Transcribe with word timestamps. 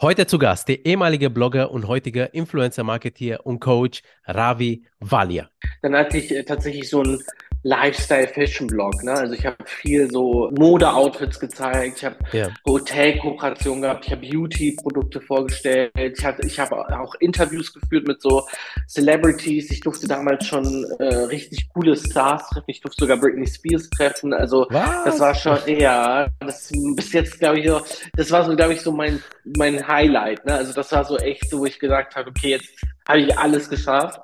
Heute 0.00 0.28
zu 0.28 0.38
Gast 0.38 0.68
der 0.68 0.86
ehemalige 0.86 1.28
Blogger 1.28 1.72
und 1.72 1.88
heutige 1.88 2.26
Influencer-Marketeer 2.26 3.44
und 3.44 3.58
Coach 3.58 4.02
Ravi 4.26 4.86
Valia. 5.00 5.50
Dann 5.82 5.96
hatte 5.96 6.18
ich 6.18 6.30
äh, 6.30 6.44
tatsächlich 6.44 6.88
so 6.88 7.02
ein 7.02 7.18
Lifestyle-Fashion-Blog. 7.62 9.02
Ne? 9.02 9.12
Also 9.12 9.34
ich 9.34 9.44
habe 9.44 9.56
viel 9.64 10.10
so 10.10 10.50
Mode-Outfits 10.56 11.40
gezeigt, 11.40 11.98
ich 11.98 12.04
habe 12.04 12.16
ja. 12.32 12.48
Hotel-Kooperationen 12.66 13.82
gehabt, 13.82 14.06
ich 14.06 14.12
habe 14.12 14.26
Beauty-Produkte 14.26 15.20
vorgestellt, 15.20 15.92
ich, 15.96 16.24
hatte, 16.24 16.46
ich 16.46 16.58
habe 16.58 16.76
auch 16.76 17.14
Interviews 17.16 17.72
geführt 17.72 18.06
mit 18.06 18.22
so 18.22 18.46
Celebrities. 18.88 19.70
Ich 19.70 19.80
durfte 19.80 20.06
damals 20.06 20.46
schon 20.46 20.86
äh, 20.98 21.04
richtig 21.04 21.68
coole 21.74 21.96
Stars 21.96 22.48
treffen. 22.48 22.64
Ich 22.68 22.80
durfte 22.80 23.04
sogar 23.04 23.16
Britney 23.16 23.46
Spears 23.46 23.88
treffen. 23.90 24.32
Also 24.32 24.66
Was? 24.70 25.04
das 25.04 25.20
war 25.20 25.34
schon, 25.34 25.58
ja, 25.66 26.28
das 26.40 26.70
bis 26.94 27.12
jetzt, 27.12 27.38
glaube 27.38 27.60
ich, 27.60 27.68
so, 27.68 27.80
das 28.14 28.30
war 28.30 28.44
so, 28.44 28.54
glaube 28.54 28.74
ich, 28.74 28.80
so 28.80 28.92
mein, 28.92 29.22
mein 29.56 29.86
Highlight. 29.86 30.44
Ne? 30.44 30.54
Also 30.54 30.72
das 30.72 30.92
war 30.92 31.04
so 31.04 31.16
echt 31.18 31.50
so, 31.50 31.60
wo 31.60 31.66
ich 31.66 31.78
gesagt 31.78 32.16
habe, 32.16 32.30
okay, 32.30 32.50
jetzt 32.50 32.68
habe 33.06 33.20
ich 33.20 33.38
alles 33.38 33.68
geschafft. 33.68 34.20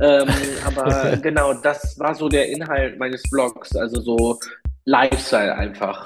Ähm, 0.00 0.28
aber 0.64 1.16
genau, 1.18 1.54
das 1.54 1.98
war 1.98 2.14
so 2.14 2.28
der 2.28 2.48
Inhalt 2.48 2.98
meines 2.98 3.22
Blogs, 3.30 3.74
also 3.76 4.00
so 4.00 4.38
Lifestyle 4.84 5.54
einfach. 5.54 6.04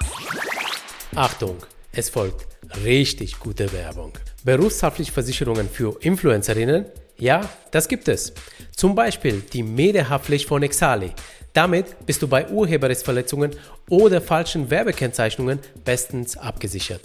Achtung, 1.15 1.57
es 1.91 2.09
folgt 2.09 2.47
richtig 2.83 3.39
gute 3.39 3.71
Werbung. 3.73 4.13
Berufshaftliche 4.43 5.11
Versicherungen 5.11 5.67
für 5.67 5.97
Influencerinnen? 6.01 6.85
Ja, 7.17 7.41
das 7.71 7.87
gibt 7.87 8.07
es. 8.07 8.33
Zum 8.75 8.95
Beispiel 8.95 9.41
die 9.41 9.63
Medienhaftpflicht 9.63 10.47
von 10.47 10.63
Exali. 10.63 11.11
Damit 11.51 12.05
bist 12.05 12.21
du 12.21 12.27
bei 12.27 12.47
Urheberrechtsverletzungen 12.47 13.51
oder 13.89 14.21
falschen 14.21 14.69
Werbekennzeichnungen 14.69 15.59
bestens 15.83 16.37
abgesichert. 16.37 17.01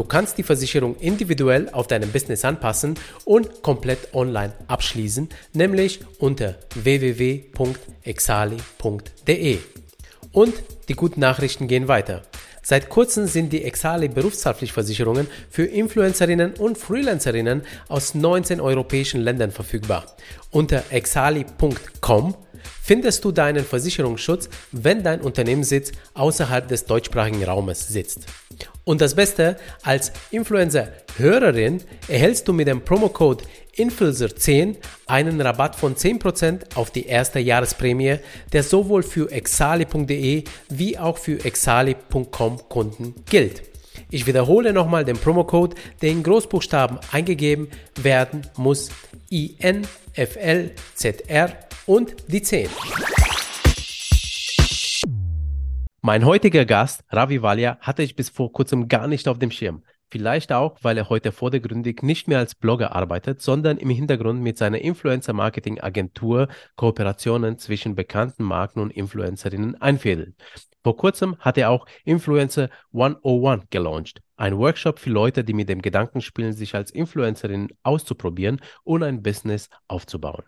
Du 0.00 0.06
kannst 0.06 0.38
die 0.38 0.42
Versicherung 0.42 0.96
individuell 0.96 1.68
auf 1.68 1.86
deinem 1.86 2.10
Business 2.10 2.42
anpassen 2.46 2.94
und 3.26 3.60
komplett 3.60 4.14
online 4.14 4.54
abschließen, 4.66 5.28
nämlich 5.52 6.00
unter 6.18 6.54
www.exali.de. 6.74 7.58
Und 10.32 10.54
die 10.88 10.94
guten 10.94 11.20
Nachrichten 11.20 11.68
gehen 11.68 11.86
weiter. 11.86 12.22
Seit 12.62 12.88
kurzem 12.88 13.26
sind 13.26 13.52
die 13.52 13.62
Exali 13.62 14.08
Berufshaftpflichtversicherungen 14.08 15.26
für 15.50 15.66
Influencerinnen 15.66 16.54
und 16.54 16.78
Freelancerinnen 16.78 17.60
aus 17.88 18.14
19 18.14 18.58
europäischen 18.58 19.20
Ländern 19.20 19.50
verfügbar. 19.50 20.16
Unter 20.50 20.82
exali.com 20.88 22.34
findest 22.90 23.24
du 23.24 23.30
deinen 23.30 23.64
Versicherungsschutz, 23.64 24.48
wenn 24.72 25.04
dein 25.04 25.20
Unternehmenssitz 25.20 25.92
außerhalb 26.14 26.66
des 26.66 26.86
deutschsprachigen 26.86 27.44
Raumes 27.44 27.86
sitzt. 27.86 28.26
Und 28.82 29.00
das 29.00 29.14
Beste, 29.14 29.58
als 29.84 30.10
Influencer-Hörerin 30.32 31.84
erhältst 32.08 32.48
du 32.48 32.52
mit 32.52 32.66
dem 32.66 32.80
Promocode 32.80 33.44
Influencer10 33.76 34.74
einen 35.06 35.40
Rabatt 35.40 35.76
von 35.76 35.94
10% 35.94 36.74
auf 36.74 36.90
die 36.90 37.06
erste 37.06 37.38
Jahresprämie, 37.38 38.16
der 38.52 38.64
sowohl 38.64 39.04
für 39.04 39.30
exali.de 39.30 40.42
wie 40.70 40.98
auch 40.98 41.16
für 41.16 41.44
exali.com 41.44 42.58
Kunden 42.68 43.14
gilt. 43.30 43.62
Ich 44.10 44.26
wiederhole 44.26 44.72
nochmal 44.72 45.04
den 45.04 45.16
Promocode, 45.16 45.76
der 46.02 46.10
in 46.10 46.24
Großbuchstaben 46.24 46.98
eingegeben 47.12 47.68
werden 48.02 48.42
muss. 48.56 48.90
INFLZR 50.14 51.52
und 51.86 52.16
die 52.28 52.42
10. 52.42 52.68
Mein 56.02 56.24
heutiger 56.24 56.64
Gast, 56.64 57.04
Ravi 57.10 57.42
Valia, 57.42 57.78
hatte 57.80 58.02
ich 58.02 58.16
bis 58.16 58.30
vor 58.30 58.52
kurzem 58.52 58.88
gar 58.88 59.06
nicht 59.06 59.28
auf 59.28 59.38
dem 59.38 59.50
Schirm. 59.50 59.82
Vielleicht 60.10 60.52
auch, 60.52 60.76
weil 60.82 60.98
er 60.98 61.08
heute 61.08 61.30
vordergründig 61.30 62.02
nicht 62.02 62.26
mehr 62.26 62.38
als 62.38 62.56
Blogger 62.56 62.96
arbeitet, 62.96 63.40
sondern 63.40 63.76
im 63.76 63.90
Hintergrund 63.90 64.42
mit 64.42 64.58
seiner 64.58 64.80
Influencer-Marketing-Agentur 64.80 66.48
Kooperationen 66.74 67.58
zwischen 67.58 67.94
bekannten 67.94 68.42
Marken 68.42 68.80
und 68.80 68.90
Influencerinnen 68.90 69.80
einfädelt. 69.80 70.34
Vor 70.82 70.96
kurzem 70.96 71.36
hat 71.38 71.58
er 71.58 71.70
auch 71.70 71.86
Influencer 72.04 72.70
101 72.92 73.64
gelauncht. 73.70 74.22
Ein 74.36 74.56
Workshop 74.56 74.98
für 74.98 75.10
Leute, 75.10 75.44
die 75.44 75.52
mit 75.52 75.68
dem 75.68 75.82
Gedanken 75.82 76.22
spielen, 76.22 76.54
sich 76.54 76.74
als 76.74 76.90
Influencerin 76.90 77.68
auszuprobieren 77.82 78.60
und 78.82 79.02
ein 79.02 79.22
Business 79.22 79.68
aufzubauen. 79.86 80.42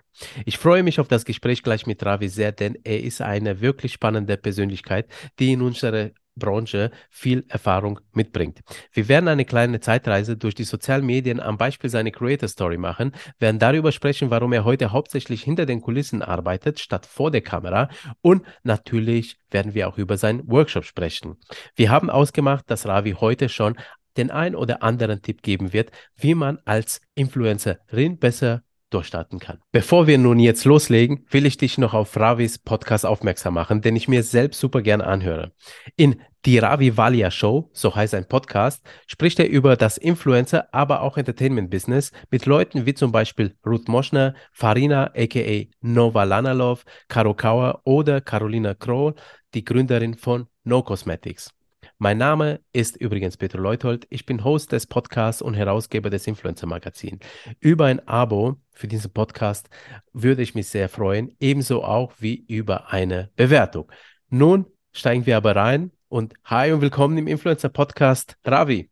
Ich 0.46 0.56
freue 0.56 0.82
mich 0.82 0.98
auf 0.98 1.08
das 1.08 1.26
Gespräch 1.26 1.62
gleich 1.62 1.86
mit 1.86 2.04
Ravi 2.04 2.28
sehr, 2.28 2.52
denn 2.52 2.78
er 2.82 3.02
ist 3.02 3.20
eine 3.20 3.60
wirklich 3.60 3.92
spannende 3.92 4.38
Persönlichkeit, 4.38 5.06
die 5.38 5.52
in 5.52 5.60
unsere 5.60 6.14
Branche 6.36 6.90
viel 7.10 7.44
Erfahrung 7.48 8.00
mitbringt. 8.12 8.60
Wir 8.92 9.08
werden 9.08 9.28
eine 9.28 9.44
kleine 9.44 9.80
Zeitreise 9.80 10.36
durch 10.36 10.54
die 10.54 10.64
sozialen 10.64 11.04
Medien 11.04 11.40
am 11.40 11.58
Beispiel 11.58 11.90
seiner 11.90 12.10
Creator 12.10 12.48
Story 12.48 12.78
machen, 12.78 13.12
werden 13.38 13.58
darüber 13.58 13.92
sprechen, 13.92 14.30
warum 14.30 14.52
er 14.52 14.64
heute 14.64 14.92
hauptsächlich 14.92 15.42
hinter 15.42 15.66
den 15.66 15.80
Kulissen 15.80 16.22
arbeitet, 16.22 16.80
statt 16.80 17.06
vor 17.06 17.30
der 17.30 17.42
Kamera 17.42 17.88
und 18.20 18.42
natürlich 18.62 19.36
werden 19.50 19.74
wir 19.74 19.88
auch 19.88 19.98
über 19.98 20.16
seinen 20.16 20.48
Workshop 20.50 20.84
sprechen. 20.84 21.36
Wir 21.74 21.90
haben 21.90 22.10
ausgemacht, 22.10 22.70
dass 22.70 22.86
Ravi 22.86 23.12
heute 23.12 23.48
schon 23.48 23.76
den 24.16 24.30
ein 24.30 24.54
oder 24.54 24.82
anderen 24.82 25.22
Tipp 25.22 25.42
geben 25.42 25.72
wird, 25.72 25.90
wie 26.16 26.34
man 26.34 26.58
als 26.64 27.00
Influencerin 27.14 28.18
besser 28.18 28.62
durchstarten 28.92 29.38
kann. 29.38 29.58
Bevor 29.72 30.06
wir 30.06 30.18
nun 30.18 30.38
jetzt 30.38 30.64
loslegen, 30.64 31.26
will 31.30 31.46
ich 31.46 31.56
dich 31.56 31.78
noch 31.78 31.94
auf 31.94 32.16
Ravis 32.16 32.58
Podcast 32.58 33.06
aufmerksam 33.06 33.54
machen, 33.54 33.80
den 33.80 33.96
ich 33.96 34.08
mir 34.08 34.22
selbst 34.22 34.60
super 34.60 34.82
gerne 34.82 35.06
anhöre. 35.06 35.52
In 35.96 36.20
die 36.44 36.58
Ravi 36.58 36.96
Valia 36.96 37.30
Show, 37.30 37.70
so 37.72 37.94
heißt 37.94 38.14
ein 38.14 38.26
Podcast, 38.26 38.84
spricht 39.06 39.38
er 39.38 39.48
über 39.48 39.76
das 39.76 39.96
Influencer, 39.96 40.68
aber 40.72 41.02
auch 41.02 41.16
Entertainment-Business 41.16 42.10
mit 42.30 42.46
Leuten 42.46 42.84
wie 42.84 42.94
zum 42.94 43.12
Beispiel 43.12 43.54
Ruth 43.64 43.88
Moschner, 43.88 44.34
Farina 44.52 45.12
aka 45.14 45.66
Nova 45.80 46.24
Lanalov, 46.24 46.84
Karo 47.08 47.34
Kauer 47.34 47.80
oder 47.84 48.20
Carolina 48.20 48.74
Kroll, 48.74 49.14
die 49.54 49.64
Gründerin 49.64 50.14
von 50.14 50.48
No 50.64 50.82
Cosmetics. 50.82 51.52
Mein 52.02 52.18
Name 52.18 52.58
ist 52.72 52.96
übrigens 52.96 53.36
Peter 53.36 53.60
Leuthold. 53.60 54.08
Ich 54.10 54.26
bin 54.26 54.42
Host 54.42 54.72
des 54.72 54.88
Podcasts 54.88 55.40
und 55.40 55.54
Herausgeber 55.54 56.10
des 56.10 56.26
Influencer 56.26 56.66
Magazin. 56.66 57.20
Über 57.60 57.84
ein 57.84 58.08
Abo 58.08 58.56
für 58.72 58.88
diesen 58.88 59.12
Podcast 59.12 59.70
würde 60.12 60.42
ich 60.42 60.56
mich 60.56 60.66
sehr 60.66 60.88
freuen, 60.88 61.36
ebenso 61.38 61.84
auch 61.84 62.14
wie 62.18 62.44
über 62.48 62.92
eine 62.92 63.30
Bewertung. 63.36 63.88
Nun 64.30 64.66
steigen 64.90 65.26
wir 65.26 65.36
aber 65.36 65.54
rein 65.54 65.92
und 66.08 66.34
hi 66.44 66.72
und 66.72 66.80
willkommen 66.80 67.18
im 67.18 67.28
Influencer 67.28 67.68
Podcast 67.68 68.36
Ravi. 68.44 68.90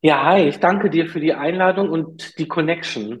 Ja, 0.00 0.24
hi, 0.24 0.48
ich 0.48 0.58
danke 0.58 0.88
dir 0.88 1.08
für 1.08 1.20
die 1.20 1.34
Einladung 1.34 1.90
und 1.90 2.38
die 2.38 2.48
Connection. 2.48 3.20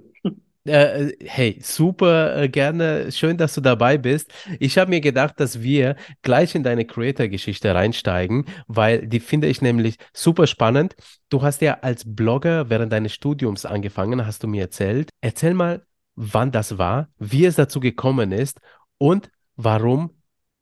Äh, 0.66 1.12
hey, 1.20 1.60
super 1.62 2.42
äh, 2.42 2.48
gerne. 2.48 3.12
Schön, 3.12 3.36
dass 3.36 3.54
du 3.54 3.60
dabei 3.60 3.98
bist. 3.98 4.32
Ich 4.58 4.78
habe 4.78 4.90
mir 4.90 5.00
gedacht, 5.00 5.38
dass 5.38 5.62
wir 5.62 5.96
gleich 6.22 6.54
in 6.56 6.64
deine 6.64 6.84
Creator-Geschichte 6.84 7.72
reinsteigen, 7.72 8.46
weil 8.66 9.06
die 9.06 9.20
finde 9.20 9.46
ich 9.46 9.62
nämlich 9.62 9.96
super 10.12 10.46
spannend. 10.48 10.96
Du 11.28 11.42
hast 11.42 11.60
ja 11.62 11.78
als 11.82 12.02
Blogger 12.04 12.68
während 12.68 12.92
deines 12.92 13.12
Studiums 13.12 13.64
angefangen, 13.64 14.26
hast 14.26 14.42
du 14.42 14.48
mir 14.48 14.62
erzählt. 14.62 15.10
Erzähl 15.20 15.54
mal, 15.54 15.86
wann 16.16 16.50
das 16.50 16.78
war, 16.78 17.10
wie 17.18 17.44
es 17.44 17.54
dazu 17.54 17.78
gekommen 17.78 18.32
ist 18.32 18.60
und 18.98 19.30
warum 19.54 20.10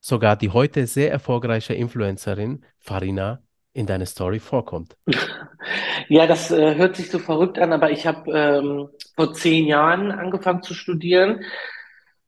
sogar 0.01 0.37
die 0.37 0.51
heute 0.51 0.87
sehr 0.87 1.11
erfolgreiche 1.11 1.73
Influencerin 1.73 2.63
Farina 2.79 3.41
in 3.75 3.87
deiner 3.87 4.07
Story 4.07 4.39
vorkommt. 4.39 4.97
Ja, 6.09 6.27
das 6.27 6.51
äh, 6.51 6.77
hört 6.77 6.97
sich 6.97 7.11
so 7.11 7.19
verrückt 7.19 7.59
an, 7.59 7.73
aber 7.73 7.91
ich 7.91 8.07
habe 8.07 8.31
ähm, 8.31 8.89
vor 9.17 9.33
zehn 9.33 9.67
Jahren 9.67 10.11
angefangen 10.13 10.63
zu 10.63 10.75
studieren. 10.75 11.45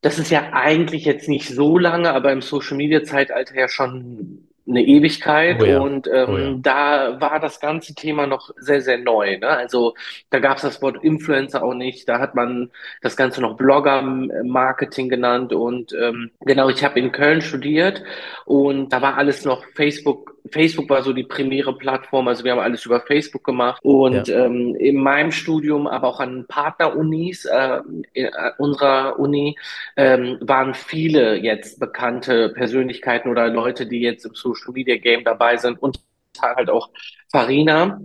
Das 0.00 0.18
ist 0.18 0.30
ja 0.30 0.50
eigentlich 0.52 1.04
jetzt 1.04 1.28
nicht 1.28 1.48
so 1.48 1.78
lange, 1.78 2.12
aber 2.12 2.32
im 2.32 2.42
Social 2.42 2.76
Media 2.76 3.02
Zeitalter 3.02 3.54
ja 3.54 3.68
schon 3.68 4.48
eine 4.68 4.82
Ewigkeit. 4.82 5.62
Oh 5.62 5.64
ja. 5.64 5.80
Und 5.80 6.08
ähm, 6.12 6.28
oh 6.28 6.36
ja. 6.38 6.54
da 6.58 7.20
war 7.20 7.38
das 7.38 7.60
ganze 7.60 7.94
Thema 7.94 8.26
noch 8.26 8.50
sehr, 8.58 8.80
sehr 8.80 8.98
neu. 8.98 9.38
Ne? 9.38 9.48
Also 9.48 9.94
da 10.30 10.38
gab 10.38 10.56
es 10.56 10.62
das 10.62 10.82
Wort 10.82 11.02
Influencer 11.04 11.62
auch 11.62 11.74
nicht. 11.74 12.08
Da 12.08 12.18
hat 12.18 12.34
man 12.34 12.70
das 13.02 13.16
Ganze 13.16 13.40
noch 13.40 13.56
Blogger-Marketing 13.56 15.08
genannt. 15.08 15.52
Und 15.52 15.92
ähm, 15.92 16.30
genau, 16.40 16.68
ich 16.68 16.84
habe 16.84 16.98
in 16.98 17.12
Köln 17.12 17.42
studiert 17.42 18.02
und 18.44 18.92
da 18.92 19.02
war 19.02 19.16
alles 19.16 19.44
noch 19.44 19.64
Facebook 19.74 20.35
Facebook 20.50 20.88
war 20.90 21.02
so 21.02 21.12
die 21.12 21.24
primäre 21.24 21.76
Plattform, 21.76 22.28
also 22.28 22.44
wir 22.44 22.52
haben 22.52 22.60
alles 22.60 22.84
über 22.86 23.00
Facebook 23.00 23.44
gemacht 23.44 23.80
und 23.82 24.28
ja. 24.28 24.44
ähm, 24.44 24.74
in 24.76 24.96
meinem 24.96 25.32
Studium, 25.32 25.86
aber 25.86 26.08
auch 26.08 26.20
an 26.20 26.46
Partnerunis 26.48 27.44
äh, 27.44 27.80
in, 28.12 28.26
äh, 28.26 28.30
unserer 28.58 29.18
Uni 29.18 29.58
ähm, 29.96 30.38
waren 30.40 30.74
viele 30.74 31.36
jetzt 31.36 31.80
bekannte 31.80 32.50
Persönlichkeiten 32.50 33.30
oder 33.30 33.48
Leute, 33.48 33.86
die 33.86 34.00
jetzt 34.00 34.24
im 34.24 34.34
Social 34.34 34.72
Media 34.72 34.96
Game 34.96 35.24
dabei 35.24 35.56
sind 35.56 35.80
und 35.82 36.00
halt 36.40 36.70
auch 36.70 36.90
Farina. 37.30 38.00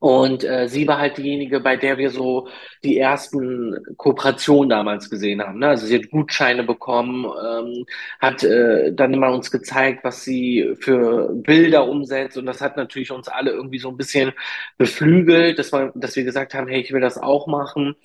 Und 0.00 0.44
äh, 0.44 0.68
sie 0.68 0.86
war 0.86 0.98
halt 0.98 1.16
diejenige, 1.16 1.60
bei 1.60 1.76
der 1.76 1.96
wir 1.98 2.10
so 2.10 2.48
die 2.84 2.98
ersten 2.98 3.74
Kooperationen 3.96 4.68
damals 4.68 5.08
gesehen 5.08 5.40
haben. 5.40 5.58
Ne? 5.60 5.68
Also 5.68 5.86
sie 5.86 5.96
hat 5.96 6.10
Gutscheine 6.10 6.64
bekommen, 6.64 7.24
ähm, 7.24 7.86
hat 8.20 8.44
äh, 8.44 8.92
dann 8.92 9.14
immer 9.14 9.32
uns 9.32 9.50
gezeigt, 9.50 10.04
was 10.04 10.22
sie 10.22 10.74
für 10.78 11.30
Bilder 11.32 11.88
umsetzt. 11.88 12.36
Und 12.36 12.46
das 12.46 12.60
hat 12.60 12.76
natürlich 12.76 13.10
uns 13.10 13.28
alle 13.28 13.52
irgendwie 13.52 13.78
so 13.78 13.88
ein 13.88 13.96
bisschen 13.96 14.32
beflügelt, 14.76 15.58
dass, 15.58 15.72
man, 15.72 15.92
dass 15.94 16.16
wir 16.16 16.24
gesagt 16.24 16.54
haben, 16.54 16.68
hey, 16.68 16.80
ich 16.80 16.92
will 16.92 17.00
das 17.00 17.16
auch 17.18 17.46
machen. 17.46 17.96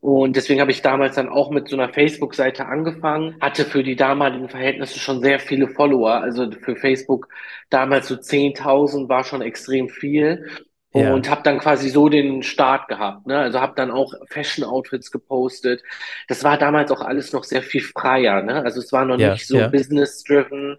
Und 0.00 0.36
deswegen 0.36 0.60
habe 0.60 0.70
ich 0.70 0.82
damals 0.82 1.16
dann 1.16 1.28
auch 1.28 1.50
mit 1.50 1.68
so 1.68 1.76
einer 1.76 1.92
Facebook-Seite 1.92 2.66
angefangen, 2.66 3.36
hatte 3.40 3.64
für 3.64 3.82
die 3.82 3.96
damaligen 3.96 4.48
Verhältnisse 4.48 4.98
schon 4.98 5.20
sehr 5.20 5.40
viele 5.40 5.68
Follower. 5.68 6.12
Also 6.12 6.50
für 6.50 6.76
Facebook 6.76 7.28
damals 7.70 8.08
so 8.08 8.14
10.000 8.14 9.08
war 9.08 9.24
schon 9.24 9.42
extrem 9.42 9.88
viel 9.88 10.46
Ja, 10.92 11.14
und 11.14 11.30
habe 11.30 11.42
dann 11.44 11.58
quasi 11.58 11.88
so 11.88 12.08
den 12.08 12.42
Start 12.42 12.88
gehabt, 12.88 13.26
ne? 13.26 13.38
Also 13.38 13.60
habe 13.60 13.74
dann 13.76 13.92
auch 13.92 14.12
Fashion-Outfits 14.28 15.12
gepostet. 15.12 15.82
Das 16.26 16.42
war 16.42 16.58
damals 16.58 16.90
auch 16.90 17.00
alles 17.00 17.32
noch 17.32 17.44
sehr 17.44 17.62
viel 17.62 17.82
freier, 17.82 18.42
ne? 18.42 18.64
Also 18.64 18.80
es 18.80 18.92
war 18.92 19.04
noch 19.04 19.18
ja, 19.18 19.32
nicht 19.32 19.46
so 19.46 19.58
ja. 19.58 19.68
business-driven. 19.68 20.78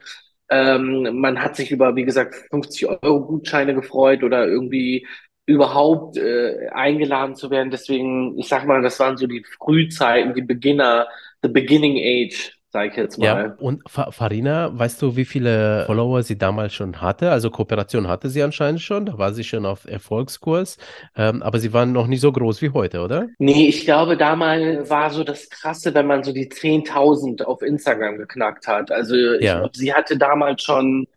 Ähm, 0.49 1.21
man 1.21 1.41
hat 1.41 1.55
sich 1.55 1.71
über, 1.71 1.95
wie 1.95 2.03
gesagt, 2.03 2.35
50 2.49 2.89
Euro 2.89 3.21
Gutscheine 3.21 3.73
gefreut 3.73 4.21
oder 4.23 4.45
irgendwie 4.45 5.07
überhaupt 5.45 6.17
äh, 6.17 6.67
eingeladen 6.73 7.35
zu 7.35 7.49
werden. 7.49 7.71
Deswegen, 7.71 8.37
ich 8.37 8.49
sag 8.49 8.65
mal, 8.65 8.81
das 8.81 8.99
waren 8.99 9.15
so 9.15 9.27
die 9.27 9.45
Frühzeiten, 9.59 10.33
die 10.33 10.41
Beginner, 10.41 11.07
the 11.41 11.49
beginning 11.49 11.97
age, 11.97 12.53
sage 12.71 12.89
ich 12.89 12.95
jetzt 12.97 13.18
Ja, 13.18 13.33
mal. 13.35 13.57
und 13.57 13.83
Fa 13.89 14.12
Farina, 14.12 14.77
weißt 14.77 15.01
du, 15.01 15.15
wie 15.15 15.25
viele 15.25 15.83
Follower 15.85 16.23
sie 16.23 16.38
damals 16.38 16.73
schon 16.73 17.01
hatte? 17.01 17.31
Also 17.31 17.51
Kooperation 17.51 18.07
hatte 18.07 18.29
sie 18.29 18.41
anscheinend 18.41 18.81
schon, 18.81 19.06
da 19.06 19.18
war 19.18 19.33
sie 19.33 19.44
schon 19.44 19.65
auf 19.65 19.85
Erfolgskurs, 19.85 20.77
ähm, 21.15 21.44
aber 21.44 21.59
sie 21.59 21.73
waren 21.73 21.91
noch 21.91 22.07
nicht 22.07 22.21
so 22.21 22.31
groß 22.31 22.62
wie 22.62 22.71
heute, 22.71 23.01
oder? 23.01 23.29
Nee, 23.38 23.68
ich 23.69 23.85
glaube, 23.85 24.18
damals 24.18 24.89
war 24.91 25.09
so 25.09 25.23
das 25.23 25.50
Krasse, 25.50 25.94
wenn 25.95 26.06
man 26.06 26.23
so 26.23 26.31
die 26.31 26.47
10.000 26.47 27.44
auf 27.44 27.63
Instagram 27.63 28.18
geknackt 28.18 28.68
hat. 28.68 28.91
Also 28.91 29.15
ich 29.15 29.39
Ja. 29.45 29.57
glaube, 29.57 29.75
sie 29.77 29.94
hatte 29.94 30.17
damals 30.17 30.62
schon 30.63 31.07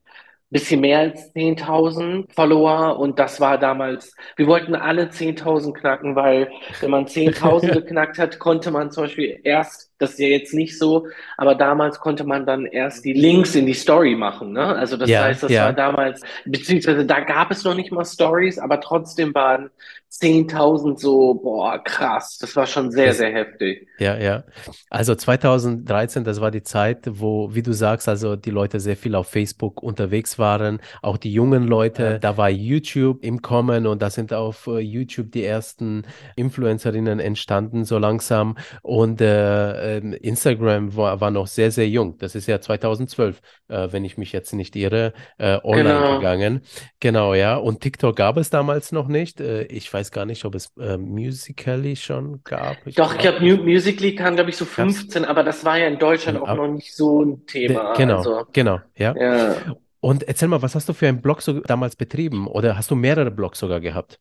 bisschen 0.51 0.81
mehr 0.83 1.01
als 1.01 1.33
10.000 1.35 2.33
Follower 2.35 2.99
und 2.99 3.19
das 3.21 3.41
war 3.41 3.59
damals, 3.59 4.15
wir 4.37 4.47
wollten 4.49 4.75
alle 4.77 5.11
10.000 5.11 5.75
knacken, 5.79 6.17
weil 6.17 6.51
wenn 6.81 6.91
man 6.93 7.07
10.000 7.09 7.73
geknackt 7.73 8.19
hat, 8.19 8.39
konnte 8.41 8.71
man 8.73 8.91
zum 8.93 9.05
Beispiel 9.05 9.41
erst, 9.45 9.93
das 10.05 10.13
ist 10.13 10.19
ja 10.21 10.29
jetzt 10.29 10.55
nicht 10.55 10.79
so, 10.79 11.07
aber 11.37 11.55
damals 11.55 12.01
konnte 12.01 12.25
man 12.25 12.47
dann 12.47 12.67
erst 12.67 13.05
die 13.05 13.13
Links 13.13 13.55
in 13.55 13.67
die 13.67 13.75
Story 13.75 14.15
machen, 14.17 14.53
ne? 14.53 14.75
Also 14.77 14.97
das 14.97 15.11
Ja, 15.11 15.19
heißt, 15.19 15.43
das 15.43 15.59
war 15.61 15.73
ja. 15.73 15.73
damals, 15.73 16.21
beziehungsweise 16.45 17.05
da 17.07 17.21
gab 17.21 17.51
es 17.51 17.65
noch 17.65 17.75
nicht 17.75 17.93
mal 17.93 18.05
Stories, 18.05 18.59
aber 18.59 18.81
trotzdem 18.81 19.35
waren 19.35 19.71
10.000 20.11 20.99
so, 21.01 21.35
boah, 21.35 21.79
krass, 21.83 22.39
das 22.39 22.55
war 22.57 22.67
schon 22.67 22.91
sehr, 22.91 23.13
Das, 23.13 23.17
sehr 23.17 23.33
heftig. 23.33 23.89
Ja, 23.99 24.17
ja. 24.19 24.45
Also 24.91 25.15
2013, 25.15 26.25
das 26.25 26.41
war 26.41 26.51
die 26.51 26.63
Zeit, 26.65 27.07
wo, 27.11 27.55
wie 27.55 27.63
du 27.63 27.73
sagst, 27.73 28.09
also 28.09 28.37
die 28.37 28.51
Leute 28.51 28.81
sehr 28.81 28.97
viel 28.97 29.15
auf 29.15 29.29
Facebook 29.29 29.83
unterwegs 29.83 30.39
waren, 30.39 30.81
auch 31.03 31.17
die 31.19 31.33
jungen 31.33 31.65
Leute. 31.65 32.19
Da 32.21 32.37
war 32.37 32.51
YouTube 32.51 33.25
im 33.25 33.43
Kommen 33.43 33.87
und 33.87 34.03
da 34.03 34.11
sind 34.11 34.33
auf 34.33 34.67
äh, 34.67 34.81
YouTube 34.81 35.33
die 35.33 35.45
ersten 35.45 36.05
Influencerinnen 36.37 37.21
entstanden, 37.21 37.85
so 37.85 37.99
langsam. 37.99 38.57
Und 38.83 39.21
äh, 39.21 39.94
ähm, 39.99 40.13
Instagram 40.13 40.97
war, 40.97 41.21
war 41.21 41.31
noch 41.31 41.47
sehr, 41.47 41.71
sehr 41.71 41.89
jung. 41.89 42.17
Das 42.19 42.35
ist 42.35 42.47
ja 42.47 42.61
2012, 42.61 43.41
äh, 43.69 43.89
wenn 43.93 44.05
ich 44.05 44.17
mich 44.19 44.33
jetzt 44.33 44.53
nicht 44.53 44.77
irre, 44.77 45.13
äh, 45.39 45.59
online 45.63 45.85
Genau. 45.85 46.15
gegangen. 46.19 46.61
Genau, 47.01 47.35
ja. 47.35 47.57
Und 47.57 47.81
TikTok 47.81 48.17
gab 48.17 48.37
es 48.37 48.51
damals 48.51 48.93
noch 48.93 49.09
nicht. 49.09 49.41
Äh, 49.41 49.65
ich 49.65 49.93
weiß 49.93 50.11
gar 50.11 50.25
nicht, 50.27 50.45
ob 50.45 50.55
es 50.55 50.73
äh, 50.79 50.97
Musical.ly 50.97 51.97
schon 51.97 52.43
gab. 52.45 52.87
Ich 52.87 52.95
Doch, 52.97 53.15
ich 53.15 53.21
glaube. 53.21 53.41
Musical.ly 53.41 54.15
kam, 54.15 54.35
glaube 54.37 54.51
ich, 54.51 54.57
so 54.57 54.65
Gab's? 54.65 54.75
15, 54.75 55.25
aber 55.25 55.43
das 55.45 55.65
war 55.65 55.79
ja 55.79 55.87
in 55.89 55.99
Deutschland 55.99 56.41
auch 56.41 56.55
noch 56.55 56.69
nicht 56.69 56.95
so 56.95 57.23
ein 57.25 57.47
Thema. 57.47 57.95
Genau, 57.95 58.19
Also, 58.19 58.43
genau, 58.53 58.81
ja. 58.97 59.15
ja. 59.17 59.55
Und 60.01 60.23
erzähl 60.25 60.49
mal, 60.49 60.61
was 60.63 60.75
hast 60.75 60.89
du 60.89 60.93
für 60.93 61.09
einen 61.09 61.23
Blog 61.23 61.41
so 61.43 61.61
damals 61.61 61.97
betrieben? 61.97 62.47
Oder 62.47 62.77
hast 62.77 62.91
du 62.91 62.95
mehrere 62.95 63.31
Blogs 63.31 63.59
sogar 63.59 63.81
gehabt? 63.81 64.19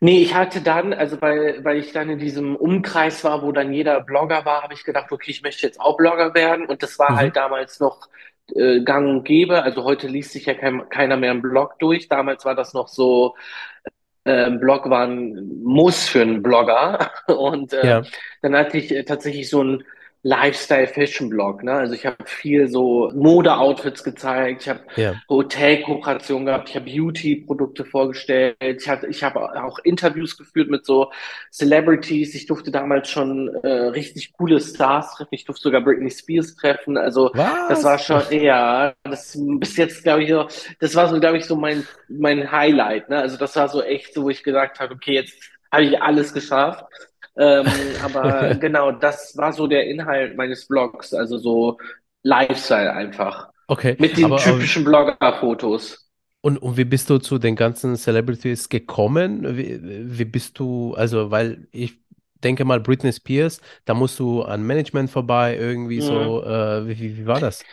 Nee, 0.00 0.22
ich 0.22 0.34
hatte 0.34 0.60
dann, 0.62 0.92
also 0.92 1.20
weil, 1.20 1.64
weil 1.64 1.78
ich 1.78 1.92
dann 1.92 2.10
in 2.10 2.18
diesem 2.18 2.56
Umkreis 2.56 3.22
war, 3.24 3.42
wo 3.42 3.52
dann 3.52 3.72
jeder 3.72 4.00
Blogger 4.00 4.44
war, 4.44 4.62
habe 4.62 4.74
ich 4.74 4.84
gedacht, 4.84 5.12
okay, 5.12 5.30
ich 5.30 5.42
möchte 5.42 5.66
jetzt 5.66 5.80
auch 5.80 5.96
Blogger 5.96 6.34
werden. 6.34 6.66
Und 6.66 6.82
das 6.82 6.98
war 6.98 7.14
Mhm. 7.14 7.16
halt 7.16 7.36
damals 7.36 7.80
noch 7.80 8.08
äh, 8.54 8.80
gang 8.82 9.08
und 9.08 9.24
gäbe. 9.24 9.62
Also 9.62 9.84
heute 9.84 10.08
liest 10.08 10.32
sich 10.32 10.46
ja 10.46 10.54
kein, 10.54 10.88
keiner 10.88 11.16
mehr 11.16 11.30
einen 11.30 11.42
Blog 11.42 11.78
durch. 11.78 12.08
Damals 12.08 12.44
war 12.44 12.54
das 12.54 12.74
noch 12.74 12.88
so, 12.88 13.36
äh, 14.24 14.44
ein 14.46 14.60
Blog 14.60 14.88
war 14.90 15.06
ein 15.06 15.62
Muss 15.64 16.08
für 16.08 16.22
einen 16.22 16.42
Blogger. 16.42 17.12
Und 17.28 17.72
äh, 17.72 17.80
Ja, 17.80 18.10
dann 18.42 18.56
hatte 18.56 18.78
ich 18.78 18.90
äh, 18.92 19.04
tatsächlich 19.04 19.48
so 19.50 19.60
einen 19.60 19.84
Lifestyle-Fashion-Blog. 20.24 21.64
Ne? 21.64 21.72
Also 21.72 21.94
ich 21.94 22.06
habe 22.06 22.16
viel 22.26 22.68
so 22.68 23.10
Mode-Outfits 23.14 24.04
gezeigt, 24.04 24.62
ich 24.62 24.68
habe 24.68 24.80
ja. 24.94 25.14
Hotelkooperationen 25.28 26.46
gehabt, 26.46 26.68
ich 26.68 26.76
habe 26.76 26.90
Beauty-Produkte 26.90 27.84
vorgestellt, 27.84 28.56
ich 28.60 28.88
hatte, 28.88 29.08
ich 29.08 29.24
habe 29.24 29.40
auch 29.62 29.80
Interviews 29.80 30.36
geführt 30.38 30.70
mit 30.70 30.86
so 30.86 31.10
Celebrities. 31.50 32.34
Ich 32.34 32.46
durfte 32.46 32.70
damals 32.70 33.10
schon 33.10 33.48
äh, 33.64 33.68
richtig 33.68 34.32
coole 34.34 34.60
Stars 34.60 35.14
treffen. 35.16 35.34
Ich 35.34 35.44
durfte 35.44 35.62
sogar 35.62 35.80
Britney 35.80 36.10
Spears 36.10 36.54
treffen. 36.54 36.96
Also 36.96 37.30
das 37.30 37.82
war 37.82 37.94
Was? 37.94 38.04
schon, 38.04 38.22
ja, 38.30 38.94
das 39.02 39.36
bis 39.36 39.76
jetzt, 39.76 40.04
glaube 40.04 40.22
ich, 40.22 40.30
so, 40.30 40.46
das 40.78 40.94
war 40.94 41.08
so, 41.08 41.18
glaube 41.18 41.38
ich, 41.38 41.46
so 41.46 41.56
mein, 41.56 41.84
mein 42.08 42.52
Highlight. 42.52 43.08
Ne? 43.08 43.18
Also 43.18 43.36
das 43.36 43.56
war 43.56 43.68
so 43.68 43.82
echt 43.82 44.14
so, 44.14 44.22
wo 44.22 44.30
ich 44.30 44.44
gesagt 44.44 44.78
habe, 44.78 44.94
okay, 44.94 45.14
jetzt 45.14 45.34
habe 45.72 45.84
ich 45.84 46.00
alles 46.00 46.32
geschafft. 46.32 46.84
Ähm, 47.36 47.96
aber 48.00 48.54
genau, 48.56 48.92
das 48.92 49.36
war 49.36 49.52
so 49.52 49.66
der 49.66 49.86
Inhalt 49.88 50.36
meines 50.36 50.66
Blogs, 50.68 51.14
also 51.14 51.38
so 51.38 51.78
Lifestyle 52.22 52.92
einfach. 52.92 53.50
Okay, 53.68 53.98
Mit 53.98 54.16
den 54.16 54.36
aber, 54.36 54.44
aber 54.44 54.66
typischen 54.66 54.84
Blogger-Fotos. 54.84 56.08
und, 56.40 56.58
und 56.58 56.76
wie 56.76 56.84
bist 56.84 57.08
du 57.10 57.18
zu 57.18 57.38
den 57.38 57.56
ganzen 57.56 57.96
Celebrities 57.96 58.68
gekommen? 58.68 59.56
Wie, 59.56 59.78
wie 60.18 60.24
bist 60.24 60.58
du, 60.58 60.94
also, 60.94 61.30
weil 61.30 61.68
ich 61.72 62.00
denke 62.42 62.64
mal, 62.64 62.80
Britney 62.80 63.12
Spears, 63.12 63.60
da 63.84 63.94
musst 63.94 64.18
du 64.18 64.42
an 64.42 64.62
Management 64.64 65.10
vorbei, 65.10 65.56
irgendwie 65.56 66.00
Mhm. 66.00 66.00
so, 66.00 66.42
äh, 66.44 66.86
wie, 66.88 66.98
wie 67.00 67.16
wie 67.18 67.26
war 67.26 67.40
das? 67.40 67.66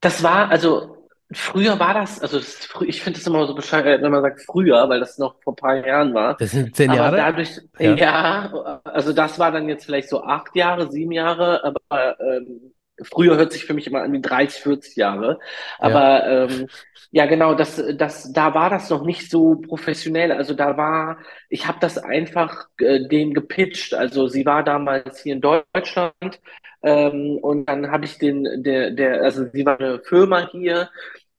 Das 0.00 0.22
war, 0.22 0.50
also 0.50 1.01
früher 1.34 1.78
war 1.78 1.94
das, 1.94 2.20
also 2.20 2.38
das, 2.38 2.68
ich 2.86 3.02
finde 3.02 3.18
es 3.18 3.26
immer 3.26 3.46
so 3.46 3.54
bescheuert, 3.54 4.02
wenn 4.02 4.10
man 4.12 4.22
sagt 4.22 4.42
früher, 4.42 4.88
weil 4.88 5.00
das 5.00 5.18
noch 5.18 5.40
vor 5.42 5.52
ein 5.54 5.56
paar 5.56 5.86
Jahren 5.86 6.14
war. 6.14 6.38
Das 6.38 6.50
sind 6.52 6.74
zehn 6.76 6.92
Aber 6.92 6.92
Jahre? 6.92 7.12
dadurch, 7.12 7.60
Ja, 7.78 7.98
ja, 7.98 8.80
also 8.84 9.12
das 9.12 9.38
war 9.38 9.52
dann 9.52 9.68
jetzt 9.68 9.84
vielleicht 9.86 10.08
so 10.08 10.22
acht 10.24 10.54
Jahre, 10.56 10.90
sieben 10.90 11.12
Jahre, 11.12 11.62
aber 11.64 12.18
ähm, 12.20 12.72
früher 13.02 13.36
hört 13.36 13.52
sich 13.52 13.64
für 13.64 13.74
mich 13.74 13.86
immer 13.86 14.02
an 14.02 14.12
wie 14.12 14.20
30, 14.20 14.62
40 14.62 14.96
Jahre. 14.96 15.38
ja, 15.82 16.02
Aber 16.02 16.26
ähm, 16.26 16.68
ja, 17.10 17.26
genau, 17.26 17.54
das, 17.54 17.82
das, 17.96 18.32
da 18.32 18.54
war 18.54 18.70
das 18.70 18.88
noch 18.90 19.04
nicht 19.04 19.30
so 19.30 19.56
professionell. 19.56 20.32
Also 20.32 20.54
da 20.54 20.76
war, 20.76 21.18
ich 21.50 21.66
habe 21.68 21.78
das 21.80 21.98
einfach 21.98 22.68
äh, 22.78 23.06
denen 23.08 23.34
gepitcht. 23.34 23.94
Also 23.94 24.28
sie 24.28 24.46
war 24.46 24.62
damals 24.64 25.20
hier 25.22 25.34
in 25.34 25.40
Deutschland 25.40 26.40
ähm, 26.82 27.38
und 27.42 27.66
dann 27.68 27.90
habe 27.90 28.04
ich 28.04 28.18
den, 28.18 28.62
der, 28.62 28.90
der, 28.90 29.22
also 29.22 29.44
sie 29.52 29.64
war 29.66 29.78
eine 29.78 30.00
Firma 30.00 30.48
hier 30.50 30.90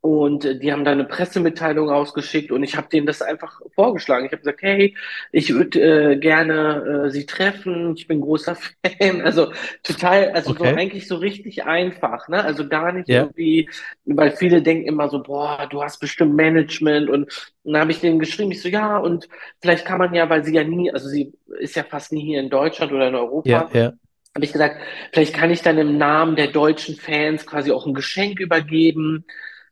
und 0.03 0.43
äh, 0.43 0.59
die 0.59 0.73
haben 0.73 0.83
da 0.83 0.91
eine 0.91 1.05
Pressemitteilung 1.05 1.89
rausgeschickt 1.89 2.51
und 2.51 2.61
ich 2.61 2.75
habe 2.75 2.89
denen 2.89 3.07
das 3.07 3.21
einfach 3.21 3.61
vorgeschlagen. 3.73 4.25
Ich 4.25 4.33
habe 4.33 4.41
gesagt, 4.41 4.61
hey, 4.61 4.97
ich 5.31 5.53
würde 5.53 5.79
äh, 5.79 6.17
gerne 6.17 7.05
äh, 7.05 7.09
Sie 7.09 7.25
treffen, 7.25 7.95
ich 7.95 8.05
bin 8.05 8.19
großer 8.19 8.55
Fan. 8.99 9.21
Also 9.21 9.53
total, 9.81 10.31
also 10.31 10.53
so 10.53 10.59
okay, 10.59 10.75
eigentlich 10.75 11.07
so 11.07 11.15
richtig 11.15 11.63
einfach, 11.63 12.27
ne? 12.27 12.43
Also 12.43 12.67
gar 12.67 12.91
nicht 12.91 13.07
ja, 13.07 13.21
irgendwie, 13.21 13.69
weil 14.03 14.31
viele 14.31 14.61
denken 14.61 14.89
immer 14.89 15.07
so, 15.07 15.23
boah, 15.23 15.69
du 15.71 15.81
hast 15.81 16.01
bestimmt 16.01 16.35
Management 16.35 17.09
und, 17.09 17.53
und 17.63 17.71
dann 17.71 17.83
habe 17.83 17.91
ich 17.91 18.01
denen 18.01 18.19
geschrieben, 18.19 18.51
ich 18.51 18.61
so, 18.61 18.67
ja, 18.67 18.97
und 18.97 19.29
vielleicht 19.61 19.85
kann 19.85 19.99
man 19.99 20.13
ja, 20.13 20.29
weil 20.29 20.43
sie 20.43 20.53
ja 20.53 20.65
nie, 20.65 20.91
also 20.91 21.07
sie 21.07 21.31
ist 21.59 21.77
ja 21.77 21.83
fast 21.83 22.11
nie 22.11 22.25
hier 22.25 22.41
in 22.41 22.49
Deutschland 22.49 22.91
oder 22.91 23.07
in 23.07 23.15
Europa, 23.15 23.69
ja, 23.73 23.93
habe 24.35 24.45
ich 24.45 24.51
gesagt, 24.51 24.81
vielleicht 25.13 25.33
kann 25.33 25.51
ich 25.51 25.61
dann 25.61 25.77
im 25.77 25.97
Namen 25.97 26.35
der 26.35 26.47
deutschen 26.47 26.97
Fans 26.97 27.45
quasi 27.45 27.71
auch 27.71 27.85
ein 27.85 27.93
Geschenk 27.93 28.41
übergeben. 28.41 29.25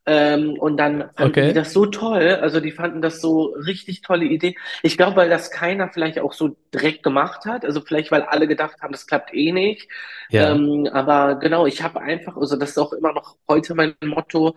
Ähm, 0.07 0.57
und 0.59 0.77
dann 0.77 1.11
fanden 1.15 1.43
die 1.43 1.53
okay, 1.53 1.53
das 1.53 1.73
so 1.73 1.85
toll, 1.85 2.39
also 2.41 2.59
die 2.59 2.71
fanden 2.71 3.01
das 3.03 3.21
so 3.21 3.53
richtig 3.67 4.01
tolle 4.01 4.25
Idee. 4.25 4.55
Ich 4.81 4.97
glaube, 4.97 5.15
weil 5.17 5.29
das 5.29 5.51
keiner 5.51 5.89
vielleicht 5.89 6.19
auch 6.19 6.33
so 6.33 6.57
direkt 6.73 7.03
gemacht 7.03 7.45
hat, 7.45 7.65
also 7.65 7.81
vielleicht 7.81 8.11
weil 8.11 8.23
alle 8.23 8.47
gedacht 8.47 8.81
haben, 8.81 8.91
das 8.93 9.05
klappt 9.05 9.33
eh 9.33 9.51
nicht. 9.51 9.89
ja, 10.29 10.55
Ähm, 10.55 10.89
aber 10.91 11.35
genau, 11.35 11.67
ich 11.67 11.83
habe 11.83 12.01
einfach, 12.01 12.35
also 12.35 12.55
das 12.57 12.71
ist 12.71 12.77
auch 12.79 12.93
immer 12.93 13.13
noch 13.13 13.37
heute 13.47 13.75
mein 13.75 13.95
Motto, 14.03 14.55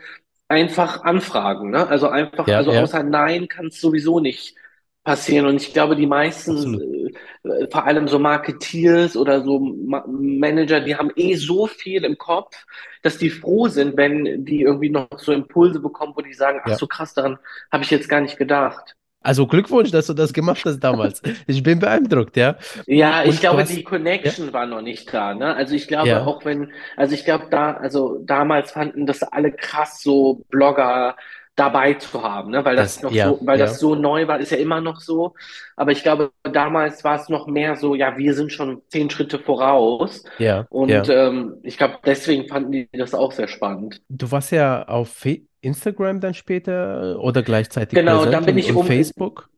einfach 0.49 1.03
anfragen, 1.05 1.71
ne? 1.71 1.87
Also 1.89 2.09
einfach, 2.09 2.51
ja, 2.51 2.55
also 2.55 2.73
ja, 2.73 2.83
außer 2.83 3.03
Nein 3.03 3.49
kann 3.49 3.67
es 3.67 3.81
sowieso 3.81 4.21
nicht 4.21 4.57
passieren. 5.05 5.47
Und 5.47 5.57
ich 5.57 5.73
glaube, 5.73 5.97
die 5.97 6.07
meisten 6.07 7.13
äh, 7.45 7.49
äh, 7.49 7.69
vor 7.71 7.85
allem 7.87 8.09
so 8.09 8.19
Marketeers 8.19 9.17
oder 9.17 9.43
so 9.45 9.59
Ma 9.61 10.05
Manager, 10.09 10.81
die 10.81 10.97
haben 10.97 11.11
eh 11.17 11.35
so 11.37 11.67
viel 11.67 12.05
im 12.05 12.19
Kopf, 12.19 12.57
dass 13.03 13.19
die 13.19 13.31
froh 13.31 13.69
sind, 13.69 13.97
wenn 13.97 14.45
die 14.45 14.63
irgendwie 14.63 14.91
noch 14.91 15.09
so 15.19 15.33
Impulse 15.33 15.81
bekommen, 15.81 16.15
wo 16.17 16.23
die 16.23 16.35
sagen, 16.35 16.61
ach 16.65 16.73
Ja. 16.73 16.75
so 16.75 16.87
krass, 16.87 17.15
daran 17.15 17.39
habe 17.73 17.85
ich 17.85 17.91
jetzt 17.91 18.09
gar 18.09 18.21
nicht 18.21 18.39
gedacht. 18.39 18.97
Also 19.21 19.47
Glückwunsch, 19.47 19.91
dass 19.91 20.07
du 20.07 20.13
das 20.15 20.33
gemacht 20.35 20.65
hast 20.67 20.81
damals. 20.81 21.23
Ich 21.47 21.63
bin 21.63 21.79
beeindruckt, 21.79 22.37
ja. 22.37 22.57
Ja, 22.87 23.25
ich 23.25 23.41
Und 23.41 23.41
glaube, 23.41 23.61
hast, 23.61 23.77
die 23.77 23.83
ja, 24.23 24.35
Connection 24.35 24.53
war 24.53 24.67
noch 24.67 24.83
nicht 24.83 25.13
da, 25.15 25.35
ne? 25.35 25.55
Also 25.57 25.75
ich 25.75 25.89
glaube, 25.89 26.21
ja, 26.21 26.27
auch 26.27 26.45
wenn, 26.45 26.71
also 26.97 27.15
ich 27.15 27.25
glaube 27.25 27.47
da, 27.51 27.73
also 27.75 28.19
damals 28.25 28.73
fanden 28.73 29.07
das 29.07 29.23
alle 29.23 29.53
krass, 29.53 30.03
so 30.03 30.45
Blogger 30.51 31.17
dabei 31.57 31.95
zu 31.95 32.23
haben, 32.23 32.51
ne? 32.51 32.65
Weil 32.65 32.77
das 32.77 32.95
das, 32.95 33.03
noch 33.03 33.11
so, 33.11 33.17
ja, 33.17 33.35
weil 33.41 33.59
das 33.59 33.73
ja, 33.73 33.79
so 33.79 33.95
neu 33.95 34.27
war, 34.27 34.41
ist 34.41 34.51
ja 34.51 34.59
immer 34.59 34.81
noch 34.81 35.01
so. 35.01 35.35
Aber 35.77 35.93
ich 35.93 36.03
glaube, 36.03 36.33
damals 36.43 37.05
war 37.05 37.21
es 37.21 37.29
noch 37.29 37.47
mehr 37.47 37.77
so, 37.77 37.95
ja, 37.95 38.17
wir 38.17 38.35
sind 38.35 38.53
schon 38.53 38.83
zehn 38.89 39.11
Schritte 39.11 39.39
voraus. 39.39 40.25
ja, 40.39 40.67
Und 40.71 40.89
ja. 40.91 41.05
ähm, 41.05 41.55
ich 41.63 41.79
glaube, 41.79 41.99
deswegen 42.05 42.49
fanden 42.49 42.73
die 42.73 42.89
das 42.93 43.15
auch 43.15 43.33
sehr 43.33 43.49
spannend. 43.49 44.03
Du 44.09 44.31
warst 44.31 44.51
ja 44.53 44.87
auf 44.89 45.11
Fe 45.11 45.43
Instagram 45.61 46.21
dann 46.21 46.35
später 46.35 47.19
oder 47.21 47.43
gleichzeitig 47.43 47.99
Genau, 47.99 48.27
dann 48.27 48.45
bin 48.45 48.59
ich 48.59 48.75
um, 48.75 48.87
Facebook? 48.87 49.49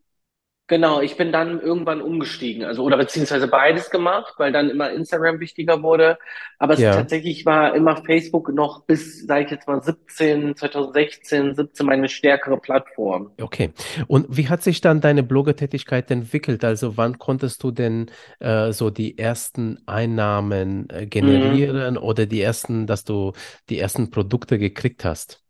Genau, 0.68 1.00
ich 1.00 1.16
bin 1.16 1.30
dann 1.30 1.60
irgendwann 1.60 2.00
umgestiegen, 2.02 2.64
also 2.64 2.82
oder 2.82 2.96
beziehungsweise 2.96 3.46
beides 3.46 3.88
gemacht, 3.90 4.34
weil 4.38 4.50
dann 4.52 4.68
immer 4.68 4.90
Instagram 4.90 5.38
wichtiger 5.38 5.80
wurde. 5.82 6.18
Aber 6.58 6.74
es 6.74 6.80
Ja. 6.80 6.90
tatsächlich 6.90 7.46
war 7.46 7.74
immer 7.76 7.96
Facebook 8.04 8.52
noch 8.52 8.84
bis, 8.84 9.24
sage 9.26 9.44
ich 9.44 9.50
jetzt 9.52 9.68
mal, 9.68 9.80
17, 9.82 10.56
2016, 10.56 11.54
17 11.54 11.86
meine 11.86 12.08
stärkere 12.08 12.58
Plattform. 12.58 13.30
Okay. 13.38 13.72
Und 14.08 14.26
wie 14.34 14.48
hat 14.48 14.62
sich 14.62 14.80
dann 14.80 15.02
deine 15.02 15.22
Bloggertätigkeit 15.22 16.10
entwickelt? 16.10 16.64
Also 16.64 16.96
wann 16.96 17.18
konntest 17.18 17.62
du 17.62 17.70
denn 17.70 18.10
äh, 18.40 18.72
so 18.72 18.88
die 18.88 19.18
ersten 19.18 19.78
Einnahmen 19.86 20.88
äh, 20.88 21.06
Mhm. 21.20 21.66
generieren 21.66 21.98
oder 21.98 22.24
die 22.24 22.40
ersten, 22.40 22.86
dass 22.86 23.04
du 23.04 23.32
die 23.68 23.78
ersten 23.78 24.10
Produkte 24.10 24.58
gekriegt 24.58 25.04
hast? 25.04 25.42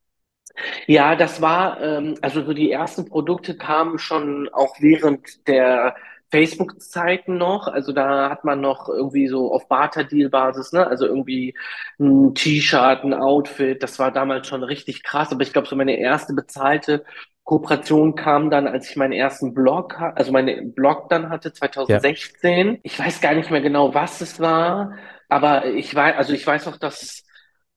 Ja, 0.86 1.16
das 1.16 1.40
war, 1.40 1.80
ähm, 1.80 2.16
also 2.22 2.42
so 2.44 2.52
die 2.52 2.70
ersten 2.70 3.06
Produkte 3.06 3.56
kamen 3.56 3.98
schon 3.98 4.48
auch 4.52 4.76
während 4.80 5.46
der 5.48 5.96
Facebook-Zeiten 6.30 7.36
noch. 7.38 7.68
Also 7.68 7.92
da 7.92 8.30
hat 8.30 8.44
man 8.44 8.60
noch 8.60 8.88
irgendwie 8.88 9.28
so 9.28 9.52
auf 9.52 9.68
Barter-Deal-Basis, 9.68 10.72
ne? 10.72 10.86
Also 10.86 11.06
irgendwie 11.06 11.54
ein 12.00 12.34
T-Shirt, 12.34 13.04
ein 13.04 13.14
Outfit. 13.14 13.82
Das 13.82 13.98
war 13.98 14.10
damals 14.12 14.48
schon 14.48 14.62
richtig 14.64 15.02
krass. 15.04 15.30
Aber 15.32 15.42
ich 15.42 15.52
glaube, 15.52 15.68
so 15.68 15.76
meine 15.76 15.96
erste 15.98 16.34
bezahlte 16.34 17.04
Kooperation 17.44 18.16
kam 18.16 18.50
dann, 18.50 18.66
als 18.66 18.90
ich 18.90 18.96
meinen 18.96 19.12
ersten 19.12 19.54
Blog, 19.54 20.00
also 20.00 20.32
meinen 20.32 20.74
Blog 20.74 21.08
dann 21.10 21.28
hatte, 21.30 21.52
Ja, 21.86 22.02
2016. 22.02 22.78
Ich 22.82 22.98
weiß 22.98 23.20
gar 23.20 23.34
nicht 23.34 23.50
mehr 23.50 23.60
genau, 23.60 23.94
was 23.94 24.20
es 24.20 24.40
war. 24.40 24.92
Aber 25.28 25.66
ich 25.66 25.94
weiß, 25.94 26.16
also 26.16 26.32
ich 26.32 26.46
weiß 26.46 26.66
noch, 26.66 26.76
dass 26.76 27.24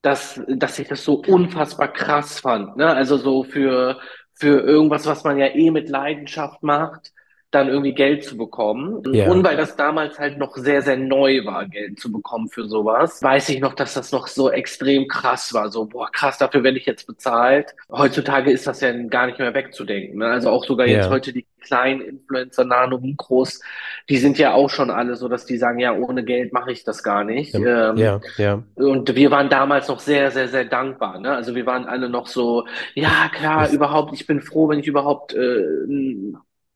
dass, 0.02 0.40
dass 0.48 0.78
ich 0.78 0.88
das 0.88 1.04
so 1.04 1.22
unfassbar 1.26 1.92
krass 1.92 2.40
fand, 2.40 2.76
ne? 2.76 2.88
Also 2.88 3.16
so 3.18 3.44
für, 3.44 4.00
für 4.34 4.60
irgendwas, 4.60 5.06
was 5.06 5.24
man 5.24 5.38
ja 5.38 5.46
eh 5.48 5.70
mit 5.70 5.88
Leidenschaft 5.88 6.62
macht, 6.62 7.12
dann 7.50 7.68
irgendwie 7.68 7.94
Geld 7.94 8.24
zu 8.24 8.36
bekommen. 8.36 8.94
Und 8.94 9.14
ja, 9.14 9.28
weil 9.42 9.56
das 9.56 9.74
damals 9.74 10.18
halt 10.18 10.38
noch 10.38 10.56
sehr, 10.56 10.82
sehr 10.82 10.96
neu 10.96 11.44
war, 11.44 11.66
Geld 11.66 11.98
zu 11.98 12.12
bekommen 12.12 12.48
für 12.48 12.66
sowas, 12.66 13.22
weiß 13.22 13.48
ich 13.48 13.60
noch, 13.60 13.74
dass 13.74 13.94
das 13.94 14.12
noch 14.12 14.28
so 14.28 14.50
extrem 14.50 15.08
krass 15.08 15.52
war. 15.52 15.68
So, 15.68 15.86
boah, 15.86 16.10
krass, 16.12 16.38
dafür 16.38 16.62
werde 16.62 16.78
ich 16.78 16.86
jetzt 16.86 17.06
bezahlt. 17.06 17.74
Heutzutage 17.90 18.52
ist 18.52 18.66
das 18.66 18.80
ja 18.80 18.92
gar 18.92 19.26
nicht 19.26 19.38
mehr 19.38 19.52
wegzudenken. 19.52 20.18
Ne? 20.18 20.26
Also 20.26 20.50
auch 20.50 20.64
sogar 20.64 20.86
jetzt 20.86 21.06
ja, 21.06 21.10
heute 21.10 21.32
die 21.32 21.44
kleinen 21.60 22.00
Influencer, 22.00 22.64
Nano, 22.64 22.98
Mikros, 22.98 23.60
die 24.08 24.16
sind 24.16 24.38
ja 24.38 24.52
auch 24.54 24.70
schon 24.70 24.90
alle 24.90 25.16
so, 25.16 25.28
dass 25.28 25.44
die 25.44 25.56
sagen, 25.56 25.78
ja, 25.78 25.92
ohne 25.92 26.24
Geld 26.24 26.52
mache 26.52 26.72
ich 26.72 26.84
das 26.84 27.02
gar 27.02 27.24
nicht. 27.24 27.54
ja, 27.54 27.90
Ähm, 27.90 27.96
ja, 27.96 28.20
ja. 28.38 28.62
und 28.76 29.14
wir 29.14 29.30
waren 29.30 29.48
damals 29.48 29.88
noch 29.88 30.00
sehr, 30.00 30.30
sehr, 30.30 30.48
sehr 30.48 30.64
dankbar, 30.64 31.18
ne? 31.18 31.34
Also 31.34 31.54
wir 31.54 31.66
waren 31.66 31.86
alle 31.86 32.08
noch 32.08 32.26
so, 32.26 32.66
ja, 32.94 33.28
klar, 33.32 33.62
das, 33.62 33.72
überhaupt, 33.72 34.14
ich 34.14 34.26
bin 34.26 34.40
froh, 34.40 34.68
wenn 34.68 34.78
ich 34.78 34.86
überhaupt 34.86 35.34
äh, 35.34 35.64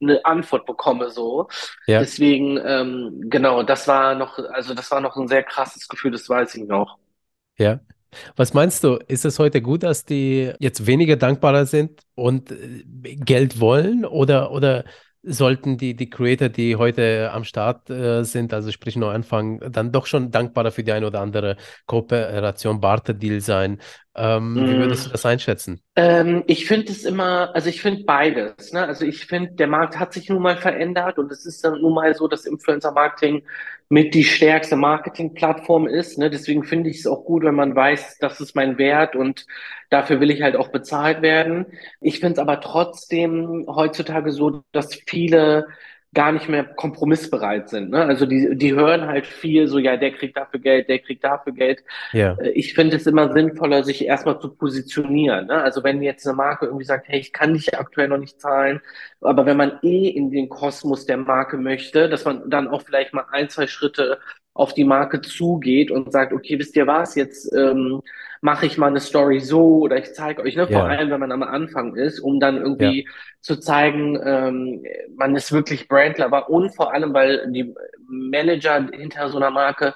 eine 0.01 0.25
Antwort 0.25 0.67
bekomme, 0.67 1.11
so. 1.11 1.49
ja, 1.87 2.01
Deswegen, 2.01 2.59
ähm, 2.65 3.23
genau, 3.31 3.63
das 3.63 3.89
war 3.89 4.15
noch, 4.15 4.39
also 4.39 4.75
das 4.75 4.91
war 4.91 5.01
noch 5.01 5.17
ein 5.17 5.29
sehr 5.29 5.43
krasses 5.43 5.89
Gefühl, 5.89 6.13
das 6.13 6.29
weiß 6.29 6.55
ich 6.57 6.65
noch. 6.65 6.99
ja. 7.59 7.81
Was 8.37 8.55
meinst 8.55 8.85
du? 8.85 8.97
Ist 9.09 9.25
es 9.25 9.41
heute 9.41 9.61
gut, 9.61 9.83
dass 9.83 10.05
die 10.05 10.53
jetzt 10.61 10.87
weniger 10.87 11.17
dankbarer 11.17 11.67
sind 11.67 12.03
und 12.15 12.53
äh, 12.53 12.85
Geld 13.17 13.59
wollen 13.61 14.05
oder, 14.05 14.53
oder 14.53 14.85
sollten 15.27 15.77
die, 15.79 15.95
die 15.97 16.11
Creator, 16.11 16.49
die 16.49 16.77
heute 16.77 17.31
am 17.33 17.45
Start 17.45 17.91
äh, 17.91 18.23
sind, 18.25 18.53
also 18.55 18.71
sprich 18.73 18.97
neu 18.97 19.11
anfangen, 19.11 19.61
dann 19.73 19.93
doch 19.93 20.07
schon 20.07 20.31
dankbarer 20.31 20.71
für 20.73 20.85
die 20.85 20.93
eine 20.93 21.07
oder 21.07 21.21
andere 21.21 21.57
Kooperation, 21.87 22.81
Barter-Deal 22.81 23.41
sein? 23.41 23.81
Ähm, 24.15 24.69
wie 24.69 24.77
Mm. 24.77 24.79
würdest 24.79 25.07
du 25.07 25.11
das 25.11 25.27
einschätzen? 25.27 25.81
Ähm, 25.97 26.43
ich 26.49 26.67
finde 26.67 26.91
es 26.93 27.05
immer, 27.05 27.55
also 27.55 27.69
ich 27.69 27.81
finde 27.83 28.05
beides, 28.05 28.73
ne? 28.73 28.87
Also 28.87 29.05
ich 29.05 29.27
finde, 29.27 29.53
der 29.55 29.69
Markt 29.69 29.99
hat 29.99 30.13
sich 30.13 30.29
nun 30.29 30.43
mal 30.43 30.57
verändert 30.57 31.19
und 31.19 31.31
es 31.33 31.47
ist 31.47 31.65
dann 31.65 31.81
nun 31.81 31.95
mal 31.95 32.15
so, 32.15 32.29
dass 32.29 32.47
Influencer-Marketing 32.47 33.47
mit 33.89 34.15
die 34.15 34.25
stärkste 34.25 34.77
Marketingplattform 34.77 35.87
ist, 35.87 36.19
ne? 36.19 36.31
Deswegen 36.31 36.65
finde 36.65 36.91
ich 36.91 36.99
es 37.01 37.07
auch 37.07 37.25
gut, 37.25 37.45
wenn 37.45 37.55
man 37.55 37.77
weiß, 37.77 38.19
das 38.19 38.41
ist 38.41 38.57
mein 38.57 38.79
Wert 38.79 39.15
und 39.17 39.47
dafür 39.91 40.21
will 40.21 40.31
ich 40.31 40.43
halt 40.43 40.57
auch 40.57 40.69
bezahlt 40.69 41.23
werden. 41.23 41.67
Ich 42.01 42.21
finde 42.21 42.35
es 42.35 42.39
aber 42.39 42.61
trotzdem 42.61 43.67
heutzutage 43.69 44.33
so, 44.33 44.63
dass 44.73 44.95
viele 45.07 45.67
gar 46.15 46.33
nicht 46.33 46.49
mehr 46.49 46.65
kompromissbereit 46.65 47.69
sind, 47.69 47.91
ne? 47.91 48.05
Also 48.05 48.27
die, 48.27 48.57
die 48.57 48.75
hören 48.75 49.07
halt 49.07 49.27
viel 49.27 49.69
so, 49.69 49.79
ja, 49.79 49.97
der 49.97 50.13
kriegt 50.13 50.37
dafür 50.37 50.61
Geld, 50.61 50.89
der 50.89 51.01
kriegt 51.01 51.25
dafür 51.25 51.53
Geld. 51.53 51.85
Ja, 52.13 52.39
Äh, 52.39 52.51
Ich 52.51 52.75
finde 52.75 52.97
es 52.97 53.07
immer 53.07 53.33
sinnvoller, 53.33 53.85
sich 53.85 54.05
erstmal 54.05 54.41
zu 54.41 54.55
positionieren. 54.55 55.47
Ne? 55.47 55.63
Also 55.63 55.83
wenn 55.85 56.03
jetzt 56.03 56.27
eine 56.27 56.37
Marke 56.37 56.67
irgendwie 56.67 56.85
sagt, 56.85 57.09
hey, 57.09 57.21
ich 57.21 57.33
kann 57.33 57.55
dich 57.55 57.77
aktuell 57.79 58.09
noch 58.09 58.19
nicht 58.19 58.41
zahlen, 58.41 58.81
aber 59.21 59.47
wenn 59.47 59.57
man 59.57 59.79
eh 59.83 60.09
in 60.09 60.31
den 60.31 60.49
Kosmos 60.49 61.07
der 61.07 61.17
Marke 61.19 61.57
möchte, 61.59 62.09
dass 62.09 62.25
man 62.25 62.49
dann 62.51 62.69
auch 62.69 62.83
vielleicht 62.83 63.13
mal 63.15 63.27
ein, 63.31 63.49
zwei 63.49 63.67
Schritte 63.67 64.19
auf 64.55 64.73
die 64.73 64.85
Marke 64.85 65.21
zugeht 65.21 65.91
und 65.91 66.13
sagt, 66.13 66.33
okay, 66.33 66.59
wisst 66.59 66.77
ihr 66.77 66.87
was, 66.87 67.17
jetzt 67.17 67.53
ähm, 67.53 68.03
mache 68.41 68.67
ich 68.67 68.79
mal 68.79 68.87
eine 68.87 69.01
Story 69.01 69.41
so 69.41 69.79
oder 69.81 69.97
ich 69.99 70.15
zeige 70.15 70.43
euch, 70.43 70.55
ne, 70.55 70.67
vor 70.67 70.77
ja, 70.77 70.87
allem 70.87 71.11
wenn 71.11 71.21
man 71.21 71.33
am 71.33 71.43
Anfang 71.43 71.97
ist, 71.97 72.21
um 72.21 72.39
dann 72.39 72.57
ja, 72.57 72.63
irgendwie 72.63 73.09
zu 73.41 73.57
zeigen, 73.57 74.19
ähm, 74.25 74.85
man 75.17 75.35
ist 75.35 75.51
wirklich 75.51 75.89
Brandlover 75.89 76.49
und 76.49 76.75
vor 76.75 76.95
allem, 76.95 77.13
weil 77.15 77.51
die 77.51 77.75
Manager 78.07 78.87
hinter 78.93 79.29
so 79.29 79.39
einer 79.39 79.51
Marke 79.51 79.95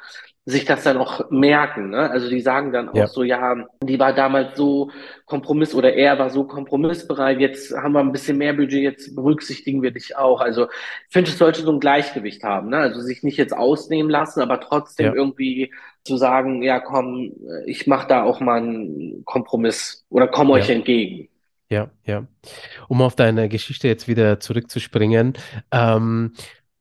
sich 0.49 0.64
das 0.64 0.83
dann 0.83 0.97
auch 0.97 1.31
merken, 1.31 1.90
ne? 1.90 2.11
Also 2.11 2.31
die 2.31 2.40
sagen 2.40 2.73
dann 2.73 2.88
auch 2.88 2.95
ja, 2.95 3.07
so, 3.07 3.23
ja, 3.23 3.55
die 3.83 3.99
war 3.99 4.14
damals 4.14 4.57
so 4.57 4.90
kompromiss 5.26 5.75
oder 5.75 5.93
er 5.93 6.19
war 6.19 6.31
so 6.31 6.45
kompromissbereit, 6.45 7.38
jetzt 7.38 7.76
haben 7.76 7.93
wir 7.93 8.00
ein 8.00 8.12
bisschen 8.12 8.38
mehr 8.38 8.55
Budget, 8.55 8.83
jetzt 8.83 9.14
berücksichtigen 9.14 9.83
wir 9.83 9.90
dich 9.90 10.17
auch. 10.17 10.40
Also 10.40 10.64
ich 10.64 11.12
finde, 11.12 11.31
es 11.31 11.37
sollte 11.37 11.61
so 11.61 11.71
ein 11.71 11.81
Gleichgewicht 11.81 12.45
haben, 12.45 12.71
ne? 12.71 12.78
Also 12.78 13.02
sich 13.02 13.23
nicht 13.23 13.37
jetzt 13.37 13.55
ausnehmen 13.55 14.11
lassen, 14.11 14.40
aber 14.40 14.59
trotzdem 14.59 15.07
ja, 15.07 15.14
irgendwie 15.14 15.71
zu 16.05 16.17
sagen, 16.17 16.62
ja, 16.62 16.81
komm, 16.81 17.35
ich 17.67 17.87
mache 17.87 18.09
da 18.09 18.23
auch 18.23 18.40
mal 18.40 18.62
einen 18.62 19.26
Kompromiss 19.26 20.07
oder 20.09 20.28
euch 20.49 20.69
ja, 20.71 20.76
entgegen. 20.76 21.28
ja, 21.69 21.90
ja. 22.05 22.26
Um 22.88 23.02
auf 23.02 23.17
deine 23.17 23.50
Geschichte 23.50 23.87
jetzt 23.87 24.09
wieder 24.09 24.40
zurückzuspringen, 24.40 25.35
ähm, 25.73 26.33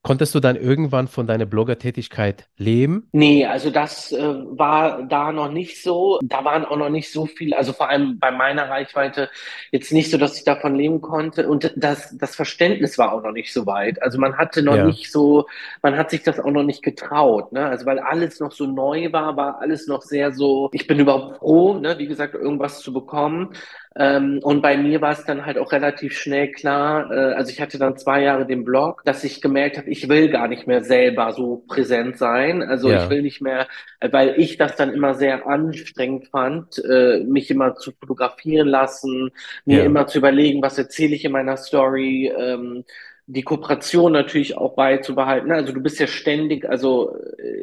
konntest 0.08 0.34
du 0.36 0.40
dann 0.40 0.56
irgendwann 0.56 1.08
von 1.08 1.28
deiner 1.28 1.46
Bloggertätigkeit 1.46 2.48
leben? 2.58 3.12
Nee, 3.14 3.46
also 3.46 3.72
das 3.72 4.12
äh, 4.12 4.18
war 4.20 5.04
da 5.04 5.32
noch 5.32 5.50
nicht 5.50 5.82
so. 5.82 6.20
Da 6.28 6.44
waren 6.44 6.66
auch 6.66 6.76
noch 6.78 6.90
nicht 6.90 7.12
so 7.12 7.26
viel, 7.26 7.54
also 7.54 7.72
vor 7.74 7.90
allem 7.90 8.20
bei 8.20 8.32
meiner 8.32 8.70
Reichweite 8.70 9.30
jetzt 9.72 9.92
nicht 9.94 10.12
so, 10.12 10.18
dass 10.18 10.38
ich 10.38 10.44
davon 10.44 10.76
leben 10.76 11.02
konnte. 11.02 11.48
Und 11.48 11.74
das, 11.78 12.16
das 12.18 12.36
Verständnis 12.36 12.98
war 12.98 13.14
auch 13.14 13.24
noch 13.24 13.32
nicht 13.32 13.52
so 13.54 13.66
weit. 13.66 14.02
Also 14.04 14.20
man 14.20 14.38
hatte 14.38 14.62
noch 14.62 14.78
Ja, 14.78 14.84
nicht 14.84 15.10
so, 15.12 15.48
man 15.82 15.98
hat 15.98 16.12
sich 16.12 16.22
das 16.22 16.40
auch 16.40 16.52
noch 16.52 16.64
nicht 16.64 16.84
getraut, 16.84 17.54
ne? 17.54 17.66
Also 17.66 17.86
weil 17.86 17.98
alles 18.00 18.40
noch 18.42 18.52
so 18.52 18.68
neu 18.68 19.12
war, 19.14 19.36
war 19.38 19.62
alles 19.62 19.88
noch 19.88 20.02
sehr 20.04 20.32
so, 20.34 20.70
ich 20.74 20.86
bin 20.86 21.00
überhaupt 21.00 21.38
froh, 21.38 21.76
ne, 21.80 21.98
wie 21.98 22.08
gesagt, 22.08 22.36
irgendwas 22.36 22.82
zu 22.82 22.94
bekommen. 22.94 23.54
Ähm, 24.00 24.40
und 24.44 24.62
bei 24.62 24.78
mir 24.78 25.02
war 25.02 25.12
es 25.14 25.26
dann 25.26 25.46
halt 25.46 25.58
auch 25.58 25.72
relativ 25.72 26.16
schnell 26.18 26.52
klar, 26.52 27.10
äh, 27.12 27.34
also 27.34 27.52
ich 27.52 27.60
hatte 27.62 27.80
dann 27.80 27.98
zwei 27.98 28.22
Jahre 28.22 28.46
den 28.46 28.64
Blog, 28.64 29.04
dass 29.06 29.24
ich 29.24 29.42
gemerkt 29.42 29.78
habe, 29.78 29.90
ich 29.90 30.08
will 30.08 30.30
gar 30.30 30.48
nicht 30.48 30.68
mehr 30.68 30.84
selber 30.84 31.32
so 31.34 31.64
präsent 31.68 32.18
sein. 32.18 32.62
Also 32.62 32.92
ich 32.94 33.10
ja, 33.10 33.10
will 33.10 33.24
nicht 33.24 33.42
mehr, 33.42 33.68
äh, 34.00 34.12
weil 34.12 34.36
ich 34.40 34.58
das 34.58 34.76
dann 34.76 34.94
immer 34.94 35.16
sehr 35.16 35.48
anstrengend 35.48 36.28
fand, 36.28 36.78
äh, 36.86 37.24
mich 37.24 37.50
immer 37.50 37.76
zu 37.76 37.92
fotografieren 37.92 38.68
lassen, 38.68 39.32
mir 39.66 39.84
ja, 39.84 39.84
immer 39.84 40.06
zu 40.08 40.20
überlegen, 40.20 40.62
was 40.62 40.78
erzähle 40.78 41.16
ich 41.16 41.26
in 41.26 41.32
meiner 41.32 41.58
Story, 41.58 42.32
ähm, 42.38 42.84
die 43.30 43.42
Kooperation 43.44 44.14
natürlich 44.14 44.56
auch 44.58 44.76
beizubehalten. 44.76 45.52
Also 45.52 45.74
du 45.74 45.82
bist 45.82 46.00
ja 46.00 46.08
ständig, 46.08 46.70
also 46.70 47.14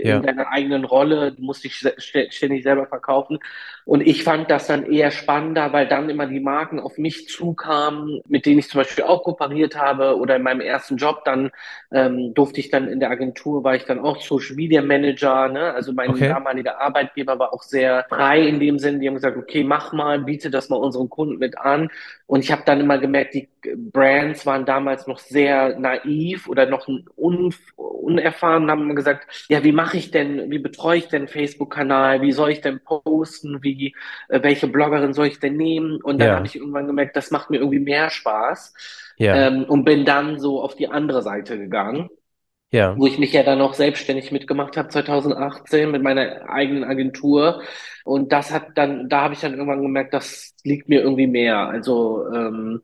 in 0.02 0.20
Ja. 0.20 0.20
deiner 0.20 0.48
eigenen 0.52 0.84
Rolle, 0.84 1.32
du 1.32 1.42
musst 1.42 1.64
dich 1.64 1.76
ständig 1.98 2.62
selber 2.64 2.86
verkaufen. 2.86 3.38
Und 3.84 4.00
ich 4.00 4.24
fand 4.24 4.50
das 4.50 4.66
dann 4.66 4.86
eher 4.90 5.10
spannender, 5.10 5.72
weil 5.72 5.86
dann 5.88 6.08
immer 6.10 6.26
die 6.26 6.40
Marken 6.40 6.80
auf 6.80 6.98
mich 6.98 7.28
zukamen, 7.28 8.20
mit 8.28 8.46
denen 8.46 8.58
ich 8.60 8.68
zum 8.68 8.80
Beispiel 8.80 9.04
auch 9.04 9.22
kooperiert 9.24 9.76
habe 9.76 10.16
oder 10.18 10.36
in 10.36 10.42
meinem 10.42 10.60
ersten 10.60 10.96
Job 10.96 11.24
dann 11.24 11.50
ähm, 11.92 12.34
durfte 12.34 12.60
ich 12.60 12.70
dann 12.70 12.88
in 12.88 13.00
der 13.00 13.10
Agentur, 13.10 13.64
war 13.64 13.74
ich 13.76 13.84
dann 13.84 13.98
auch 14.00 14.20
Social 14.20 14.56
Media 14.56 14.82
Manager, 14.82 15.48
ne? 15.48 15.72
Also 15.74 15.92
mein 15.92 16.10
Okay. 16.12 16.26
damaliger 16.26 16.80
Arbeitgeber 16.80 17.38
war 17.38 17.52
auch 17.52 17.62
sehr 17.62 18.04
frei 18.08 18.40
in 18.46 18.60
dem 18.60 18.78
Sinn. 18.78 19.00
Die 19.00 19.06
haben 19.08 19.14
gesagt, 19.14 19.36
okay, 19.36 19.64
mach 19.64 19.92
mal, 19.92 20.18
biete 20.20 20.50
das 20.50 20.68
mal 20.68 20.76
unseren 20.76 21.08
Kunden 21.10 21.38
mit 21.38 21.58
an. 21.58 21.88
Und 22.26 22.40
ich 22.40 22.50
habe 22.52 22.62
dann 22.64 22.80
immer 22.80 22.98
gemerkt, 22.98 23.34
die 23.34 23.48
Brands 23.76 24.46
waren 24.46 24.64
damals 24.64 25.06
noch 25.06 25.18
sehr 25.18 25.78
naiv 25.78 26.48
oder 26.48 26.66
noch 26.66 26.88
un 27.16 27.54
unerfahren, 27.76 28.70
haben 28.70 28.94
gesagt, 28.94 29.46
ja, 29.48 29.64
wie 29.64 29.72
mache 29.72 29.96
ich 29.96 30.10
denn, 30.10 30.50
wie 30.50 30.58
betreue 30.58 30.98
ich 30.98 31.08
denn 31.08 31.26
Facebook-Kanal, 31.28 32.20
wie 32.20 32.32
soll 32.32 32.50
ich 32.50 32.60
denn 32.60 32.80
posten, 32.80 33.62
wie, 33.62 33.73
äh, 34.28 34.42
welche 34.42 34.68
Bloggerin 34.68 35.12
soll 35.14 35.26
ich 35.26 35.40
denn 35.40 35.56
nehmen? 35.56 36.00
Und 36.02 36.18
dann 36.18 36.32
habe 36.34 36.46
Ja. 36.46 36.46
ich 36.46 36.56
irgendwann 36.56 36.86
gemerkt, 36.86 37.16
das 37.16 37.30
macht 37.30 37.50
mir 37.50 37.58
irgendwie 37.58 37.78
mehr 37.80 38.10
Spaß. 38.10 38.74
Ja. 39.16 39.34
Ähm, 39.48 39.64
und 39.64 39.84
bin 39.84 40.04
dann 40.04 40.38
so 40.40 40.62
auf 40.62 40.74
die 40.76 40.88
andere 40.88 41.22
Seite 41.22 41.58
gegangen, 41.58 42.08
Ja. 42.70 42.94
wo 42.94 43.06
ich 43.06 43.18
mich 43.18 43.32
ja 43.32 43.42
dann 43.42 43.60
auch 43.60 43.74
selbstständig 43.74 44.32
mitgemacht 44.32 44.76
habe 44.76 44.88
2018 44.88 45.90
mit 45.90 46.02
meiner 46.02 46.48
eigenen 46.48 46.84
Agentur. 46.84 47.62
Und 48.04 48.32
das 48.32 48.52
hat 48.52 48.76
dann, 48.76 49.08
da 49.08 49.22
habe 49.22 49.34
ich 49.34 49.40
dann 49.40 49.52
irgendwann 49.54 49.82
gemerkt, 49.82 50.14
das 50.14 50.54
liegt 50.64 50.88
mir 50.88 51.02
irgendwie 51.02 51.26
mehr. 51.26 51.58
Also 51.68 52.26
ähm, 52.32 52.82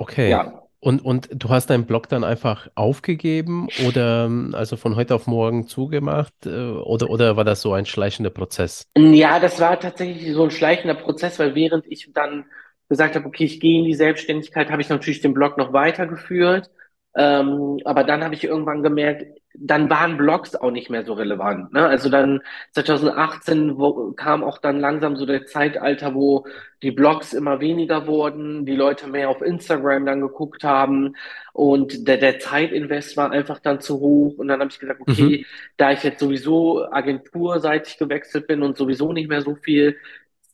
Okay. 0.00 0.30
ja, 0.30 0.62
Und, 0.78 1.04
und 1.04 1.28
du 1.32 1.48
hast 1.48 1.70
deinen 1.70 1.86
Blog 1.86 2.08
dann 2.08 2.22
einfach 2.22 2.68
aufgegeben 2.74 3.68
oder 3.86 4.30
also 4.52 4.76
von 4.76 4.94
heute 4.94 5.14
auf 5.14 5.26
morgen 5.26 5.66
zugemacht 5.66 6.34
äh, 6.44 6.50
oder, 6.50 7.10
oder 7.10 7.36
war 7.36 7.44
das 7.44 7.62
so 7.62 7.72
ein 7.72 7.86
schleichender 7.86 8.30
Prozess? 8.30 8.86
Ja, 8.96 9.40
das 9.40 9.58
war 9.58 9.80
tatsächlich 9.80 10.32
so 10.32 10.44
ein 10.44 10.50
schleichender 10.50 10.94
Prozess, 10.94 11.38
weil 11.38 11.54
während 11.54 11.86
ich 11.86 12.10
dann 12.12 12.44
gesagt 12.88 13.16
habe, 13.16 13.26
okay, 13.26 13.44
ich 13.44 13.58
gehe 13.58 13.80
in 13.80 13.84
die 13.84 13.94
Selbstständigkeit, 13.94 14.70
habe 14.70 14.82
ich 14.82 14.88
natürlich 14.88 15.20
den 15.20 15.34
Blog 15.34 15.58
noch 15.58 15.72
weitergeführt. 15.72 16.70
Ähm, 17.16 17.80
aber 17.84 18.04
dann 18.04 18.22
habe 18.22 18.34
ich 18.34 18.44
irgendwann 18.44 18.82
gemerkt, 18.82 19.26
dann 19.58 19.88
waren 19.90 20.16
Blogs 20.16 20.54
auch 20.54 20.70
nicht 20.70 20.90
mehr 20.90 21.04
so 21.04 21.14
relevant. 21.14 21.72
Ne? 21.72 21.86
Also 21.86 22.08
dann 22.10 22.40
2018 22.72 23.78
wo, 23.78 24.12
kam 24.12 24.44
auch 24.44 24.58
dann 24.58 24.80
langsam 24.80 25.16
so 25.16 25.26
der 25.26 25.46
Zeitalter, 25.46 26.14
wo 26.14 26.46
die 26.82 26.90
Blogs 26.90 27.32
immer 27.32 27.60
weniger 27.60 28.06
wurden, 28.06 28.66
die 28.66 28.76
Leute 28.76 29.06
mehr 29.08 29.30
auf 29.30 29.40
Instagram 29.42 30.04
dann 30.06 30.20
geguckt 30.20 30.62
haben 30.64 31.14
und 31.52 32.06
der, 32.06 32.18
der 32.18 32.38
Zeitinvest 32.38 33.16
war 33.16 33.30
einfach 33.30 33.58
dann 33.60 33.80
zu 33.80 34.00
hoch. 34.00 34.38
Und 34.38 34.48
dann 34.48 34.60
habe 34.60 34.70
ich 34.70 34.78
gesagt, 34.78 35.00
Mhm. 35.06 35.28
okay, 35.28 35.46
da 35.76 35.92
ich 35.92 36.02
jetzt 36.02 36.20
sowieso 36.20 36.84
agenturseitig 36.90 37.98
gewechselt 37.98 38.46
bin 38.46 38.62
und 38.62 38.76
sowieso 38.76 39.12
nicht 39.12 39.28
mehr 39.28 39.42
so 39.42 39.54
viel 39.56 39.96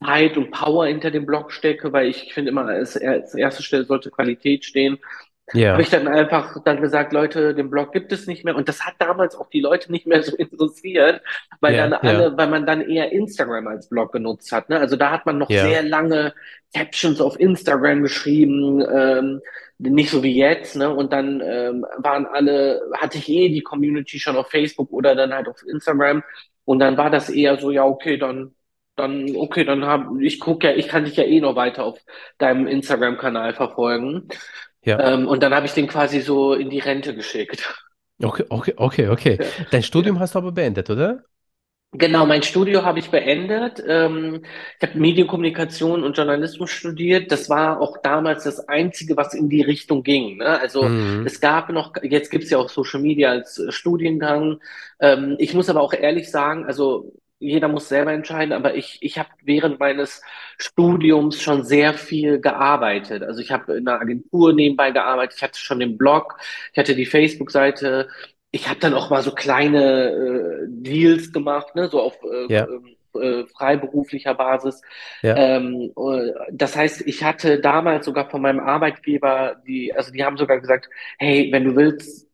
Zeit 0.04 0.37
und 0.37 0.50
Power 0.50 0.87
hinter 0.87 1.11
dem 1.11 1.26
Blog 1.26 1.52
stecke, 1.52 1.92
weil 1.92 2.09
ich 2.09 2.35
finde 2.35 2.50
immer, 2.50 2.66
als, 2.66 2.97
als 2.97 3.35
erste 3.35 3.62
Stelle 3.62 3.85
sollte 3.85 4.11
Qualität 4.11 4.64
stehen, 4.64 4.99
habe 5.50 5.58
Ja. 5.61 5.78
ich 5.78 5.90
dann 5.90 6.08
einfach 6.08 6.56
dann 6.64 6.80
gesagt, 6.80 7.12
Leute, 7.12 7.54
den 7.54 7.68
Blog 7.68 7.92
gibt 7.92 8.12
es 8.12 8.26
nicht 8.26 8.44
mehr. 8.44 8.56
Und 8.56 8.68
das 8.68 8.87
hat 8.87 8.94
damals 8.99 9.34
auch 9.37 9.50
die 9.50 9.61
Leute 9.61 9.90
nicht 9.92 10.06
mehr 10.06 10.22
so 10.22 10.34
interessiert, 10.37 11.20
weil 11.61 11.75
Ja. 11.75 11.88
dann 11.88 11.92
Ja. 11.92 11.99
alle, 11.99 12.37
weil 12.38 12.49
man 12.49 12.64
dann 12.66 12.80
eher 12.80 13.12
Instagram 13.12 13.66
als 13.66 13.88
Blog 13.88 14.12
genutzt 14.12 14.50
hat. 14.52 14.68
Ne? 14.70 14.78
Also 14.78 14.96
da 14.96 15.11
hat 15.11 15.26
man 15.26 15.38
noch 15.38 15.50
Ja. 15.50 15.62
sehr 15.66 15.82
lange 15.82 16.32
Captions 16.75 17.20
auf 17.20 17.38
Instagram 17.38 18.02
geschrieben, 18.02 18.82
ähm, 18.90 19.40
nicht 19.78 20.11
so 20.11 20.22
wie 20.22 20.37
jetzt, 20.37 20.76
ne? 20.76 20.94
Und 20.94 21.12
dann 21.12 21.40
ähm, 21.44 21.84
waren 21.99 22.25
alle, 22.26 22.80
hatte 22.94 23.18
ich 23.18 23.28
eh 23.28 23.49
die 23.49 23.62
Community 23.62 24.18
schon 24.20 24.37
auf 24.37 24.49
Facebook 24.49 24.90
oder 24.92 25.14
dann 25.16 25.34
halt 25.34 25.49
auf 25.49 25.62
Instagram. 25.66 26.22
Und 26.64 26.78
dann 26.78 26.96
war 26.96 27.11
das 27.11 27.28
eher 27.28 27.58
so, 27.58 27.70
ja, 27.72 27.84
okay, 27.84 28.16
dann, 28.16 28.54
dann, 28.96 29.34
okay, 29.37 29.64
dann 29.64 29.84
hab, 29.84 30.06
ich 30.20 30.38
gucke 30.38 30.68
ja, 30.68 30.75
ich 30.76 30.87
kann 30.88 31.04
dich 31.04 31.16
ja 31.16 31.25
eh 31.25 31.40
noch 31.40 31.56
weiter 31.56 31.84
auf 31.84 31.99
deinem 32.38 32.66
Instagram-Kanal 32.68 33.54
verfolgen. 33.54 34.28
Ja. 34.85 34.99
Ähm, 34.99 35.27
und 35.29 35.43
dann 35.43 35.55
habe 35.55 35.67
ich 35.67 35.73
den 35.73 35.87
quasi 35.89 36.21
so 36.21 36.55
in 36.55 36.71
die 36.71 36.79
Rente 36.81 37.15
geschickt. 37.15 37.73
Okay, 38.23 38.45
okay, 38.51 38.75
okay, 38.77 39.09
okay. 39.09 39.39
Ja, 39.39 39.47
Dein. 39.71 39.83
Studium 39.83 40.19
hast 40.21 40.35
du 40.35 40.39
aber 40.39 40.53
beendet, 40.53 40.89
oder? 40.91 41.25
Genau, 41.95 42.25
mein 42.25 42.43
Studio 42.43 42.85
habe 42.85 43.01
ich 43.01 43.11
beendet. 43.11 43.83
Ähm, 43.87 44.43
ich 44.81 44.89
habe 44.89 44.99
Medienkommunikation 44.99 46.03
und 46.05 46.17
Journalismus 46.17 46.71
studiert. 46.71 47.31
Das 47.31 47.51
war 47.51 47.83
auch 47.83 47.99
damals 48.03 48.45
das 48.45 48.67
Einzige, 48.67 49.15
was 49.19 49.35
in 49.35 49.51
die 49.51 49.61
Richtung 49.61 50.03
ging. 50.03 50.39
Ne? 50.39 50.59
Also 50.59 50.89
Mhm. 50.89 51.27
es 51.27 51.39
gab 51.41 51.69
noch, 51.69 51.93
jetzt 52.03 52.31
gibt's 52.31 52.49
ja 52.49 52.57
auch 52.57 52.71
Social 52.71 53.01
Media 53.01 53.31
als 53.31 53.59
äh, 53.59 53.71
Studiengang. 53.73 54.59
Ähm, 55.01 55.37
ich 55.39 55.53
muss 55.53 55.69
aber 55.69 55.83
auch 55.83 55.93
ehrlich 55.93 56.31
sagen, 56.31 56.65
also 56.65 57.12
jeder 57.42 57.68
muss 57.68 57.88
selber 57.88 58.12
entscheiden, 58.12 58.52
aber 58.52 58.75
ich, 58.75 58.99
ich 59.00 59.18
habe 59.18 59.28
während 59.42 59.80
meines 59.80 60.22
Studiums 60.58 61.42
schon 61.42 61.64
sehr 61.64 61.94
viel 61.94 62.40
gearbeitet. 62.40 63.22
Also 63.22 63.40
ich 63.40 63.50
habe 63.50 63.75
in 63.75 63.88
einer 63.88 64.00
Agentur 64.00 64.52
nebenbei 64.52 64.90
gearbeitet, 64.92 65.37
ich 65.37 65.42
hatte 65.42 65.58
schon 65.58 65.80
den 65.80 65.99
Blog, 65.99 66.37
ich 66.72 66.78
hatte 66.78 66.94
die 66.94 67.06
Facebook-Seite, 67.06 68.08
ich 68.50 68.68
habe 68.68 68.80
dann 68.80 68.94
auch 68.94 69.11
mal 69.11 69.22
so 69.22 69.32
kleine 69.32 70.11
äh, 70.11 70.66
Deals 70.68 71.32
gemacht, 71.32 71.75
ne, 71.75 71.88
so 71.88 72.00
auf 72.00 72.18
äh, 72.25 72.52
Ja. 72.52 72.66
äh, 73.14 73.44
freiberuflicher 73.46 74.35
Basis. 74.35 74.81
Ja. 75.22 75.37
Ähm, 75.37 75.92
äh, 75.96 76.33
das 76.52 76.76
heißt, 76.76 77.02
ich 77.07 77.24
hatte 77.24 77.61
damals 77.61 78.05
sogar 78.07 78.31
von 78.31 78.42
meinem 78.42 78.61
Arbeitgeber 78.61 79.57
die, 79.66 79.94
also 79.94 80.12
die 80.12 80.24
haben 80.24 80.37
sogar 80.37 80.61
gesagt, 80.61 80.88
hey, 81.18 81.48
wenn 81.52 81.64
du 81.64 81.76
willst, 81.76 82.28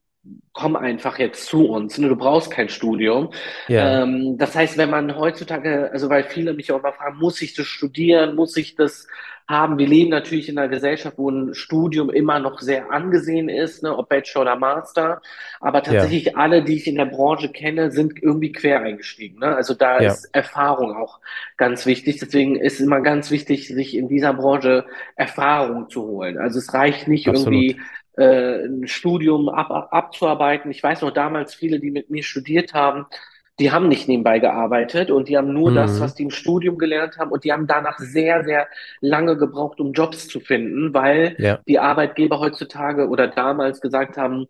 komm 0.52 0.76
einfach 0.76 1.18
jetzt 1.18 1.46
zu 1.46 1.68
uns, 1.68 1.98
ne? 1.98 2.08
Du 2.08 2.16
brauchst 2.16 2.50
kein 2.50 2.68
Studium. 2.68 3.30
Ja. 3.68 4.02
Ähm, 4.02 4.36
das 4.38 4.54
heißt, 4.56 4.76
wenn 4.76 4.90
man 4.90 5.16
heutzutage, 5.16 5.90
also 5.92 6.08
weil 6.10 6.24
viele 6.24 6.52
mich 6.54 6.72
auch 6.72 6.82
mal 6.82 6.92
fragen, 6.92 7.18
muss 7.18 7.40
ich 7.42 7.54
das 7.54 7.66
studieren, 7.66 8.34
muss 8.34 8.56
ich 8.56 8.74
das 8.74 9.06
haben? 9.48 9.78
Wir 9.78 9.86
leben 9.86 10.10
natürlich 10.10 10.48
in 10.48 10.58
einer 10.58 10.68
Gesellschaft, 10.68 11.16
wo 11.16 11.30
ein 11.30 11.54
Studium 11.54 12.10
immer 12.10 12.38
noch 12.38 12.60
sehr 12.60 12.90
angesehen 12.90 13.48
ist, 13.48 13.82
ne? 13.82 13.96
Ob 13.96 14.08
Bachelor 14.08 14.42
oder 14.42 14.56
Master. 14.56 15.22
Aber 15.60 15.82
tatsächlich 15.82 16.36
alle, 16.36 16.62
die 16.64 16.76
ich 16.76 16.86
in 16.86 16.96
der 16.96 17.06
Branche 17.06 17.50
kenne, 17.50 17.90
sind 17.90 18.22
irgendwie 18.22 18.52
quer 18.52 18.80
eingestiegen. 18.82 19.38
Ne? 19.38 19.54
Also 19.56 19.74
da 19.74 20.00
Ja. 20.00 20.12
ist 20.12 20.28
Erfahrung 20.34 20.94
auch 20.96 21.20
ganz 21.56 21.86
wichtig. 21.86 22.18
Deswegen 22.20 22.56
ist 22.56 22.80
immer 22.80 23.00
ganz 23.00 23.30
wichtig, 23.30 23.68
sich 23.68 23.96
in 23.96 24.08
dieser 24.08 24.34
Branche 24.34 24.84
Erfahrung 25.16 25.88
zu 25.88 26.02
holen. 26.02 26.36
Also 26.38 26.58
es 26.58 26.74
reicht 26.74 27.08
nicht 27.08 27.28
Absolut. 27.28 27.54
irgendwie 27.54 27.80
äh, 28.18 28.64
ein 28.66 28.86
Studium 28.88 29.48
ab, 29.48 29.70
ab, 29.70 29.88
abzuarbeiten. 29.92 30.70
Ich 30.70 30.82
weiß 30.82 31.02
noch 31.02 31.12
damals, 31.12 31.54
viele, 31.54 31.80
die 31.80 31.90
mit 31.90 32.10
mir 32.10 32.22
studiert 32.22 32.74
haben, 32.74 33.06
die 33.60 33.72
haben 33.72 33.88
nicht 33.88 34.06
nebenbei 34.08 34.38
gearbeitet 34.38 35.10
und 35.10 35.28
die 35.28 35.36
haben 35.36 35.52
nur 35.52 35.72
das, 35.72 35.98
Mhm. 35.98 36.02
was 36.02 36.14
die 36.14 36.22
im 36.24 36.30
Studium 36.30 36.78
gelernt 36.78 37.18
haben 37.18 37.32
und 37.32 37.44
die 37.44 37.52
haben 37.52 37.66
danach 37.66 37.98
sehr, 37.98 38.44
sehr 38.44 38.68
lange 39.00 39.36
gebraucht, 39.36 39.80
um 39.80 39.92
Jobs 39.92 40.28
zu 40.28 40.40
finden, 40.40 40.94
weil 40.94 41.38
Ja. 41.38 41.62
die 41.66 41.78
Arbeitgeber 41.80 42.38
heutzutage 42.40 43.08
oder 43.08 43.26
damals 43.28 43.80
gesagt 43.80 44.16
haben, 44.16 44.46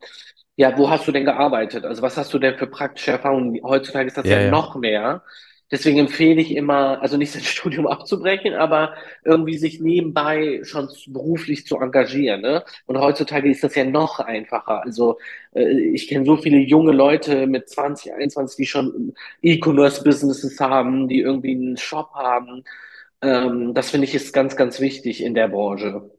ja, 0.57 0.77
wo 0.77 0.91
hast 0.91 1.07
du 1.07 1.13
denn 1.13 1.25
gearbeitet? 1.25 1.85
Also 1.85 2.03
was 2.03 2.17
hast 2.17 2.35
du 2.35 2.39
denn 2.39 2.57
für 2.59 2.67
praktische 2.67 3.13
Erfahrungen? 3.13 3.61
Heutzutage 3.63 4.09
ist 4.09 4.17
das 4.19 4.29
Ja, 4.29 4.33
ja 4.33 4.41
ja. 4.41 4.51
noch 4.51 4.75
mehr. 4.77 5.23
Deswegen 5.71 5.99
empfehle 5.99 6.41
ich 6.41 6.55
immer, 6.57 7.01
also 7.03 7.17
nicht 7.17 7.35
das 7.35 7.45
Studium 7.47 7.87
abzubrechen, 7.87 8.55
aber 8.55 8.95
irgendwie 9.25 9.59
sich 9.59 9.81
nebenbei 9.81 10.61
schon 10.65 10.89
beruflich 11.09 11.67
zu 11.67 11.79
engagieren, 11.79 12.41
ne? 12.41 12.65
Und 12.87 12.99
heutzutage 12.99 13.51
ist 13.51 13.63
das 13.65 13.75
ja 13.75 13.85
noch 13.85 14.19
einfacher. 14.21 14.83
Also 14.85 15.19
äh, 15.55 15.69
ich 15.71 16.09
kenne 16.09 16.25
so 16.25 16.37
viele 16.37 16.59
junge 16.59 16.93
Leute 16.93 17.47
mit 17.47 17.69
20, 17.69 18.15
21, 18.15 18.57
die 18.57 18.67
schon 18.67 19.15
E-Commerce-Businesses 19.43 20.59
haben, 20.61 21.09
die 21.09 21.21
irgendwie 21.21 21.53
einen 21.53 21.77
Shop 21.77 22.11
haben. 22.15 22.65
Ähm, 23.23 23.75
das 23.75 23.91
finde 23.91 24.07
ich 24.07 24.15
ist 24.15 24.33
ganz, 24.33 24.57
ganz 24.57 24.81
wichtig 24.81 25.23
in 25.23 25.35
der 25.35 25.49
Branche. 25.49 26.11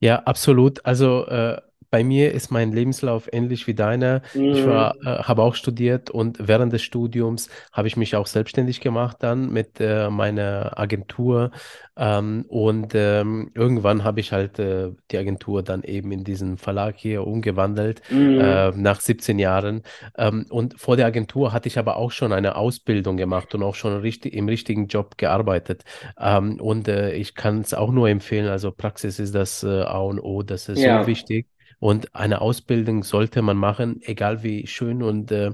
Ja, 0.00 0.20
absolut. 0.20 0.84
Also 0.86 1.26
äh, 1.26 1.60
bei 1.90 2.04
mir 2.04 2.32
ist 2.32 2.50
mein 2.50 2.72
Lebenslauf 2.72 3.28
ähnlich 3.32 3.66
wie 3.66 3.74
deiner. 3.74 4.22
Ich 4.48 4.66
war, 4.66 4.94
Mhm. 4.94 5.00
äh, 5.04 5.22
habe 5.24 5.42
auch 5.42 5.54
studiert 5.54 6.10
und 6.10 6.46
während 6.48 6.72
des 6.72 6.82
Studiums 6.82 7.48
habe 7.72 7.88
ich 7.88 7.96
mich 7.96 8.16
auch 8.16 8.26
selbstständig 8.26 8.80
gemacht 8.80 9.18
dann 9.20 9.50
mit 9.52 9.80
äh, 9.80 10.10
meiner 10.10 10.78
Agentur. 10.78 11.50
Ähm, 11.96 12.44
und 12.48 12.94
ähm, 12.94 13.50
irgendwann 13.54 14.04
habe 14.04 14.20
ich 14.20 14.32
halt 14.32 14.58
äh, 14.58 14.90
die 15.10 15.18
Agentur 15.18 15.62
dann 15.62 15.82
eben 15.82 16.12
in 16.12 16.24
diesen 16.24 16.58
Verlag 16.58 16.96
hier 16.96 17.26
umgewandelt, 17.26 18.02
Mhm. 18.08 18.58
äh, 18.58 18.70
nach 18.72 19.00
17 19.00 19.38
Jahren. 19.38 19.82
Ähm, 20.16 20.46
und 20.50 20.78
vor 20.80 20.96
der 20.96 21.06
Agentur 21.06 21.52
hatte 21.52 21.68
ich 21.68 21.78
aber 21.78 21.96
auch 21.96 22.10
schon 22.12 22.32
eine 22.32 22.56
Ausbildung 22.56 23.16
gemacht 23.16 23.54
und 23.54 23.62
auch 23.62 23.74
schon 23.74 23.96
richtig, 24.00 24.34
im 24.34 24.48
richtigen 24.48 24.86
Job 24.88 25.18
gearbeitet. 25.18 25.84
Ähm, 26.18 26.60
und 26.60 26.88
äh, 26.88 27.12
ich 27.14 27.34
kann 27.34 27.60
es 27.60 27.74
auch 27.74 27.90
nur 27.92 28.08
empfehlen, 28.08 28.48
also 28.48 28.70
Praxis 28.72 29.18
ist 29.18 29.34
das 29.34 29.62
äh, 29.62 29.82
A 29.82 29.98
und 30.00 30.20
O, 30.20 30.42
das 30.42 30.68
ist 30.68 30.82
so 30.82 31.06
Ja, 31.06 31.06
wichtig. 31.06 31.46
Und 31.78 32.14
eine 32.14 32.40
Ausbildung 32.40 33.04
sollte 33.04 33.42
man 33.42 33.56
machen, 33.56 34.00
egal 34.02 34.42
wie 34.42 34.66
schön 34.66 35.02
und 35.02 35.30
äh, 35.30 35.52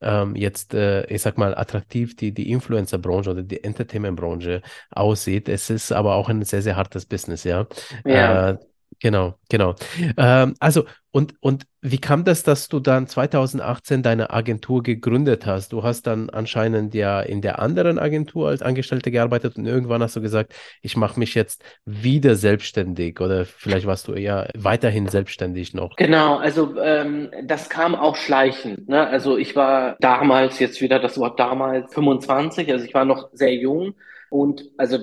ähm, 0.00 0.36
jetzt, 0.36 0.74
äh, 0.74 1.06
ich 1.06 1.22
sag 1.22 1.38
mal, 1.38 1.56
attraktiv 1.56 2.14
die, 2.16 2.32
die 2.32 2.50
Influencer-Branche 2.50 3.30
oder 3.30 3.42
die 3.42 3.64
Entertainment-Branche 3.64 4.62
aussieht. 4.90 5.48
Es 5.48 5.70
ist 5.70 5.92
aber 5.92 6.14
auch 6.14 6.28
ein 6.28 6.42
sehr, 6.44 6.62
sehr 6.62 6.76
hartes 6.76 7.06
Business, 7.06 7.44
ja. 7.44 7.66
ja. 8.04 8.50
Äh, 8.50 8.58
genau, 9.00 9.34
genau. 9.48 9.74
Ähm, 10.16 10.54
also, 10.60 10.84
Und, 11.18 11.34
und 11.40 11.64
wie 11.80 11.98
kam 11.98 12.22
das, 12.22 12.44
dass 12.44 12.68
du 12.68 12.78
dann 12.78 13.08
2018 13.08 14.04
deine 14.04 14.30
Agentur 14.30 14.84
gegründet 14.84 15.46
hast? 15.46 15.72
Du 15.72 15.82
hast 15.82 16.06
dann 16.06 16.30
anscheinend 16.30 16.94
ja 16.94 17.20
in 17.20 17.42
der 17.42 17.58
anderen 17.58 17.98
Agentur 17.98 18.46
als 18.50 18.62
Angestellte 18.62 19.10
gearbeitet 19.10 19.56
und 19.56 19.66
irgendwann 19.66 20.00
hast 20.00 20.14
du 20.14 20.20
gesagt, 20.20 20.54
ich 20.80 20.96
mache 20.96 21.18
mich 21.18 21.34
jetzt 21.34 21.64
wieder 21.84 22.36
selbstständig 22.36 23.20
oder 23.20 23.46
vielleicht 23.46 23.84
warst 23.84 24.06
du 24.06 24.14
ja 24.14 24.46
weiterhin 24.56 25.08
selbstständig 25.08 25.74
noch. 25.74 25.96
Genau, 25.96 26.36
also 26.36 26.80
ähm, 26.80 27.30
das 27.42 27.68
kam 27.68 27.96
auch 27.96 28.14
schleichend. 28.14 28.88
Ne? 28.88 29.04
Also 29.04 29.38
ich 29.38 29.56
war 29.56 29.96
damals, 29.98 30.60
jetzt 30.60 30.80
wieder 30.80 31.00
das 31.00 31.18
Wort 31.18 31.40
damals, 31.40 31.92
25, 31.94 32.70
also 32.70 32.84
ich 32.84 32.94
war 32.94 33.04
noch 33.04 33.30
sehr 33.32 33.56
jung. 33.56 33.94
Und 34.30 34.70
also 34.76 34.98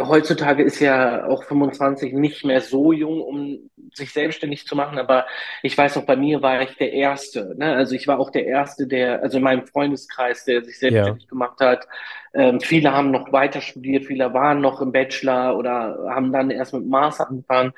heutzutage 0.00 0.62
ist 0.62 0.80
ja 0.80 1.26
auch 1.26 1.44
25 1.44 2.14
nicht 2.14 2.44
mehr 2.44 2.60
so 2.60 2.92
jung, 2.92 3.20
um 3.20 3.70
sich 3.94 4.12
selbstständig 4.12 4.66
zu 4.66 4.74
machen, 4.74 4.98
aber 4.98 5.26
ich 5.62 5.76
weiß 5.76 5.98
auch, 5.98 6.06
bei 6.06 6.16
mir 6.16 6.40
war 6.40 6.62
ich 6.62 6.76
der 6.76 6.92
Erste. 6.92 7.54
Ne? 7.58 7.74
Also 7.74 7.94
ich 7.94 8.08
war 8.08 8.18
auch 8.18 8.30
der 8.30 8.46
Erste, 8.46 8.86
der, 8.86 9.22
also 9.22 9.36
in 9.36 9.44
meinem 9.44 9.66
Freundeskreis, 9.66 10.44
der 10.44 10.64
sich 10.64 10.78
selbstständig 10.78 11.24
ja. 11.24 11.28
gemacht 11.28 11.60
hat. 11.60 11.86
Ähm, 12.34 12.60
viele 12.60 12.92
haben 12.92 13.10
noch 13.10 13.30
weiter 13.32 13.60
studiert, 13.60 14.06
viele 14.06 14.32
waren 14.32 14.62
noch 14.62 14.80
im 14.80 14.92
Bachelor 14.92 15.56
oder 15.58 15.98
haben 16.08 16.32
dann 16.32 16.50
erst 16.50 16.72
mit 16.72 16.86
Master 16.86 17.28
angefangen. 17.28 17.72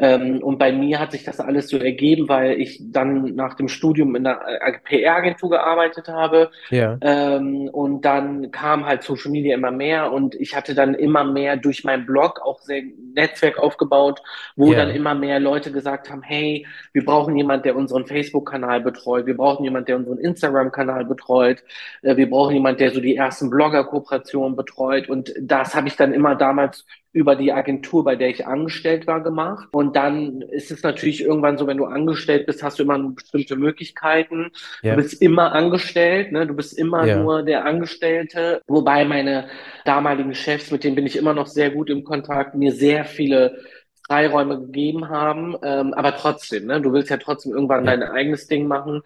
Ähm, 0.00 0.42
und 0.42 0.58
bei 0.58 0.72
mir 0.72 0.98
hat 0.98 1.12
sich 1.12 1.24
das 1.24 1.40
alles 1.40 1.68
so 1.68 1.76
ergeben, 1.76 2.28
weil 2.28 2.58
ich 2.60 2.80
dann 2.80 3.34
nach 3.34 3.54
dem 3.54 3.68
Studium 3.68 4.16
in 4.16 4.24
der 4.24 4.40
PR-Agentur 4.84 5.50
gearbeitet 5.50 6.08
habe. 6.08 6.50
Ja. 6.70 6.96
Ähm, 7.02 7.68
und 7.70 8.04
dann 8.04 8.50
kam 8.50 8.86
halt 8.86 9.02
Social 9.02 9.30
Media 9.30 9.54
immer 9.54 9.70
mehr 9.70 10.10
und 10.10 10.34
ich 10.34 10.56
hatte 10.56 10.74
dann 10.74 10.94
immer 10.94 11.24
mehr 11.24 11.56
durch 11.56 11.84
meinen 11.84 12.06
Blog 12.06 12.40
auch 12.42 12.60
sehr 12.62 12.82
Netzwerk 13.14 13.58
aufgebaut, 13.58 14.22
wo 14.56 14.72
ja. 14.72 14.78
dann 14.78 14.94
immer 14.94 15.14
mehr 15.14 15.38
Leute 15.38 15.70
gesagt 15.70 16.10
haben, 16.10 16.22
hey, 16.22 16.66
wir 16.92 17.04
brauchen 17.04 17.36
jemand, 17.36 17.66
der 17.66 17.76
unseren 17.76 18.06
Facebook-Kanal 18.06 18.80
betreut, 18.80 19.26
wir 19.26 19.36
brauchen 19.36 19.64
jemand, 19.64 19.88
der 19.88 19.96
unseren 19.96 20.18
Instagram-Kanal 20.18 21.04
betreut, 21.04 21.62
äh, 22.02 22.16
wir 22.16 22.30
brauchen 22.30 22.54
jemand, 22.54 22.80
der 22.80 22.90
so 22.90 23.00
die 23.00 23.16
ersten 23.16 23.50
Blogger-Kooperationen 23.50 24.56
betreut. 24.56 25.10
Und 25.10 25.34
das 25.38 25.74
habe 25.74 25.88
ich 25.88 25.96
dann 25.96 26.14
immer 26.14 26.36
damals 26.36 26.86
über 27.12 27.34
die 27.34 27.52
Agentur, 27.52 28.04
bei 28.04 28.14
der 28.14 28.28
ich 28.28 28.46
angestellt 28.46 29.06
war, 29.06 29.20
gemacht. 29.22 29.68
Und 29.72 29.96
dann 29.96 30.42
ist 30.42 30.70
es 30.70 30.82
natürlich 30.82 31.22
irgendwann 31.22 31.58
so, 31.58 31.66
wenn 31.66 31.76
du 31.76 31.86
angestellt 31.86 32.46
bist, 32.46 32.62
hast 32.62 32.78
du 32.78 32.84
immer 32.84 32.98
bestimmte 32.98 33.56
Möglichkeiten. 33.56 34.52
Ja. 34.82 34.94
Du 34.94 35.02
bist 35.02 35.20
immer 35.20 35.52
angestellt, 35.52 36.30
ne? 36.30 36.46
du 36.46 36.54
bist 36.54 36.78
immer 36.78 37.06
ja. 37.06 37.16
nur 37.16 37.42
der 37.42 37.64
Angestellte. 37.64 38.62
Wobei 38.68 39.04
meine 39.04 39.48
damaligen 39.84 40.34
Chefs, 40.34 40.70
mit 40.70 40.84
denen 40.84 40.94
bin 40.94 41.06
ich 41.06 41.16
immer 41.16 41.34
noch 41.34 41.48
sehr 41.48 41.70
gut 41.70 41.90
im 41.90 42.04
Kontakt, 42.04 42.54
mir 42.54 42.72
sehr 42.72 43.04
viele 43.04 43.58
Freiräume 44.06 44.60
gegeben 44.60 45.08
haben. 45.08 45.56
Ähm, 45.62 45.94
aber 45.94 46.16
trotzdem, 46.16 46.66
ne? 46.66 46.80
du 46.80 46.92
willst 46.92 47.10
ja 47.10 47.16
trotzdem 47.16 47.52
irgendwann 47.52 47.86
ja. 47.86 47.96
dein 47.96 48.02
eigenes 48.04 48.46
Ding 48.46 48.68
machen. 48.68 49.02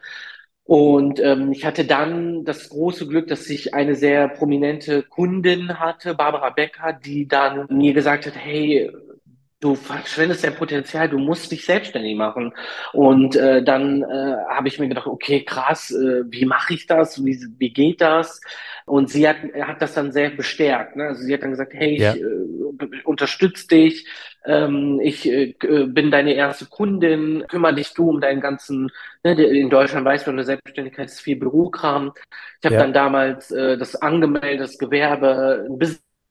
Und 0.65 1.21
ähm, 1.21 1.53
ich 1.53 1.67
hatte 1.67 1.85
dann 1.85 2.45
das 2.45 2.71
große 2.71 3.07
Glück, 3.07 3.29
dass 3.29 3.51
ich 3.51 3.75
eine 3.75 3.95
sehr 3.95 4.29
prominente 4.29 5.03
Kundin 5.03 5.79
hatte, 5.79 6.15
Barbara 6.15 6.51
Becker, 6.51 6.95
die 6.95 7.29
dann 7.29 7.67
mir 7.69 7.93
gesagt 7.93 8.27
hat, 8.27 8.35
hey, 8.35 8.91
du 9.65 9.75
verschwendest 9.75 10.45
dein 10.45 10.55
Potenzial, 10.55 11.09
du 11.09 11.19
musst 11.19 11.51
dich 11.51 11.65
selbstständig 11.65 12.17
machen. 12.17 12.53
Und 12.93 13.35
äh, 13.35 13.63
dann 13.63 14.03
äh, 14.03 14.37
habe 14.51 14.69
ich 14.69 14.79
mir 14.79 14.89
gedacht, 14.89 15.07
okay, 15.07 15.43
krass, 15.43 15.91
äh, 15.91 16.23
wie 16.29 16.45
mache 16.45 16.75
ich 16.75 16.87
das? 16.87 17.25
Wie, 17.25 17.39
wie 17.59 17.73
geht 17.73 18.01
das? 18.01 18.41
Und 18.85 19.09
sie 19.11 19.27
hat, 19.27 19.37
hat 19.63 19.81
das 19.81 19.95
dann 19.95 20.13
sehr 20.13 20.31
bestärkt. 20.31 20.97
Ne? 20.97 21.05
Also 21.05 21.23
sie 21.23 21.33
hat 21.33 21.43
dann 21.43 21.51
gesagt, 21.51 21.73
hey, 21.75 21.99
ja. 21.99 22.15
ich 22.15 22.21
äh, 22.21 23.03
unterstütze 23.05 23.67
dich, 23.69 24.07
ähm, 24.47 25.01
ich 25.03 25.27
äh, 25.27 25.55
bin 25.87 26.11
deine 26.11 26.35
erste 26.35 26.67
Kundin, 26.67 27.45
kümmere 27.49 27.75
dich 27.75 27.95
du 27.95 28.11
um 28.11 28.21
deinen 28.21 28.41
ganzen, 28.41 28.91
ne, 29.23 29.33
in 29.33 29.71
Deutschland 29.71 30.05
weißt 30.05 30.27
du, 30.27 30.31
in 30.31 30.37
der 30.37 30.47
Selbstständigkeit 30.47 31.07
ist 31.07 31.21
viel 31.21 31.37
Bürokram. 31.37 32.13
Ich 32.61 32.67
habe 32.67 32.75
ja. 32.75 32.81
dann 32.81 32.93
damals 32.93 33.51
äh, 33.51 33.79
das 33.79 33.97
angemeldet, 33.97 34.61
das 34.61 34.79
Gewerbe, 34.79 35.67
ein 35.69 35.79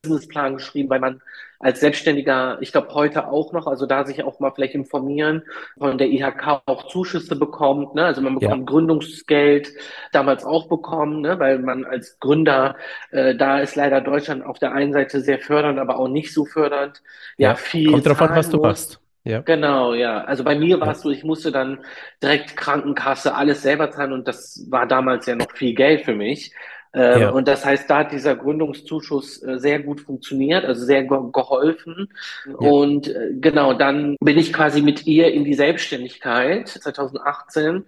Businessplan 0.03 0.55
geschrieben, 0.55 0.89
weil 0.89 0.99
man 0.99 1.21
als 1.59 1.79
Selbstständiger, 1.79 2.57
ich 2.61 2.71
glaube 2.71 2.93
heute 2.93 3.27
auch 3.27 3.53
noch, 3.53 3.67
also 3.67 3.85
da 3.85 4.05
sich 4.05 4.23
auch 4.23 4.39
mal 4.39 4.51
vielleicht 4.51 4.75
informieren, 4.75 5.43
von 5.77 5.97
der 5.97 6.07
IHK 6.07 6.63
auch 6.65 6.87
Zuschüsse 6.87 7.35
bekommt, 7.35 7.95
ne? 7.95 8.05
also 8.05 8.21
man 8.21 8.39
bekommt 8.39 8.61
ja. 8.61 8.65
Gründungsgeld, 8.65 9.73
damals 10.11 10.43
auch 10.43 10.67
bekommen, 10.67 11.21
ne? 11.21 11.39
weil 11.39 11.59
man 11.59 11.85
als 11.85 12.19
Gründer, 12.19 12.75
äh, 13.11 13.35
da 13.35 13.59
ist 13.59 13.75
leider 13.75 14.01
Deutschland 14.01 14.45
auf 14.45 14.59
der 14.59 14.73
einen 14.73 14.93
Seite 14.93 15.21
sehr 15.21 15.39
fördernd, 15.39 15.79
aber 15.79 15.97
auch 15.99 16.09
nicht 16.09 16.33
so 16.33 16.45
fördernd. 16.45 17.01
Ja, 17.37 17.49
ja 17.49 17.55
viel. 17.55 17.91
Kommt 17.91 18.05
drauf 18.05 18.21
an, 18.21 18.35
was 18.35 18.49
du 18.49 18.57
machst. 18.57 18.99
Ja. 19.25 19.39
Genau, 19.39 19.93
ja. 19.93 20.21
Also 20.25 20.43
bei 20.43 20.55
mir 20.55 20.81
war 20.81 20.91
es 20.91 21.01
so, 21.01 21.09
ich 21.09 21.23
musste 21.23 21.51
dann 21.51 21.79
direkt 22.21 22.57
Krankenkasse, 22.57 23.33
alles 23.35 23.61
selber 23.61 23.89
zahlen 23.89 24.11
und 24.11 24.27
das 24.27 24.67
war 24.69 24.85
damals 24.85 25.25
ja 25.27 25.35
noch 25.35 25.51
viel 25.53 25.73
Geld 25.73 26.01
für 26.01 26.13
mich. 26.13 26.53
Ähm, 26.93 27.21
ja. 27.21 27.29
Und 27.31 27.47
das 27.47 27.65
heißt, 27.65 27.89
da 27.89 27.99
hat 27.99 28.11
dieser 28.11 28.35
Gründungszuschuss 28.35 29.41
äh, 29.43 29.57
sehr 29.57 29.79
gut 29.79 30.01
funktioniert, 30.01 30.63
also 30.65 30.85
sehr 30.85 31.03
ge 31.03 31.17
geholfen. 31.31 32.09
Ja. 32.45 32.53
Und 32.55 33.07
äh, 33.07 33.31
genau, 33.39 33.73
dann 33.73 34.15
bin 34.21 34.37
ich 34.37 34.53
quasi 34.53 34.81
mit 34.81 35.07
ihr 35.07 35.33
in 35.33 35.43
die 35.43 35.55
Selbstständigkeit 35.55 36.67
2018 36.69 37.85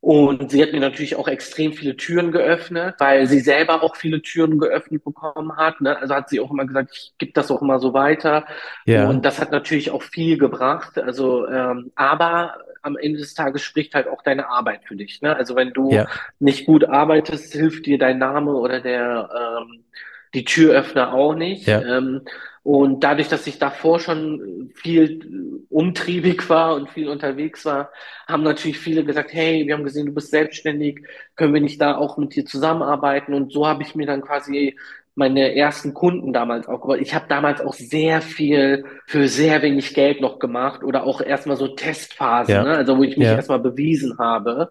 und 0.00 0.52
sie 0.52 0.62
hat 0.62 0.72
mir 0.72 0.80
natürlich 0.80 1.16
auch 1.16 1.26
extrem 1.26 1.72
viele 1.72 1.96
Türen 1.96 2.30
geöffnet, 2.30 2.94
weil 2.98 3.26
sie 3.26 3.40
selber 3.40 3.82
auch 3.82 3.96
viele 3.96 4.22
Türen 4.22 4.58
geöffnet 4.58 5.02
bekommen 5.02 5.56
hat. 5.56 5.80
Ne? 5.80 5.98
Also 5.98 6.14
hat 6.14 6.28
sie 6.28 6.38
auch 6.38 6.52
immer 6.52 6.66
gesagt, 6.66 6.90
ich 6.92 7.14
gebe 7.18 7.32
das 7.32 7.50
auch 7.50 7.62
immer 7.62 7.80
so 7.80 7.92
weiter. 7.94 8.46
Ja. 8.86 9.08
Und 9.08 9.24
das 9.24 9.40
hat 9.40 9.50
natürlich 9.50 9.90
auch 9.90 10.02
viel 10.02 10.38
gebracht. 10.38 10.98
Also, 10.98 11.48
ähm, 11.48 11.90
aber 11.96 12.58
am 12.82 12.96
Ende 12.96 13.18
des 13.18 13.34
Tages 13.34 13.62
spricht 13.62 13.94
halt 13.94 14.06
auch 14.06 14.22
deine 14.22 14.48
Arbeit 14.48 14.82
für 14.84 14.94
dich. 14.94 15.20
Ne? 15.20 15.34
Also 15.34 15.56
wenn 15.56 15.72
du 15.72 15.90
ja. 15.90 16.06
nicht 16.38 16.66
gut 16.66 16.84
arbeitest, 16.84 17.52
hilft 17.52 17.86
dir 17.86 17.98
dein 17.98 18.18
Name 18.18 18.52
oder 18.52 18.80
der 18.80 19.28
ähm, 19.60 19.84
die 20.32 20.44
Türöffner 20.44 21.12
auch 21.12 21.34
nicht. 21.34 21.66
Ja. 21.66 21.82
Ähm, 21.82 22.22
und 22.68 23.02
dadurch, 23.02 23.28
dass 23.28 23.46
ich 23.46 23.58
davor 23.58 23.98
schon 23.98 24.70
viel 24.74 25.64
umtriebig 25.70 26.50
war 26.50 26.74
und 26.74 26.90
viel 26.90 27.08
unterwegs 27.08 27.64
war, 27.64 27.90
haben 28.26 28.42
natürlich 28.42 28.76
viele 28.76 29.06
gesagt, 29.06 29.32
hey, 29.32 29.66
wir 29.66 29.72
haben 29.72 29.84
gesehen, 29.84 30.04
du 30.04 30.12
bist 30.12 30.30
selbstständig, 30.30 31.00
können 31.34 31.54
wir 31.54 31.62
nicht 31.62 31.80
da 31.80 31.96
auch 31.96 32.18
mit 32.18 32.36
dir 32.36 32.44
zusammenarbeiten? 32.44 33.32
Und 33.32 33.54
so 33.54 33.66
habe 33.66 33.82
ich 33.82 33.94
mir 33.94 34.06
dann 34.06 34.20
quasi 34.20 34.76
meine 35.14 35.56
ersten 35.56 35.94
Kunden 35.94 36.34
damals 36.34 36.68
auch 36.68 36.94
Ich 36.96 37.14
habe 37.14 37.24
damals 37.30 37.62
auch 37.62 37.72
sehr 37.72 38.20
viel 38.20 38.84
für 39.06 39.28
sehr 39.28 39.62
wenig 39.62 39.94
Geld 39.94 40.20
noch 40.20 40.38
gemacht 40.38 40.84
oder 40.84 41.04
auch 41.04 41.22
erstmal 41.22 41.56
so 41.56 41.68
Testphasen, 41.68 42.54
ja. 42.54 42.64
ne? 42.64 42.76
also 42.76 42.98
wo 42.98 43.02
ich 43.02 43.16
mich 43.16 43.28
ja. 43.28 43.36
erstmal 43.36 43.60
bewiesen 43.60 44.18
habe. 44.18 44.68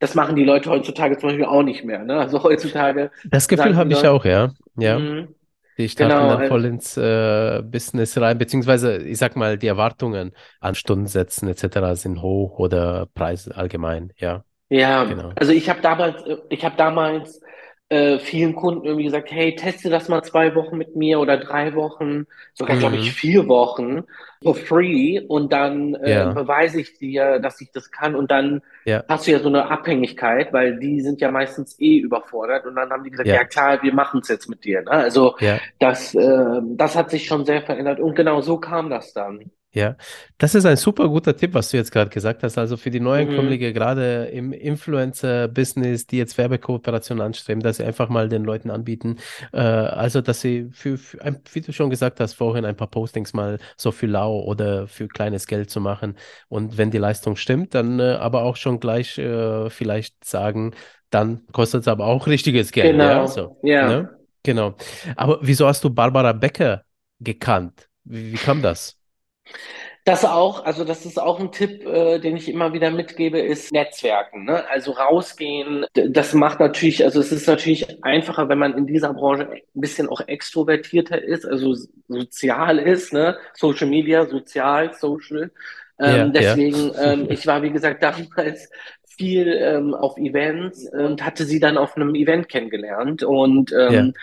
Das 0.00 0.16
machen 0.16 0.34
die 0.34 0.44
Leute 0.44 0.68
heutzutage 0.68 1.16
zum 1.16 1.28
Beispiel 1.28 1.46
auch 1.46 1.62
nicht 1.62 1.84
mehr. 1.84 2.02
Ne? 2.02 2.18
Also 2.18 2.42
heutzutage. 2.42 3.12
Das 3.30 3.46
Gefühl 3.46 3.76
habe 3.76 3.92
ich 3.92 4.04
auch, 4.04 4.24
ja. 4.24 4.50
Ja. 4.76 4.98
Mhm. 4.98 5.28
Die 5.78 5.88
starten 5.88 6.14
genau, 6.14 6.36
dann 6.36 6.48
voll 6.48 6.64
ins 6.64 6.96
äh, 6.96 7.62
Business 7.62 8.18
rein, 8.18 8.38
beziehungsweise 8.38 8.96
ich 8.98 9.18
sag 9.18 9.36
mal, 9.36 9.58
die 9.58 9.66
Erwartungen 9.66 10.32
an 10.60 10.74
Stundensätzen 10.74 11.48
etc. 11.48 12.00
sind 12.00 12.22
hoch 12.22 12.58
oder 12.58 13.06
Preise 13.14 13.56
allgemein, 13.56 14.12
ja. 14.16 14.44
Ja, 14.68 15.04
genau. 15.04 15.32
also 15.36 15.52
ich 15.52 15.68
habe 15.68 15.80
damals, 15.80 16.24
ich 16.48 16.64
habe 16.64 16.76
damals 16.76 17.40
äh, 17.88 18.18
vielen 18.18 18.56
Kunden 18.56 18.84
irgendwie 18.84 19.04
gesagt, 19.04 19.30
hey, 19.30 19.54
teste 19.54 19.90
das 19.90 20.08
mal 20.08 20.22
zwei 20.22 20.54
Wochen 20.56 20.76
mit 20.76 20.96
mir 20.96 21.20
oder 21.20 21.36
drei 21.36 21.74
Wochen, 21.74 22.26
sogar, 22.52 22.76
mhm. 22.76 22.80
glaube 22.80 22.96
ich, 22.96 23.12
vier 23.12 23.46
Wochen 23.46 24.02
for 24.42 24.56
free 24.56 25.20
und 25.20 25.52
dann 25.52 25.94
äh, 25.94 26.10
ja. 26.10 26.32
beweise 26.32 26.80
ich 26.80 26.98
dir, 26.98 27.38
dass 27.38 27.60
ich 27.60 27.70
das 27.70 27.90
kann 27.92 28.16
und 28.16 28.30
dann 28.30 28.62
ja. 28.84 29.04
hast 29.08 29.26
du 29.26 29.30
ja 29.30 29.38
so 29.38 29.48
eine 29.48 29.70
Abhängigkeit, 29.70 30.52
weil 30.52 30.78
die 30.80 31.00
sind 31.00 31.20
ja 31.20 31.30
meistens 31.30 31.78
eh 31.78 31.98
überfordert 31.98 32.66
und 32.66 32.74
dann 32.74 32.90
haben 32.90 33.04
die 33.04 33.10
gesagt, 33.10 33.28
ja, 33.28 33.36
ja 33.36 33.44
klar, 33.44 33.80
wir 33.82 33.94
machen 33.94 34.20
es 34.20 34.28
jetzt 34.28 34.48
mit 34.48 34.64
dir. 34.64 34.82
Ne? 34.82 34.90
Also 34.90 35.36
das, 35.78 36.14
äh, 36.14 36.60
das 36.62 36.96
hat 36.96 37.10
sich 37.10 37.26
schon 37.26 37.44
sehr 37.44 37.62
verändert 37.62 38.00
und 38.00 38.16
genau 38.16 38.40
so 38.40 38.58
kam 38.58 38.90
das 38.90 39.12
dann. 39.12 39.50
Ja, 39.76 39.94
das 40.38 40.54
ist 40.54 40.64
ein 40.64 40.78
super 40.78 41.06
guter 41.06 41.36
Tipp, 41.36 41.52
was 41.52 41.68
du 41.68 41.76
jetzt 41.76 41.92
gerade 41.92 42.08
gesagt 42.08 42.42
hast. 42.42 42.56
Also 42.56 42.78
für 42.78 42.88
die 42.90 42.98
Neuankömmlinge, 42.98 43.68
mhm. 43.68 43.74
gerade 43.74 44.24
im 44.24 44.54
Influencer-Business, 44.54 46.06
die 46.06 46.16
jetzt 46.16 46.38
Werbekooperationen 46.38 47.22
anstreben, 47.22 47.62
dass 47.62 47.76
sie 47.76 47.84
einfach 47.84 48.08
mal 48.08 48.30
den 48.30 48.42
Leuten 48.42 48.70
anbieten, 48.70 49.18
äh, 49.52 49.58
also 49.58 50.22
dass 50.22 50.40
sie 50.40 50.70
für, 50.72 50.96
für, 50.96 51.18
wie 51.52 51.60
du 51.60 51.74
schon 51.74 51.90
gesagt 51.90 52.20
hast, 52.20 52.32
vorhin 52.32 52.64
ein 52.64 52.74
paar 52.74 52.86
Postings 52.86 53.34
mal 53.34 53.58
so 53.76 53.92
für 53.92 54.06
lau 54.06 54.40
oder 54.44 54.88
für 54.88 55.08
kleines 55.08 55.46
Geld 55.46 55.68
zu 55.68 55.82
machen. 55.82 56.16
Und 56.48 56.78
wenn 56.78 56.90
die 56.90 56.96
Leistung 56.96 57.36
stimmt, 57.36 57.74
dann 57.74 58.00
äh, 58.00 58.16
aber 58.18 58.44
auch 58.44 58.56
schon 58.56 58.80
gleich 58.80 59.18
äh, 59.18 59.68
vielleicht 59.68 60.24
sagen, 60.24 60.72
dann 61.10 61.42
kostet 61.52 61.82
es 61.82 61.88
aber 61.88 62.06
auch 62.06 62.26
richtiges 62.26 62.72
Geld. 62.72 62.92
Genau. 62.92 63.04
Ja, 63.04 63.26
so, 63.26 63.58
ja. 63.62 63.88
Ne? 63.88 64.18
Genau. 64.42 64.74
Aber 65.16 65.38
wieso 65.42 65.66
hast 65.66 65.84
du 65.84 65.90
Barbara 65.90 66.32
Becker 66.32 66.84
gekannt? 67.20 67.90
Wie, 68.04 68.32
wie 68.32 68.38
kam 68.38 68.62
das? 68.62 68.95
Das 70.04 70.24
auch, 70.24 70.64
also 70.64 70.84
das 70.84 71.04
ist 71.04 71.20
auch 71.20 71.40
ein 71.40 71.50
Tipp, 71.50 71.84
äh, 71.84 72.20
den 72.20 72.36
ich 72.36 72.48
immer 72.48 72.72
wieder 72.72 72.92
mitgebe, 72.92 73.40
ist 73.40 73.72
Netzwerken. 73.72 74.44
Ne? 74.44 74.64
Also 74.70 74.92
rausgehen, 74.92 75.84
das 75.94 76.32
macht 76.32 76.60
natürlich, 76.60 77.02
also 77.04 77.18
es 77.18 77.32
ist 77.32 77.48
natürlich 77.48 78.04
einfacher, 78.04 78.48
wenn 78.48 78.58
man 78.58 78.78
in 78.78 78.86
dieser 78.86 79.12
Branche 79.12 79.48
ein 79.50 79.80
bisschen 79.80 80.08
auch 80.08 80.20
extrovertierter 80.20 81.20
ist, 81.20 81.44
also 81.44 81.74
sozial 82.06 82.78
ist, 82.78 83.12
ne? 83.12 83.36
Social 83.54 83.88
Media, 83.88 84.26
sozial, 84.26 84.94
social. 84.94 85.50
Ähm, 85.98 86.16
ja, 86.16 86.28
deswegen, 86.28 86.92
ähm, 87.02 87.26
ich 87.28 87.44
war, 87.48 87.64
wie 87.64 87.72
gesagt, 87.72 88.00
damals 88.04 88.70
viel 89.16 89.48
ähm, 89.48 89.92
auf 89.92 90.16
Events 90.18 90.88
und 90.92 91.24
hatte 91.24 91.44
sie 91.44 91.58
dann 91.58 91.78
auf 91.78 91.96
einem 91.96 92.14
Event 92.14 92.48
kennengelernt. 92.48 93.24
Und 93.24 93.72
ähm, 93.72 94.14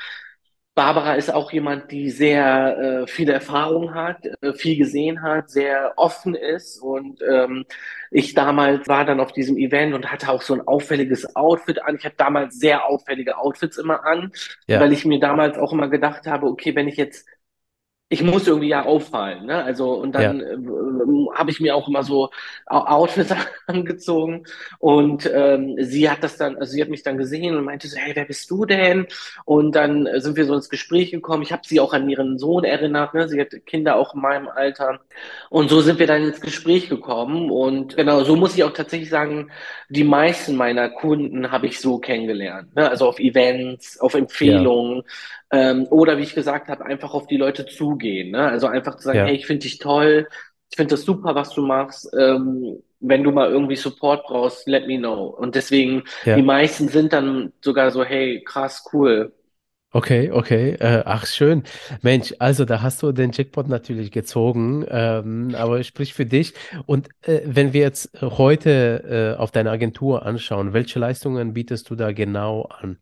Barbara 0.75 1.13
ist 1.13 1.31
auch 1.31 1.51
jemand, 1.51 1.91
die 1.91 2.09
sehr 2.09 2.77
äh, 3.03 3.07
viele 3.07 3.33
Erfahrung 3.33 3.93
hat, 3.93 4.25
äh, 4.41 4.53
viel 4.53 4.75
gesehen 4.75 5.21
hat, 5.21 5.51
sehr 5.51 5.93
offen 5.97 6.33
ist. 6.33 6.79
Und 6.79 7.21
ähm, 7.21 7.65
ich 8.09 8.33
damals 8.33 8.87
war 8.87 9.05
dann 9.05 9.19
auf 9.19 9.31
diesem 9.33 9.57
Event 9.57 9.93
und 9.93 10.11
hatte 10.11 10.29
auch 10.29 10.41
so 10.41 10.55
ein 10.55 10.67
auffälliges 10.67 11.35
Outfit 11.35 11.79
an. 11.83 11.95
Ich 11.95 12.05
hatte 12.05 12.15
damals 12.17 12.57
sehr 12.59 12.85
auffällige 12.87 13.37
Outfits 13.37 13.77
immer 13.77 14.03
an, 14.05 14.31
ja, 14.65 14.79
weil 14.79 14.93
ich 14.93 15.05
mir 15.05 15.19
damals 15.19 15.59
auch 15.59 15.73
immer 15.73 15.89
gedacht 15.89 16.25
habe, 16.25 16.47
okay, 16.47 16.75
wenn 16.75 16.87
ich 16.87 16.97
jetzt 16.97 17.27
ich 18.13 18.21
muss 18.21 18.47
irgendwie 18.47 18.69
ja 18.69 18.85
auffallen, 18.85 19.47
ne? 19.47 19.63
Also 19.63 19.93
und 19.93 20.13
ja, 20.13 20.21
dann 20.21 20.39
äh, 20.39 20.55
habe 21.33 21.49
ich 21.49 21.59
mir 21.59 21.75
auch 21.75 21.87
immer 21.87 22.03
so 22.03 22.29
Outfits 22.67 23.33
angezogen 23.67 24.45
und 24.77 25.29
ähm, 25.33 25.75
sie 25.79 26.07
hat 26.09 26.23
das 26.23 26.37
dann, 26.37 26.57
also 26.57 26.73
sie 26.73 26.81
hat 26.81 26.89
mich 26.89 27.01
dann 27.01 27.17
gesehen 27.17 27.55
und 27.55 27.65
meinte 27.65 27.87
so, 27.87 27.97
hey, 27.97 28.15
wer 28.15 28.25
bist 28.25 28.51
du 28.51 28.65
denn? 28.65 29.07
Und 29.45 29.75
dann 29.75 30.07
sind 30.17 30.35
wir 30.35 30.45
so 30.45 30.53
ins 30.53 30.69
Gespräch 30.69 31.09
gekommen. 31.09 31.41
Ich 31.41 31.51
habe 31.51 31.63
sie 31.65 31.79
auch 31.79 31.93
an 31.93 32.07
ihren 32.07 32.37
Sohn 32.37 32.63
erinnert, 32.63 33.15
ne? 33.15 33.27
Sie 33.27 33.41
hat 33.41 33.49
Kinder 33.65 33.95
auch 33.95 34.13
in 34.13 34.21
meinem 34.21 34.47
Alter 34.47 34.99
und 35.49 35.69
so 35.69 35.81
sind 35.81 35.97
wir 35.97 36.05
dann 36.05 36.23
ins 36.23 36.39
Gespräch 36.39 36.89
gekommen 36.89 37.49
und 37.49 37.97
genau, 37.97 38.23
so 38.23 38.35
muss 38.35 38.55
ich 38.55 38.63
auch 38.63 38.73
tatsächlich 38.73 39.09
sagen, 39.09 39.49
die 39.89 40.03
meisten 40.03 40.55
meiner 40.55 40.89
Kunden 40.89 41.51
habe 41.51 41.65
ich 41.65 41.79
so 41.79 41.97
kennengelernt, 41.97 42.75
ne? 42.75 42.91
Also 42.91 43.07
auf 43.07 43.17
Events, 43.17 43.99
auf 43.99 44.13
ja, 44.13 44.19
Empfehlungen 44.19 45.03
ähm, 45.53 45.85
oder 45.91 46.17
wie 46.17 46.23
ich 46.23 46.33
gesagt 46.33 46.67
habe, 46.67 46.83
einfach 46.83 47.13
auf 47.13 47.27
die 47.27 47.37
Leute 47.37 47.67
zugehen. 47.67 48.31
Ne? 48.31 48.41
Also 48.41 48.67
einfach 48.67 48.95
zu 48.97 49.03
sagen, 49.03 49.19
hey, 49.19 49.27
ja, 49.27 49.33
ich 49.33 49.45
finde 49.45 49.61
dich 49.61 49.77
toll, 49.77 50.27
ich 50.71 50.77
finde 50.77 50.95
das 50.95 51.03
super, 51.03 51.35
was 51.35 51.51
du 51.51 51.61
machst. 51.61 52.09
Ähm, 52.19 52.81
wenn 52.99 53.23
du 53.23 53.31
mal 53.31 53.51
irgendwie 53.51 53.75
Support 53.75 54.25
brauchst, 54.25 54.67
let 54.67 54.87
me 54.87 54.97
know. 54.97 55.25
Und 55.25 55.53
deswegen, 55.53 56.03
die 56.25 56.29
ja. 56.31 56.37
meisten 56.41 56.87
sind 56.87 57.13
dann 57.13 57.53
sogar 57.61 57.91
so, 57.91 58.03
hey, 58.03 58.43
krass, 58.43 58.83
cool. 58.91 59.31
Okay, 59.91 60.31
okay. 60.31 60.71
Äh, 60.79 61.03
ach, 61.05 61.27
schön. 61.27 61.61
Mensch, 62.01 62.33
also 62.39 62.65
da 62.65 62.81
hast 62.81 63.03
du 63.03 63.11
den 63.11 63.31
Jackpot 63.31 63.67
natürlich 63.67 64.11
gezogen, 64.11 64.83
ähm, 64.89 65.53
aber 65.55 65.83
sprich 65.83 66.15
für 66.15 66.25
dich. 66.25 66.55
Und 66.87 67.09
äh, 67.21 67.41
wenn 67.45 67.73
wir 67.73 67.81
jetzt 67.81 68.09
heute 68.21 69.35
äh, 69.37 69.39
auf 69.39 69.51
deine 69.51 69.69
Agentur 69.69 70.25
anschauen, 70.25 70.73
welche 70.73 70.97
Leistungen 70.97 71.53
bietest 71.53 71.91
du 71.91 71.95
da 71.95 72.11
genau 72.11 72.63
an? 72.63 72.97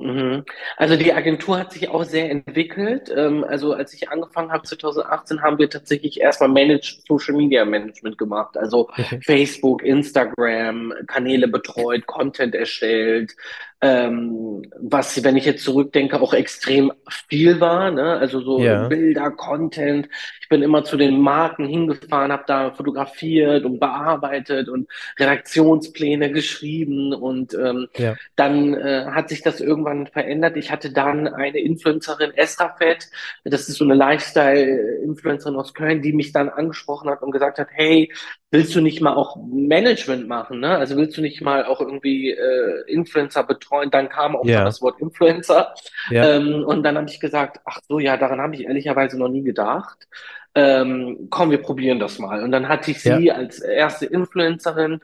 Mhm. 0.00 0.44
Also 0.76 0.96
die 0.96 1.12
Agentur 1.12 1.58
hat 1.58 1.72
sich 1.72 1.88
auch 1.88 2.04
sehr 2.04 2.30
entwickelt. 2.30 3.12
Ähm, 3.14 3.44
also 3.44 3.72
als 3.72 3.92
ich 3.94 4.08
angefangen 4.08 4.52
habe 4.52 4.62
2018, 4.62 5.42
haben 5.42 5.58
wir 5.58 5.68
tatsächlich 5.68 6.20
erstmal 6.20 6.48
Managed 6.50 7.02
Social 7.08 7.34
Media 7.34 7.64
Management 7.64 8.16
gemacht. 8.16 8.56
Also 8.56 8.88
Okay. 8.90 9.20
Facebook, 9.24 9.82
Instagram, 9.82 10.94
Kanäle 11.08 11.48
betreut, 11.48 12.06
Content 12.06 12.54
erstellt. 12.54 13.34
Ähm, 13.80 14.62
was, 14.80 15.22
wenn 15.22 15.36
ich 15.36 15.44
jetzt 15.44 15.62
zurückdenke, 15.62 16.20
auch 16.20 16.34
extrem 16.34 16.92
viel 17.28 17.60
war. 17.60 17.90
Ne? 17.90 18.16
Also 18.16 18.40
so 18.40 18.60
Ja, 18.60 18.88
Bilder, 18.88 19.30
Content. 19.30 20.08
Ich 20.40 20.48
bin 20.48 20.62
immer 20.62 20.84
zu 20.84 20.96
den 20.96 21.20
Marken 21.20 21.66
hingefahren, 21.66 22.32
habe 22.32 22.44
da 22.46 22.72
fotografiert 22.72 23.64
und 23.64 23.78
bearbeitet 23.78 24.68
und 24.68 24.88
Redaktionspläne 25.18 26.32
geschrieben 26.32 27.12
und 27.12 27.54
ähm, 27.54 27.88
ja, 27.96 28.16
dann 28.34 28.74
äh, 28.74 29.06
hat 29.10 29.28
sich 29.28 29.42
das 29.42 29.60
irgendwann 29.60 30.06
verändert. 30.06 30.56
Ich 30.56 30.70
hatte 30.70 30.90
dann 30.92 31.28
eine 31.28 31.58
Influencerin, 31.58 32.32
Estrafet, 32.34 33.08
das 33.44 33.68
ist 33.68 33.76
so 33.76 33.84
eine 33.84 33.94
Lifestyle-Influencerin 33.94 35.56
aus 35.56 35.74
Köln, 35.74 36.02
die 36.02 36.12
mich 36.12 36.32
dann 36.32 36.48
angesprochen 36.48 37.10
hat 37.10 37.22
und 37.22 37.30
gesagt 37.30 37.58
hat, 37.58 37.68
hey, 37.70 38.10
willst 38.50 38.74
du 38.74 38.80
nicht 38.80 39.00
mal 39.00 39.14
auch 39.14 39.36
Management 39.36 40.26
machen, 40.26 40.60
ne? 40.60 40.76
Also 40.78 40.96
willst 40.96 41.16
du 41.16 41.20
nicht 41.20 41.42
mal 41.42 41.64
auch 41.64 41.80
irgendwie 41.80 42.30
äh, 42.30 42.84
Influencer 42.86 43.44
betreuen? 43.44 43.67
Dann 43.90 44.08
kam 44.08 44.36
auch 44.36 44.44
ja, 44.44 44.64
das 44.64 44.82
Wort 44.82 45.00
Influencer. 45.00 45.74
ja, 46.10 46.24
Ähm, 46.24 46.64
und 46.64 46.82
dann 46.82 46.96
habe 46.96 47.08
ich 47.08 47.20
gesagt, 47.20 47.60
ach 47.64 47.80
so, 47.88 47.98
ja, 47.98 48.16
daran 48.16 48.40
habe 48.40 48.54
ich 48.54 48.64
ehrlicherweise 48.64 49.18
noch 49.18 49.28
nie 49.28 49.42
gedacht. 49.42 50.08
Ähm, 50.54 51.28
komm, 51.30 51.50
wir 51.50 51.62
probieren 51.62 51.98
das 52.00 52.18
mal. 52.18 52.42
Und 52.42 52.52
dann 52.52 52.68
hatte 52.68 52.90
ich 52.90 53.04
ja. 53.04 53.18
sie 53.18 53.30
als 53.32 53.60
erste 53.60 54.06
Influencerin 54.06 55.00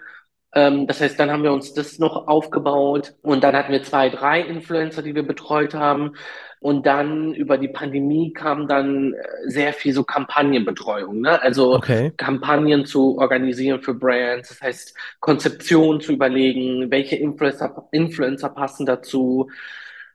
ähm, 0.55 0.87
das 0.87 1.01
heißt, 1.01 1.19
dann 1.19 1.31
haben 1.31 1.43
wir 1.43 1.53
uns 1.53 1.75
das 1.75 1.99
noch 1.99 2.29
aufgebaut 2.29 3.15
und 3.23 3.43
dann 3.43 3.57
hatten 3.57 3.73
wir 3.73 3.83
zwei, 3.83 4.09
drei 4.09 4.41
Influencer, 4.41 5.03
die 5.03 5.15
wir 5.15 5.27
betreut 5.27 5.75
haben. 5.75 6.15
Und 6.65 6.87
dann 6.87 7.35
über 7.35 7.59
die 7.59 7.69
Pandemie 7.69 8.33
kam 8.33 8.67
dann 8.67 9.13
äh, 9.13 9.51
sehr 9.51 9.75
viel 9.75 9.93
so 9.93 10.03
Kampagnenbetreuung, 10.03 11.21
ne? 11.21 11.43
Also 11.43 11.75
Okay. 11.75 12.13
Kampagnen 12.17 12.87
zu 12.87 13.19
organisieren 13.19 13.83
für 13.83 13.93
Brands, 13.93 14.49
das 14.49 14.63
heißt 14.63 14.97
Konzeption 15.21 16.01
zu 16.01 16.13
überlegen, 16.13 16.91
welche 16.91 17.17
Influencer, 17.17 17.87
Influencer 17.93 18.49
passen 18.49 18.87
dazu, 18.87 19.51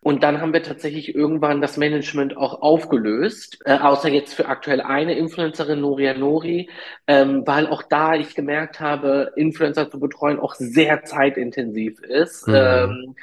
und 0.02 0.24
dann 0.24 0.40
haben 0.40 0.54
wir 0.54 0.64
tatsächlich 0.64 1.14
irgendwann 1.14 1.62
das 1.62 1.76
Management 1.76 2.38
auch 2.38 2.62
aufgelöst, 2.62 3.60
äh, 3.66 3.78
außer 3.78 4.10
jetzt 4.10 4.34
für 4.34 4.48
aktuell 4.48 4.82
eine 4.82 5.18
Influencerin, 5.18 5.82
Noria 5.82 6.14
Nori, 6.14 6.70
ähm, 7.06 7.44
weil 7.46 7.68
auch 7.68 7.84
da 7.84 8.16
ich 8.16 8.34
gemerkt 8.34 8.80
habe, 8.80 9.34
Influencer 9.36 9.92
zu 9.92 10.00
betreuen 10.00 10.40
auch 10.40 10.56
sehr 10.56 11.04
zeitintensiv 11.04 12.00
ist. 12.00 12.48
Mhm. 12.48 12.56
Ähm, 12.56 13.16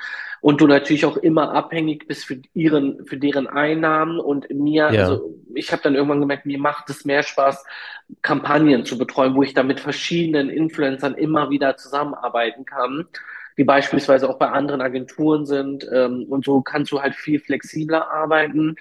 und 0.47 0.61
du 0.61 0.69
natürlich 0.69 1.05
auch 1.05 1.17
immer 1.17 1.55
abhängig 1.55 2.07
bist 2.07 2.25
für 2.25 2.41
ihren, 2.55 3.05
für 3.05 3.17
deren 3.17 3.49
Einnahmen. 3.49 4.21
Und 4.21 4.49
mir, 4.49 4.93
Ja, 4.93 5.09
also 5.09 5.35
ich 5.57 5.73
habe 5.73 5.83
dann 5.83 5.97
irgendwann 5.97 6.21
gemerkt, 6.21 6.47
mir 6.47 6.61
macht 6.61 6.89
es 6.89 7.05
mehr 7.05 7.25
Spaß, 7.25 7.65
Kampagnen 8.23 8.85
zu 8.85 8.97
betreuen, 8.97 9.35
wo 9.35 9.43
ich 9.43 9.55
dann 9.55 9.67
mit 9.67 9.81
verschiedenen 9.81 10.49
Influencern 10.49 11.17
immer 11.17 11.51
wieder 11.51 11.77
zusammenarbeiten 11.77 12.65
kann 12.65 13.09
die 13.59 13.65
beispielsweise 13.65 14.29
auch 14.29 14.39
bei 14.39 14.51
anderen 14.51 14.83
Agenturen 14.83 15.47
sind. 15.47 15.89
Ähm, 15.91 16.27
und 16.29 16.45
so 16.45 16.61
kannst 16.61 16.93
du 16.93 17.01
halt 17.01 17.17
viel 17.17 17.41
flexibler 17.41 18.09
arbeiten. 18.09 18.77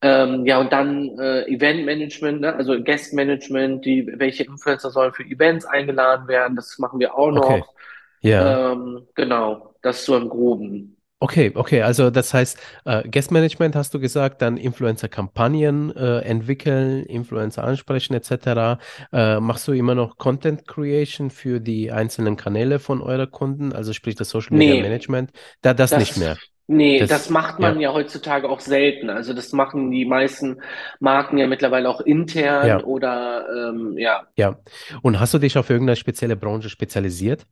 Ähm, 0.00 0.46
ja, 0.46 0.60
und 0.60 0.72
dann 0.72 1.18
äh, 1.18 1.42
Eventmanagement, 1.42 2.40
ne? 2.40 2.54
also 2.54 2.80
Guestmanagement, 2.80 3.84
die, 3.84 4.10
welche 4.14 4.44
Influencer 4.44 4.90
sollen 4.90 5.12
für 5.12 5.24
Events 5.24 5.66
eingeladen 5.66 6.26
werden, 6.26 6.56
das 6.56 6.78
machen 6.78 7.00
wir 7.00 7.14
auch 7.14 7.36
okay. 7.36 7.58
noch. 7.58 7.74
Ja. 8.22 8.72
Ähm, 8.72 9.08
genau, 9.14 9.74
das 9.82 10.04
so 10.04 10.16
im 10.16 10.28
Groben. 10.30 10.96
Okay, 11.22 11.52
okay, 11.54 11.82
also 11.82 12.10
das 12.10 12.34
heißt, 12.34 12.58
äh, 12.84 13.08
Guest 13.08 13.30
Management 13.30 13.76
hast 13.76 13.94
du 13.94 14.00
gesagt, 14.00 14.42
dann 14.42 14.56
Influencer-Kampagnen 14.56 15.94
äh, 15.94 16.18
entwickeln, 16.22 17.04
Influencer 17.04 17.62
ansprechen 17.62 18.14
etc. 18.14 18.80
Äh, 19.12 19.38
machst 19.38 19.68
du 19.68 19.72
immer 19.72 19.94
noch 19.94 20.18
Content 20.18 20.66
Creation 20.66 21.30
für 21.30 21.60
die 21.60 21.92
einzelnen 21.92 22.36
Kanäle 22.36 22.80
von 22.80 23.00
eurer 23.00 23.28
Kunden, 23.28 23.72
also 23.72 23.92
sprich 23.92 24.16
das 24.16 24.30
Social 24.30 24.54
Media 24.56 24.74
Nee, 24.74 24.76
Management? 24.76 25.30
Da 25.60 25.74
das 25.74 25.94
nicht 25.94 26.16
das, 26.16 26.16
mehr. 26.16 26.40
nee, 26.66 27.06
das 27.06 27.28
Das, 27.28 27.30
macht 27.30 27.58
ja, 27.58 27.60
man 27.60 27.80
ja 27.80 27.92
heutzutage 27.92 28.48
auch 28.48 28.60
selten. 28.60 29.10
Also 29.10 29.34
das 29.34 29.52
machen 29.52 29.90
die 29.90 30.04
meisten 30.04 30.62
Marken 31.00 31.38
ja 31.38 31.46
mittlerweile 31.46 31.88
auch 31.88 32.00
intern 32.00 32.78
ja, 32.78 32.82
oder 32.82 33.46
ähm, 33.70 33.98
ja, 33.98 34.26
ja. 34.36 34.58
Und 35.02 35.20
hast 35.20 35.34
du 35.34 35.38
dich 35.38 35.56
auf 35.58 35.70
irgendeine 35.70 35.96
spezielle 35.96 36.36
Branche 36.36 36.68
spezialisiert? 36.70 37.46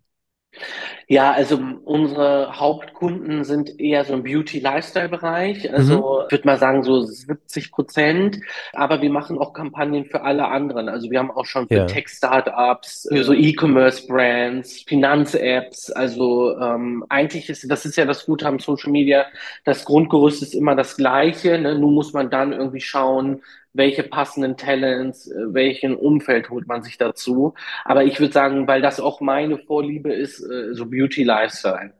Ja, 1.06 1.32
also 1.32 1.58
unsere 1.84 2.58
Hauptkunden 2.58 3.44
sind 3.44 3.80
eher 3.80 4.04
so 4.04 4.14
im 4.14 4.22
Beauty-Lifestyle-Bereich. 4.22 5.64
Mhm. 5.64 5.74
Also 5.74 6.22
ich 6.26 6.32
würde 6.32 6.46
mal 6.46 6.58
sagen 6.58 6.82
so 6.82 7.00
70 7.02 7.72
Prozent. 7.72 8.40
Aber 8.72 9.02
wir 9.02 9.10
machen 9.10 9.38
auch 9.38 9.52
Kampagnen 9.52 10.04
für 10.04 10.22
alle 10.22 10.48
anderen. 10.48 10.88
Also 10.88 11.10
wir 11.10 11.18
haben 11.18 11.30
auch 11.30 11.46
schon 11.46 11.68
für 11.68 11.74
Ja, 11.74 11.86
Tech-Startups, 11.86 13.08
für 13.10 13.24
so 13.24 13.32
E-Commerce-Brands, 13.32 14.84
Finanz-Apps. 14.86 15.90
Also 15.90 16.56
ähm, 16.58 17.04
eigentlich 17.08 17.48
ist 17.48 17.68
das 17.68 17.84
ist 17.84 17.96
ja 17.96 18.04
das 18.04 18.26
Gute 18.26 18.46
am 18.46 18.58
Social 18.58 18.92
Media. 18.92 19.26
Das 19.64 19.84
Grundgerüst 19.84 20.42
ist 20.42 20.54
immer 20.54 20.76
das 20.76 20.96
gleiche. 20.96 21.58
Ne? 21.58 21.78
Nun 21.78 21.94
muss 21.94 22.12
man 22.12 22.30
dann 22.30 22.52
irgendwie 22.52 22.80
schauen, 22.80 23.42
welche 23.72 24.02
passenden 24.02 24.56
Talents, 24.56 25.28
äh, 25.30 25.34
welchen 25.54 25.94
Umfeld 25.96 26.50
holt 26.50 26.66
man 26.66 26.82
sich 26.82 26.98
dazu. 26.98 27.54
Aber 27.84 28.04
ich 28.04 28.18
würde 28.20 28.32
sagen, 28.32 28.66
weil 28.68 28.82
das 28.82 29.00
auch 29.00 29.20
meine 29.20 29.58
Vorliebe 29.58 30.12
ist, 30.12 30.40
äh, 30.40 30.74
so 30.74 30.86
Beauty 30.86 31.24
Lifestyle. 31.24 31.92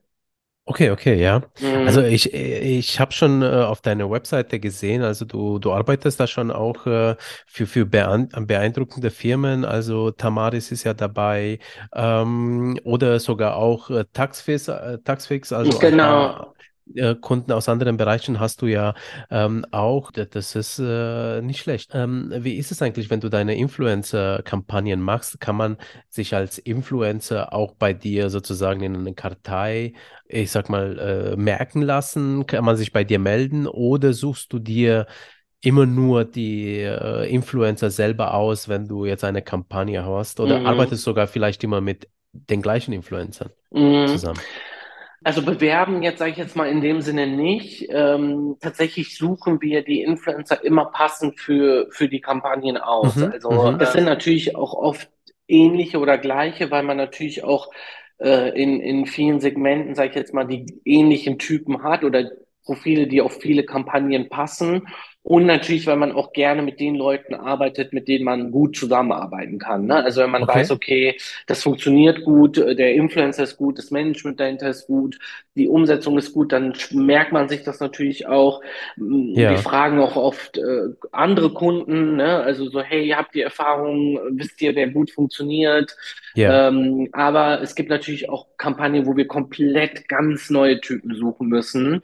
Okay, 0.67 0.91
okay, 0.93 1.15
ja. 1.21 1.43
Also 1.83 2.01
Mhm. 2.01 2.05
ich, 2.05 2.33
ich 2.33 3.01
habe 3.01 3.11
schon 3.13 3.43
äh, 3.43 3.47
auf 3.47 3.81
deiner 3.81 4.09
Webseite 4.09 4.61
gesehen, 4.61 5.03
also 5.03 5.25
du, 5.25 5.59
du 5.59 5.73
arbeitest 5.73 6.21
da 6.21 6.29
schon 6.29 6.53
auch 6.53 6.87
äh, 6.87 7.17
für, 7.47 7.67
für 7.67 7.87
beein- 7.87 8.29
beeindruckende 8.47 9.11
Firmen, 9.11 9.65
also 9.65 10.13
Tamaris 10.13 10.71
ist 10.71 10.85
ja 10.85 10.95
dabei 10.95 11.59
ähm, 11.93 12.79
oder 12.85 13.19
sogar 13.19 13.57
auch 13.57 13.91
äh, 13.91 14.05
Taxfix, 14.13 14.67
Taxfix, 15.05 15.53
also 15.53 15.81
Genau. 15.81 16.55
Äh, 16.95 17.15
Kunden 17.15 17.53
aus 17.53 17.69
anderen 17.69 17.97
Bereichen 17.97 18.41
hast 18.41 18.63
du 18.63 18.67
ja 18.67 18.95
ähm, 19.31 19.65
auch. 19.71 20.11
Das 20.13 20.55
ist 20.55 20.79
äh, 20.79 21.41
nicht 21.43 21.61
schlecht. 21.61 21.91
Ähm, 21.95 22.33
wie 22.39 22.57
ist 22.57 22.73
es 22.73 22.83
eigentlich, 22.83 23.11
wenn 23.11 23.21
du 23.21 23.29
deine 23.29 23.57
Influencer-Kampagnen 23.57 25.01
machst? 25.01 25.41
Kann 25.41 25.57
man 25.57 25.77
sich 26.09 26.35
als 26.35 26.59
Influencer 26.59 27.53
auch 27.53 27.75
bei 27.75 27.93
dir 27.93 28.31
sozusagen 28.31 28.83
in 28.83 28.97
eine 28.97 29.15
Kartei 29.15 29.95
ich 30.27 30.51
sag 30.53 30.69
mal, 30.69 30.99
äh, 30.99 31.37
merken 31.37 31.83
lassen? 31.83 32.47
Kann 32.47 32.65
man 32.65 32.77
sich 32.77 32.93
bei 32.93 33.05
dir 33.05 33.19
melden 33.19 33.67
oder 33.67 34.13
suchst 34.13 34.53
du 34.53 34.59
dir 34.59 35.07
immer 35.63 35.87
nur 35.87 36.25
die 36.25 36.79
äh, 36.81 37.29
Influencer 37.33 37.91
selber 37.91 38.35
aus, 38.35 38.69
wenn 38.69 38.89
du 38.89 39.05
jetzt 39.07 39.25
eine 39.25 39.43
Kampagne 39.43 40.05
hast? 40.05 40.41
Oder 40.41 40.67
Mhm. 40.67 40.67
arbeitest 40.67 41.07
du 41.07 41.11
sogar 41.11 41.27
vielleicht 41.29 41.65
immer 41.65 41.81
mit 41.81 42.09
den 42.33 42.63
gleichen 42.63 42.93
Influencern 42.93 43.51
Mhm. 43.73 44.07
zusammen? 44.07 44.45
Also 45.23 45.43
bewerben 45.45 46.03
jetzt 46.03 46.19
sage 46.19 46.31
ich 46.31 46.39
jetzt 46.39 46.57
mal 46.57 46.69
in 46.69 46.81
dem 46.81 47.03
Sinne 47.03 47.27
nicht. 47.27 47.87
Ähm, 47.91 48.57
tatsächlich 48.61 49.17
suchen 49.19 49.61
wir 49.61 49.85
die 49.85 50.03
Influencer 50.03 50.65
immer 50.65 50.87
passend 50.87 51.39
für, 51.39 51.89
für 51.91 52.09
die 52.09 52.21
Kampagnen 52.23 52.79
aus. 52.79 53.17
Mhm, 53.17 53.33
Also 53.33 53.51
mhm, 53.51 53.79
das 53.79 53.93
sind 53.93 54.05
natürlich 54.05 54.57
auch 54.57 54.73
oft 54.73 55.11
ähnliche 55.47 55.99
oder 55.99 56.17
gleiche, 56.17 56.71
weil 56.71 56.85
man 56.85 56.97
natürlich 56.97 57.45
auch 57.45 57.71
äh, 58.19 58.51
in, 58.61 58.81
in 58.81 59.05
vielen 59.07 59.41
Segmenten, 59.41 59.95
sage 59.95 60.11
ich 60.11 60.15
jetzt 60.15 60.33
mal, 60.33 60.47
die 60.47 60.81
ähnlichen 60.87 61.39
Typen 61.39 61.83
hat 61.83 62.03
oder 62.03 62.31
Profile, 62.71 63.09
die 63.09 63.21
auf 63.21 63.41
viele 63.41 63.65
Kampagnen 63.65 64.29
passen. 64.29 64.87
Und 65.23 65.45
natürlich, 65.45 65.87
weil 65.87 65.97
man 65.97 66.13
auch 66.13 66.33
gerne 66.33 66.63
mit 66.63 66.81
den 66.81 66.95
Leuten 66.95 67.35
arbeitet, 67.35 67.93
mit 67.93 68.09
denen 68.09 68.25
man 68.25 68.51
gut 68.53 68.75
zusammenarbeiten 68.75 69.59
kann. 69.59 69.85
Ne? 69.85 69.97
Also 69.97 70.23
wenn 70.23 70.31
man 70.31 70.49
weiß, 70.49 70.71
okay, 70.71 71.11
okay, 71.11 71.21
das 71.47 71.63
funktioniert 71.63 72.25
gut, 72.25 72.57
äh, 72.57 72.75
der 72.75 72.95
Influencer 72.95 73.43
ist 73.43 73.59
gut, 73.59 73.77
das 73.77 73.91
Management 73.91 74.41
dahinter 74.41 74.71
ist 74.71 74.87
gut, 74.87 75.19
die 75.57 75.69
Umsetzung 75.69 76.17
ist 76.17 76.33
gut, 76.33 76.53
dann 76.53 76.73
merkt 76.93 77.33
man 77.33 77.51
sich 77.51 77.65
das 77.65 77.81
natürlich 77.81 78.29
auch. 78.29 78.63
Wir 78.97 79.53
ja, 79.53 79.57
fragen 79.57 80.01
auch 80.01 80.17
oft 80.17 80.57
äh, 80.57 80.89
andere 81.13 81.53
Kunden, 81.53 82.17
ne? 82.17 82.39
Also 82.39 82.71
so, 82.71 82.81
hey, 82.81 83.09
habt 83.11 83.37
ihr 83.37 83.45
Erfahrung, 83.45 84.19
wisst 84.31 84.63
ihr, 84.63 84.75
wer 84.75 84.89
gut 84.89 85.11
funktioniert? 85.11 85.95
ja, 86.35 86.69
Ähm, 86.69 87.09
aber 87.13 87.61
es 87.61 87.75
gibt 87.75 87.91
natürlich 87.91 88.31
auch 88.31 88.47
Kampagnen, 88.57 89.05
wo 89.05 89.17
wir 89.17 89.27
komplett 89.27 90.09
ganz 90.09 90.49
neue 90.49 90.81
Typen 90.81 91.15
suchen 91.15 91.49
müssen. 91.49 92.03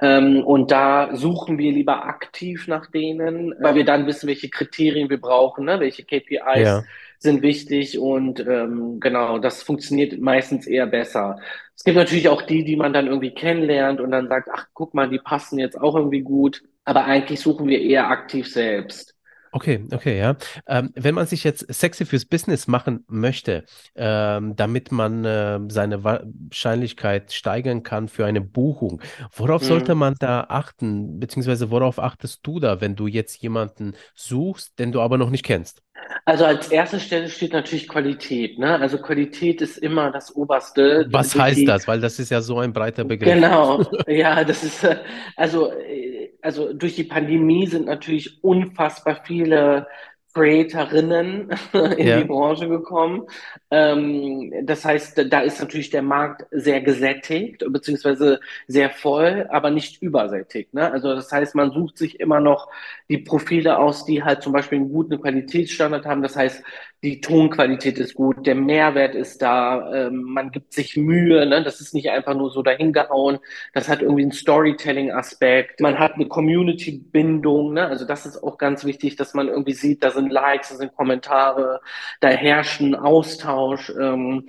Ähm, 0.00 0.44
und 0.44 0.70
da 0.70 1.14
suchen 1.16 1.58
wir 1.58 1.72
lieber 1.72 2.04
aktiv 2.04 2.68
nach 2.68 2.86
denen, 2.86 3.54
weil 3.58 3.74
wir 3.74 3.84
dann 3.84 4.06
wissen, 4.06 4.28
welche 4.28 4.48
Kriterien 4.48 5.10
wir 5.10 5.20
brauchen, 5.20 5.64
ne? 5.64 5.80
Welche 5.80 6.04
KPIs 6.04 6.62
ja. 6.62 6.84
sind 7.18 7.42
wichtig 7.42 7.98
und 7.98 8.38
ähm, 8.40 9.00
genau, 9.00 9.38
das 9.38 9.62
funktioniert 9.62 10.20
meistens 10.20 10.66
eher 10.68 10.86
besser. 10.86 11.40
Es 11.74 11.82
gibt 11.82 11.96
natürlich 11.96 12.28
auch 12.28 12.42
die, 12.42 12.64
die 12.64 12.76
man 12.76 12.92
dann 12.92 13.08
irgendwie 13.08 13.34
kennenlernt 13.34 14.00
und 14.00 14.12
dann 14.12 14.28
sagt, 14.28 14.48
ach, 14.52 14.66
guck 14.72 14.94
mal, 14.94 15.08
die 15.10 15.18
passen 15.18 15.58
jetzt 15.58 15.80
auch 15.80 15.96
irgendwie 15.96 16.22
gut. 16.22 16.62
Aber 16.84 17.04
eigentlich 17.04 17.40
suchen 17.40 17.66
wir 17.68 17.80
eher 17.80 18.08
aktiv 18.08 18.50
selbst. 18.50 19.17
Okay, 19.50 19.86
okay, 19.92 20.18
ja. 20.18 20.36
Ähm, 20.66 20.90
wenn 20.94 21.14
man 21.14 21.26
sich 21.26 21.42
jetzt 21.42 21.66
sexy 21.72 22.04
fürs 22.04 22.26
Business 22.26 22.66
machen 22.66 23.04
möchte, 23.08 23.64
ähm, 23.94 24.54
damit 24.56 24.92
man 24.92 25.24
äh, 25.24 25.58
seine 25.68 26.04
Wahrscheinlichkeit 26.04 27.32
steigern 27.32 27.82
kann 27.82 28.08
für 28.08 28.26
eine 28.26 28.42
Buchung, 28.42 29.00
worauf 29.34 29.64
sollte 29.64 29.94
Mhm. 29.94 29.98
man 29.98 30.14
da 30.18 30.42
achten, 30.48 31.18
beziehungsweise 31.18 31.70
worauf 31.70 31.98
achtest 31.98 32.46
du 32.46 32.60
da, 32.60 32.80
wenn 32.82 32.94
du 32.96 33.06
jetzt 33.06 33.40
jemanden 33.42 33.94
suchst, 34.14 34.78
den 34.78 34.92
du 34.92 35.00
aber 35.00 35.16
noch 35.16 35.30
nicht 35.30 35.44
kennst? 35.44 35.82
Also 36.24 36.44
als 36.44 36.68
erste 36.68 37.00
Stelle 37.00 37.28
steht 37.28 37.52
natürlich 37.52 37.88
Qualität, 37.88 38.58
ne? 38.58 38.78
Also 38.78 38.98
Qualität 38.98 39.60
ist 39.60 39.78
immer 39.78 40.10
das 40.10 40.34
Oberste 40.34 41.08
Was 41.10 41.36
heißt 41.36 41.66
das? 41.66 41.86
Weil 41.88 42.00
das 42.00 42.18
ist 42.20 42.30
ja 42.30 42.40
so 42.40 42.58
ein 42.60 42.72
breiter 42.72 43.04
Begriff. 43.04 43.40
Genau, 43.40 43.82
ja, 44.06 44.44
das 44.44 44.62
ist 44.62 44.84
äh, 44.84 44.96
also 45.36 45.72
äh, 45.72 46.17
also 46.48 46.72
durch 46.72 46.96
die 46.96 47.04
Pandemie 47.04 47.66
sind 47.66 47.86
natürlich 47.86 48.42
unfassbar 48.42 49.22
viele 49.24 49.86
Creatorinnen 50.34 51.50
in 51.98 52.12
die 52.12 52.22
Ja, 52.22 52.24
Branche 52.24 52.68
gekommen. 52.68 53.26
Ähm, 53.70 54.52
das 54.64 54.84
heißt, 54.84 55.26
da 55.32 55.40
ist 55.40 55.60
natürlich 55.60 55.90
der 55.90 56.02
Markt 56.02 56.46
sehr 56.52 56.80
gesättigt, 56.80 57.64
beziehungsweise 57.68 58.40
sehr 58.68 58.90
voll, 58.90 59.46
aber 59.50 59.70
nicht 59.70 60.00
übersättigt, 60.02 60.74
ne? 60.74 60.90
Also 60.92 61.14
das 61.14 61.32
heißt, 61.32 61.54
man 61.56 61.72
sucht 61.72 61.98
sich 61.98 62.20
immer 62.20 62.40
noch 62.40 62.70
die 63.08 63.18
Profile 63.18 63.78
aus, 63.78 64.04
die 64.04 64.22
halt 64.22 64.42
zum 64.42 64.52
Beispiel 64.52 64.78
einen 64.78 64.90
guten 64.92 65.20
Qualitätsstandard 65.20 66.06
haben. 66.06 66.22
Das 66.22 66.36
heißt, 66.36 66.62
die 67.02 67.20
Tonqualität 67.20 67.98
ist 67.98 68.14
gut, 68.14 68.46
der 68.46 68.56
Mehrwert 68.56 69.14
ist 69.14 69.40
da, 69.40 69.92
ähm, 69.94 70.22
man 70.22 70.50
gibt 70.50 70.72
sich 70.72 70.96
Mühe, 70.96 71.46
ne? 71.46 71.62
Das 71.62 71.80
ist 71.80 71.94
nicht 71.94 72.10
einfach 72.10 72.34
nur 72.34 72.50
so 72.50 72.62
dahingehauen. 72.62 73.38
Das 73.72 73.88
hat 73.88 74.02
irgendwie 74.02 74.22
einen 74.22 74.32
Storytelling-Aspekt. 74.32 75.80
Man 75.80 75.98
hat 75.98 76.14
eine 76.14 76.26
Community-Bindung, 76.26 77.74
ne? 77.74 77.86
Also 77.86 78.04
das 78.04 78.26
ist 78.26 78.42
auch 78.42 78.58
ganz 78.58 78.84
wichtig, 78.84 79.16
dass 79.16 79.34
man 79.34 79.48
irgendwie 79.48 79.74
sieht, 79.74 80.02
da 80.02 80.10
sind 80.10 80.30
Likes, 80.32 80.70
da 80.70 80.76
sind 80.76 80.94
Kommentare, 80.96 81.80
da 82.20 82.28
herrscht 82.28 82.80
ein 82.80 82.94
Austausch. 82.96 83.90
Ähm, 83.90 84.48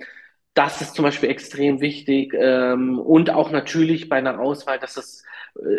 das 0.54 0.80
ist 0.80 0.94
zum 0.96 1.04
Beispiel 1.04 1.30
extrem 1.30 1.80
wichtig. 1.80 2.34
Ähm, 2.34 2.98
und 2.98 3.30
auch 3.30 3.50
natürlich 3.50 4.08
bei 4.08 4.16
einer 4.16 4.40
Auswahl, 4.40 4.78
dass 4.78 4.96
es 4.96 5.22
äh, 5.22 5.26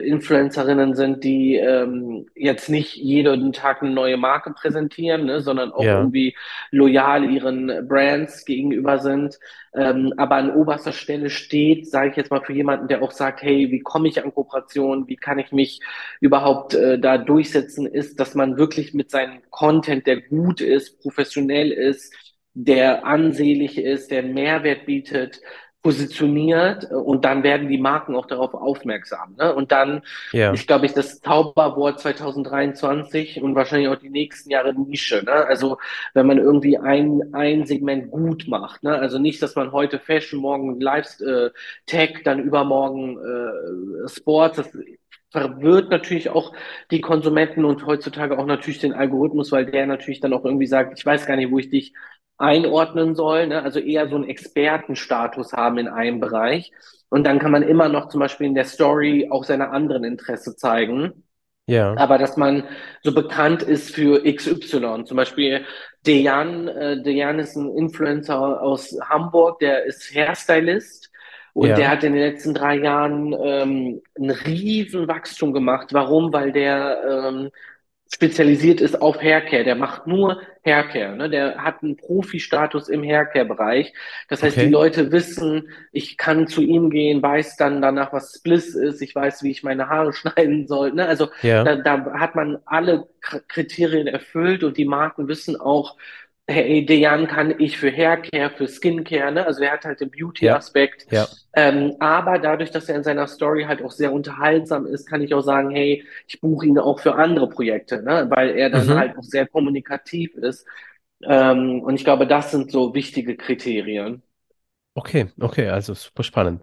Influencerinnen 0.03 0.95
sind, 0.95 1.23
die 1.23 1.55
ähm, 1.55 2.25
jetzt 2.35 2.69
nicht 2.69 2.95
jeden 2.95 3.53
Tag 3.53 3.81
eine 3.81 3.91
neue 3.91 4.17
Marke 4.17 4.51
präsentieren, 4.51 5.25
ne, 5.25 5.41
sondern 5.41 5.71
auch 5.71 5.83
ja, 5.83 5.99
irgendwie 5.99 6.35
loyal 6.71 7.29
ihren 7.29 7.87
Brands 7.87 8.45
gegenüber 8.45 8.99
sind. 8.99 9.39
Ähm, 9.73 10.13
aber 10.17 10.35
an 10.35 10.53
oberster 10.53 10.91
Stelle 10.91 11.29
steht, 11.29 11.89
sage 11.89 12.09
ich 12.09 12.17
jetzt 12.17 12.31
mal 12.31 12.41
für 12.41 12.53
jemanden, 12.53 12.89
der 12.89 13.01
auch 13.01 13.11
sagt, 13.11 13.41
hey, 13.41 13.71
wie 13.71 13.79
komme 13.79 14.09
ich 14.09 14.21
an 14.21 14.33
Kooperationen, 14.33 15.07
wie 15.07 15.15
kann 15.15 15.39
ich 15.39 15.51
mich 15.51 15.79
überhaupt 16.19 16.73
äh, 16.73 16.99
da 16.99 17.17
durchsetzen, 17.17 17.85
ist, 17.85 18.19
dass 18.19 18.35
man 18.35 18.57
wirklich 18.57 18.93
mit 18.93 19.09
seinem 19.09 19.41
Content, 19.49 20.05
der 20.07 20.21
gut 20.21 20.59
ist, 20.59 21.01
professionell 21.01 21.71
ist, 21.71 22.13
der 22.53 23.05
ansehlich 23.05 23.77
ist, 23.77 24.11
der 24.11 24.23
Mehrwert 24.23 24.85
bietet, 24.85 25.39
positioniert 25.81 26.89
äh, 26.89 26.93
und 26.93 27.25
dann 27.25 27.43
werden 27.43 27.67
die 27.67 27.77
Marken 27.77 28.15
auch 28.15 28.25
darauf 28.25 28.53
aufmerksam. 28.53 29.35
Ne? 29.37 29.53
Und 29.53 29.71
dann 29.71 30.01
ja, 30.31 30.51
ist, 30.51 30.67
glaube 30.67 30.85
ich, 30.85 30.93
das 30.93 31.19
Zauberwort 31.19 31.99
2023 31.99 33.41
und 33.41 33.55
wahrscheinlich 33.55 33.89
auch 33.89 33.95
die 33.99 34.09
nächsten 34.09 34.49
Jahre 34.49 34.73
Nische. 34.73 35.23
Ne? 35.23 35.31
Also 35.31 35.77
wenn 36.13 36.27
man 36.27 36.37
irgendwie 36.37 36.77
ein, 36.77 37.21
ein 37.33 37.65
Segment 37.65 38.11
gut 38.11 38.47
macht. 38.47 38.83
Ne? 38.83 38.97
Also 38.97 39.19
nicht, 39.19 39.41
dass 39.41 39.55
man 39.55 39.71
heute 39.71 39.99
Fashion, 39.99 40.39
morgen 40.39 40.79
Live, 40.79 41.19
äh, 41.21 41.49
Tech, 41.85 42.21
dann 42.23 42.39
übermorgen 42.39 43.17
äh, 43.17 44.07
Sports. 44.07 44.57
Das 44.57 44.69
verwirrt 45.31 45.89
natürlich 45.89 46.29
auch 46.29 46.53
die 46.91 47.01
Konsumenten 47.01 47.63
und 47.63 47.85
heutzutage 47.85 48.37
auch 48.37 48.45
natürlich 48.45 48.79
den 48.79 48.93
Algorithmus, 48.93 49.51
weil 49.51 49.65
der 49.65 49.87
natürlich 49.87 50.19
dann 50.19 50.33
auch 50.33 50.43
irgendwie 50.43 50.67
sagt, 50.67 50.99
ich 50.99 51.05
weiß 51.05 51.25
gar 51.25 51.37
nicht, 51.37 51.51
wo 51.51 51.57
ich 51.57 51.69
dich 51.69 51.93
einordnen 52.41 53.15
soll, 53.15 53.47
ne? 53.47 53.63
Also 53.63 53.79
eher 53.79 54.09
so 54.09 54.15
einen 54.15 54.29
Expertenstatus 54.29 55.53
haben 55.53 55.77
in 55.77 55.87
einem 55.87 56.19
Bereich. 56.19 56.71
Und 57.09 57.25
dann 57.25 57.39
kann 57.39 57.51
man 57.51 57.63
immer 57.63 57.89
noch 57.89 58.09
zum 58.09 58.19
Beispiel 58.21 58.47
in 58.47 58.55
der 58.55 58.65
Story 58.65 59.27
auch 59.31 59.43
seine 59.43 59.69
anderen 59.71 60.03
Interesse 60.05 60.55
zeigen. 60.55 61.25
ja, 61.67 61.97
Aber 61.97 62.17
dass 62.17 62.37
man 62.37 62.63
so 63.03 63.13
bekannt 63.13 63.63
ist 63.63 63.93
für 63.93 64.23
XY. 64.23 65.05
Zum 65.05 65.17
Beispiel 65.17 65.65
Dejan, 66.05 66.67
äh, 66.67 67.01
Dejan 67.03 67.39
ist 67.39 67.55
ein 67.55 67.75
Influencer 67.77 68.61
aus 68.61 68.97
Hamburg, 69.09 69.59
der 69.59 69.85
ist 69.85 70.13
Hairstylist 70.13 71.11
und 71.53 71.77
der 71.77 71.87
ja, 71.87 71.89
hat 71.89 72.03
in 72.03 72.13
den 72.13 72.21
letzten 72.21 72.53
drei 72.53 72.77
Jahren 72.77 73.33
ähm, 73.43 74.01
ein 74.17 74.29
riesen 74.31 75.07
Wachstum 75.07 75.53
gemacht. 75.53 75.89
Warum? 75.93 76.31
Weil 76.33 76.51
der 76.51 77.03
ähm, 77.27 77.49
spezialisiert 78.13 78.81
ist 78.81 79.01
auf 79.01 79.21
Haircare. 79.21 79.63
Der 79.63 79.75
macht 79.75 80.05
nur 80.05 80.41
Haircare. 80.65 81.15
Ne? 81.15 81.29
Der 81.29 81.63
hat 81.63 81.81
einen 81.81 81.95
Profi-Status 81.95 82.89
im 82.89 83.03
Haircare-Bereich. 83.03 83.93
Das 84.27 84.43
heißt, 84.43 84.57
die 84.57 84.61
okay, 84.61 84.69
Leute 84.69 85.11
wissen, 85.11 85.69
ich 85.91 86.17
kann 86.17 86.47
zu 86.47 86.61
ihm 86.61 86.89
gehen, 86.89 87.21
weiß 87.21 87.55
dann 87.55 87.81
danach, 87.81 88.11
was 88.11 88.35
Spliss 88.35 88.75
ist, 88.75 89.01
ich 89.01 89.15
weiß, 89.15 89.43
wie 89.43 89.51
ich 89.51 89.63
meine 89.63 89.87
Haare 89.89 90.13
schneiden 90.13 90.67
soll. 90.67 90.91
Ne? 90.91 91.07
Also 91.07 91.29
ja, 91.41 91.63
da, 91.63 91.77
da 91.77 92.19
hat 92.19 92.35
man 92.35 92.59
alle 92.65 93.07
Kriterien 93.47 94.07
erfüllt 94.07 94.63
und 94.63 94.77
die 94.77 94.85
Marken 94.85 95.27
wissen 95.27 95.59
auch, 95.59 95.95
hey, 96.47 96.85
Dejan 96.85 97.27
kann 97.27 97.59
ich 97.59 97.77
für 97.77 97.91
Haircare, 97.91 98.51
für 98.55 98.67
Skincare, 98.67 99.31
ne? 99.31 99.45
Also 99.45 99.63
er 99.63 99.73
hat 99.73 99.85
halt 99.85 100.01
den 100.01 100.11
ja, 100.39 100.57
Beauty-Aspekt. 100.57 101.07
ja, 101.11 101.27
Ähm, 101.53 101.95
aber 101.99 102.39
dadurch, 102.39 102.71
dass 102.71 102.89
er 102.89 102.95
in 102.95 103.03
seiner 103.03 103.27
Story 103.27 103.63
halt 103.63 103.81
auch 103.83 103.91
sehr 103.91 104.11
unterhaltsam 104.13 104.85
ist, 104.85 105.07
kann 105.07 105.21
ich 105.21 105.33
auch 105.33 105.41
sagen, 105.41 105.71
hey, 105.71 106.03
ich 106.27 106.41
buche 106.41 106.65
ihn 106.65 106.77
auch 106.79 106.99
für 106.99 107.15
andere 107.15 107.49
Projekte, 107.49 108.01
ne? 108.03 108.27
Weil 108.29 108.51
er 108.51 108.69
dann 108.69 108.87
mhm. 108.87 108.95
halt 108.97 109.17
auch 109.17 109.23
sehr 109.23 109.47
kommunikativ 109.47 110.35
ist. 110.35 110.65
Ähm, 111.23 111.81
und 111.81 111.95
ich 111.95 112.03
glaube, 112.03 112.27
das 112.27 112.51
sind 112.51 112.71
so 112.71 112.93
wichtige 112.93 113.37
Kriterien. 113.37 114.23
Okay, 114.93 115.29
okay, 115.39 115.69
also 115.69 115.93
super 115.93 116.23
spannend. 116.23 116.61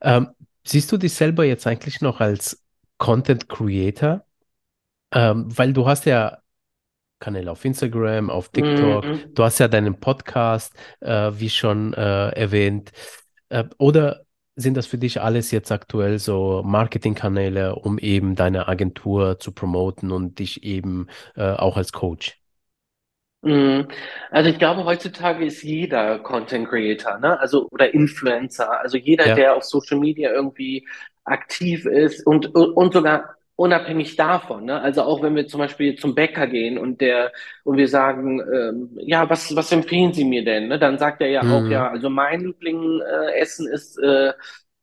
Ähm, 0.00 0.28
siehst 0.64 0.90
du 0.92 0.96
dich 0.96 1.12
selber 1.14 1.44
jetzt 1.44 1.66
eigentlich 1.66 2.00
noch 2.00 2.20
als 2.20 2.64
Content 2.98 3.48
Creator? 3.48 4.24
Ähm, 5.12 5.46
weil 5.56 5.72
du 5.72 5.86
hast 5.86 6.06
ja 6.06 6.38
Kanäle 7.18 7.50
auf 7.50 7.64
Instagram, 7.64 8.30
auf 8.30 8.50
TikTok, 8.50 9.08
Mhm. 9.08 9.34
du 9.34 9.42
hast 9.44 9.58
ja 9.58 9.68
deinen 9.68 9.98
Podcast, 10.00 10.74
äh, 11.00 11.32
wie 11.34 11.50
schon 11.50 11.94
äh, 11.94 12.28
erwähnt. 12.30 12.92
Äh, 13.48 13.64
oder 13.78 14.22
sind 14.56 14.76
das 14.76 14.86
für 14.86 14.98
dich 14.98 15.20
alles 15.20 15.50
jetzt 15.50 15.70
aktuell 15.72 16.18
so 16.18 16.62
Marketingkanäle, 16.64 17.76
um 17.76 17.98
eben 17.98 18.34
deine 18.36 18.68
Agentur 18.68 19.38
zu 19.38 19.52
promoten 19.52 20.10
und 20.12 20.38
dich 20.38 20.62
eben 20.64 21.08
äh, 21.36 21.52
auch 21.52 21.76
als 21.76 21.92
Coach? 21.92 22.40
Mhm. 23.42 23.88
Also 24.30 24.50
ich 24.50 24.58
glaube, 24.58 24.84
heutzutage 24.84 25.44
ist 25.46 25.62
jeder 25.62 26.18
Content 26.20 26.68
Creator, 26.68 27.18
ne? 27.18 27.38
Also 27.38 27.68
oder 27.70 27.92
Influencer. 27.94 28.80
Also 28.80 28.96
jeder, 28.96 29.28
Ja, 29.28 29.34
der 29.34 29.54
auf 29.56 29.64
Social 29.64 29.98
Media 29.98 30.30
irgendwie 30.32 30.86
aktiv 31.24 31.86
ist 31.86 32.26
und, 32.26 32.46
und 32.54 32.92
sogar 32.92 33.35
unabhängig 33.56 34.16
davon, 34.16 34.66
ne? 34.66 34.80
Also 34.80 35.02
auch 35.02 35.22
wenn 35.22 35.34
wir 35.34 35.46
zum 35.46 35.58
Beispiel 35.60 35.96
zum 35.96 36.14
Bäcker 36.14 36.46
gehen 36.46 36.78
und 36.78 37.00
der 37.00 37.32
und 37.64 37.76
wir 37.78 37.88
sagen, 37.88 38.40
ähm, 38.40 38.90
ja, 39.00 39.28
was 39.30 39.54
was 39.56 39.72
empfehlen 39.72 40.12
Sie 40.12 40.24
mir 40.24 40.44
denn? 40.44 40.68
Ne? 40.68 40.78
Dann 40.78 40.98
sagt 40.98 41.22
er 41.22 41.28
ja 41.30 41.46
auch, 41.48 41.66
Mhm. 41.66 41.70
ja, 41.70 41.88
also 41.90 42.10
mein 42.10 42.40
Liebling 42.44 43.00
äh, 43.00 43.40
ist 43.40 43.98
äh, 44.02 44.32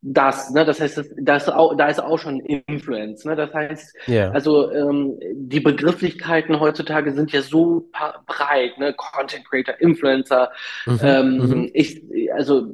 das, 0.01 0.51
ne? 0.51 0.65
Das 0.65 0.81
heißt, 0.81 0.97
das, 0.97 1.09
da 1.17 1.37
ist 1.37 1.49
auch, 1.49 1.75
da 1.77 1.87
ist 1.87 1.99
auch 2.01 2.17
schon 2.19 2.39
Influence, 2.41 3.23
ne? 3.25 3.35
Das 3.35 3.53
heißt, 3.53 3.95
Ja. 4.07 4.31
also 4.31 4.71
ähm, 4.71 5.17
die 5.33 5.61
Begrifflichkeiten 5.61 6.59
heutzutage 6.59 7.13
sind 7.13 7.31
ja 7.31 7.41
so 7.41 7.89
breit, 8.27 8.77
ne? 8.79 8.93
Content 8.93 9.45
Creator, 9.47 9.75
Influencer. 9.79 10.51
Mhm. 10.85 10.93
Mhm. 10.95 10.99
Ähm, 11.01 11.71
ich, 11.73 12.01
also 12.33 12.73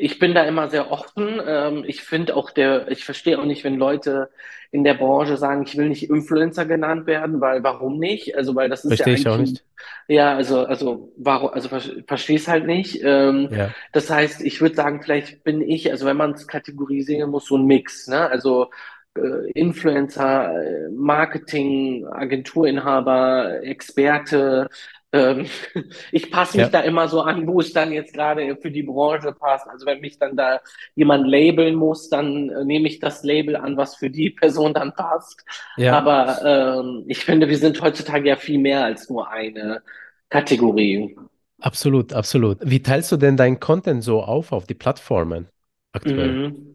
ich 0.00 0.18
bin 0.18 0.34
da 0.34 0.44
immer 0.44 0.68
sehr 0.68 0.90
offen. 0.90 1.40
Ähm, 1.46 1.84
ich 1.86 2.02
finde 2.02 2.36
auch 2.36 2.50
der, 2.50 2.90
ich 2.90 3.04
verstehe 3.04 3.38
auch 3.38 3.44
nicht, 3.44 3.64
wenn 3.64 3.76
Leute 3.76 4.30
in 4.72 4.84
der 4.84 4.94
Branche 4.94 5.36
sagen, 5.36 5.62
ich 5.64 5.76
will 5.76 5.88
nicht 5.88 6.08
Influencer 6.10 6.66
genannt 6.66 7.06
werden, 7.06 7.40
weil 7.40 7.62
warum 7.64 7.98
nicht? 7.98 8.36
Also 8.36 8.54
weil 8.54 8.68
das 8.68 8.84
ist 8.84 8.98
ja 8.98 9.06
Verstehe 9.06 9.14
ich 9.14 9.28
auch 9.28 9.38
nicht. 9.38 9.64
ja, 10.08 10.34
also 10.36 10.64
also 10.64 11.12
warum, 11.16 11.50
also 11.50 11.68
ver 11.68 11.80
verstehe 12.06 12.36
es 12.36 12.48
halt 12.48 12.66
nicht. 12.66 13.00
Ähm, 13.02 13.48
Ja. 13.52 13.74
das 13.92 14.10
heißt, 14.10 14.42
ich 14.42 14.60
würde 14.60 14.74
sagen, 14.76 15.02
vielleicht 15.02 15.44
bin 15.44 15.60
ich, 15.62 15.90
also 15.90 16.06
wenn 16.06 16.16
man 16.16 16.32
es 16.32 16.46
kategorisieren 16.46 17.30
muss, 17.30 17.46
so 17.46 17.56
ein 17.56 17.66
Mix, 17.66 18.06
ne? 18.08 18.28
Also 18.30 18.70
äh, 19.16 19.50
Influencer, 19.52 20.52
äh, 20.54 20.88
Marketing, 20.90 22.06
Agenturinhaber, 22.06 23.62
Experte. 23.62 24.68
Ähm, 25.12 25.46
ich 26.12 26.30
passe 26.30 26.58
mich 26.58 26.66
Ja. 26.66 26.68
da 26.68 26.80
immer 26.80 27.08
so 27.08 27.22
an, 27.22 27.46
wo 27.46 27.60
es 27.60 27.72
dann 27.72 27.92
jetzt 27.92 28.14
gerade 28.14 28.56
für 28.56 28.70
die 28.70 28.82
Branche 28.84 29.32
passt. 29.32 29.66
Also 29.68 29.86
wenn 29.86 30.00
mich 30.00 30.18
dann 30.18 30.36
da 30.36 30.60
jemand 30.94 31.26
labeln 31.26 31.74
muss, 31.74 32.08
dann 32.08 32.48
äh, 32.50 32.64
nehme 32.64 32.88
ich 32.88 33.00
das 33.00 33.24
Label 33.24 33.56
an, 33.56 33.76
was 33.76 33.96
für 33.96 34.10
die 34.10 34.30
Person 34.40 34.74
dann 34.74 34.94
passt. 34.94 35.44
Ja. 35.76 35.98
Aber 35.98 36.80
ähm, 36.80 37.04
ich 37.08 37.24
finde, 37.24 37.48
wir 37.48 37.58
sind 37.58 37.80
heutzutage 37.80 38.28
ja 38.28 38.36
viel 38.36 38.58
mehr 38.58 38.84
als 38.84 39.08
nur 39.10 39.28
eine 39.30 39.82
Kategorie. 40.28 41.16
Absolut, 41.60 42.12
absolut. 42.12 42.58
Wie 42.62 42.82
teilst 42.82 43.12
du 43.12 43.16
denn 43.16 43.36
deinen 43.36 43.60
Content 43.60 44.02
so 44.02 44.22
auf 44.22 44.52
auf 44.52 44.66
die 44.66 44.74
Plattformen 44.74 45.48
aktuell? 45.92 46.38
Mhm. 46.50 46.74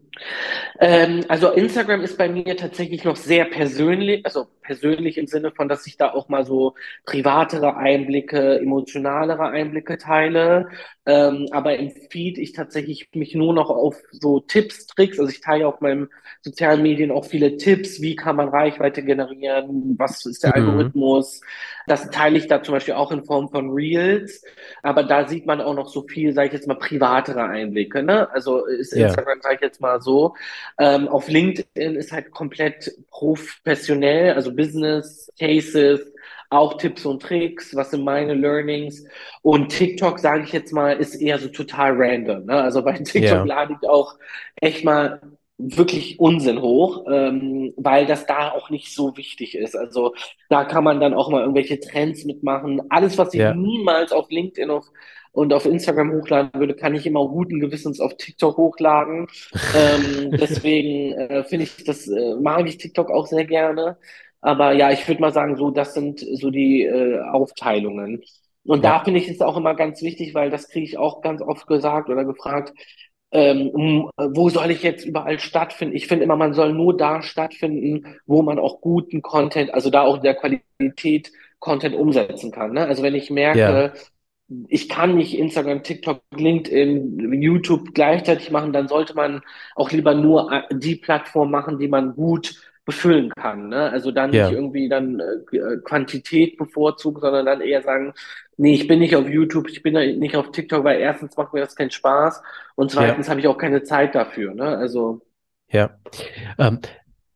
Ähm, 0.80 1.24
also 1.28 1.50
Instagram 1.52 2.02
ist 2.02 2.18
bei 2.18 2.28
mir 2.28 2.56
tatsächlich 2.56 3.04
noch 3.04 3.16
sehr 3.16 3.44
persönlich, 3.46 4.24
also 4.24 4.46
persönlich 4.62 5.18
im 5.18 5.26
Sinne 5.26 5.52
von, 5.52 5.68
dass 5.68 5.86
ich 5.86 5.96
da 5.96 6.12
auch 6.12 6.28
mal 6.28 6.44
so 6.44 6.74
privatere 7.04 7.76
Einblicke, 7.76 8.58
emotionalere 8.60 9.48
Einblicke 9.48 9.98
teile. 9.98 10.68
Ähm, 11.06 11.46
aber 11.52 11.76
im 11.78 11.90
Feed 12.10 12.38
ich 12.38 12.52
tatsächlich 12.52 13.08
mich 13.14 13.34
nur 13.34 13.54
noch 13.54 13.70
auf 13.70 13.96
so 14.10 14.40
Tipps, 14.40 14.86
Tricks, 14.86 15.18
also 15.20 15.30
ich 15.30 15.40
teile 15.40 15.66
auf 15.68 15.80
meinen 15.80 16.08
sozialen 16.42 16.82
Medien 16.82 17.10
auch 17.12 17.24
viele 17.26 17.56
Tipps, 17.56 18.00
wie 18.00 18.16
kann 18.16 18.36
man 18.36 18.48
Reichweite 18.48 19.02
generieren, 19.04 19.94
was 19.98 20.24
ist 20.26 20.42
der 20.44 20.50
Mhm. 20.50 20.54
Algorithmus. 20.56 21.40
Das 21.86 22.10
teile 22.10 22.38
ich 22.38 22.48
da 22.48 22.62
zum 22.62 22.74
Beispiel 22.74 22.94
auch 22.94 23.12
in 23.12 23.24
Form 23.24 23.48
von 23.50 23.70
Reels. 23.70 24.42
Aber 24.82 25.04
da 25.04 25.28
sieht 25.28 25.46
man 25.46 25.60
auch 25.60 25.74
noch 25.74 25.88
so 25.88 26.02
viel, 26.02 26.32
sage 26.32 26.48
ich 26.48 26.52
jetzt 26.54 26.66
mal, 26.66 26.76
privatere 26.78 27.44
Einblicke. 27.44 28.02
Ne? 28.02 28.28
Also 28.32 28.64
ist 28.66 28.92
Ja, 28.92 28.98
Instagram, 29.02 29.40
sage 29.40 29.56
ich 29.56 29.60
jetzt 29.62 29.80
mal 29.80 30.00
so. 30.00 30.34
Ähm, 30.78 31.08
auf 31.08 31.28
LinkedIn 31.28 31.96
ist 31.96 32.12
halt 32.12 32.30
komplett 32.32 32.92
professionell, 33.10 34.34
also 34.34 34.54
Business 34.54 35.32
Cases, 35.38 36.00
auch 36.50 36.78
Tipps 36.78 37.04
und 37.06 37.22
Tricks, 37.22 37.74
was 37.74 37.90
sind 37.90 38.04
meine 38.04 38.34
Learnings. 38.34 39.04
Und 39.42 39.68
TikTok, 39.70 40.18
sage 40.18 40.44
ich 40.44 40.52
jetzt 40.52 40.72
mal, 40.72 40.96
ist 40.96 41.14
eher 41.16 41.38
so 41.38 41.48
total 41.48 41.92
random. 41.96 42.46
Ne? 42.46 42.54
Also 42.62 42.82
bei 42.82 42.92
TikTok 42.98 43.22
ja, 43.22 43.44
lade 43.44 43.76
ich 43.80 43.88
auch 43.88 44.16
echt 44.60 44.84
mal 44.84 45.20
wirklich 45.58 46.20
Unsinn 46.20 46.60
hoch, 46.60 47.04
ähm, 47.10 47.72
weil 47.76 48.06
das 48.06 48.26
da 48.26 48.50
auch 48.50 48.68
nicht 48.70 48.94
so 48.94 49.16
wichtig 49.16 49.56
ist. 49.56 49.74
Also 49.74 50.14
da 50.48 50.64
kann 50.64 50.84
man 50.84 51.00
dann 51.00 51.14
auch 51.14 51.30
mal 51.30 51.40
irgendwelche 51.40 51.80
Trends 51.80 52.24
mitmachen. 52.24 52.82
Alles, 52.90 53.16
was 53.16 53.32
ich 53.32 53.40
ja, 53.40 53.54
niemals 53.54 54.12
auf 54.12 54.30
LinkedIn 54.30 54.70
auf, 54.70 54.90
und 55.32 55.52
auf 55.52 55.66
Instagram 55.66 56.12
hochladen 56.12 56.50
würde, 56.54 56.74
kann 56.74 56.94
ich 56.94 57.06
immer 57.06 57.28
guten 57.28 57.60
Gewissens 57.60 58.00
auf 58.00 58.16
TikTok 58.16 58.56
hochladen. 58.56 59.26
Ähm, 59.74 60.30
deswegen 60.40 61.12
äh, 61.12 61.44
finde 61.44 61.64
ich, 61.64 61.84
das 61.84 62.08
äh, 62.08 62.34
mag 62.40 62.66
ich 62.66 62.78
TikTok 62.78 63.10
auch 63.10 63.26
sehr 63.26 63.44
gerne. 63.44 63.98
Aber 64.40 64.72
ja, 64.72 64.90
ich 64.92 65.06
würde 65.06 65.20
mal 65.20 65.32
sagen, 65.32 65.56
so, 65.56 65.70
das 65.70 65.92
sind 65.92 66.20
so 66.20 66.50
die 66.50 66.84
äh, 66.84 67.20
Aufteilungen. 67.20 68.22
Und 68.64 68.82
da 68.82 68.96
ja, 68.96 69.04
finde 69.04 69.20
ich 69.20 69.28
es 69.28 69.42
auch 69.42 69.58
immer 69.58 69.74
ganz 69.74 70.00
wichtig, 70.00 70.34
weil 70.34 70.50
das 70.50 70.68
kriege 70.68 70.86
ich 70.86 70.96
auch 70.96 71.20
ganz 71.20 71.42
oft 71.42 71.66
gesagt 71.66 72.08
oder 72.08 72.24
gefragt, 72.24 72.72
ähm, 73.36 74.10
wo 74.16 74.48
soll 74.48 74.70
ich 74.70 74.82
jetzt 74.82 75.04
überall 75.04 75.38
stattfinden? 75.38 75.94
Ich 75.94 76.06
finde 76.06 76.24
immer, 76.24 76.36
man 76.36 76.54
soll 76.54 76.72
nur 76.72 76.96
da 76.96 77.22
stattfinden, 77.22 78.16
wo 78.26 78.42
man 78.42 78.58
auch 78.58 78.80
guten 78.80 79.22
Content, 79.22 79.72
also 79.74 79.90
da 79.90 80.02
auch 80.02 80.18
der 80.18 80.34
Qualität 80.34 81.32
Content 81.58 81.94
umsetzen 81.94 82.50
kann. 82.50 82.72
Ne? 82.72 82.86
Also 82.86 83.02
wenn 83.02 83.14
ich 83.14 83.30
merke, 83.30 83.92
ich 84.68 84.88
kann 84.88 85.16
nicht 85.16 85.36
Instagram, 85.36 85.82
TikTok, 85.82 86.22
LinkedIn, 86.34 87.42
YouTube 87.42 87.94
gleichzeitig 87.94 88.50
machen, 88.50 88.72
dann 88.72 88.88
sollte 88.88 89.14
man 89.14 89.42
auch 89.74 89.90
lieber 89.90 90.14
nur 90.14 90.52
äh, 90.52 90.62
die 90.72 90.96
Plattform 90.96 91.50
machen, 91.50 91.78
die 91.78 91.88
man 91.88 92.14
gut 92.14 92.65
befüllen 92.86 93.30
kann. 93.34 93.68
Ne? 93.68 93.90
Also 93.90 94.12
dann 94.12 94.30
nicht 94.30 94.38
ja, 94.38 94.50
irgendwie 94.50 94.88
dann 94.88 95.20
äh, 95.20 95.76
Quantität 95.84 96.56
bevorzugen, 96.56 97.20
sondern 97.20 97.44
dann 97.44 97.60
eher 97.60 97.82
sagen, 97.82 98.14
nee, 98.56 98.74
ich 98.74 98.86
bin 98.86 99.00
nicht 99.00 99.16
auf 99.16 99.28
YouTube, 99.28 99.68
ich 99.68 99.82
bin 99.82 99.94
nicht 100.18 100.36
auf 100.36 100.52
TikTok, 100.52 100.84
weil 100.84 101.00
erstens 101.00 101.36
macht 101.36 101.52
mir 101.52 101.60
das 101.60 101.76
keinen 101.76 101.90
Spaß 101.90 102.42
und 102.76 102.92
zweitens 102.92 103.26
ja, 103.26 103.32
habe 103.32 103.40
ich 103.40 103.48
auch 103.48 103.58
keine 103.58 103.82
Zeit 103.82 104.14
dafür. 104.14 104.54
Ne? 104.54 104.64
Also 104.64 105.20
ja. 105.68 105.98
Ähm, 106.58 106.78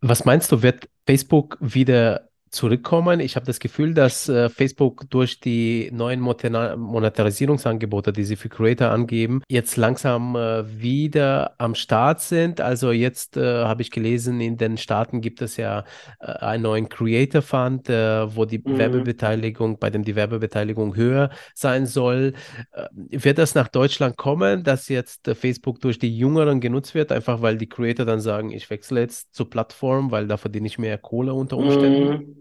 was 0.01 0.24
meinst 0.24 0.53
du, 0.53 0.62
wird 0.62 0.88
Facebook 1.05 1.59
wieder 1.61 2.30
zurückkommen? 2.51 3.20
Ich 3.20 3.36
habe 3.36 3.46
das 3.46 3.61
Gefühl, 3.61 3.94
dass 3.94 4.28
äh, 4.28 4.48
Facebook 4.48 5.09
durch 5.11 5.40
die 5.40 5.90
neuen 5.92 6.20
Monetarisierungsangebote, 6.20 8.12
die 8.12 8.24
sie 8.24 8.36
für 8.36 8.48
Creator 8.48 8.90
angeben, 8.90 9.42
jetzt 9.48 9.76
langsam 9.76 10.36
äh, 10.36 10.80
wieder 10.80 11.55
am 11.59 11.74
Start 11.74 12.20
sind. 12.20 12.61
Also 12.61 12.92
jetzt 12.92 13.36
äh, 13.36 13.64
habe 13.64 13.82
ich 13.82 13.90
gelesen, 13.90 14.40
in 14.40 14.57
den 14.57 14.76
Staaten 14.76 15.20
gibt 15.20 15.42
es 15.42 15.57
ja 15.57 15.84
äh, 16.20 16.26
einen 16.26 16.64
neuen 16.64 16.88
Creator 16.88 17.42
Fund, 17.42 17.88
äh, 17.88 18.34
wo 18.34 18.44
die 18.44 18.59
mh, 18.59 18.78
Werbebeteiligung, 18.78 19.78
bei 19.78 19.90
dem 19.90 20.05
die 20.05 20.16
Werbebeteiligung 20.16 20.96
höher 20.96 21.30
sein 21.55 21.86
soll. 21.86 22.34
Äh, 22.72 22.88
wird 22.92 23.38
das 23.38 23.55
nach 23.55 23.68
Deutschland 23.68 24.16
kommen, 24.16 24.64
dass 24.64 24.88
jetzt 24.88 25.30
Facebook 25.34 25.80
durch 25.80 25.98
die 25.98 26.16
Jüngeren 26.16 26.61
genutzt 26.61 26.94
wird, 26.94 27.12
einfach 27.12 27.42
weil 27.42 27.57
die 27.59 27.68
Creator 27.68 28.07
dann 28.07 28.20
sagen, 28.20 28.51
ich 28.51 28.68
wechsle 28.70 29.01
jetzt 29.01 29.34
zur 29.34 29.48
Plattform, 29.51 30.11
weil 30.11 30.26
da 30.26 30.36
verdiene 30.36 30.66
ich 30.66 30.78
mehr 30.78 30.98
Kohle 30.98 31.34
unter 31.34 31.57
Umständen? 31.57 32.18
mh. 32.18 32.39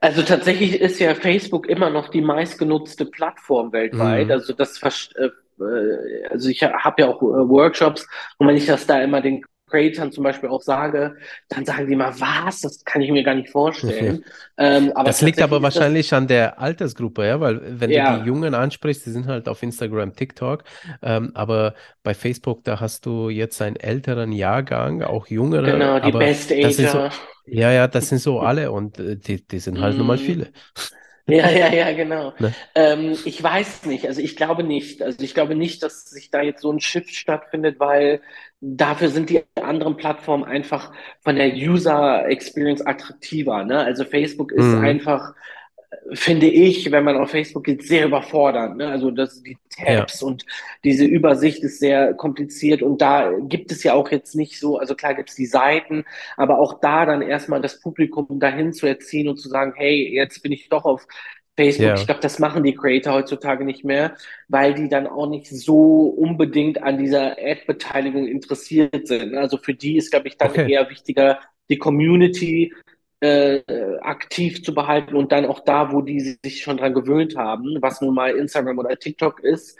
Also 0.00 0.22
tatsächlich 0.22 0.80
ist 0.80 1.00
ja 1.00 1.14
Facebook 1.14 1.66
immer 1.68 1.90
noch 1.90 2.08
die 2.08 2.20
meistgenutzte 2.20 3.06
Plattform 3.06 3.72
weltweit. 3.72 4.26
Mhm. 4.26 4.32
Also 4.32 4.52
das, 4.52 4.80
äh, 4.82 5.30
äh, 5.62 6.26
also 6.30 6.48
ich 6.48 6.62
habe 6.62 7.02
ja 7.02 7.08
auch 7.08 7.22
äh, 7.22 7.48
Workshops 7.48 8.06
und 8.38 8.46
wenn 8.46 8.56
ich 8.56 8.66
das 8.66 8.86
da 8.86 9.02
immer 9.02 9.20
den 9.20 9.44
Creators 9.68 10.14
zum 10.14 10.24
Beispiel 10.24 10.48
auch 10.48 10.62
sage, 10.62 11.16
dann 11.48 11.64
sagen 11.64 11.86
die 11.86 11.92
immer, 11.94 12.18
was? 12.20 12.60
Das 12.60 12.84
kann 12.84 13.02
ich 13.02 13.10
mir 13.10 13.22
gar 13.24 13.34
nicht 13.34 13.50
vorstellen. 13.50 14.24
Ähm, 14.58 14.92
aber 14.94 15.08
Das 15.08 15.20
liegt 15.20 15.40
aber 15.40 15.62
ist 15.62 15.74
das, 15.74 15.86
wahrscheinlich 15.86 16.12
an 16.14 16.26
der 16.26 16.58
Altersgruppe, 16.60 17.24
ja, 17.26 17.38
weil 17.40 17.80
wenn 17.80 17.92
du 17.92 18.02
die 18.02 18.16
ja, 18.16 18.18
Jungen 18.18 18.54
ansprichst, 18.54 19.06
die 19.06 19.10
sind 19.10 19.26
halt 19.26 19.48
auf 19.48 19.62
Instagram, 19.62 20.14
TikTok, 20.16 20.64
ähm, 21.02 21.30
aber 21.34 21.74
bei 22.02 22.12
Facebook, 22.14 22.64
da 22.64 22.80
hast 22.80 23.06
du 23.06 23.28
jetzt 23.28 23.62
einen 23.62 23.76
älteren 23.76 24.32
Jahrgang, 24.32 25.02
auch 25.02 25.28
jüngere, 25.28 25.62
genau, 25.64 25.98
die 26.00 26.12
Best 26.12 26.50
sind 26.74 26.88
so, 26.88 26.98
Ager. 26.98 27.10
ja, 27.44 27.70
ja, 27.70 27.86
das 27.86 28.08
sind 28.08 28.18
so 28.18 28.40
alle 28.40 28.72
und 28.72 28.98
äh, 28.98 29.16
die, 29.16 29.46
die 29.46 29.58
sind 29.60 29.78
halt 29.80 29.96
nun 29.96 30.06
mal 30.08 30.18
Mm. 30.18 30.18
viele. 30.18 30.50
Ja, 31.28 31.50
ja, 31.50 31.72
ja, 31.72 31.92
genau. 31.92 32.34
Ne? 32.38 32.54
Ähm, 32.76 33.18
ich 33.24 33.42
weiß 33.42 33.86
nicht, 33.86 34.06
also 34.06 34.20
ich 34.20 34.36
glaube 34.36 34.62
nicht. 34.62 35.02
Also 35.02 35.18
ich 35.24 35.34
glaube 35.34 35.56
nicht, 35.56 35.82
dass 35.82 36.04
sich 36.08 36.30
da 36.30 36.40
jetzt 36.40 36.60
so 36.62 36.70
ein 36.70 36.78
Shift 36.80 37.10
stattfindet, 37.16 37.80
weil 37.80 38.20
dafür 38.60 39.08
sind 39.08 39.28
die 39.30 39.42
anderen 39.60 39.96
Plattformen 39.96 40.44
einfach 40.44 40.92
von 41.24 41.34
der 41.34 41.52
User 41.54 42.26
Experience 42.28 42.80
attraktiver, 42.86 43.64
ne? 43.64 43.78
Also 43.80 44.04
Facebook 44.04 44.52
ist 44.52 44.76
Mhm. 44.76 44.84
einfach 44.84 45.34
finde 46.12 46.46
ich, 46.46 46.90
wenn 46.90 47.04
man 47.04 47.16
auf 47.16 47.30
Facebook 47.30 47.64
geht, 47.64 47.86
sehr 47.86 48.06
überfordernd. 48.06 48.76
Ne? 48.76 48.88
Also 48.88 49.10
das, 49.10 49.42
die 49.42 49.58
Ja, 49.78 50.00
Tabs 50.00 50.22
und 50.22 50.44
diese 50.84 51.04
Übersicht 51.04 51.62
ist 51.62 51.78
sehr 51.78 52.14
kompliziert 52.14 52.82
und 52.82 53.00
da 53.02 53.32
gibt 53.40 53.72
es 53.72 53.82
ja 53.82 53.94
auch 53.94 54.10
jetzt 54.10 54.34
nicht 54.34 54.58
so, 54.58 54.78
also 54.78 54.94
klar 54.94 55.14
gibt 55.14 55.30
es 55.30 55.36
die 55.36 55.46
Seiten, 55.46 56.04
aber 56.36 56.58
auch 56.58 56.80
da 56.80 57.06
dann 57.06 57.22
erstmal 57.22 57.60
das 57.60 57.80
Publikum 57.80 58.38
dahin 58.38 58.72
zu 58.72 58.86
erziehen 58.86 59.28
und 59.28 59.36
zu 59.38 59.48
sagen, 59.48 59.74
hey, 59.76 60.14
jetzt 60.14 60.42
bin 60.42 60.52
ich 60.52 60.68
doch 60.68 60.84
auf 60.84 61.06
Facebook. 61.56 61.94
Ich 61.94 62.00
ja, 62.00 62.04
glaube, 62.04 62.20
das 62.20 62.38
machen 62.38 62.62
die 62.62 62.74
Creator 62.74 63.14
heutzutage 63.14 63.64
nicht 63.64 63.84
mehr, 63.84 64.16
weil 64.48 64.74
die 64.74 64.88
dann 64.88 65.06
auch 65.06 65.28
nicht 65.28 65.48
so 65.48 66.04
unbedingt 66.08 66.82
an 66.82 66.98
dieser 66.98 67.32
Ad-Beteiligung 67.32 68.26
interessiert 68.26 69.08
sind. 69.08 69.34
Also 69.34 69.56
für 69.56 69.74
die 69.74 69.96
ist, 69.96 70.10
glaube 70.10 70.28
ich, 70.28 70.36
dann 70.36 70.50
okay. 70.50 70.70
eher 70.70 70.88
wichtiger, 70.90 71.40
die 71.68 71.78
Community 71.78 72.72
äh, 73.26 73.98
aktiv 74.00 74.62
zu 74.62 74.74
behalten 74.74 75.16
und 75.16 75.32
dann 75.32 75.46
auch 75.46 75.60
da, 75.60 75.92
wo 75.92 76.02
die 76.02 76.38
sich 76.42 76.62
schon 76.62 76.78
dran 76.78 76.94
gewöhnt 76.94 77.36
haben, 77.36 77.78
was 77.80 78.00
nun 78.00 78.14
mal 78.14 78.30
Instagram 78.30 78.78
oder 78.78 78.98
TikTok 78.98 79.40
ist, 79.40 79.78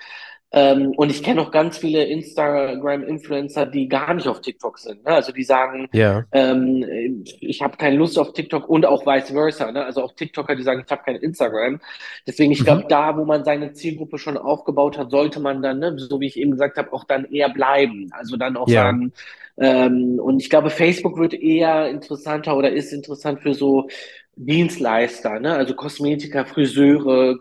Ähm, 0.59 0.93
und 0.97 1.11
ich 1.11 1.23
kenne 1.23 1.43
auch 1.43 1.51
ganz 1.51 1.77
viele 1.77 2.05
Instagram-Influencer, 2.05 3.67
die 3.67 3.89
gar 3.89 4.15
nicht 4.15 4.27
auf 4.27 4.41
TikTok 4.41 4.79
sind. 4.79 5.05
Ne? 5.05 5.11
Also 5.11 5.31
die 5.31 5.43
sagen, 5.45 5.87
Ja. 5.93 6.25
ähm, 6.33 7.23
ich 7.41 7.61
habe 7.61 7.77
keine 7.77 7.97
Lust 7.97 8.19
auf 8.19 8.33
TikTok 8.33 8.67
und 8.67 8.87
auch 8.87 9.05
vice 9.05 9.33
versa. 9.33 9.71
Ne? 9.71 9.85
Also 9.85 10.03
auch 10.03 10.13
TikToker, 10.15 10.57
die 10.57 10.63
sagen, 10.63 10.83
ich 10.87 10.91
habe 10.91 11.03
kein 11.05 11.17
Instagram. 11.17 11.79
Deswegen, 12.27 12.53
ich 12.53 12.65
glaube, 12.65 12.85
Mhm. 12.85 12.89
da, 12.89 13.17
wo 13.19 13.27
man 13.27 13.45
seine 13.45 13.75
Zielgruppe 13.75 14.17
schon 14.17 14.39
aufgebaut 14.39 14.97
hat, 14.97 15.11
sollte 15.11 15.41
man 15.41 15.61
dann, 15.61 15.79
ne, 15.79 15.95
so 15.99 16.21
wie 16.21 16.27
ich 16.27 16.39
eben 16.39 16.53
gesagt 16.53 16.79
habe, 16.79 16.91
auch 16.95 17.05
dann 17.05 17.27
eher 17.27 17.51
bleiben. 17.51 18.09
Also 18.13 18.39
dann 18.39 18.57
auch 18.57 18.69
Ja. 18.69 18.85
sagen, 18.85 19.13
ähm, 19.59 20.19
und 20.19 20.41
ich 20.41 20.49
glaube, 20.49 20.71
Facebook 20.71 21.19
wird 21.19 21.35
eher 21.35 21.91
interessanter 21.91 22.57
oder 22.57 22.71
ist 22.73 22.95
interessant 22.95 23.41
für 23.43 23.53
so 23.53 23.89
Dienstleister, 24.37 25.39
ne? 25.41 25.55
Also 25.55 25.75
Kosmetiker, 25.75 26.47
Friseure, 26.47 27.39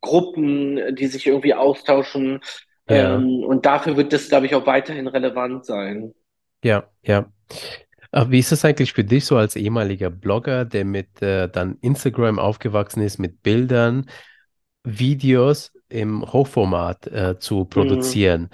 Gruppen, 0.00 0.94
die 0.94 1.06
sich 1.06 1.26
irgendwie 1.26 1.54
austauschen. 1.54 2.40
Ja. 2.88 3.16
Ähm, 3.16 3.44
und 3.44 3.66
dafür 3.66 3.96
wird 3.96 4.12
das, 4.12 4.28
glaube 4.28 4.46
ich, 4.46 4.54
auch 4.54 4.66
weiterhin 4.66 5.08
relevant 5.08 5.64
sein. 5.64 6.14
Ja, 6.62 6.88
ja. 7.02 7.30
Äh, 8.12 8.26
Wie 8.28 8.38
ist 8.38 8.52
es 8.52 8.64
eigentlich 8.64 8.92
für 8.92 9.04
dich 9.04 9.24
so 9.24 9.36
als 9.36 9.56
ehemaliger 9.56 10.10
Blogger, 10.10 10.64
der 10.64 10.84
mit 10.84 11.20
äh, 11.22 11.48
dann 11.48 11.78
Instagram 11.80 12.38
aufgewachsen 12.38 13.02
ist, 13.02 13.18
mit 13.18 13.42
Bildern, 13.42 14.08
Videos 14.84 15.72
im 15.88 16.22
Hochformat 16.32 17.06
äh, 17.08 17.38
zu 17.38 17.64
Mhm. 17.74 18.18
produzieren? 18.24 18.50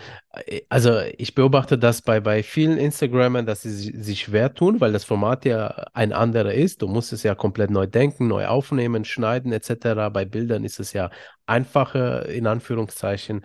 Äh, 0.47 0.63
Also 0.69 1.01
ich 1.19 1.35
beobachte 1.35 1.79
das 1.79 2.03
bei, 2.03 2.21
bei 2.21 2.43
vielen 2.43 2.79
Instagramern, 2.79 3.47
dass 3.47 3.63
sie 3.63 3.71
si- 3.73 3.97
sich 4.03 4.21
schwer 4.23 4.55
tun, 4.55 4.81
weil 4.81 4.93
das 4.93 5.05
Format 5.05 5.45
ja 5.45 5.69
ein 5.95 6.13
anderer 6.13 6.53
ist. 6.55 6.83
Du 6.83 6.89
musst 6.89 7.13
es 7.13 7.23
ja 7.23 7.35
komplett 7.35 7.71
neu 7.71 7.87
denken, 7.87 8.29
neu 8.29 8.47
aufnehmen, 8.47 9.05
schneiden 9.05 9.53
etc. 9.53 10.09
Bei 10.11 10.25
Bildern 10.25 10.65
ist 10.65 10.81
es 10.81 10.93
ja 10.93 11.11
einfacher, 11.47 12.27
in 12.29 12.47
Anführungszeichen. 12.47 13.45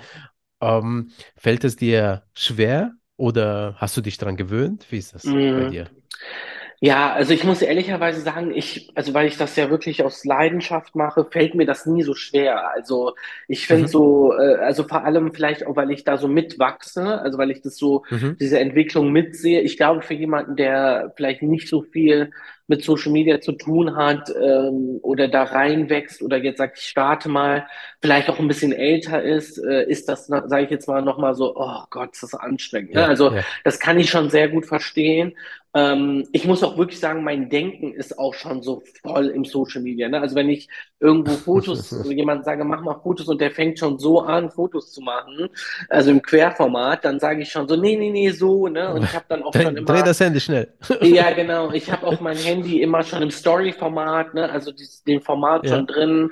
Ähm, 0.61 1.11
fällt 1.37 1.63
es 1.63 1.75
dir 1.75 2.23
schwer 2.33 2.93
oder 3.17 3.75
hast 3.77 3.97
du 3.97 4.01
dich 4.01 4.17
daran 4.17 4.37
gewöhnt? 4.37 4.87
Wie 4.91 4.97
ist 4.97 5.13
das 5.15 5.37
bei 5.53 5.63
Mhm. 5.63 5.65
dir? 5.65 5.89
Ja, 6.81 7.11
also 7.13 7.33
ich 7.33 7.43
muss 7.43 7.61
ehrlicherweise 7.61 8.21
sagen, 8.21 8.51
ich, 8.55 8.89
also 8.95 9.13
weil 9.13 9.27
ich 9.27 9.35
das 9.37 9.55
ja 9.57 9.69
wirklich 9.69 10.01
aus 10.03 10.23
Leidenschaft 10.23 10.95
mache, 10.95 11.25
fällt 11.29 11.53
mir 11.55 11.65
das 11.65 11.85
nie 11.85 12.03
so 12.03 12.15
schwer. 12.15 12.71
Also 12.71 13.15
ich 13.49 13.67
finde 13.67 13.87
Mhm, 13.87 13.89
so, 13.89 14.31
äh, 14.33 14.55
also 14.59 14.83
vor 14.87 15.03
allem 15.03 15.33
vielleicht 15.33 15.65
auch, 15.67 15.75
weil 15.75 15.91
ich 15.91 16.05
da 16.05 16.17
so 16.17 16.29
mitwachse, 16.29 17.19
also 17.21 17.37
weil 17.37 17.51
ich 17.51 17.61
das 17.61 17.75
so, 17.77 18.05
mhm, 18.11 18.39
diese 18.39 18.59
Entwicklung 18.59 19.11
mitsehe. 19.11 19.59
Ich 19.61 19.75
glaube, 19.77 20.01
für 20.01 20.13
jemanden, 20.13 20.55
der 20.55 21.11
vielleicht 21.17 21.41
nicht 21.41 21.67
so 21.67 21.81
viel 21.81 22.31
mit 22.69 22.83
Social 22.83 23.11
Media 23.11 23.41
zu 23.41 23.53
tun 23.53 23.95
hat, 23.95 24.31
ähm, 24.41 24.99
oder 25.01 25.27
da 25.27 25.43
reinwächst 25.43 26.21
oder 26.21 26.37
jetzt 26.37 26.59
sagt, 26.59 26.77
ich 26.77 26.85
starte 26.85 27.27
mal, 27.27 27.65
vielleicht 28.01 28.29
auch 28.29 28.39
ein 28.39 28.47
bisschen 28.47 28.71
älter 28.71 29.21
ist, 29.21 29.57
äh, 29.57 29.83
ist 29.89 30.07
das, 30.07 30.27
sage 30.27 30.63
ich 30.63 30.69
jetzt 30.69 30.87
mal, 30.87 31.01
nochmal 31.01 31.35
so, 31.35 31.55
oh 31.55 31.81
Gott, 31.89 32.13
ist 32.13 32.23
das 32.23 32.35
anstrengend. 32.35 32.93
Ne? 32.93 33.01
ja, 33.01 33.07
Also 33.07 33.33
ja. 33.33 33.43
das 33.63 33.79
kann 33.79 33.99
ich 33.99 34.09
schon 34.09 34.29
sehr 34.29 34.47
gut 34.49 34.67
verstehen. 34.67 35.33
Ähm, 35.75 36.27
ich 36.31 36.45
muss 36.45 36.63
auch 36.63 36.77
wirklich 36.77 36.99
sagen, 36.99 37.23
mein 37.23 37.49
Denken 37.49 37.93
ist 37.93 38.17
auch 38.17 38.33
schon 38.33 38.63
so 38.63 38.81
voll 39.03 39.27
im 39.27 39.45
Social 39.45 39.81
Media. 39.81 40.09
Ne? 40.09 40.19
Also 40.19 40.35
wenn 40.35 40.49
ich 40.49 40.67
irgendwo 40.99 41.33
Fotos, 41.33 41.95
jemand 42.09 42.43
sage, 42.43 42.63
mach 42.63 42.81
mal 42.81 42.99
Fotos 43.03 43.27
und 43.27 43.39
der 43.39 43.51
fängt 43.51 43.77
schon 43.77 43.99
so 43.99 44.21
an, 44.21 44.49
Fotos 44.49 44.91
zu 44.91 45.01
machen, 45.01 45.47
also 45.87 46.09
im 46.09 46.23
Querformat, 46.23 47.05
dann 47.05 47.19
sage 47.19 47.43
ich 47.43 47.51
schon 47.51 47.67
so, 47.67 47.75
nee, 47.75 47.95
nee, 47.97 48.09
nee, 48.09 48.31
so, 48.31 48.67
ne? 48.67 48.91
Und 48.91 49.03
ich 49.03 49.13
habe 49.13 49.25
dann 49.29 49.43
auch 49.43 49.51
Dreh, 49.51 49.63
schon 49.63 49.75
dreh 49.75 49.81
immer 49.81 50.03
das 50.03 50.19
Handy 50.19 50.39
schnell. 50.39 50.73
ja, 51.01 51.31
genau. 51.31 51.71
Ich 51.71 51.91
habe 51.91 52.07
auch 52.07 52.19
mein 52.19 52.37
Handy 52.37 52.58
immer 52.81 53.03
schon 53.03 53.21
im 53.21 53.31
Story-Format, 53.31 54.33
ne? 54.33 54.49
Also 54.51 54.71
dieses, 54.71 55.03
den 55.03 55.21
Format 55.21 55.67
schon 55.69 55.85
Ja. 55.85 55.87
drin. 55.87 56.29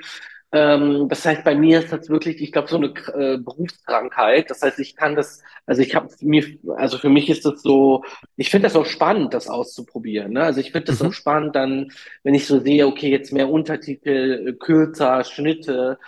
Ähm, 0.50 1.08
das 1.10 1.24
heißt, 1.26 1.44
bei 1.44 1.54
mir 1.54 1.80
ist 1.80 1.92
das 1.92 2.08
wirklich, 2.08 2.40
ich 2.40 2.52
glaube, 2.52 2.68
so 2.68 2.76
eine 2.76 2.86
äh, 2.88 3.38
Berufskrankheit. 3.38 4.50
Das 4.50 4.62
heißt, 4.62 4.78
ich 4.78 4.96
kann 4.96 5.14
das, 5.14 5.42
also 5.66 5.82
ich 5.82 5.94
habe 5.94 6.08
mir, 6.22 6.44
also 6.76 6.96
für 6.98 7.10
mich 7.10 7.28
ist 7.28 7.44
das 7.44 7.60
so, 7.62 8.02
ich 8.36 8.50
finde 8.50 8.66
das 8.68 8.76
auch 8.76 8.86
spannend, 8.86 9.34
das 9.34 9.48
auszuprobieren. 9.48 10.32
Ne? 10.32 10.42
Also 10.42 10.60
ich 10.60 10.72
finde 10.72 10.86
das 10.86 11.02
auch 11.02 11.12
Mhm. 11.12 11.12
spannend, 11.12 11.54
dann, 11.54 11.92
wenn 12.22 12.34
ich 12.34 12.46
so 12.46 12.60
sehe, 12.60 12.86
okay, 12.86 13.10
jetzt 13.10 13.32
mehr 13.32 13.50
Untertitel, 13.50 14.48
äh, 14.48 14.52
kürzer, 14.54 15.22
Schnitte, 15.24 15.98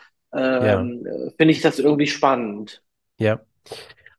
Ja, 0.59 0.91
ähm, 0.91 1.07
äh, 1.07 1.31
finde 1.37 1.53
ich 1.53 1.61
das 1.61 1.79
irgendwie 1.79 2.07
spannend. 2.07 2.83
ja. 3.19 3.45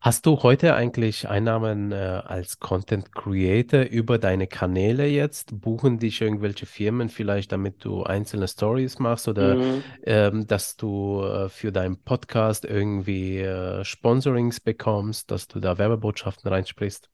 Hast 0.04 0.26
du 0.26 0.41
heute 0.41 0.74
eigentlich 0.74 1.30
Einnahmen 1.30 1.91
äh, 1.91 1.95
als 1.95 2.60
Content 2.60 3.14
Creator 3.14 3.82
über 3.82 4.18
deine 4.18 4.47
Kanäle 4.47 5.06
jetzt? 5.06 5.62
Buchen 5.62 5.99
dich 5.99 6.22
irgendwelche 6.22 6.66
Firmen 6.66 7.08
vielleicht, 7.10 7.52
damit 7.52 7.86
du 7.86 8.02
einzelne 8.04 8.47
Stories 8.47 8.97
machst 8.97 9.28
oder 9.28 9.58
Mhm. 9.58 9.84
ähm, 10.04 10.47
dass 10.47 10.76
du 10.76 11.22
äh, 11.24 11.49
für 11.49 11.72
deinen 11.72 12.02
Podcast 12.04 12.66
irgendwie 12.66 13.39
äh, 13.41 13.84
Sponsorings 13.86 14.60
bekommst, 14.60 15.30
dass 15.30 15.47
du 15.47 15.60
da 15.60 15.78
Werbebotschaften 15.78 16.49
reinsprichst? 16.52 17.10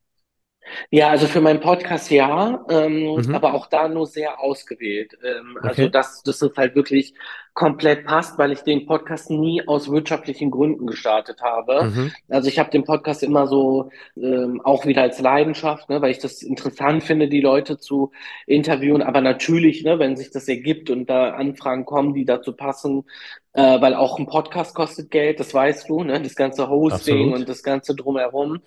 Ja, 0.92 1.10
also 1.10 1.28
für 1.28 1.42
meinen 1.42 1.60
Podcast 1.60 2.10
ja, 2.12 2.64
ähm, 2.70 3.16
Mhm. 3.16 3.36
aber 3.36 3.54
auch 3.54 3.68
da 3.68 3.88
nur 3.88 4.06
sehr 4.08 4.40
ausgewählt. 4.42 5.18
Ähm, 5.24 5.58
also 5.62 5.84
Okay. 5.84 5.92
dass, 5.92 6.24
dass 6.24 6.42
es 6.42 6.52
halt 6.58 6.76
wirklich 6.76 7.14
komplett 7.54 8.06
passt, 8.06 8.38
weil 8.38 8.52
ich 8.52 8.62
den 8.62 8.86
Podcast 8.86 9.32
nie 9.32 9.68
aus 9.68 9.90
wirtschaftlichen 9.92 10.52
Gründen 10.52 10.86
gestartet 10.86 11.42
habe. 11.42 11.86
Mhm. 11.86 12.12
Also 12.30 12.50
ich 12.50 12.60
habe 12.60 12.70
den 12.70 12.84
Podcast 12.84 13.24
immer 13.24 13.48
so 13.48 13.90
ähm, 14.16 14.62
auch 14.64 14.86
wieder 14.86 15.02
als 15.02 15.20
Leidenschaft, 15.20 15.90
ne, 15.90 16.00
weil 16.02 16.12
ich 16.12 16.20
das 16.20 16.44
interessant 16.44 17.04
finde, 17.04 17.28
die 17.28 17.42
Leute 17.42 17.80
zu 17.80 18.12
interviewen. 18.46 19.02
Aber 19.02 19.22
natürlich, 19.22 19.84
ne, 19.84 19.98
wenn 19.98 20.16
sich 20.16 20.30
das 20.30 20.48
ergibt 20.48 20.92
und 20.92 21.10
da 21.10 21.32
Anfragen 21.32 21.86
kommen, 21.86 22.14
die 22.14 22.26
dazu 22.26 22.54
passen, 22.54 23.06
äh, 23.54 23.82
weil 23.82 23.96
auch 23.96 24.20
ein 24.20 24.28
Podcast 24.28 24.76
kostet 24.76 25.10
Geld, 25.10 25.40
das 25.40 25.52
weißt 25.54 25.90
du, 25.90 26.04
ne, 26.04 26.22
das 26.22 26.36
ganze 26.36 26.70
Hosting 26.70 27.28
und 27.28 27.32
Absolut. 27.34 27.50
das 27.50 27.64
ganze 27.64 27.96
drumherum. 27.96 28.60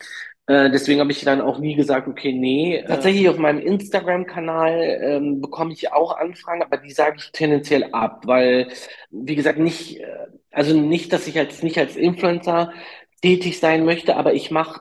Äh, 0.51 0.69
deswegen 0.73 0.99
habe 0.99 1.13
ich 1.13 1.23
dann 1.23 1.41
auch 1.41 1.59
nie 1.61 1.77
gesagt, 1.77 2.09
okay, 2.09 2.33
nee. 2.33 2.83
Tatsächlich 2.85 3.29
auf 3.29 3.39
meinem 3.39 3.61
Instagram-Kanal 3.61 4.99
ähm, 5.01 5.41
bekomme 5.41 5.73
ich 5.73 5.93
auch 5.93 6.17
Anfragen, 6.17 6.65
aber 6.65 6.77
die 6.77 6.91
sage 6.91 7.19
ich 7.21 7.31
tendenziell 7.31 7.85
ab, 7.93 8.23
weil, 8.27 8.67
wie 9.11 9.37
gesagt, 9.37 9.61
nicht, 9.61 10.01
äh, 10.01 10.27
also 10.51 10.77
nicht, 10.77 11.13
dass 11.13 11.29
ich 11.29 11.39
als 11.39 11.63
nicht 11.63 11.79
als 11.79 11.95
Influencer 11.95 12.73
tätig 13.23 13.61
sein 13.61 13.85
möchte, 13.85 14.17
aber 14.17 14.35
ich 14.35 14.51
mache 14.51 14.81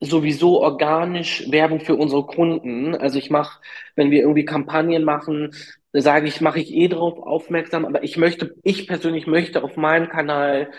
sowieso 0.00 0.62
organisch 0.62 1.50
Werbung 1.50 1.80
für 1.80 1.96
unsere 1.96 2.24
Kunden. 2.24 2.94
Also 2.94 3.18
ich 3.18 3.28
mache, 3.28 3.60
wenn 3.96 4.10
wir 4.10 4.22
irgendwie 4.22 4.46
Kampagnen 4.46 5.04
machen, 5.04 5.50
sage 5.92 6.28
ich, 6.28 6.40
mache 6.40 6.60
ich 6.60 6.72
eh 6.72 6.88
darauf 6.88 7.18
aufmerksam, 7.18 7.84
aber 7.84 8.04
ich 8.04 8.16
möchte, 8.16 8.54
ich 8.62 8.86
persönlich 8.86 9.26
möchte 9.26 9.64
auf 9.64 9.76
meinem 9.76 10.08
Kanal 10.08 10.70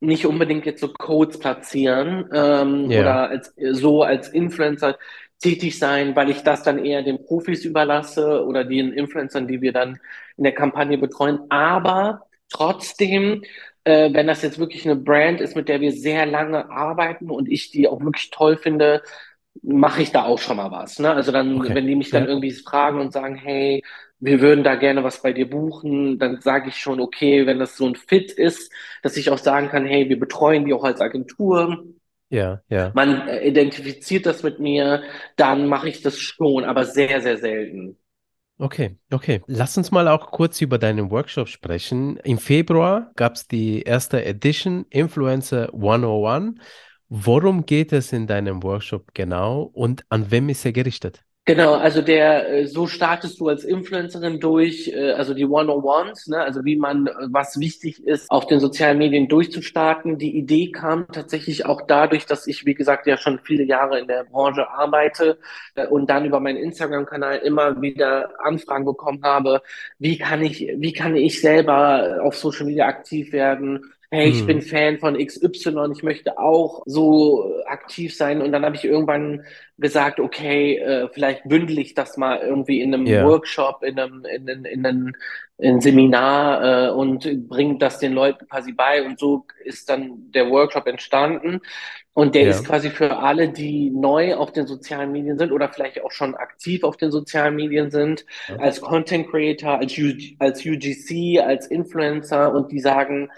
nicht 0.00 0.26
unbedingt 0.26 0.66
jetzt 0.66 0.80
so 0.80 0.88
Codes 0.92 1.38
platzieren 1.38 2.28
ähm, 2.32 2.90
Ja, 2.90 3.00
oder 3.00 3.28
als, 3.30 3.54
so 3.72 4.02
als 4.02 4.28
Influencer 4.28 4.98
tätig 5.40 5.78
sein, 5.78 6.16
weil 6.16 6.30
ich 6.30 6.42
das 6.42 6.62
dann 6.62 6.78
eher 6.84 7.02
den 7.02 7.24
Profis 7.24 7.64
überlasse 7.64 8.44
oder 8.44 8.64
den 8.64 8.92
Influencern, 8.92 9.46
die 9.48 9.60
wir 9.60 9.72
dann 9.72 9.98
in 10.36 10.44
der 10.44 10.54
Kampagne 10.54 10.98
betreuen. 10.98 11.40
Aber 11.50 12.26
trotzdem, 12.50 13.42
äh, 13.84 14.12
wenn 14.12 14.26
das 14.26 14.42
jetzt 14.42 14.58
wirklich 14.58 14.84
eine 14.86 14.96
Brand 14.96 15.40
ist, 15.40 15.56
mit 15.56 15.68
der 15.68 15.80
wir 15.80 15.92
sehr 15.92 16.26
lange 16.26 16.70
arbeiten 16.70 17.30
und 17.30 17.48
ich 17.50 17.70
die 17.70 17.88
auch 17.88 18.00
wirklich 18.00 18.30
toll 18.30 18.56
finde, 18.56 19.02
mache 19.62 20.02
ich 20.02 20.12
da 20.12 20.24
auch 20.24 20.38
schon 20.38 20.56
mal 20.58 20.70
was. 20.70 20.98
Ne? 20.98 21.10
Also 21.12 21.32
dann, 21.32 21.56
okay. 21.56 21.74
wenn 21.74 21.86
die 21.86 21.96
mich 21.96 22.10
dann 22.10 22.26
Ja, 22.26 22.28
irgendwie 22.28 22.52
fragen 22.52 23.00
und 23.00 23.12
sagen, 23.12 23.36
hey, 23.36 23.82
wir 24.18 24.40
würden 24.40 24.64
da 24.64 24.74
gerne 24.76 25.04
was 25.04 25.22
bei 25.22 25.32
dir 25.32 25.48
buchen, 25.48 26.18
dann 26.18 26.40
sage 26.40 26.68
ich 26.68 26.76
schon, 26.76 27.00
okay, 27.00 27.46
wenn 27.46 27.58
das 27.58 27.76
so 27.76 27.86
ein 27.86 27.96
Fit 27.96 28.32
ist, 28.32 28.72
dass 29.02 29.16
ich 29.16 29.30
auch 29.30 29.38
sagen 29.38 29.68
kann, 29.68 29.86
hey, 29.86 30.08
wir 30.08 30.18
betreuen 30.18 30.64
die 30.64 30.72
auch 30.72 30.84
als 30.84 31.00
Agentur. 31.00 31.84
ja, 32.30 32.62
ja. 32.68 32.92
Man 32.94 33.28
äh, 33.28 33.46
identifiziert 33.46 34.26
das 34.26 34.42
mit 34.42 34.58
mir, 34.58 35.02
dann 35.36 35.66
mache 35.66 35.88
ich 35.88 36.02
das 36.02 36.18
schon, 36.18 36.64
aber 36.64 36.84
sehr, 36.84 37.20
sehr 37.20 37.38
selten. 37.38 37.98
Okay, 38.58 38.96
okay. 39.10 39.42
Lass 39.46 39.76
uns 39.76 39.90
mal 39.90 40.08
auch 40.08 40.30
kurz 40.30 40.62
über 40.62 40.78
deinen 40.78 41.10
Workshop 41.10 41.48
sprechen. 41.48 42.16
Im 42.24 42.38
Februar 42.38 43.12
gab 43.14 43.34
es 43.34 43.46
die 43.46 43.82
erste 43.82 44.24
Edition 44.24 44.86
Influencer 44.88 45.74
101. 45.74 46.54
Worum 47.10 47.66
geht 47.66 47.92
es 47.92 48.14
in 48.14 48.26
deinem 48.26 48.62
Workshop 48.62 49.12
genau 49.12 49.62
und 49.62 50.04
an 50.08 50.30
wem 50.30 50.48
ist 50.48 50.64
er 50.64 50.72
gerichtet? 50.72 51.22
Genau, 51.48 51.74
also 51.74 52.02
der, 52.02 52.48
äh, 52.52 52.66
so 52.66 52.88
startest 52.88 53.38
du 53.38 53.46
als 53.46 53.62
Influencerin 53.62 54.40
durch, 54.40 54.88
äh, 54.88 55.12
also 55.12 55.32
die 55.32 55.46
101s, 55.46 56.28
ne, 56.28 56.40
also 56.40 56.64
wie 56.64 56.74
man, 56.74 57.06
äh, 57.06 57.12
was 57.30 57.60
wichtig 57.60 58.04
ist, 58.04 58.28
auf 58.32 58.48
den 58.48 58.58
sozialen 58.58 58.98
Medien 58.98 59.28
durchzustarten. 59.28 60.18
Die 60.18 60.36
Idee 60.36 60.72
kam 60.72 61.06
tatsächlich 61.06 61.64
auch 61.64 61.82
dadurch, 61.86 62.26
dass 62.26 62.48
ich, 62.48 62.66
wie 62.66 62.74
gesagt, 62.74 63.06
ja 63.06 63.16
schon 63.16 63.38
viele 63.44 63.62
Jahre 63.62 64.00
in 64.00 64.08
der 64.08 64.24
Branche 64.24 64.68
arbeite 64.68 65.38
und 65.90 66.10
dann 66.10 66.24
über 66.24 66.40
meinen 66.40 66.56
Instagram-Kanal 66.58 67.38
immer 67.38 67.80
wieder 67.80 68.30
Anfragen 68.44 68.84
bekommen 68.84 69.22
habe, 69.22 69.62
wie 70.00 70.18
kann 70.18 70.42
ich, 70.42 70.66
wie 70.76 70.92
kann 70.92 71.14
ich 71.14 71.40
selber 71.40 72.22
auf 72.22 72.36
Social 72.36 72.66
Media 72.66 72.86
aktiv 72.86 73.32
werden? 73.32 73.92
Hey, 74.10 74.28
ich 74.28 74.46
bin 74.46 74.60
Mhm. 74.60 74.62
Fan 74.62 74.98
von 74.98 75.16
XY, 75.16 75.92
ich 75.92 76.02
möchte 76.02 76.38
auch 76.38 76.82
so 76.86 77.62
aktiv 77.66 78.16
sein. 78.16 78.40
Und 78.42 78.52
dann 78.52 78.64
habe 78.64 78.76
ich 78.76 78.84
irgendwann 78.84 79.44
gesagt, 79.78 80.20
okay, 80.20 80.76
äh, 80.78 81.08
bündel 81.14 81.40
bündel 81.44 81.78
ich 81.78 81.94
das 81.94 82.16
mal 82.16 82.38
irgendwie 82.40 82.80
in 82.80 82.94
einem 82.94 83.06
Ja, 83.06 83.20
Workshop, 83.20 83.82
in 83.82 83.98
einem, 83.98 84.24
in 84.24 84.48
einem, 84.48 84.64
in 84.64 84.86
einem, 84.86 85.12
in 85.58 85.70
einem 85.70 85.80
Seminar 85.80 86.88
äh, 86.88 86.90
und 86.92 87.48
bringe 87.48 87.78
das 87.78 87.98
den 87.98 88.12
Leuten 88.12 88.46
quasi 88.48 88.72
bei. 88.72 89.04
Und 89.04 89.18
so 89.18 89.46
ist 89.64 89.88
dann 89.88 90.30
der 90.32 90.50
Workshop 90.50 90.86
entstanden. 90.86 91.60
Und 92.14 92.34
der 92.34 92.48
ist 92.48 92.64
ja, 92.64 92.64
quasi 92.64 92.90
für 92.90 93.18
alle, 93.18 93.50
die 93.50 93.90
neu 93.90 94.34
auf 94.36 94.52
den 94.52 94.66
sozialen 94.66 95.12
Medien 95.12 95.38
sind 95.38 95.52
oder 95.52 95.68
vielleicht 95.68 96.02
auch 96.02 96.10
schon 96.12 96.34
aktiv 96.34 96.82
auf 96.82 96.96
den 96.96 97.10
sozialen 97.10 97.54
Medien 97.56 97.90
sind, 97.90 98.24
ja, 98.48 98.56
als 98.56 98.80
Content 98.80 99.28
Creator, 99.30 99.78
als, 99.78 99.98
U 99.98 100.12
als 100.38 100.64
UGC, 100.64 101.40
als 101.40 101.66
Influencer 101.66 102.54
und 102.54 102.72
die 102.72 102.80
sagen, 102.80 103.30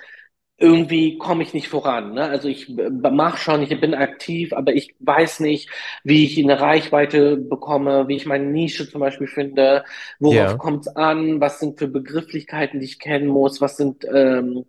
irgendwie 0.60 1.18
komme 1.18 1.44
ich 1.44 1.54
nicht 1.54 1.68
voran. 1.68 2.14
Ne? 2.14 2.24
Also 2.24 2.48
ich 2.48 2.68
mache 2.68 3.38
schon, 3.38 3.62
ich 3.62 3.80
bin 3.80 3.94
aktiv, 3.94 4.52
aber 4.52 4.74
ich 4.74 4.96
weiß 4.98 5.38
nicht, 5.38 5.70
wie 6.02 6.24
ich 6.24 6.36
eine 6.36 6.60
Reichweite 6.60 7.36
bekomme, 7.36 8.08
wie 8.08 8.16
ich 8.16 8.26
meine 8.26 8.46
Nische 8.46 8.90
zum 8.90 9.00
Beispiel 9.00 9.28
finde, 9.28 9.84
worauf 10.18 10.34
ja, 10.34 10.56
kommt 10.56 10.86
es 10.86 10.96
an, 10.96 11.40
was 11.40 11.60
sind 11.60 11.78
für 11.78 11.86
Begrifflichkeiten, 11.86 12.80
die 12.80 12.86
ich 12.86 12.98
kennen 12.98 13.28
muss, 13.28 13.60
was 13.60 13.76
sind, 13.76 14.04
ähm, 14.12 14.64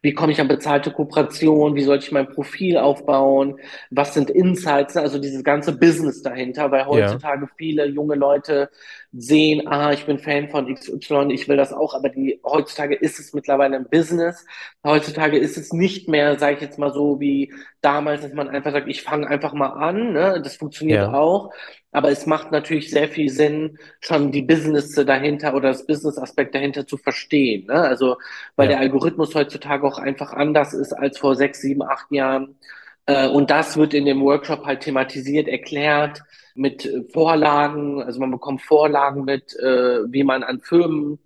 wie 0.00 0.14
komme 0.14 0.32
ich 0.32 0.40
an 0.40 0.48
bezahlte 0.48 0.90
Kooperation, 0.90 1.74
wie 1.74 1.82
sollte 1.82 2.06
ich 2.06 2.12
mein 2.12 2.30
Profil 2.30 2.78
aufbauen, 2.78 3.58
was 3.90 4.14
sind 4.14 4.30
Insights, 4.30 4.94
ne? 4.94 5.02
also 5.02 5.18
dieses 5.18 5.44
ganze 5.44 5.76
Business 5.76 6.22
dahinter, 6.22 6.70
weil 6.70 6.86
heutzutage 6.86 7.48
viele 7.58 7.84
junge 7.86 8.14
Leute 8.14 8.70
sehen, 9.16 9.66
ah, 9.68 9.92
ich 9.92 10.06
bin 10.06 10.18
Fan 10.18 10.48
von 10.48 10.72
XY, 10.72 11.28
ich 11.30 11.48
will 11.48 11.56
das 11.56 11.72
auch, 11.72 11.94
aber 11.94 12.08
die 12.08 12.40
heutzutage 12.44 12.94
ist 12.94 13.20
es 13.20 13.32
mittlerweile 13.32 13.76
ein 13.76 13.88
Business 13.88 14.44
Heutzutage 14.86 15.38
ist 15.38 15.56
es 15.56 15.72
nicht 15.72 16.08
mehr, 16.10 16.38
sage 16.38 16.56
ich 16.56 16.60
jetzt 16.60 16.78
mal 16.78 16.92
so, 16.92 17.18
wie 17.18 17.54
damals, 17.80 18.20
dass 18.20 18.34
man 18.34 18.50
einfach 18.50 18.72
sagt, 18.72 18.86
ich 18.86 19.02
fange 19.02 19.26
einfach 19.26 19.54
mal 19.54 19.70
an. 19.70 20.12
Ne? 20.12 20.42
Das 20.44 20.56
funktioniert 20.56 21.00
ja, 21.00 21.14
auch. 21.14 21.54
Aber 21.90 22.10
es 22.10 22.26
macht 22.26 22.52
natürlich 22.52 22.90
sehr 22.90 23.08
viel 23.08 23.30
Sinn, 23.30 23.78
schon 24.00 24.30
die 24.30 24.42
Business 24.42 24.94
dahinter 24.94 25.54
oder 25.54 25.68
das 25.68 25.86
Business-Aspekt 25.86 26.54
dahinter 26.54 26.86
zu 26.86 26.98
verstehen. 26.98 27.66
Ne? 27.66 27.74
Also, 27.74 28.18
weil 28.56 28.68
der 28.68 28.76
ja, 28.76 28.82
Algorithmus 28.82 29.34
heutzutage 29.34 29.86
auch 29.86 29.98
einfach 29.98 30.34
anders 30.34 30.74
ist 30.74 30.92
als 30.92 31.16
vor 31.16 31.34
sechs, 31.34 31.62
sieben, 31.62 31.82
acht 31.82 32.12
Jahren. 32.12 32.58
Äh, 33.06 33.28
und 33.28 33.50
das 33.50 33.76
wird 33.76 33.94
in 33.94 34.06
dem 34.06 34.22
Workshop 34.22 34.64
halt 34.64 34.80
thematisiert, 34.80 35.48
erklärt 35.48 36.22
mit 36.54 36.88
Vorlagen. 37.12 38.02
Also 38.02 38.20
man 38.20 38.30
bekommt 38.30 38.62
Vorlagen 38.62 39.24
mit, 39.24 39.54
äh, 39.58 40.00
wie 40.12 40.24
man 40.24 40.42
an 40.42 40.60
Firmen 40.60 41.18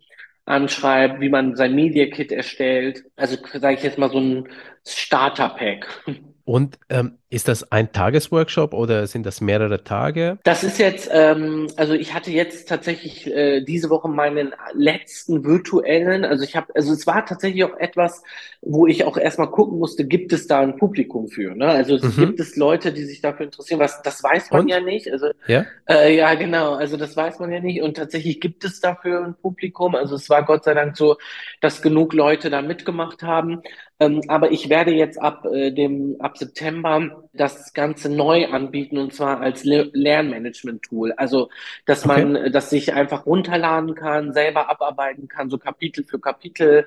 anschreibt, 0.45 1.21
wie 1.21 1.29
man 1.29 1.57
sein 1.57 1.75
Media 1.75 2.07
Kit 2.07 2.33
erstellt. 2.33 3.05
Also 3.17 3.37
sage 3.55 3.77
ich 3.77 3.83
jetzt 3.83 3.99
mal 3.99 4.11
so 4.11 4.19
ein 4.21 4.49
Starter-Pack. 4.87 6.05
Und 6.49 6.79
ähm, 6.89 7.19
ist 7.29 7.47
das 7.49 7.71
ein 7.73 7.93
Tagesworkshop 7.93 8.73
oder 8.73 9.07
sind 9.07 9.27
das 9.27 9.41
mehrere 9.43 9.85
Tage? 9.85 10.39
Das 10.45 10.65
ist 10.65 10.79
jetzt, 10.79 11.11
ähm, 11.13 11.67
also 11.77 11.93
ich 11.93 12.15
hatte 12.15 12.31
jetzt 12.31 12.69
tatsächlich 12.69 13.27
äh, 13.27 13.61
diese 13.63 13.91
Woche 13.91 14.09
meinen 14.09 14.55
letzten 14.73 15.45
virtuellen, 15.45 16.25
also 16.25 16.43
ich 16.45 16.57
habe, 16.57 16.75
also 16.75 16.93
es 16.93 17.07
war 17.07 17.27
tatsächlich 17.27 17.65
auch 17.65 17.77
etwas, 17.77 18.23
wo 18.63 18.87
ich 18.87 19.05
auch 19.05 19.19
erstmal 19.19 19.51
gucken 19.51 19.79
musste, 19.79 20.07
gibt 20.07 20.33
es 20.33 20.47
da 20.47 20.61
ein 20.61 20.77
Publikum 20.77 21.29
für, 21.29 21.55
ne? 21.55 21.67
Also 21.69 21.97
es 21.97 22.17
gibt 22.17 22.39
Mhm. 22.39 22.41
es 22.41 22.57
Leute, 22.57 22.93
die 22.95 23.05
sich 23.05 23.21
dafür 23.21 23.45
interessieren, 23.47 23.81
was, 23.81 24.01
das 24.03 24.23
weiß 24.23 24.53
man 24.53 24.69
ja 24.69 24.81
Und? 24.81 24.81
nicht, 24.81 25.11
also 25.13 25.27
Ja, 25.47 25.73
äh, 25.89 26.17
ja 26.17 26.33
genau, 26.35 26.75
also 26.75 26.97
das 26.97 27.15
weiß 27.17 27.41
man 27.41 27.53
ja 27.53 27.61
nicht 27.61 27.83
und 27.83 27.97
tatsächlich 27.97 28.41
gibt 28.41 28.65
es 28.65 28.81
dafür 28.81 29.25
ein 29.25 29.35
Publikum, 29.35 29.95
also 29.95 30.15
es 30.17 30.31
war 30.31 30.45
Gott 30.47 30.65
sei 30.65 30.73
Dank 30.75 30.97
so, 30.97 31.17
dass 31.61 31.83
genug 31.83 32.15
Leute 32.15 32.49
da 32.49 32.63
mitgemacht 32.63 33.23
haben, 33.23 33.61
ähm, 34.01 34.23
aber 34.29 34.53
ich 34.53 34.69
werde 34.69 34.93
jetzt 34.93 35.21
ab 35.21 35.45
äh, 35.47 35.73
dem, 35.73 36.17
ab 36.21 36.39
September 36.39 37.25
das 37.33 37.73
Ganze 37.73 38.09
neu 38.15 38.47
anbieten 38.49 38.99
und 38.99 39.13
zwar 39.13 39.41
als 39.41 39.65
Le 39.65 39.91
Lernmanagement-Tool. 39.93 41.13
Also, 41.17 41.49
dass 41.87 42.05
okay. 42.05 42.25
man 42.25 42.37
äh, 42.37 42.51
das 42.51 42.71
sich 42.71 42.93
einfach 42.95 43.27
runterladen 43.27 43.95
kann, 43.95 44.33
selber 44.33 44.69
abarbeiten 44.71 45.29
kann, 45.29 45.51
so 45.51 45.59
Kapitel 45.59 46.05
für 46.05 46.21
Kapitel, 46.21 46.87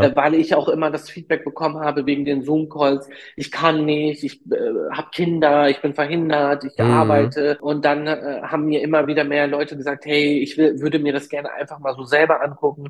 äh, 0.00 0.08
Ja. 0.08 0.14
weil 0.16 0.34
ich 0.34 0.54
auch 0.54 0.68
immer 0.68 0.90
das 0.90 1.08
Feedback 1.10 1.44
bekommen 1.44 1.80
habe 1.80 2.06
wegen 2.06 2.24
den 2.24 2.42
Zoom-Calls. 2.42 3.08
Ich 3.36 3.50
kann 3.50 3.84
nicht, 3.84 4.22
ich 4.24 4.40
äh, 4.50 4.56
habe 4.92 5.08
Kinder, 5.12 5.68
ich 5.70 5.80
bin 5.80 5.94
verhindert, 5.94 6.64
ich 6.64 6.78
Mhm. 6.78 6.84
arbeite. 6.84 7.58
Und 7.60 7.84
dann 7.84 8.06
äh, 8.06 8.40
haben 8.42 8.66
mir 8.66 8.82
immer 8.82 9.06
wieder 9.06 9.24
mehr 9.24 9.46
Leute 9.46 9.76
gesagt, 9.76 10.04
hey, 10.06 10.38
ich 10.42 10.56
will, 10.58 10.80
würde 10.80 10.98
mir 10.98 11.12
das 11.12 11.28
gerne 11.28 11.52
einfach 11.52 11.78
mal 11.78 11.94
so 11.94 12.04
selber 12.04 12.42
angucken. 12.42 12.88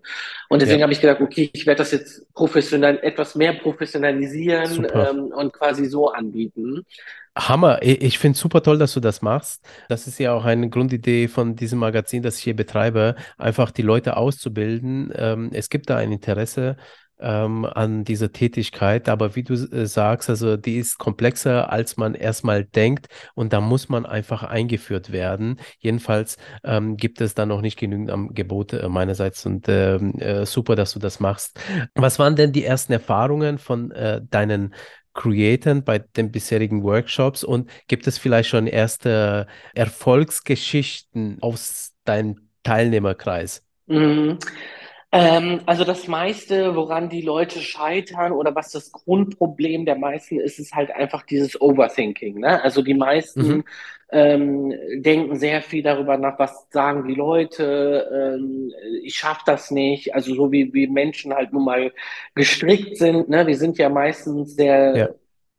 Und 0.49 0.63
deswegen 0.63 0.81
Ja, 0.81 0.83
habe 0.83 0.93
ich 0.93 1.01
gedacht, 1.01 1.21
okay, 1.21 1.51
ich 1.53 1.67
werde 1.67 1.79
das 1.79 1.93
jetzt 1.93 2.33
professionell, 2.35 2.99
etwas 3.03 3.35
mehr 3.35 3.53
professionalisieren 3.63 4.87
ähm, 4.93 5.27
und 5.27 5.53
quasi 5.53 5.87
so 5.87 6.09
anbieten. 6.09 6.85
Hammer. 7.37 7.83
Ich, 7.83 8.03
ich 8.03 8.19
finde 8.19 8.39
super 8.39 8.63
toll, 8.63 8.79
dass 8.79 8.95
du 8.95 9.01
das 9.01 9.23
machst. 9.23 9.65
Das 9.89 10.07
ist 10.07 10.19
ja 10.19 10.33
auch 10.33 10.45
eine 10.45 10.69
Grundidee 10.69 11.29
von 11.29 11.57
diesem 11.57 11.79
Magazin, 11.79 12.23
das 12.23 12.39
ich 12.39 12.45
hier 12.45 12.57
betreibe, 12.57 13.15
einfach 13.39 13.71
die 13.71 13.83
Leute 13.83 14.17
auszubilden. 14.17 15.13
Ähm, 15.15 15.51
es 15.53 15.69
gibt 15.71 15.91
da 15.91 15.97
ein 15.97 16.13
Interesse 16.13 16.77
ähm, 17.21 17.65
an 17.65 18.05
dieser 18.05 18.33
Tätigkeit, 18.33 19.09
aber 19.09 19.37
wie 19.37 19.43
du 19.43 19.55
äh, 19.55 19.87
sagst, 19.87 20.31
also 20.31 20.57
die 20.57 20.79
ist 20.79 20.99
komplexer, 20.99 21.73
als 21.73 21.97
man 21.97 22.15
erstmal 22.15 22.65
denkt 22.65 23.09
und 23.35 23.53
da 23.53 23.61
muss 23.61 23.89
man 23.89 24.07
einfach 24.07 24.43
eingeführt 24.43 25.13
werden. 25.13 25.61
Jedenfalls 25.79 26.37
ähm, 26.65 26.97
gibt 26.97 27.21
es 27.21 27.35
da 27.35 27.47
noch 27.47 27.61
nicht 27.61 27.79
genügend 27.79 28.11
Angebote 28.11 28.81
äh, 28.81 28.89
meinerseits 28.89 29.45
und 29.47 29.67
ähm, 29.69 30.19
äh, 30.19 30.47
super, 30.47 30.77
dass 30.77 30.93
du 30.93 30.99
das 30.99 31.21
machst. 31.21 31.61
Was 31.95 32.19
waren 32.19 32.37
denn 32.37 32.53
die 32.53 32.65
ersten 32.65 32.93
Erfahrungen 32.93 33.59
von 33.59 33.91
äh, 33.91 34.21
deinen 34.31 34.75
Creatoren 35.13 35.85
bei 35.85 35.99
den 35.99 36.31
bisherigen 36.31 36.83
Workshops 36.83 37.45
und 37.45 37.71
gibt 37.89 38.07
es 38.07 38.19
vielleicht 38.19 38.49
schon 38.49 38.67
erste 38.67 39.47
Erfolgsgeschichten 39.75 41.39
aus 41.41 41.93
deinem 42.05 42.49
Teilnehmerkreis? 42.63 43.65
Mhm. 43.87 44.39
Ähm, 45.13 45.63
also 45.67 45.83
das 45.85 46.07
meiste, 46.07 46.77
woran 46.77 47.09
die 47.09 47.23
Leute 47.23 47.59
scheitern 47.61 48.31
oder 48.33 48.55
was 48.55 48.71
das 48.71 48.93
Grundproblem 48.93 49.85
der 49.85 49.97
meisten 49.97 50.39
ist, 50.39 50.61
ist 50.61 50.73
halt 50.75 50.93
einfach 50.93 51.25
dieses 51.25 51.61
Overthinking. 51.61 52.39
Ne? 52.41 52.63
Also 52.63 52.81
die 52.83 52.95
Mhm. 53.35 53.61
meisten 53.61 53.65
ähm, 54.13 54.73
denken 55.03 55.37
sehr 55.37 55.63
viel 55.63 55.83
darüber 55.83 56.17
nach, 56.17 56.39
was 56.39 56.69
sagen 56.71 57.09
die 57.09 57.15
Leute, 57.15 58.09
ähm, 58.39 58.73
ich 59.03 59.17
schaffe 59.17 59.43
das 59.47 59.71
nicht. 59.73 60.15
Also 60.15 60.33
so 60.35 60.53
wie, 60.53 60.73
wie 60.75 60.87
Menschen 60.87 61.35
halt 61.35 61.53
nun 61.53 61.65
mal 61.65 61.93
gestrickt 62.37 62.97
sind. 62.97 63.29
Ne? 63.29 63.47
Wir 63.49 63.57
sind 63.57 63.79
ja 63.79 63.89
meistens 63.89 64.55
Ja, 64.93 65.07
sehr 65.07 65.15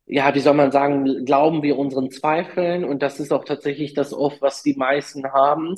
ja, 0.08 0.34
wie 0.36 0.40
soll 0.42 0.56
man 0.56 0.72
sagen, 0.72 1.26
glauben 1.26 1.64
wir 1.64 1.78
unseren 1.78 2.12
Zweifeln 2.12 2.84
und 2.84 3.02
das 3.02 3.20
ist 3.20 3.32
auch 3.32 3.46
tatsächlich 3.46 3.94
das 3.94 4.14
oft, 4.14 4.42
was 4.42 4.62
die 4.64 4.74
meisten 4.76 5.32
haben. 5.32 5.76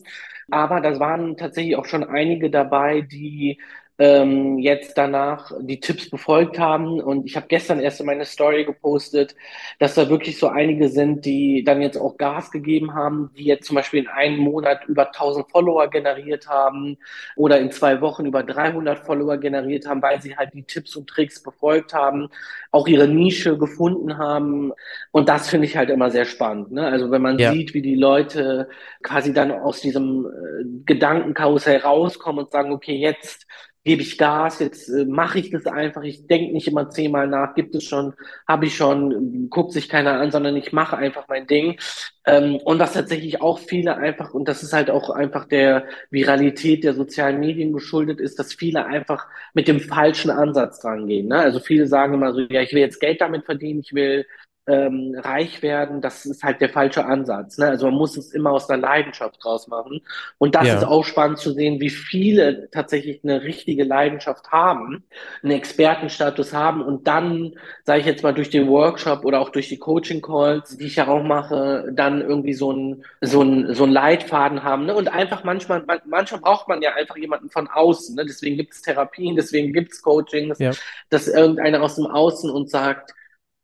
Aber 0.52 0.82
da 0.82 1.00
waren 1.00 1.38
tatsächlich 1.38 1.76
auch 1.76 1.86
schon 1.86 2.04
einige 2.04 2.50
dabei, 2.52 3.02
die 3.02 3.60
ähm, 4.00 4.58
jetzt 4.58 4.98
danach 4.98 5.52
die 5.62 5.80
Tipps 5.80 6.10
befolgt 6.10 6.58
haben. 6.58 7.00
Und 7.00 7.26
ich 7.26 7.36
habe 7.36 7.46
gestern 7.48 7.80
erst 7.80 8.00
in 8.00 8.08
meine 8.08 8.26
Story 8.26 8.66
gepostet, 8.66 9.36
dass 9.80 9.94
da 9.94 10.10
wirklich 10.10 10.40
so 10.40 10.48
einige 10.48 10.90
sind, 10.90 11.26
die 11.26 11.64
dann 11.64 11.82
jetzt 11.82 11.98
auch 11.98 12.18
Gas 12.18 12.50
gegeben 12.50 12.96
haben, 12.96 13.32
die 13.38 13.44
jetzt 13.44 13.68
zum 13.68 13.76
Beispiel 13.76 14.02
in 14.02 14.08
einem 14.08 14.38
Monat 14.38 14.86
über 14.88 15.08
1000 15.08 15.50
Follower 15.52 15.88
generiert 15.90 16.48
haben 16.48 16.98
oder 17.36 17.60
in 17.60 17.72
zwei 17.72 18.02
Wochen 18.02 18.26
über 18.26 18.42
300 18.42 19.06
Follower 19.06 19.38
generiert 19.38 19.86
haben, 19.86 20.02
weil 20.02 20.22
sie 20.22 20.36
halt 20.36 20.54
die 20.54 20.64
Tipps 20.64 20.96
und 20.96 21.08
Tricks 21.08 21.44
befolgt 21.44 21.94
haben, 21.94 22.30
auch 22.72 22.88
ihre 22.88 23.08
Nische 23.08 23.58
gefunden 23.60 24.18
haben. 24.18 24.72
Und 25.12 25.30
das 25.30 25.50
finde 25.50 25.68
ich 25.68 25.78
halt 25.78 25.92
immer 25.92 26.10
sehr 26.10 26.26
spannend. 26.26 26.72
Ne? 26.72 26.88
Also 26.88 27.12
wenn 27.12 27.22
man 27.22 27.38
ja, 27.38 27.52
sieht, 27.52 27.76
wie 27.76 27.84
die 27.84 27.96
Leute 27.96 28.70
quasi 29.04 29.34
dann 29.34 29.52
aus 29.52 29.82
diesem 29.82 30.26
äh, 30.26 30.64
Gedankenkarussell 30.86 31.78
rauskommen 31.78 32.46
und 32.46 32.52
sagen, 32.52 32.72
okay, 32.72 32.96
jetzt 32.96 33.46
gebe 33.84 34.02
ich 34.02 34.18
Gas, 34.18 34.60
jetzt 34.60 34.90
äh, 34.90 35.06
mache 35.06 35.40
ich 35.40 35.50
das 35.50 35.66
einfach, 35.66 36.04
ich 36.04 36.26
denke 36.28 36.54
nicht 36.54 36.68
immer 36.68 36.90
zehnmal 36.90 37.28
nach, 37.28 37.54
gibt 37.56 37.76
es 37.76 37.84
schon, 37.84 38.14
habe 38.48 38.66
ich 38.66 38.76
schon, 38.76 39.50
guckt 39.50 39.74
sich 39.74 39.90
keiner 39.90 40.20
an, 40.20 40.32
sondern 40.32 40.56
ich 40.56 40.72
mache 40.72 40.98
einfach 40.98 41.28
mein 41.28 41.48
Ding. 41.48 41.80
Ähm, 42.26 42.58
und 42.58 42.80
was 42.80 42.94
tatsächlich 42.94 43.42
auch 43.42 43.60
viele 43.60 43.98
einfach, 43.98 44.34
und 44.34 44.48
das 44.48 44.64
ist 44.64 44.74
halt 44.74 44.90
auch 44.90 45.10
einfach 45.10 45.46
der 45.46 45.86
Viralität 46.12 46.84
der 46.84 46.94
sozialen 46.94 47.40
Medien 47.40 47.74
geschuldet 47.74 48.22
ist, 48.22 48.40
dass 48.40 48.54
viele 48.54 48.86
einfach 48.86 49.28
mit 49.54 49.68
dem 49.68 49.82
falschen 49.82 50.32
Ansatz 50.32 50.84
rangehen. 50.86 51.28
Ne? 51.28 51.38
Also 51.40 51.60
viele 51.60 51.88
sagen 51.88 52.14
immer 52.14 52.34
so, 52.34 52.42
ja, 52.42 52.62
ich 52.62 52.72
will 52.74 52.82
jetzt 52.82 53.02
Geld 53.02 53.20
damit 53.20 53.46
verdienen, 53.46 53.82
ich 53.82 53.94
will 53.94 54.26
ähm, 54.68 55.16
reich 55.20 55.62
werden, 55.62 56.02
das 56.02 56.26
ist 56.26 56.44
halt 56.44 56.62
der 56.62 56.70
falsche 56.70 57.06
Ansatz. 57.06 57.58
Ne? 57.58 57.68
Also 57.68 57.88
man 57.88 57.96
muss 57.96 58.18
es 58.18 58.32
immer 58.34 58.52
aus 58.52 58.68
der 58.68 58.78
Leidenschaft 58.78 59.44
draus 59.44 59.68
machen. 59.68 60.02
Und 60.38 60.56
das 60.56 60.74
ist 60.74 60.84
Ja, 60.84 60.86
auch 60.86 61.04
spannend 61.04 61.40
zu 61.40 61.52
sehen, 61.54 61.80
wie 61.82 61.90
viele 61.90 62.70
tatsächlich 62.72 63.22
eine 63.24 63.44
richtige 63.44 63.84
Leidenschaft 63.84 64.52
haben, 64.52 65.04
einen 65.42 65.52
Expertenstatus 65.54 66.54
haben 66.54 66.82
und 66.82 67.08
dann, 67.08 67.54
sage 67.84 68.00
ich 68.02 68.06
jetzt 68.06 68.24
mal, 68.24 68.34
durch 68.34 68.50
den 68.50 68.68
Workshop 68.68 69.26
oder 69.26 69.40
auch 69.40 69.50
durch 69.50 69.70
die 69.70 69.78
Coaching-Calls, 69.80 70.78
die 70.78 70.86
ich 70.86 70.96
ja 70.96 71.08
auch 71.08 71.24
mache, 71.24 71.90
dann 71.94 72.22
irgendwie 72.22 72.54
so 72.54 72.72
ein 72.72 73.04
so 73.22 73.42
ein 73.42 73.74
so 73.74 73.84
ein 73.86 73.92
Leitfaden 73.92 74.64
haben. 74.64 74.86
Ne? 74.86 74.96
Und 74.96 75.10
einfach 75.10 75.44
manchmal, 75.44 75.84
man, 75.86 76.00
manchmal 76.06 76.42
braucht 76.42 76.68
man 76.68 76.82
ja 76.82 76.94
einfach 76.94 77.18
jemanden 77.18 77.50
von 77.50 77.68
außen. 77.68 78.16
Ne? 78.16 78.26
Deswegen 78.26 78.58
gibt 78.58 78.74
es 78.74 78.82
Therapien, 78.82 79.36
deswegen 79.36 79.74
gibt 79.74 79.94
es 79.94 80.02
Coachings, 80.02 80.60
ja, 80.60 80.78
dass 81.10 81.28
irgendeiner 81.28 81.82
aus 81.82 81.96
dem 81.96 82.08
Außen 82.08 82.50
uns 82.50 82.72
sagt, 82.72 83.14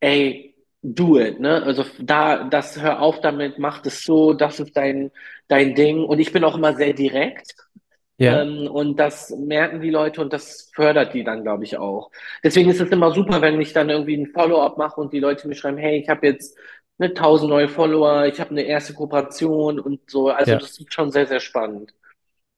ey, 0.00 0.49
do 0.82 1.18
it, 1.18 1.40
ne? 1.40 1.62
Also 1.62 1.84
da, 2.00 2.44
das 2.44 2.80
hör 2.80 3.00
auf 3.02 3.20
damit, 3.20 3.58
mach 3.58 3.80
das 3.82 4.02
so, 4.04 4.32
das 4.34 4.60
ist 4.60 4.76
dein, 4.76 5.10
dein 5.48 5.74
Ding. 5.74 6.04
Und 6.04 6.18
ich 6.20 6.32
bin 6.32 6.44
auch 6.44 6.56
immer 6.56 6.74
sehr 6.74 6.92
direkt. 6.94 7.54
ja. 8.18 8.42
Ähm, 8.42 8.66
und 8.68 8.96
das 8.98 9.30
merken 9.30 9.80
die 9.80 9.90
Leute 9.90 10.20
und 10.20 10.32
das 10.32 10.70
fördert 10.74 11.14
die 11.14 11.24
dann, 11.24 11.42
glaube 11.42 11.64
ich, 11.64 11.78
auch. 11.78 12.10
Deswegen 12.44 12.70
ist 12.70 12.80
es 12.80 12.90
immer 12.90 13.12
super, 13.12 13.40
wenn 13.42 13.60
ich 13.60 13.72
dann 13.72 13.90
irgendwie 13.90 14.16
ein 14.16 14.26
Follow-up 14.32 14.78
mache 14.78 15.00
und 15.00 15.12
die 15.12 15.20
Leute 15.20 15.48
mir 15.48 15.54
schreiben, 15.54 15.78
hey, 15.78 16.00
ich 16.00 16.08
habe 16.08 16.26
jetzt 16.26 16.56
eine 16.98 17.14
tausend 17.14 17.50
neue 17.50 17.68
Follower, 17.68 18.26
ich 18.26 18.40
habe 18.40 18.50
eine 18.50 18.62
erste 18.62 18.94
Kooperation 18.94 19.80
und 19.80 20.10
so. 20.10 20.28
Also 20.30 20.54
Ja. 20.54 20.58
das 20.58 20.78
ist 20.78 20.92
schon 20.94 21.10
sehr, 21.10 21.26
sehr 21.26 21.40
spannend. 21.40 21.92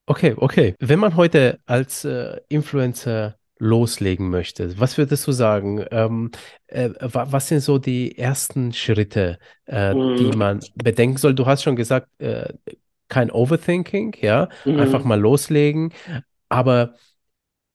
Okay, 0.07 0.35
okay. 0.37 0.75
Wenn 0.81 0.99
man 0.99 1.17
heute 1.17 1.61
als 1.67 2.05
äh, 2.05 2.41
Influencer 2.49 3.39
loslegen 3.59 4.31
möchte, 4.31 4.79
was 4.81 4.99
würdest 4.99 5.27
du 5.27 5.33
sagen? 5.33 5.85
Ähm, 5.91 6.31
äh, 6.67 6.91
wa 7.01 7.31
was 7.33 7.49
sind 7.49 7.61
so 7.61 7.79
die 7.79 8.19
ersten 8.19 8.73
Schritte, 8.73 9.39
äh, 9.67 9.97
die 10.19 10.33
Mhm. 10.33 10.37
man 10.37 10.61
bedenken 10.75 11.17
soll? 11.19 11.35
Du 11.35 11.47
hast 11.47 11.63
schon 11.63 11.77
gesagt, 11.77 12.09
äh, 12.21 12.53
kein 13.09 13.31
Overthinking, 13.31 14.17
ja, 14.21 14.49
einfach 14.75 15.05
Mhm. 15.05 15.05
mal 15.05 15.21
loslegen. 15.21 15.93
Aber 16.49 16.95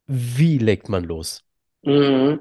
wie 0.07 0.57
legt 0.59 0.89
man 0.89 1.03
los? 1.05 1.45
Mhm. 1.83 2.39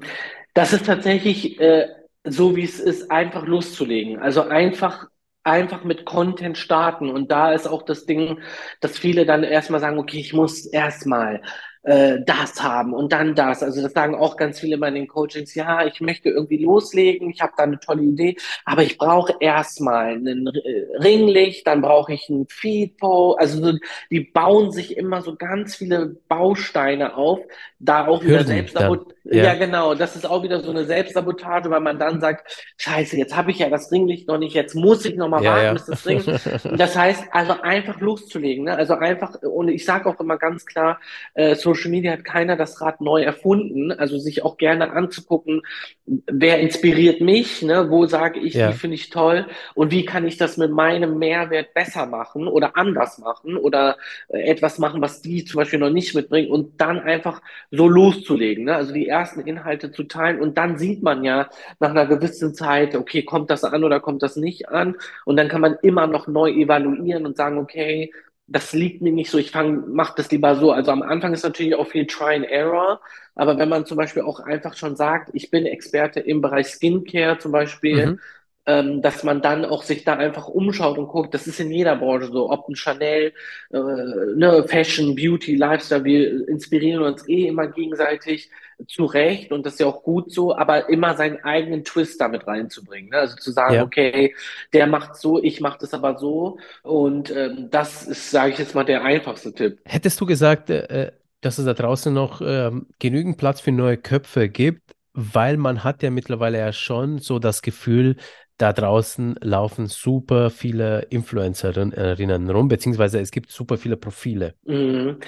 Das 0.53 0.73
ist 0.73 0.85
tatsächlich 0.85 1.59
äh, 1.59 1.87
so, 2.23 2.55
wie 2.55 2.63
es 2.63 2.79
ist, 2.79 3.11
einfach 3.11 3.45
loszulegen. 3.45 4.19
Also 4.19 4.41
einfach, 4.43 5.07
einfach 5.43 5.83
mit 5.83 6.05
Content 6.05 6.57
starten. 6.57 7.09
Und 7.09 7.31
da 7.31 7.53
ist 7.53 7.67
auch 7.67 7.83
das 7.83 8.05
Ding, 8.05 8.41
dass 8.81 8.97
viele 8.97 9.25
dann 9.25 9.43
erstmal 9.43 9.79
sagen, 9.79 9.99
okay, 9.99 10.19
ich 10.19 10.33
muss 10.33 10.65
erstmal 10.65 11.41
äh, 11.87 12.21
das 12.25 12.61
haben 12.61 12.93
und 12.93 13.13
dann 13.13 13.33
das. 13.33 13.63
Also 13.63 13.81
das 13.81 13.93
sagen 13.93 14.13
auch 14.13 14.35
ganz 14.35 14.59
viele 14.59 14.77
bei 14.77 14.91
den 14.91 15.07
Coachings, 15.07 15.55
ja, 15.55 15.85
ich 15.85 16.01
möchte 16.01 16.29
irgendwie 16.29 16.57
loslegen, 16.63 17.29
ich 17.29 17.41
habe 17.41 17.53
da 17.55 17.63
eine 17.63 17.79
tolle 17.79 18.03
Idee, 18.03 18.35
aber 18.65 18.83
ich 18.83 18.97
brauche 18.97 19.35
erstmal 19.39 20.15
ein 20.15 20.47
äh, 20.47 20.97
Ringlicht, 20.97 21.65
dann 21.65 21.81
brauche 21.81 22.13
ich 22.13 22.27
ein 22.29 22.45
Feedpo. 22.49 23.33
Also 23.35 23.63
so, 23.63 23.77
die 24.11 24.19
bauen 24.19 24.71
sich 24.71 24.97
immer 24.97 25.21
so 25.21 25.35
ganz 25.35 25.77
viele 25.77 26.17
Bausteine 26.27 27.15
auf 27.15 27.39
da 27.79 28.07
auch 28.07 28.23
wieder 28.23 28.39
Hürden 28.39 28.47
dann, 28.47 28.55
Selbstsabot 28.57 29.13
ja, 29.29 29.43
ja, 29.43 29.53
genau, 29.55 29.93
das 29.93 30.15
ist 30.15 30.25
auch 30.25 30.43
wieder 30.43 30.61
so 30.61 30.71
eine 30.71 30.85
Selbstsabotage, 30.85 31.69
weil 31.69 31.81
man 31.81 31.99
dann 31.99 32.21
sagt, 32.21 32.65
Scheiße, 32.77 33.17
jetzt 33.17 33.35
habe 33.35 33.51
ich 33.51 33.59
ja 33.59 33.69
das 33.69 33.91
Ringlicht 33.91 34.27
noch 34.27 34.37
nicht, 34.37 34.53
jetzt 34.53 34.73
muss 34.73 35.03
ich 35.05 35.15
noch 35.15 35.27
mal 35.27 35.43
ja, 35.43 35.51
warten, 35.51 35.65
ja. 35.65 35.73
bis 35.73 35.85
das 35.85 36.05
Ring. 36.05 36.23
Das 36.77 36.95
heißt, 36.95 37.25
also 37.31 37.53
einfach 37.61 37.99
loszulegen, 37.99 38.65
ne? 38.65 38.75
Also 38.75 38.93
einfach, 38.95 39.41
und 39.41 39.69
ich 39.69 39.85
sage 39.85 40.09
auch 40.09 40.19
immer 40.19 40.37
ganz 40.37 40.65
klar, 40.65 40.99
äh, 41.33 41.55
Social 41.55 41.91
Media 41.91 42.13
hat 42.13 42.23
keiner 42.23 42.55
das 42.55 42.79
Rad 42.81 43.01
neu 43.01 43.23
erfunden, 43.23 43.91
also 43.91 44.17
sich 44.17 44.43
auch 44.43 44.57
gerne 44.57 44.91
anzugucken, 44.91 45.61
wer 46.05 46.59
inspiriert 46.59 47.21
mich, 47.21 47.61
ne? 47.61 47.89
Wo 47.89 48.05
sage 48.05 48.39
ich, 48.39 48.53
die 48.53 48.59
Ja, 48.59 48.71
finde 48.71 48.95
ich 48.95 49.09
toll 49.09 49.45
und 49.75 49.91
wie 49.91 50.05
kann 50.05 50.25
ich 50.25 50.37
das 50.37 50.57
mit 50.57 50.71
meinem 50.71 51.17
Mehrwert 51.17 51.73
besser 51.73 52.05
machen 52.05 52.47
oder 52.47 52.77
anders 52.77 53.17
machen 53.17 53.57
oder 53.57 53.97
äh, 54.29 54.43
etwas 54.43 54.77
machen, 54.79 55.01
was 55.01 55.21
die 55.21 55.43
zum 55.43 55.59
Beispiel 55.59 55.79
noch 55.79 55.89
nicht 55.89 56.15
mitbringen 56.15 56.49
und 56.49 56.79
dann 56.79 56.99
einfach 56.99 57.41
so 57.71 57.87
loszulegen, 57.87 58.65
ne? 58.65 58.75
Also 58.75 58.93
die 58.93 59.07
ersten 59.07 59.41
Inhalte 59.41 59.91
zu 59.91 60.03
teilen 60.03 60.39
und 60.39 60.57
dann 60.57 60.77
sieht 60.77 61.03
man 61.03 61.23
ja 61.23 61.49
nach 61.79 61.89
einer 61.89 62.05
gewissen 62.05 62.53
Zeit, 62.53 62.95
okay, 62.95 63.23
kommt 63.23 63.49
das 63.49 63.63
an 63.63 63.83
oder 63.83 63.99
kommt 63.99 64.23
das 64.23 64.35
nicht 64.35 64.69
an? 64.69 64.95
Und 65.25 65.37
dann 65.37 65.49
kann 65.49 65.61
man 65.61 65.75
immer 65.81 66.07
noch 66.07 66.27
neu 66.27 66.51
evaluieren 66.51 67.25
und 67.25 67.35
sagen, 67.37 67.57
okay, 67.57 68.11
das 68.47 68.71
liegt 68.73 69.01
mir 69.01 69.11
nicht 69.11 69.29
so, 69.29 69.37
ich 69.37 69.51
fange, 69.51 69.83
mach 69.87 70.15
das 70.15 70.31
lieber 70.31 70.55
so. 70.55 70.71
Also 70.71 70.91
am 70.91 71.01
Anfang 71.01 71.33
ist 71.33 71.43
natürlich 71.43 71.75
auch 71.75 71.87
viel 71.87 72.07
Try 72.07 72.35
and 72.35 72.45
Error, 72.45 73.01
aber 73.35 73.57
wenn 73.57 73.69
man 73.69 73.85
zum 73.85 73.97
Beispiel 73.97 74.23
auch 74.23 74.39
einfach 74.39 74.75
schon 74.75 74.95
sagt, 74.95 75.29
ich 75.33 75.51
bin 75.51 75.65
Experte 75.65 76.21
im 76.21 76.41
Bereich 76.41 76.67
Skincare 76.67 77.37
zum 77.39 77.51
Beispiel, 77.51 78.05
mhm. 78.05 78.19
Ähm, 78.67 79.01
dass 79.01 79.23
man 79.23 79.41
dann 79.41 79.65
auch 79.65 79.83
sich 79.83 80.03
da 80.03 80.13
einfach 80.15 80.47
umschaut 80.47 80.97
und 80.97 81.07
guckt, 81.07 81.33
das 81.33 81.47
ist 81.47 81.59
in 81.59 81.71
jeder 81.71 81.95
Branche 81.95 82.27
so, 82.31 82.51
ob 82.51 82.67
ein 82.69 82.75
Chanel, 82.75 83.33
äh, 83.71 83.77
ne, 83.77 84.65
Fashion, 84.67 85.15
Beauty, 85.15 85.55
Lifestyle, 85.55 86.03
wir 86.03 86.47
inspirieren 86.47 87.01
uns 87.03 87.27
eh 87.27 87.47
immer 87.47 87.67
gegenseitig 87.67 88.49
zu 88.87 89.05
Recht 89.05 89.51
und 89.51 89.65
das 89.65 89.73
ist 89.73 89.79
ja 89.79 89.87
auch 89.87 90.03
gut 90.03 90.31
so, 90.31 90.55
aber 90.55 90.89
immer 90.89 91.15
seinen 91.15 91.43
eigenen 91.43 91.83
Twist 91.83 92.21
damit 92.21 92.45
reinzubringen. 92.45 93.09
Ne? 93.09 93.17
Also 93.17 93.35
zu 93.37 93.51
sagen, 93.51 93.75
Ja. 93.75 93.83
okay, 93.83 94.35
der 94.73 94.87
macht 94.87 95.15
so, 95.15 95.41
ich 95.41 95.61
mache 95.61 95.79
das 95.81 95.93
aber 95.93 96.17
so 96.19 96.59
und 96.83 97.31
ähm, 97.31 97.69
das 97.71 98.03
ist, 98.07 98.31
sage 98.31 98.51
ich 98.51 98.59
jetzt 98.59 98.75
mal, 98.75 98.83
der 98.83 99.03
einfachste 99.03 99.53
Tipp. 99.53 99.79
Hättest 99.85 100.19
du 100.21 100.25
gesagt, 100.25 100.69
äh, 100.69 101.07
äh, 101.07 101.11
dass 101.41 101.57
es 101.57 101.65
da 101.65 101.73
draußen 101.73 102.13
noch 102.13 102.41
ähm, 102.43 102.87
genügend 102.99 103.37
Platz 103.37 103.61
für 103.61 103.71
neue 103.71 103.97
Köpfe 103.97 104.49
gibt, 104.49 104.95
weil 105.13 105.57
man 105.57 105.83
hat 105.83 106.03
ja 106.03 106.09
mittlerweile 106.11 106.59
ja 106.59 106.73
schon 106.73 107.19
so 107.19 107.39
das 107.39 107.61
Gefühl, 107.61 108.17
da 108.57 108.73
draußen 108.73 109.35
laufen 109.41 109.87
super 109.87 110.49
viele 110.49 111.01
Influencerinnen 111.09 112.49
rum, 112.49 112.67
beziehungsweise 112.67 113.19
es 113.19 113.31
gibt 113.31 113.51
super 113.51 113.77
viele 113.77 113.97
Profile. 113.97 114.55
Mhm. 114.65 115.19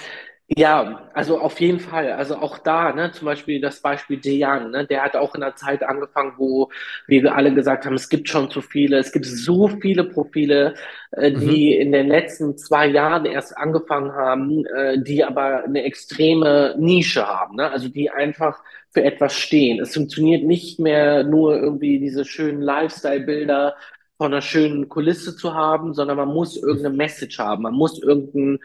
Ja, 0.57 1.09
also 1.13 1.39
auf 1.39 1.59
jeden 1.61 1.79
Fall. 1.79 2.11
Also 2.13 2.37
auch 2.37 2.57
da, 2.59 2.93
ne, 2.93 3.11
zum 3.11 3.25
Beispiel 3.25 3.61
das 3.61 3.81
Beispiel 3.81 4.19
Dejan, 4.19 4.71
ne, 4.71 4.85
der 4.87 5.03
hat 5.03 5.15
auch 5.15 5.35
in 5.35 5.43
einer 5.43 5.55
Zeit 5.55 5.83
angefangen, 5.83 6.33
wo 6.37 6.69
wir 7.07 7.35
alle 7.35 7.53
gesagt 7.53 7.85
haben, 7.85 7.95
es 7.95 8.09
gibt 8.09 8.29
schon 8.29 8.49
zu 8.51 8.61
viele, 8.61 8.97
es 8.99 9.11
gibt 9.11 9.25
so 9.27 9.67
viele 9.69 10.05
Profile, 10.05 10.75
äh, 11.11 11.31
Mhm. 11.33 11.39
die 11.39 11.75
in 11.77 11.91
den 11.91 12.07
letzten 12.07 12.57
zwei 12.57 12.87
Jahren 12.87 13.25
erst 13.25 13.57
angefangen 13.57 14.11
haben, 14.13 14.65
äh, 14.67 15.01
die 15.03 15.23
aber 15.23 15.63
eine 15.65 15.83
extreme 15.83 16.75
Nische 16.79 17.27
haben, 17.27 17.55
ne? 17.57 17.71
Also 17.71 17.89
die 17.89 18.09
einfach 18.11 18.63
für 18.91 19.03
etwas 19.03 19.33
stehen. 19.33 19.79
Es 19.79 19.93
funktioniert 19.93 20.43
nicht 20.43 20.79
mehr 20.79 21.23
nur 21.23 21.59
irgendwie 21.59 21.99
diese 21.99 22.25
schönen 22.25 22.61
Lifestyle-Bilder 22.61 23.75
von 24.17 24.33
einer 24.33 24.41
schönen 24.41 24.89
Kulisse 24.89 25.35
zu 25.35 25.53
haben, 25.53 25.93
sondern 25.93 26.17
man 26.17 26.27
muss 26.27 26.57
irgendeine 26.57 26.95
Message 26.95 27.39
haben. 27.39 27.63
Man 27.63 27.73
muss 27.73 28.01
irgendein 28.03 28.59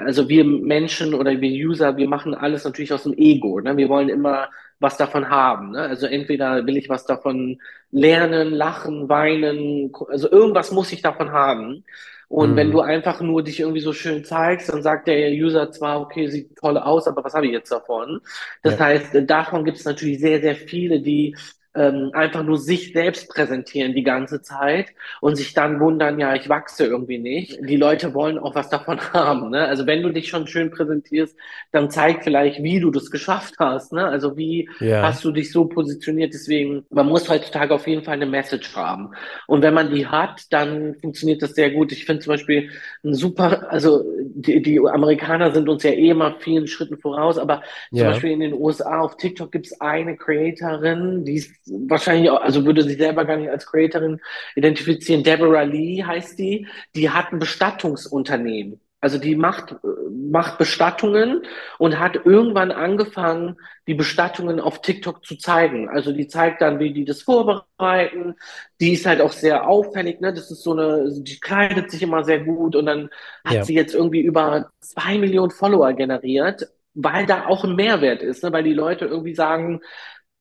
also 0.00 0.28
wir 0.28 0.44
Menschen 0.44 1.14
oder 1.14 1.40
wir 1.40 1.68
User, 1.68 1.96
wir 1.96 2.08
machen 2.08 2.34
alles 2.34 2.64
natürlich 2.64 2.92
aus 2.92 3.04
dem 3.04 3.14
Ego. 3.16 3.60
Ne? 3.60 3.76
Wir 3.76 3.88
wollen 3.88 4.08
immer 4.08 4.48
was 4.80 4.96
davon 4.96 5.28
haben. 5.28 5.72
Ne? 5.72 5.82
Also 5.82 6.06
entweder 6.06 6.66
will 6.66 6.76
ich 6.76 6.88
was 6.88 7.04
davon 7.06 7.60
lernen, 7.92 8.50
lachen, 8.52 9.08
weinen, 9.08 9.92
also 10.08 10.30
irgendwas 10.30 10.72
muss 10.72 10.92
ich 10.92 11.02
davon 11.02 11.30
haben. 11.30 11.84
Und 12.30 12.56
wenn 12.56 12.70
du 12.70 12.80
Mhm. 12.80 12.80
einfach 12.80 13.20
nur 13.20 13.42
dich 13.42 13.60
irgendwie 13.60 13.80
so 13.80 13.92
schön 13.92 14.24
zeigst, 14.24 14.68
dann 14.70 14.82
sagt 14.82 15.08
der 15.08 15.30
User 15.32 15.72
zwar, 15.72 16.00
okay, 16.00 16.28
sieht 16.28 16.56
toll 16.56 16.78
aus, 16.78 17.08
aber 17.08 17.24
was 17.24 17.34
habe 17.34 17.46
ich 17.46 17.52
jetzt 17.52 17.72
davon? 17.72 18.20
Das 18.62 18.78
Ja, 18.78 18.80
heißt, 18.80 19.16
davon 19.26 19.64
gibt 19.64 19.78
es 19.78 19.84
natürlich 19.84 20.20
sehr, 20.20 20.40
sehr 20.40 20.54
viele, 20.56 21.00
die 21.02 21.36
ähm, 21.74 22.10
einfach 22.14 22.42
nur 22.42 22.58
sich 22.58 22.92
selbst 22.92 23.28
präsentieren 23.28 23.94
die 23.94 24.02
ganze 24.02 24.42
Zeit 24.42 24.86
und 25.20 25.36
sich 25.36 25.54
dann 25.54 25.78
wundern, 25.78 26.18
ja, 26.18 26.34
ich 26.34 26.48
wachse 26.48 26.84
irgendwie 26.84 27.18
nicht. 27.18 27.60
Die 27.62 27.76
Leute 27.76 28.12
wollen 28.12 28.38
auch 28.38 28.56
was 28.56 28.70
davon 28.70 29.00
haben. 29.12 29.50
Ne? 29.50 29.66
Also 29.66 29.86
wenn 29.86 30.02
du 30.02 30.10
dich 30.10 30.28
schon 30.28 30.48
schön 30.48 30.70
präsentierst, 30.70 31.36
dann 31.70 31.90
zeig 31.90 32.24
vielleicht, 32.24 32.62
wie 32.62 32.80
du 32.80 32.90
das 32.90 33.10
geschafft 33.10 33.54
hast. 33.60 33.92
Ne? 33.92 34.04
Also 34.04 34.36
wie 34.36 34.68
ja, 34.80 35.02
hast 35.02 35.24
du 35.24 35.30
dich 35.30 35.52
so 35.52 35.66
positioniert? 35.66 36.34
Deswegen, 36.34 36.84
man 36.90 37.06
muss 37.06 37.28
heutzutage 37.28 37.72
auf 37.72 37.86
jeden 37.86 38.02
Fall 38.02 38.14
eine 38.14 38.26
Message 38.26 38.74
haben. 38.74 39.10
Und 39.46 39.62
wenn 39.62 39.74
man 39.74 39.94
die 39.94 40.06
hat, 40.06 40.52
dann 40.52 40.96
funktioniert 41.00 41.40
das 41.40 41.54
sehr 41.54 41.70
gut. 41.70 41.92
Ich 41.92 42.04
finde 42.04 42.22
zum 42.22 42.32
Beispiel 42.32 42.70
ein 43.04 43.14
super, 43.14 43.70
also 43.70 44.04
die, 44.24 44.60
die 44.60 44.80
Amerikaner 44.80 45.52
sind 45.52 45.68
uns 45.68 45.84
ja 45.84 45.90
eh 45.92 46.10
immer 46.10 46.36
vielen 46.40 46.66
Schritten 46.66 46.98
voraus, 46.98 47.38
aber 47.38 47.62
zum 47.90 47.98
ja, 47.98 48.10
Beispiel 48.10 48.32
in 48.32 48.40
den 48.40 48.54
USA 48.54 49.00
auf 49.00 49.16
TikTok 49.16 49.52
gibt 49.52 49.66
es 49.66 49.80
eine 49.80 50.16
Creatorin, 50.16 51.24
die 51.24 51.34
ist 51.34 51.59
wahrscheinlich 51.88 52.30
auch, 52.30 52.40
also 52.40 52.64
würde 52.64 52.82
sich 52.82 52.98
selber 52.98 53.24
gar 53.24 53.36
nicht 53.36 53.50
als 53.50 53.66
Creatorin 53.66 54.20
identifizieren. 54.56 55.22
Deborah 55.22 55.62
Lee 55.62 56.02
heißt 56.04 56.38
die. 56.38 56.66
Die 56.94 57.10
hat 57.10 57.32
ein 57.32 57.38
Bestattungsunternehmen. 57.38 58.80
Also 59.02 59.16
die 59.16 59.34
macht, 59.34 59.76
macht 60.10 60.58
Bestattungen 60.58 61.42
und 61.78 61.98
hat 61.98 62.16
irgendwann 62.26 62.70
angefangen, 62.70 63.56
die 63.86 63.94
Bestattungen 63.94 64.60
auf 64.60 64.82
TikTok 64.82 65.24
zu 65.24 65.36
zeigen. 65.36 65.88
Also 65.88 66.12
die 66.12 66.28
zeigt 66.28 66.60
dann, 66.60 66.78
wie 66.78 66.92
die 66.92 67.06
das 67.06 67.22
vorbereiten. 67.22 68.34
Die 68.78 68.92
ist 68.92 69.06
halt 69.06 69.22
auch 69.22 69.32
sehr 69.32 69.66
auffällig, 69.66 70.20
ne? 70.20 70.34
Das 70.34 70.50
ist 70.50 70.62
so 70.62 70.72
eine, 70.72 71.10
die 71.22 71.40
kleidet 71.40 71.90
sich 71.90 72.02
immer 72.02 72.24
sehr 72.24 72.40
gut 72.40 72.76
und 72.76 72.84
dann 72.86 73.08
hat 73.44 73.54
ja, 73.54 73.64
sie 73.64 73.74
jetzt 73.74 73.94
irgendwie 73.94 74.20
über 74.20 74.70
zwei 74.80 75.16
Millionen 75.16 75.50
Follower 75.50 75.94
generiert, 75.94 76.68
weil 76.92 77.24
da 77.24 77.46
auch 77.46 77.64
ein 77.64 77.76
Mehrwert 77.76 78.20
ist, 78.20 78.44
ne? 78.44 78.52
Weil 78.52 78.64
die 78.64 78.74
Leute 78.74 79.06
irgendwie 79.06 79.34
sagen, 79.34 79.80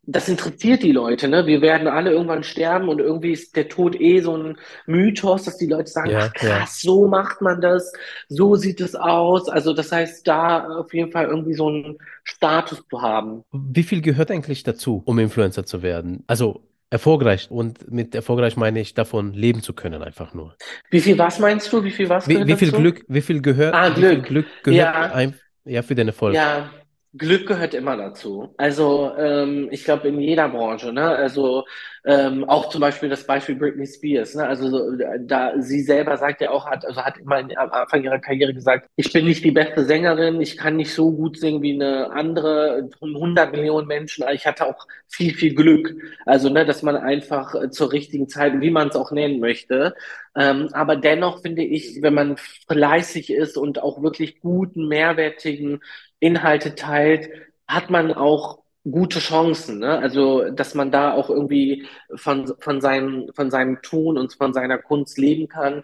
das 0.04 0.28
interessiert 0.30 0.82
die 0.84 0.92
Leute, 0.92 1.28
ne? 1.28 1.46
Wir 1.46 1.62
werden 1.62 1.88
alle 1.88 2.12
irgendwann 2.12 2.44
sterben 2.44 2.90
und 2.90 3.00
irgendwie 3.00 3.32
ist 3.34 3.56
der 3.56 3.70
Tod 3.70 4.00
eh 4.00 4.22
so 4.22 4.36
ein 4.36 4.58
Mythos, 4.88 5.44
dass 5.44 5.58
die 5.58 5.68
Leute 5.68 5.92
sagen, 5.92 6.14
ach 6.16 6.32
Ja, 6.32 6.34
ja. 6.42 6.66
krass, 6.66 6.82
so 6.82 7.08
macht 7.08 7.42
man 7.42 7.62
das, 7.62 7.94
so 8.28 8.56
sieht 8.56 8.82
es 8.82 8.96
aus. 8.96 9.50
Also 9.50 9.74
das 9.74 9.92
heißt, 9.92 10.28
da 10.28 10.68
auf 10.80 10.94
jeden 10.94 11.12
Fall 11.12 11.26
irgendwie 11.28 11.54
so 11.54 11.68
einen 11.68 11.98
Status 12.24 12.84
zu 12.90 13.02
haben. 13.02 13.44
Wie 13.52 13.84
viel 13.84 14.02
gehört 14.02 14.32
eigentlich 14.32 14.64
dazu, 14.64 15.02
um 15.06 15.18
Influencer 15.20 15.66
zu 15.66 15.82
werden? 15.82 16.24
Also 16.28 16.68
erfolgreich. 16.90 17.50
Und 17.52 17.90
mit 17.92 18.14
erfolgreich 18.16 18.58
meine 18.58 18.80
ich 18.80 18.94
davon 18.94 19.34
leben 19.34 19.62
zu 19.62 19.74
können, 19.74 20.04
einfach 20.04 20.34
nur. 20.34 20.56
Wie 20.92 21.02
viel 21.02 21.18
was 21.18 21.40
meinst 21.40 21.72
du? 21.74 21.84
Wie 21.84 21.92
viel 21.92 22.10
was 22.10 22.28
Wie, 22.28 22.34
gehört 22.34 22.48
wie 22.48 22.56
viel 22.56 22.72
dazu? 22.72 22.82
Glück, 22.82 23.06
wie 23.08 23.22
viel 23.22 23.42
gehört, 23.42 23.74
Ah, 23.74 23.90
Glück. 23.90 24.26
Glück 24.28 24.48
gehört 24.64 24.76
Ja, 24.76 25.12
ein, 25.12 25.36
ja, 25.66 25.82
für 25.82 25.96
den 25.96 26.08
Erfolg? 26.08 26.36
Ja, 26.36 26.70
Glück 27.18 27.48
gehört 27.48 27.74
immer 27.74 27.98
dazu. 27.98 28.54
Also 28.58 29.12
ähm, 29.18 29.68
ich 29.72 29.84
glaube 29.84 30.08
in 30.10 30.20
jeder 30.20 30.48
Branche, 30.48 30.94
ne? 30.94 31.08
Also 31.10 31.66
ähm, 32.06 32.44
auch 32.48 32.70
zum 32.70 32.82
Beispiel 32.82 33.10
das 33.10 33.26
Beispiel 33.26 33.56
Britney 33.56 33.88
Spears, 33.88 34.36
ne? 34.36 34.46
Also 34.48 34.70
so, 34.70 34.92
da 35.22 35.60
sie 35.60 35.82
selber 35.82 36.18
sagt 36.18 36.40
ja 36.42 36.52
auch, 36.52 36.68
hat 36.68 36.86
also 36.86 37.04
hat 37.04 37.18
immer 37.18 37.38
am 37.38 37.72
Anfang 37.72 38.04
ihrer 38.04 38.20
Karriere 38.20 38.54
gesagt, 38.54 38.88
ich 38.96 39.12
bin 39.12 39.26
nicht 39.26 39.44
die 39.44 39.50
beste 39.52 39.86
Sängerin, 39.86 40.40
ich 40.40 40.56
kann 40.56 40.76
nicht 40.76 40.94
so 40.94 41.12
gut 41.12 41.40
singen 41.40 41.64
wie 41.64 41.74
eine 41.74 42.12
andere, 42.12 42.88
100 43.02 43.54
Millionen 43.54 43.88
Menschen, 43.88 44.24
aber 44.24 44.34
ich 44.34 44.46
hatte 44.46 44.68
auch 44.68 44.86
viel, 45.08 45.34
viel 45.34 45.56
Glück. 45.56 45.96
Also 46.28 46.50
ne, 46.50 46.64
dass 46.64 46.84
man 46.84 46.96
einfach 46.96 47.56
äh, 47.56 47.72
zur 47.72 47.92
richtigen 47.92 48.30
Zeit, 48.30 48.62
wie 48.62 48.70
man 48.70 48.90
es 48.90 48.96
auch 48.96 49.12
nennen 49.12 49.40
möchte. 49.40 49.96
Ähm, 50.36 50.70
aber 50.74 50.96
dennoch 50.96 51.42
finde 51.42 51.64
ich, 51.64 52.04
wenn 52.04 52.14
man 52.14 52.38
fleißig 52.68 53.32
ist 53.32 53.58
und 53.58 53.82
auch 53.82 54.04
wirklich 54.04 54.40
guten, 54.42 54.88
mehrwertigen 54.88 55.82
Inhalte 56.20 56.76
teilt, 56.76 57.30
hat 57.68 57.90
man 57.90 58.14
auch 58.14 58.60
gute 58.90 59.20
Chancen, 59.20 59.80
ne? 59.80 60.00
Also, 60.00 60.50
dass 60.50 60.74
man 60.74 60.92
da 60.92 61.14
auch 61.14 61.30
irgendwie 61.30 61.86
von, 62.16 62.54
von 62.60 62.82
seinem, 62.82 63.30
von 63.34 63.52
seinem 63.52 63.82
Tun 63.82 64.18
und 64.18 64.34
von 64.34 64.54
seiner 64.54 64.78
Kunst 64.78 65.18
leben 65.18 65.48
kann. 65.48 65.84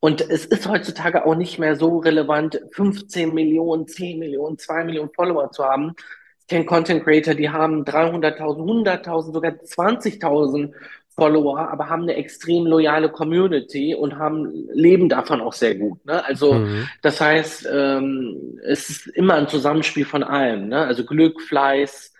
Und 0.00 0.20
es 0.20 0.44
ist 0.44 0.68
heutzutage 0.68 1.24
auch 1.24 1.34
nicht 1.34 1.58
mehr 1.58 1.76
so 1.76 1.98
relevant, 1.98 2.60
15 2.72 3.32
Millionen, 3.32 3.88
10 3.88 4.18
Millionen, 4.18 4.58
2 4.58 4.84
Millionen 4.84 5.10
Follower 5.14 5.50
zu 5.50 5.64
haben. 5.64 5.94
Ich 6.40 6.46
kenne 6.48 6.66
Content 6.66 7.04
Creator, 7.04 7.32
die 7.34 7.48
haben 7.48 7.84
300.000, 7.84 8.36
100.000, 8.38 9.32
sogar 9.32 9.52
20.000 9.52 10.74
Follower, 11.14 11.70
aber 11.70 11.88
haben 11.88 12.02
eine 12.02 12.14
extrem 12.16 12.66
loyale 12.66 13.08
Community 13.10 13.94
und 13.94 14.16
haben, 14.18 14.52
leben 14.72 15.08
davon 15.08 15.40
auch 15.40 15.52
sehr 15.52 15.74
gut, 15.76 16.04
ne? 16.06 16.24
Also, 16.24 16.64
Mhm. 16.64 16.90
das 17.02 17.20
heißt, 17.20 17.68
ähm, 17.72 18.58
es 18.64 18.90
ist 18.90 19.06
immer 19.08 19.34
ein 19.34 19.48
Zusammenspiel 19.48 20.04
von 20.04 20.22
allem, 20.24 20.68
ne? 20.68 20.86
Also 20.86 21.04
Glück, 21.04 21.40
Fleiß, 21.42 22.12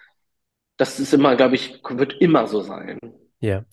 das 0.76 1.00
ist 1.00 1.14
immer, 1.14 1.36
glaube 1.36 1.56
ich, 1.56 1.80
wird 1.90 2.14
immer 2.20 2.46
so 2.46 2.60
sein. 2.62 2.98
Ja. 3.40 3.64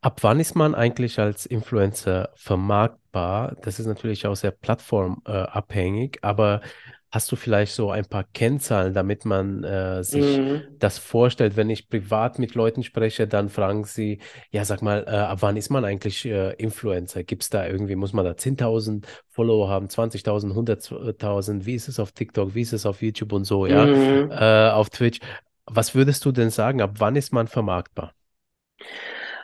Ab 0.00 0.22
wann 0.22 0.40
ist 0.40 0.56
man 0.56 0.74
eigentlich 0.74 1.18
als 1.20 1.46
Influencer 1.46 2.30
vermarktbar? 2.34 3.56
Das 3.62 3.78
ist 3.78 3.86
natürlich 3.86 4.26
auch 4.26 4.34
sehr 4.34 4.50
plattformabhängig, 4.50 6.18
aber 6.22 6.62
hast 7.10 7.30
du 7.32 7.36
vielleicht 7.36 7.72
so 7.74 7.90
ein 7.90 8.06
paar 8.06 8.24
Kennzahlen, 8.24 8.94
damit 8.94 9.24
man 9.24 9.64
äh, 9.64 10.02
sich 10.04 10.40
Mhm. 10.40 10.62
das 10.78 10.98
vorstellt? 10.98 11.56
Wenn 11.56 11.70
ich 11.70 11.88
privat 11.88 12.38
mit 12.38 12.54
Leuten 12.54 12.82
spreche, 12.82 13.26
dann 13.26 13.48
fragen 13.48 13.84
sie, 13.84 14.20
ja, 14.50 14.64
sag 14.64 14.82
mal, 14.82 15.04
äh, 15.06 15.10
ab 15.10 15.38
wann 15.42 15.56
ist 15.56 15.70
man 15.70 15.84
eigentlich 15.84 16.24
äh, 16.26 16.52
Influencer? 16.54 17.24
Gibt 17.24 17.42
es 17.42 17.50
da 17.50 17.66
irgendwie, 17.66 17.96
muss 17.96 18.12
man 18.12 18.24
da 18.24 18.36
10.000 18.36 19.06
Follower 19.28 19.68
haben, 19.68 19.88
20.000, 19.88 20.54
100.000? 20.54 21.66
Wie 21.66 21.74
ist 21.74 21.88
es 21.88 21.98
auf 22.00 22.12
TikTok? 22.12 22.54
Wie 22.54 22.62
ist 22.62 22.72
es 22.72 22.86
auf 22.86 23.02
YouTube 23.02 23.32
und 23.32 23.44
so, 23.44 23.66
ja? 23.66 23.86
Mhm. 23.86 24.30
Äh, 24.30 24.70
auf 24.70 24.90
Twitch. 24.90 25.18
Was 25.66 25.94
würdest 25.94 26.24
du 26.24 26.32
denn 26.32 26.50
sagen? 26.50 26.80
Ab 26.82 26.94
wann 26.98 27.16
ist 27.16 27.32
man 27.32 27.46
vermarktbar? 27.48 28.14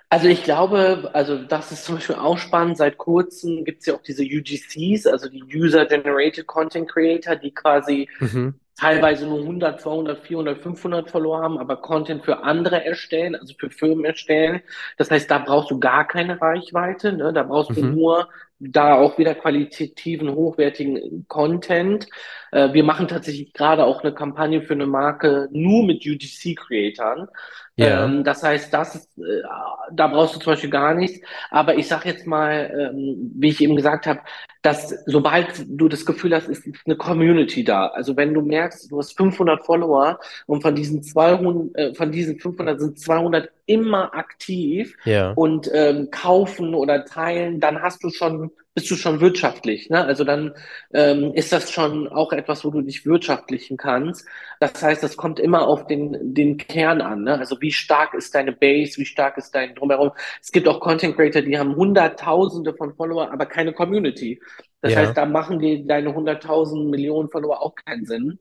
Also 0.08 0.28
ich 0.28 0.44
glaube, 0.44 1.10
also 1.14 1.36
das 1.42 1.72
ist 1.72 1.84
zum 1.84 1.96
Beispiel 1.96 2.14
auch 2.16 2.38
spannend. 2.38 2.76
Seit 2.78 2.96
kurzem 2.96 3.64
gibt 3.64 3.80
es 3.80 3.86
ja 3.86 3.94
auch 3.94 4.02
diese 4.02 4.22
UGCs, 4.22 5.06
also 5.06 5.28
die 5.28 5.42
User-Generated 5.42 6.46
Content 6.46 6.88
Creator, 6.88 7.34
die 7.36 7.52
quasi 7.52 8.08
Mhm. 8.20 8.60
teilweise 8.78 9.26
nur 9.26 9.42
100, 9.44 9.80
200, 9.80 10.20
400, 10.26 10.58
500 10.62 11.10
Follower 11.10 11.40
haben, 11.42 11.58
aber 11.58 11.78
Content 11.78 12.24
für 12.24 12.44
andere 12.44 12.84
erstellen, 12.84 13.34
also 13.34 13.54
für 13.58 13.70
Firmen 13.70 14.04
erstellen. 14.04 14.62
Das 14.98 15.10
heißt, 15.10 15.30
da 15.30 15.38
brauchst 15.38 15.70
du 15.70 15.80
gar 15.80 16.06
keine 16.06 16.40
Reichweite, 16.40 17.12
ne? 17.12 17.32
Da 17.32 17.42
brauchst 17.42 17.76
du 17.76 17.82
Mhm. 17.82 17.94
nur 17.94 18.28
da 18.58 18.94
auch 18.96 19.18
wieder 19.18 19.34
qualitativen, 19.34 20.30
hochwertigen 20.34 21.26
Content. 21.28 22.06
Äh, 22.52 22.72
wir 22.72 22.84
machen 22.84 23.08
tatsächlich 23.08 23.52
gerade 23.54 23.84
auch 23.84 24.02
eine 24.02 24.14
Kampagne 24.14 24.62
für 24.62 24.74
eine 24.74 24.86
Marke 24.86 25.48
nur 25.52 25.84
mit 25.84 26.04
UGC-Creatern. 26.06 27.28
Ja, 27.76 28.04
Ähm, 28.04 28.24
das 28.24 28.42
heißt, 28.42 28.72
das 28.72 28.94
ist, 28.94 29.18
äh, 29.18 29.42
da 29.92 30.06
brauchst 30.08 30.34
du 30.34 30.40
zum 30.40 30.52
Beispiel 30.52 30.70
gar 30.70 30.94
nichts. 30.94 31.20
Aber 31.50 31.76
ich 31.76 31.88
sage 31.88 32.08
jetzt 32.08 32.26
mal, 32.26 32.92
ähm, 32.94 33.32
wie 33.36 33.48
ich 33.50 33.60
eben 33.60 33.76
gesagt 33.76 34.06
habe, 34.06 34.20
dass 34.62 34.90
sobald 35.06 35.64
du 35.68 35.88
das 35.88 36.04
Gefühl 36.06 36.34
hast, 36.34 36.48
ist 36.48 36.64
eine 36.86 36.96
Community 36.96 37.64
da. 37.64 37.88
Also 37.88 38.16
wenn 38.16 38.34
du 38.34 38.40
merkst, 38.42 38.90
du 38.90 38.98
hast 38.98 39.16
500 39.16 39.64
Follower 39.64 40.18
und 40.46 40.62
von 40.62 40.74
diesen 40.74 41.02
200, 41.02 41.76
äh, 41.76 41.94
von 41.94 42.10
diesen 42.12 42.38
500 42.38 42.80
sind 42.80 42.98
200 42.98 43.50
immer 43.66 44.14
aktiv 44.14 44.96
ja, 45.04 45.30
und 45.34 45.70
ähm, 45.72 46.10
kaufen 46.10 46.74
oder 46.74 47.04
teilen, 47.04 47.60
dann 47.60 47.82
hast 47.82 48.02
du 48.02 48.10
schon, 48.10 48.50
bist 48.76 48.90
du 48.90 48.94
schon 48.94 49.20
wirtschaftlich, 49.20 49.88
ne? 49.88 50.04
Also 50.04 50.22
dann 50.22 50.52
ähm, 50.92 51.32
ist 51.32 51.50
das 51.50 51.72
schon 51.72 52.08
auch 52.08 52.30
etwas, 52.34 52.62
wo 52.62 52.68
du 52.68 52.82
dich 52.82 53.06
wirtschaftlichen 53.06 53.78
kannst. 53.78 54.26
Das 54.60 54.82
heißt, 54.82 55.02
das 55.02 55.16
kommt 55.16 55.40
immer 55.40 55.66
auf 55.66 55.86
den, 55.86 56.34
den 56.34 56.58
Kern 56.58 57.00
an, 57.00 57.24
ne? 57.24 57.38
Also 57.38 57.58
wie 57.62 57.72
stark 57.72 58.12
ist 58.12 58.34
deine 58.34 58.52
Base, 58.52 58.98
wie 58.98 59.06
stark 59.06 59.38
ist 59.38 59.54
dein 59.54 59.74
Drumherum. 59.74 60.10
Es 60.42 60.52
gibt 60.52 60.68
auch 60.68 60.78
Content 60.80 61.16
Creator, 61.16 61.40
die 61.40 61.58
haben 61.58 61.74
Hunderttausende 61.74 62.74
von 62.74 62.94
Follower, 62.94 63.32
aber 63.32 63.46
keine 63.46 63.72
Community. 63.72 64.42
Das 64.82 64.94
heißt, 64.94 65.16
ja, 65.16 65.24
da 65.24 65.24
machen 65.24 65.58
die 65.58 65.86
deine 65.86 66.14
hunderttausend 66.14 66.90
Millionen 66.90 67.30
Follower 67.30 67.62
auch 67.62 67.74
keinen 67.76 68.04
Sinn. 68.04 68.38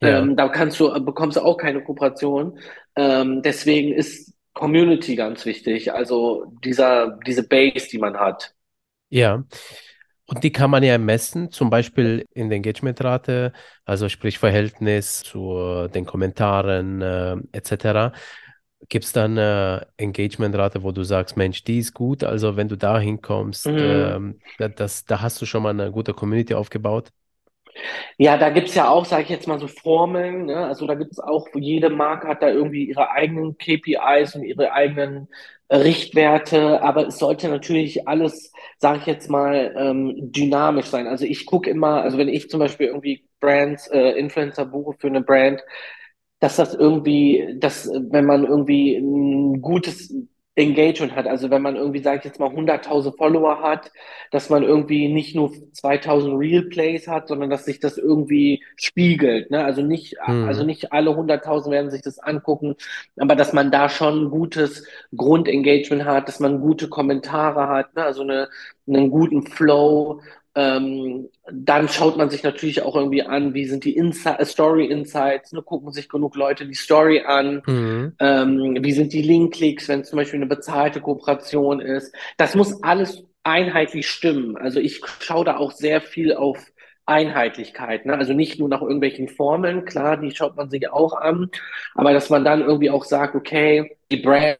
ja. 0.00 0.20
Ähm, 0.20 0.36
da 0.36 0.48
kannst 0.48 0.80
du, 0.80 0.88
bekommst 1.04 1.36
du 1.36 1.42
auch 1.42 1.58
keine 1.58 1.84
Kooperation. 1.84 2.58
Ähm, 2.96 3.42
deswegen 3.42 3.92
ist 3.92 4.32
Community 4.54 5.16
ganz 5.16 5.44
wichtig. 5.44 5.92
Also 5.92 6.46
dieser, 6.64 7.18
diese 7.26 7.46
Base, 7.46 7.88
die 7.90 7.98
man 7.98 8.16
hat. 8.16 8.55
Ja, 9.08 9.44
und 10.26 10.44
die 10.44 10.52
kann 10.52 10.70
man 10.70 10.82
ja 10.82 10.98
messen, 10.98 11.52
zum 11.52 11.70
Beispiel 11.70 12.26
in 12.34 12.48
der 12.50 12.56
Engagementrate, 12.56 13.52
also 13.84 14.08
sprich 14.08 14.38
Verhältnis 14.38 15.22
zu 15.22 15.88
den 15.94 16.06
Kommentaren 16.06 17.02
äh, 17.02 17.36
etc. 17.52 18.12
Gibt 18.88 19.04
es 19.06 19.12
dann 19.12 19.32
eine 19.38 19.88
Engagementrate, 19.98 20.82
wo 20.82 20.92
du 20.92 21.04
sagst, 21.04 21.36
Mensch, 21.36 21.64
die 21.64 21.78
ist 21.80 21.94
gut, 21.94 22.24
also 22.24 22.56
wenn 22.56 22.68
du 22.68 22.76
da 22.76 22.98
hinkommst, 23.00 23.72
Mhm. 23.72 24.38
da, 24.58 24.68
das, 24.68 25.04
da 25.06 25.22
hast 25.22 25.40
du 25.42 25.46
schon 25.46 25.62
mal 25.62 25.70
eine 25.70 25.90
gute 25.92 26.14
Community 26.14 26.54
aufgebaut? 26.54 27.10
Ja, 28.18 28.36
da 28.38 28.50
gibt's 28.50 28.74
ja 28.74 28.88
auch, 28.88 29.04
sage 29.04 29.24
ich 29.24 29.28
jetzt 29.28 29.46
mal, 29.48 29.58
so 29.58 29.68
Formeln. 29.68 30.46
Ne? 30.46 30.56
Also 30.66 30.86
da 30.86 30.94
gibt's 30.94 31.18
auch, 31.20 31.46
jede 31.54 31.90
Marke 31.90 32.28
hat 32.28 32.42
da 32.42 32.48
irgendwie 32.48 32.84
ihre 32.88 33.10
eigenen 33.10 33.56
KPIs 33.58 34.34
und 34.34 34.44
ihre 34.44 34.72
eigenen 34.72 35.24
äh, 35.24 35.28
Richtwerte. 35.70 36.82
Aber 36.82 37.08
es 37.08 37.18
sollte 37.18 37.48
natürlich 37.48 38.06
alles, 38.08 38.52
sage 38.78 38.98
ich 39.00 39.06
jetzt 39.06 39.30
mal, 39.30 39.74
ähm, 39.76 40.14
dynamisch 40.32 40.86
sein. 40.86 41.06
Also 41.06 41.24
ich 41.24 41.46
gucke 41.46 41.70
immer, 41.70 42.02
also 42.02 42.18
wenn 42.18 42.28
ich 42.28 42.48
zum 42.48 42.60
Beispiel 42.60 42.88
irgendwie 42.88 43.28
Brands, 43.40 43.88
äh, 43.88 44.12
Influencer 44.12 44.66
buche 44.66 44.94
für 44.98 45.08
eine 45.08 45.22
Brand, 45.22 45.60
dass 46.40 46.56
das 46.56 46.74
irgendwie, 46.74 47.56
dass 47.58 47.88
wenn 47.88 48.26
man 48.26 48.44
irgendwie 48.44 48.96
ein 48.96 49.60
gutes 49.62 50.12
Engagement 50.58 51.14
hat, 51.14 51.26
also 51.26 51.50
wenn 51.50 51.60
man 51.62 51.76
irgendwie, 51.76 52.00
sage 52.02 52.18
ich 52.20 52.24
jetzt 52.24 52.40
mal, 52.40 52.50
100.000 52.50 53.16
Follower 53.18 53.60
hat, 53.62 53.92
dass 54.30 54.48
man 54.48 54.62
irgendwie 54.62 55.08
nicht 55.12 55.34
nur 55.36 55.52
2000 55.72 56.34
Real 56.38 56.62
Plays 56.62 57.06
hat, 57.08 57.28
sondern 57.28 57.50
dass 57.50 57.66
sich 57.66 57.78
das 57.78 57.98
irgendwie 57.98 58.64
spiegelt, 58.76 59.50
ne? 59.50 59.64
Also 59.64 59.82
nicht, 59.82 60.16
also 60.20 60.64
Mhm. 60.64 60.66
nicht 60.66 60.92
alle 60.92 61.14
100.000 61.14 61.72
werden 61.72 61.90
sich 61.90 62.00
das 62.02 62.18
angucken, 62.18 62.74
aber 63.18 63.36
dass 63.36 63.52
man 63.52 63.70
da 63.70 63.88
schon 63.88 64.24
ein 64.26 64.30
gutes 64.30 64.86
Grundengagement 65.14 66.04
hat, 66.06 66.28
dass 66.28 66.40
man 66.40 66.60
gute 66.60 66.88
Kommentare 66.88 67.68
hat, 67.68 67.94
ne? 67.94 68.04
Also 68.04 68.22
eine, 68.22 68.48
einen 68.86 69.10
guten 69.10 69.42
Flow. 69.46 70.20
Ähm, 70.56 71.28
dann 71.52 71.86
schaut 71.86 72.16
man 72.16 72.30
sich 72.30 72.42
natürlich 72.42 72.80
auch 72.80 72.96
irgendwie 72.96 73.22
an, 73.22 73.52
wie 73.52 73.66
sind 73.66 73.84
die 73.84 73.94
Insi 73.94 74.30
Story 74.42 74.86
Insights, 74.86 75.52
ne? 75.52 75.60
Gucken 75.60 75.92
sich 75.92 76.08
genug 76.08 76.34
Leute 76.34 76.66
die 76.66 76.74
Story 76.74 77.20
an. 77.26 77.62
Mhm. 77.66 78.14
Ähm, 78.18 78.78
wie 78.80 78.92
sind 78.92 79.12
die 79.12 79.20
Link-Klicks, 79.20 79.86
wenn 79.88 80.00
es 80.00 80.08
zum 80.08 80.16
Beispiel 80.16 80.38
eine 80.38 80.46
bezahlte 80.46 81.02
Kooperation 81.02 81.80
ist? 81.80 82.14
Das 82.38 82.54
muss 82.54 82.82
alles 82.82 83.22
einheitlich 83.42 84.08
stimmen. 84.08 84.56
Also 84.56 84.80
ich 84.80 85.02
schaue 85.20 85.44
da 85.44 85.58
auch 85.58 85.72
sehr 85.72 86.00
viel 86.00 86.34
auf 86.34 86.72
Einheitlichkeit, 87.04 88.06
ne? 88.06 88.16
Also 88.16 88.32
nicht 88.32 88.58
nur 88.58 88.70
nach 88.70 88.80
irgendwelchen 88.80 89.28
Formeln, 89.28 89.84
klar, 89.84 90.16
die 90.16 90.34
schaut 90.34 90.56
man 90.56 90.70
sich 90.70 90.90
auch 90.90 91.12
an, 91.12 91.50
aber 91.94 92.14
dass 92.14 92.30
man 92.30 92.44
dann 92.44 92.62
irgendwie 92.62 92.90
auch 92.90 93.04
sagt, 93.04 93.34
okay, 93.34 93.98
die 94.10 94.16
Brand 94.16 94.58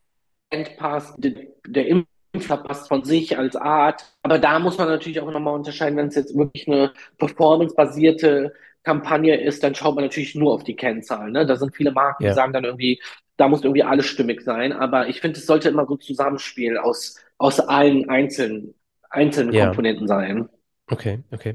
passt, 0.76 1.14
der 1.18 1.86
Impfer 1.86 2.06
passt 2.40 2.88
von 2.88 3.04
sich 3.04 3.38
als 3.38 3.56
Art, 3.56 4.04
aber 4.22 4.38
da 4.38 4.58
muss 4.58 4.78
man 4.78 4.88
natürlich 4.88 5.20
auch 5.20 5.30
nochmal 5.30 5.54
unterscheiden, 5.54 5.96
wenn 5.96 6.08
es 6.08 6.14
jetzt 6.14 6.36
wirklich 6.36 6.66
eine 6.68 6.92
performance-basierte 7.18 8.52
Kampagne 8.84 9.36
ist, 9.40 9.62
dann 9.64 9.74
schaut 9.74 9.94
man 9.96 10.04
natürlich 10.04 10.34
nur 10.34 10.52
auf 10.54 10.64
die 10.64 10.76
Kennzahlen. 10.76 11.32
Ne? 11.32 11.46
Da 11.46 11.56
sind 11.56 11.74
viele 11.74 11.92
Marken, 11.92 12.24
die 12.24 12.30
Ja, 12.30 12.32
sagen 12.32 12.52
dann 12.52 12.64
irgendwie, 12.64 13.00
da 13.36 13.48
muss 13.48 13.62
irgendwie 13.62 13.82
alles 13.82 14.06
stimmig 14.06 14.42
sein. 14.42 14.72
Aber 14.72 15.08
ich 15.08 15.20
finde, 15.20 15.38
es 15.38 15.46
sollte 15.46 15.68
immer 15.68 15.86
so 15.86 15.94
ein 15.94 16.00
Zusammenspiel 16.00 16.78
aus, 16.78 17.16
aus 17.38 17.60
allen 17.60 18.08
einzelnen, 18.08 18.74
einzelnen 19.10 19.52
Ja, 19.52 19.56
Komponenten 19.56 20.06
sein. 20.06 20.48
okay, 20.90 21.22
okay. 21.32 21.54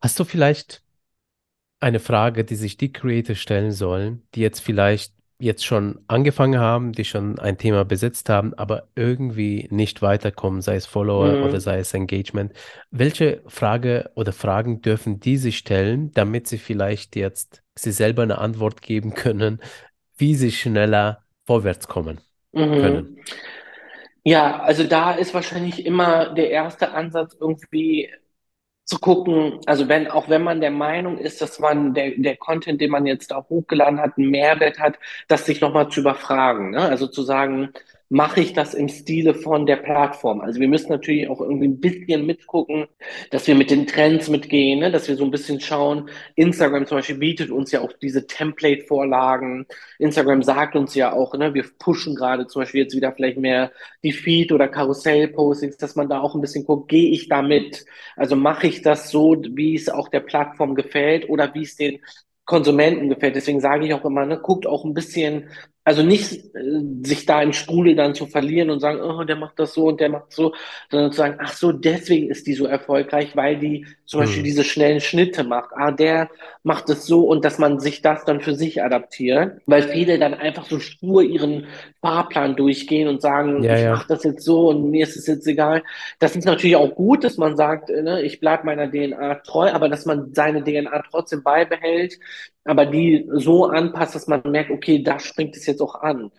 Hast 0.00 0.18
du 0.20 0.24
vielleicht 0.24 0.82
eine 1.80 2.00
Frage, 2.00 2.44
die 2.44 2.56
sich 2.56 2.78
die 2.78 2.92
Creator 2.92 3.36
stellen 3.36 3.72
sollen, 3.72 4.28
die 4.34 4.40
jetzt 4.42 4.60
vielleicht 4.60 5.13
jetzt 5.38 5.64
schon 5.64 6.00
angefangen 6.08 6.58
haben, 6.60 6.92
die 6.92 7.04
schon 7.04 7.38
ein 7.38 7.58
Thema 7.58 7.84
besetzt 7.84 8.28
haben, 8.28 8.54
aber 8.54 8.88
irgendwie 8.94 9.68
nicht 9.70 10.02
weiterkommen, 10.02 10.62
sei 10.62 10.76
es 10.76 10.86
Follower 10.86 11.38
oder 11.42 11.60
Mhm. 11.60 11.60
sei 11.60 11.78
es 11.80 11.92
Engagement. 11.94 12.52
Welche 12.90 13.42
Frage 13.46 14.10
oder 14.14 14.32
Fragen 14.32 14.80
dürfen 14.82 15.20
die 15.20 15.36
sich 15.36 15.58
stellen, 15.58 16.12
damit 16.12 16.46
sie 16.48 16.58
vielleicht 16.58 17.16
jetzt 17.16 17.62
sie 17.76 17.92
selber 17.92 18.22
eine 18.22 18.38
Antwort 18.38 18.82
geben 18.82 19.14
können, 19.14 19.60
wie 20.16 20.34
sie 20.36 20.52
schneller 20.52 21.24
vorwärts 21.46 21.88
kommen 21.88 22.20
können? 22.76 23.08
Mhm. 23.08 23.24
Ja, 24.24 24.60
also 24.62 24.84
da 24.84 25.12
ist 25.12 25.34
wahrscheinlich 25.34 25.84
immer 25.84 26.34
der 26.34 26.50
erste 26.50 26.92
Ansatz 26.92 27.36
irgendwie 27.38 28.10
zu 28.84 28.98
gucken, 28.98 29.60
also 29.66 29.88
wenn, 29.88 30.08
auch 30.08 30.28
wenn 30.28 30.42
man 30.42 30.60
der 30.60 30.70
Meinung 30.70 31.18
ist, 31.18 31.40
dass 31.40 31.58
man 31.58 31.94
der, 31.94 32.12
der 32.16 32.36
Content, 32.36 32.80
den 32.80 32.90
man 32.90 33.06
jetzt 33.06 33.30
da 33.30 33.44
hochgeladen 33.48 34.00
hat, 34.00 34.18
einen 34.18 34.30
Mehrwert 34.30 34.78
hat, 34.78 34.98
das 35.28 35.46
sich 35.46 35.60
nochmal 35.60 35.88
zu 35.88 36.00
überfragen, 36.00 36.70
ne? 36.70 36.80
Also 36.80 37.06
zu 37.06 37.22
sagen, 37.22 37.70
mache 38.08 38.40
ich 38.40 38.52
das 38.52 38.74
im 38.74 38.88
Stile 38.88 39.34
von 39.34 39.66
der 39.66 39.76
Plattform? 39.76 40.40
Also 40.40 40.60
wir 40.60 40.68
müssen 40.68 40.90
natürlich 40.90 41.28
auch 41.28 41.40
irgendwie 41.40 41.68
ein 41.68 41.80
bisschen 41.80 42.26
mitgucken, 42.26 42.86
dass 43.30 43.46
wir 43.46 43.54
mit 43.54 43.70
den 43.70 43.86
Trends 43.86 44.28
mitgehen, 44.28 44.80
ne? 44.80 44.90
Dass 44.90 45.08
wir 45.08 45.16
so 45.16 45.24
ein 45.24 45.30
bisschen 45.30 45.60
schauen. 45.60 46.08
Instagram 46.36 46.86
zum 46.86 46.98
Beispiel 46.98 47.16
bietet 47.18 47.50
uns 47.50 47.72
ja 47.72 47.80
auch 47.80 47.92
diese 47.92 48.26
Template-Vorlagen. 48.26 49.66
Instagram 49.98 50.42
sagt 50.42 50.76
uns 50.76 50.94
ja 50.94 51.12
auch, 51.12 51.34
ne, 51.34 51.54
wir 51.54 51.64
pushen 51.78 52.14
gerade 52.14 52.46
zum 52.46 52.62
Beispiel 52.62 52.82
jetzt 52.82 52.94
wieder 52.96 53.12
vielleicht 53.12 53.38
mehr 53.38 53.72
die 54.02 54.12
Feed- 54.12 54.52
oder 54.52 54.68
Karussell-Postings, 54.68 55.76
dass 55.76 55.96
man 55.96 56.08
da 56.08 56.20
auch 56.20 56.34
ein 56.34 56.40
bisschen 56.40 56.64
guckt, 56.64 56.88
gehe 56.88 57.10
ich 57.10 57.28
damit? 57.28 57.84
Also 58.16 58.36
mache 58.36 58.66
ich 58.66 58.82
das 58.82 59.10
so, 59.10 59.36
wie 59.50 59.74
es 59.74 59.88
auch 59.88 60.08
der 60.08 60.20
Plattform 60.20 60.74
gefällt 60.74 61.28
oder 61.28 61.54
wie 61.54 61.62
es 61.62 61.76
den 61.76 62.00
Konsumenten 62.44 63.08
gefällt. 63.08 63.36
Deswegen 63.36 63.60
sage 63.60 63.86
ich 63.86 63.94
auch 63.94 64.04
immer, 64.04 64.26
ne, 64.26 64.38
guckt 64.38 64.66
auch 64.66 64.84
ein 64.84 64.94
bisschen, 64.94 65.48
also 65.84 66.02
nicht 66.02 66.32
äh, 66.54 66.82
sich 67.04 67.26
da 67.26 67.42
im 67.42 67.52
Strudel 67.52 67.94
dann 67.94 68.14
zu 68.14 68.26
verlieren 68.26 68.70
und 68.70 68.80
sagen, 68.80 69.00
oh, 69.02 69.24
der 69.24 69.36
macht 69.36 69.58
das 69.58 69.74
so 69.74 69.86
und 69.88 70.00
der 70.00 70.08
macht 70.08 70.32
so, 70.32 70.54
sondern 70.90 71.12
zu 71.12 71.18
sagen, 71.18 71.38
ach 71.40 71.52
so, 71.52 71.72
deswegen 71.72 72.30
ist 72.30 72.46
die 72.46 72.54
so 72.54 72.66
erfolgreich, 72.66 73.36
weil 73.36 73.58
die 73.58 73.86
zum 74.06 74.20
Beispiel 74.20 74.42
Hm. 74.42 74.44
diese 74.44 74.64
schnellen 74.64 75.00
Schnitte 75.00 75.44
macht. 75.44 75.70
Ah, 75.74 75.90
der 75.92 76.30
macht 76.62 76.88
es 76.90 77.06
so 77.06 77.22
und 77.28 77.44
dass 77.44 77.58
man 77.58 77.80
sich 77.80 78.02
das 78.02 78.24
dann 78.24 78.40
für 78.40 78.54
sich 78.54 78.82
adaptiert, 78.82 79.60
weil 79.66 79.82
viele 79.82 80.18
dann 80.18 80.34
einfach 80.34 80.66
so 80.66 80.80
stur 80.80 81.22
ihren 81.22 81.66
Fahrplan 82.00 82.56
durchgehen 82.56 83.08
und 83.08 83.20
sagen, 83.22 83.66
Ja, 83.66 83.72
ich 83.72 83.86
ja, 83.86 83.90
mache 83.90 84.06
das 84.08 84.24
jetzt 84.24 84.44
so 84.44 84.68
und 84.68 84.90
mir 84.90 85.04
ist 85.04 85.16
es 85.16 85.26
jetzt 85.26 85.46
egal. 85.46 85.82
Das 86.18 86.36
ist 86.36 86.44
natürlich 86.44 86.76
auch 86.76 86.94
gut, 86.94 87.24
dass 87.24 87.36
man 87.38 87.56
sagt, 87.56 87.90
äh, 87.90 88.02
ne, 88.02 88.22
ich 88.22 88.40
bleibe 88.40 88.64
meiner 88.66 88.88
DNA 88.90 89.36
treu, 89.36 89.70
aber 89.70 89.88
dass 89.88 90.06
man 90.06 90.34
seine 90.34 90.62
DNA 90.64 91.02
trotzdem 91.10 91.42
beibehält, 91.42 92.18
aber 92.64 92.86
die 92.86 93.28
so 93.34 93.66
anpasst, 93.66 94.14
dass 94.14 94.26
man 94.26 94.42
merkt, 94.50 94.70
okay, 94.70 95.02
da 95.02 95.18
springt 95.18 95.56
es 95.56 95.66
jetzt 95.66 95.80
auch 95.82 95.96
an. 95.96 96.30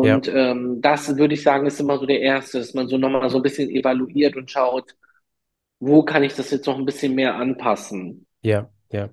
ja, 0.00 0.20
Und 0.20 0.28
ähm, 0.28 0.80
das 0.80 1.16
würde 1.16 1.34
ich 1.34 1.42
sagen, 1.42 1.66
ist 1.66 1.80
immer 1.80 1.98
so 1.98 2.06
der 2.06 2.20
erste, 2.20 2.58
dass 2.58 2.74
man 2.74 2.88
so 2.88 2.98
nochmal 2.98 3.30
so 3.30 3.38
ein 3.38 3.42
bisschen 3.42 3.70
evaluiert 3.70 4.36
und 4.36 4.50
schaut, 4.50 4.94
wo 5.80 6.02
kann 6.02 6.22
ich 6.22 6.34
das 6.34 6.50
jetzt 6.50 6.66
noch 6.66 6.78
ein 6.78 6.84
bisschen 6.86 7.14
mehr 7.14 7.34
anpassen. 7.36 8.26
ja, 8.42 8.70
ja. 8.92 9.10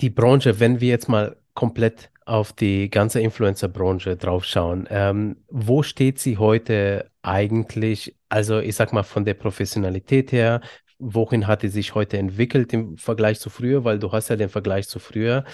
Die 0.00 0.10
Branche, 0.10 0.60
wenn 0.60 0.80
wir 0.80 0.88
jetzt 0.88 1.08
mal 1.08 1.36
komplett 1.54 2.10
auf 2.24 2.52
die 2.52 2.90
ganze 2.90 3.20
Influencer-Branche 3.20 4.16
draufschauen, 4.16 4.86
ähm, 4.90 5.44
wo 5.48 5.82
steht 5.82 6.18
sie 6.18 6.38
heute 6.38 7.10
eigentlich? 7.22 8.16
Also 8.28 8.60
ich 8.60 8.76
sag 8.76 8.92
mal 8.92 9.02
von 9.02 9.24
der 9.24 9.34
Professionalität 9.34 10.32
her, 10.32 10.60
wohin 11.00 11.46
hat 11.46 11.62
sie 11.62 11.68
sich 11.68 11.94
heute 11.94 12.18
entwickelt 12.18 12.72
im 12.72 12.96
Vergleich 12.98 13.40
zu 13.40 13.50
früher? 13.50 13.84
Weil 13.84 13.98
du 13.98 14.12
hast 14.12 14.28
ja 14.28 14.36
den 14.36 14.48
Vergleich 14.50 14.88
zu 14.88 14.98
früher. 15.00 15.44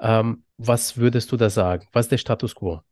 Ähm, 0.00 0.44
was 0.58 0.96
würdest 0.98 1.32
du 1.32 1.36
da 1.38 1.50
sagen? 1.50 1.88
Was 1.92 2.06
ist 2.06 2.12
der 2.12 2.18
Status 2.18 2.54
quo? 2.54 2.82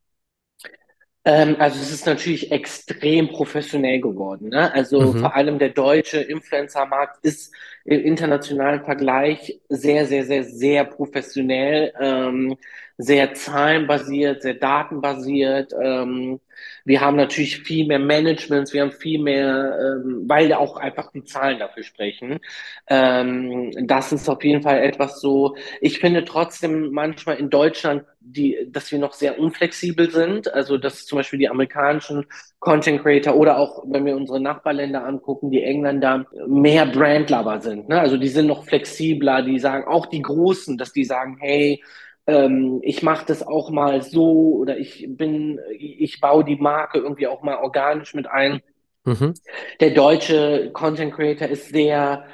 Ähm, 1.25 1.57
also 1.61 1.81
es 1.81 1.93
ist 1.93 2.07
natürlich 2.07 2.51
extrem 2.51 3.29
professionell 3.29 4.01
geworden, 4.01 4.49
ne? 4.49 4.73
Also 4.75 5.13
Mhm. 5.13 5.15
vor 5.15 5.37
allem 5.37 5.59
der 5.61 5.69
deutsche 5.69 6.19
Influencer-Markt 6.19 7.25
ist 7.25 7.55
im 7.85 8.01
internationalen 8.01 8.85
Vergleich 8.85 9.61
sehr, 9.69 10.07
sehr, 10.07 10.25
sehr, 10.25 10.43
sehr 10.45 10.85
professionell, 10.85 11.93
ähm, 12.01 12.57
sehr 12.99 13.35
zahlenbasiert, 13.35 14.43
sehr 14.43 14.55
datenbasiert. 14.55 15.73
Ähm, 15.81 16.41
wir 16.85 17.01
haben 17.01 17.17
natürlich 17.17 17.59
viel 17.59 17.87
mehr 17.87 17.99
Managements, 17.99 18.73
wir 18.73 18.83
haben 18.83 18.93
viel 18.93 19.21
mehr, 19.21 19.79
ähm, 19.81 20.25
weil 20.27 20.53
auch 20.53 20.77
einfach 20.77 21.13
die 21.13 21.25
Zahlen 21.25 21.59
dafür 21.59 21.83
sprechen. 21.83 22.41
Ähm, 22.89 23.71
das 23.87 24.13
ist 24.13 24.29
auf 24.29 24.43
jeden 24.45 24.63
Fall 24.63 24.79
etwas 24.83 25.21
so, 25.21 25.57
ich 25.81 25.99
finde 26.01 26.25
trotzdem 26.25 26.91
manchmal 26.93 27.37
in 27.37 27.51
Deutschland, 27.51 28.05
die, 28.25 28.69
dass 28.71 28.91
wir 28.93 28.99
noch 28.99 29.13
sehr 29.13 29.39
unflexibel 29.39 30.11
sind. 30.11 30.53
Also, 30.53 30.79
dass 30.79 31.07
zum 31.07 31.19
Beispiel 31.19 31.39
die 31.39 31.49
amerikanischen 31.49 32.27
Content 32.61 33.03
Creator 33.03 33.37
oder 33.37 33.59
auch, 33.59 33.85
wenn 33.87 34.05
wir 34.05 34.17
unsere 34.17 34.41
Nachbarländer 34.41 35.05
angucken, 35.05 35.51
die 35.51 35.63
Engländer 35.63 36.27
mehr 36.47 36.87
Brandlover 36.87 37.61
sind. 37.61 37.89
Ne? 37.89 38.01
Also, 38.01 38.17
die 38.17 38.29
sind 38.29 38.47
noch 38.47 38.65
flexibler. 38.65 39.43
Die 39.43 39.59
sagen 39.59 39.87
auch 39.87 40.07
die 40.07 40.23
Großen, 40.23 40.79
dass 40.79 40.93
die 40.93 41.05
sagen, 41.05 41.37
hey, 41.41 41.83
ähm, 42.27 42.81
ich 42.83 43.03
mache 43.03 43.27
das 43.27 43.47
auch 43.47 43.71
mal 43.71 44.03
so 44.03 44.55
oder 44.57 44.79
ich 44.79 45.07
bin, 45.09 45.61
ich 45.79 46.21
baue 46.21 46.45
die 46.45 46.57
Marke 46.57 46.99
irgendwie 46.99 47.27
auch 47.27 47.43
mal 47.43 47.57
organisch 47.59 48.15
mit 48.15 48.27
ein. 48.29 48.61
Mhm. 49.05 49.35
Der 49.81 49.91
deutsche 49.91 50.71
Content 50.73 51.15
Creator 51.15 51.49
ist 51.49 51.69
sehr, 51.71 52.25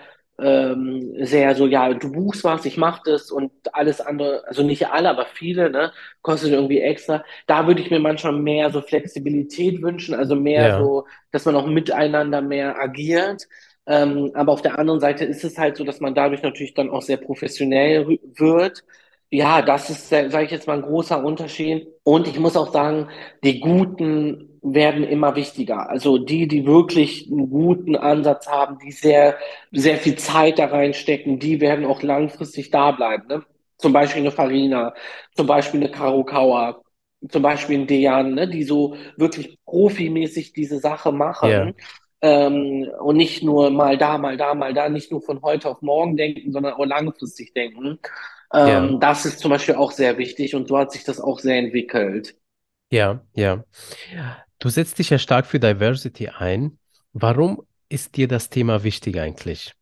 ähm, 0.41 1.15
sehr 1.25 1.55
so, 1.55 1.67
ja, 1.67 1.93
du 1.95 2.13
buchst 2.13 2.45
was, 2.45 2.65
ich 2.65 2.77
mach 2.77 3.03
das 3.03 3.31
und 3.31 3.51
alles 3.73 4.01
andere, 4.01 4.45
also 4.47 4.63
nicht 4.63 4.89
alle, 4.89 5.11
aber 5.11 5.27
viele, 5.27 5.71
ne, 5.71 5.93
kostet 6.23 6.53
irgendwie 6.53 6.81
extra. 6.81 7.25
Da 7.47 7.67
würde 7.67 7.81
ich 7.83 7.91
mir 7.91 7.99
manchmal 8.01 8.35
mehr 8.35 8.71
so 8.71 8.81
Flexibilität 8.83 9.83
wünschen, 9.83 10.15
also 10.15 10.37
mehr 10.37 10.71
Ja, 10.71 10.77
so, 10.77 11.07
dass 11.33 11.45
man 11.45 11.57
auch 11.57 11.67
miteinander 11.67 12.41
mehr 12.43 12.79
agiert. 12.81 13.49
Ähm, 13.87 14.31
aber 14.35 14.53
auf 14.53 14.63
der 14.63 14.79
anderen 14.79 15.01
Seite 15.01 15.25
ist 15.25 15.45
es 15.45 15.57
halt 15.59 15.77
so, 15.77 15.85
dass 15.85 16.01
man 16.01 16.15
dadurch 16.15 16.43
natürlich 16.43 16.75
dann 16.75 16.91
auch 16.91 17.03
sehr 17.03 17.17
professionell 17.17 18.07
wird. 18.35 18.85
Ja, 19.31 19.61
das 19.61 19.91
ist, 19.91 20.09
sage 20.09 20.45
ich 20.45 20.51
jetzt 20.51 20.67
mal, 20.67 20.79
ein 20.79 20.83
großer 20.83 21.23
Unterschied. 21.23 21.87
Und 22.03 22.27
ich 22.27 22.39
muss 22.39 22.57
auch 22.57 22.73
sagen, 22.73 23.09
die 23.45 23.61
Guten 23.61 24.59
werden 24.63 25.05
immer 25.05 25.37
wichtiger. 25.37 25.89
Also 25.89 26.19
die, 26.19 26.49
die 26.49 26.67
wirklich 26.67 27.31
einen 27.31 27.51
guten 27.51 27.97
Ansatz 27.97 28.49
haben, 28.49 28.79
die 28.79 28.91
sehr, 28.91 29.37
sehr 29.71 29.99
viel 29.99 30.17
Zeit 30.17 30.59
da 30.59 30.67
reinstecken, 30.67 31.39
die 31.39 31.61
werden 31.61 31.85
auch 31.85 32.03
langfristig 32.03 32.71
da 32.71 32.91
bleiben. 32.93 33.27
Ne? 33.29 33.45
Zum 33.77 33.93
Beispiel 33.93 34.23
eine 34.23 34.31
Farina, 34.33 34.95
zum 35.35 35.47
Beispiel 35.47 35.81
eine 35.81 35.91
Kauer, 35.91 36.83
zum 37.29 37.43
Beispiel 37.43 37.81
ein 37.81 37.87
Dejan, 37.87 38.35
ne? 38.35 38.49
die 38.49 38.65
so 38.65 38.97
wirklich 39.17 39.59
profimäßig 39.65 40.53
diese 40.53 40.79
Sache 40.79 41.13
machen. 41.13 41.75
Ähm, 42.21 42.89
und 43.01 43.17
nicht 43.17 43.43
nur 43.45 43.71
mal 43.71 43.97
da, 43.97 44.19
mal 44.19 44.37
da, 44.37 44.55
mal 44.55 44.75
da, 44.75 44.89
nicht 44.89 45.13
nur 45.13 45.23
von 45.23 45.41
heute 45.43 45.69
auf 45.69 45.83
morgen 45.83 46.17
denken, 46.17 46.51
sondern 46.53 46.75
auch 46.75 46.85
langfristig 46.87 47.53
denken. 47.55 48.01
Ja, 48.63 48.93
Ähm, 48.93 49.01
das 49.01 49.25
ist 49.27 49.41
zum 49.41 49.51
Beispiel 49.51 49.75
auch 49.77 49.93
sehr 49.93 50.19
wichtig 50.19 50.55
und 50.55 50.69
so 50.69 50.79
hat 50.79 50.93
sich 50.93 51.05
das 51.05 51.21
auch 51.21 51.39
sehr 51.41 51.57
entwickelt. 51.59 52.37
ja, 52.91 53.25
ja. 53.35 53.65
Du 54.59 54.69
setzt 54.71 54.99
dich 54.99 55.11
ja 55.11 55.19
stark 55.19 55.47
für 55.47 55.61
Diversity 55.61 56.29
ein. 56.29 56.79
Warum 57.13 57.63
ist 57.89 58.17
dir 58.17 58.29
das 58.29 58.51
Thema 58.51 58.83
wichtig 58.85 59.19
eigentlich? 59.21 59.75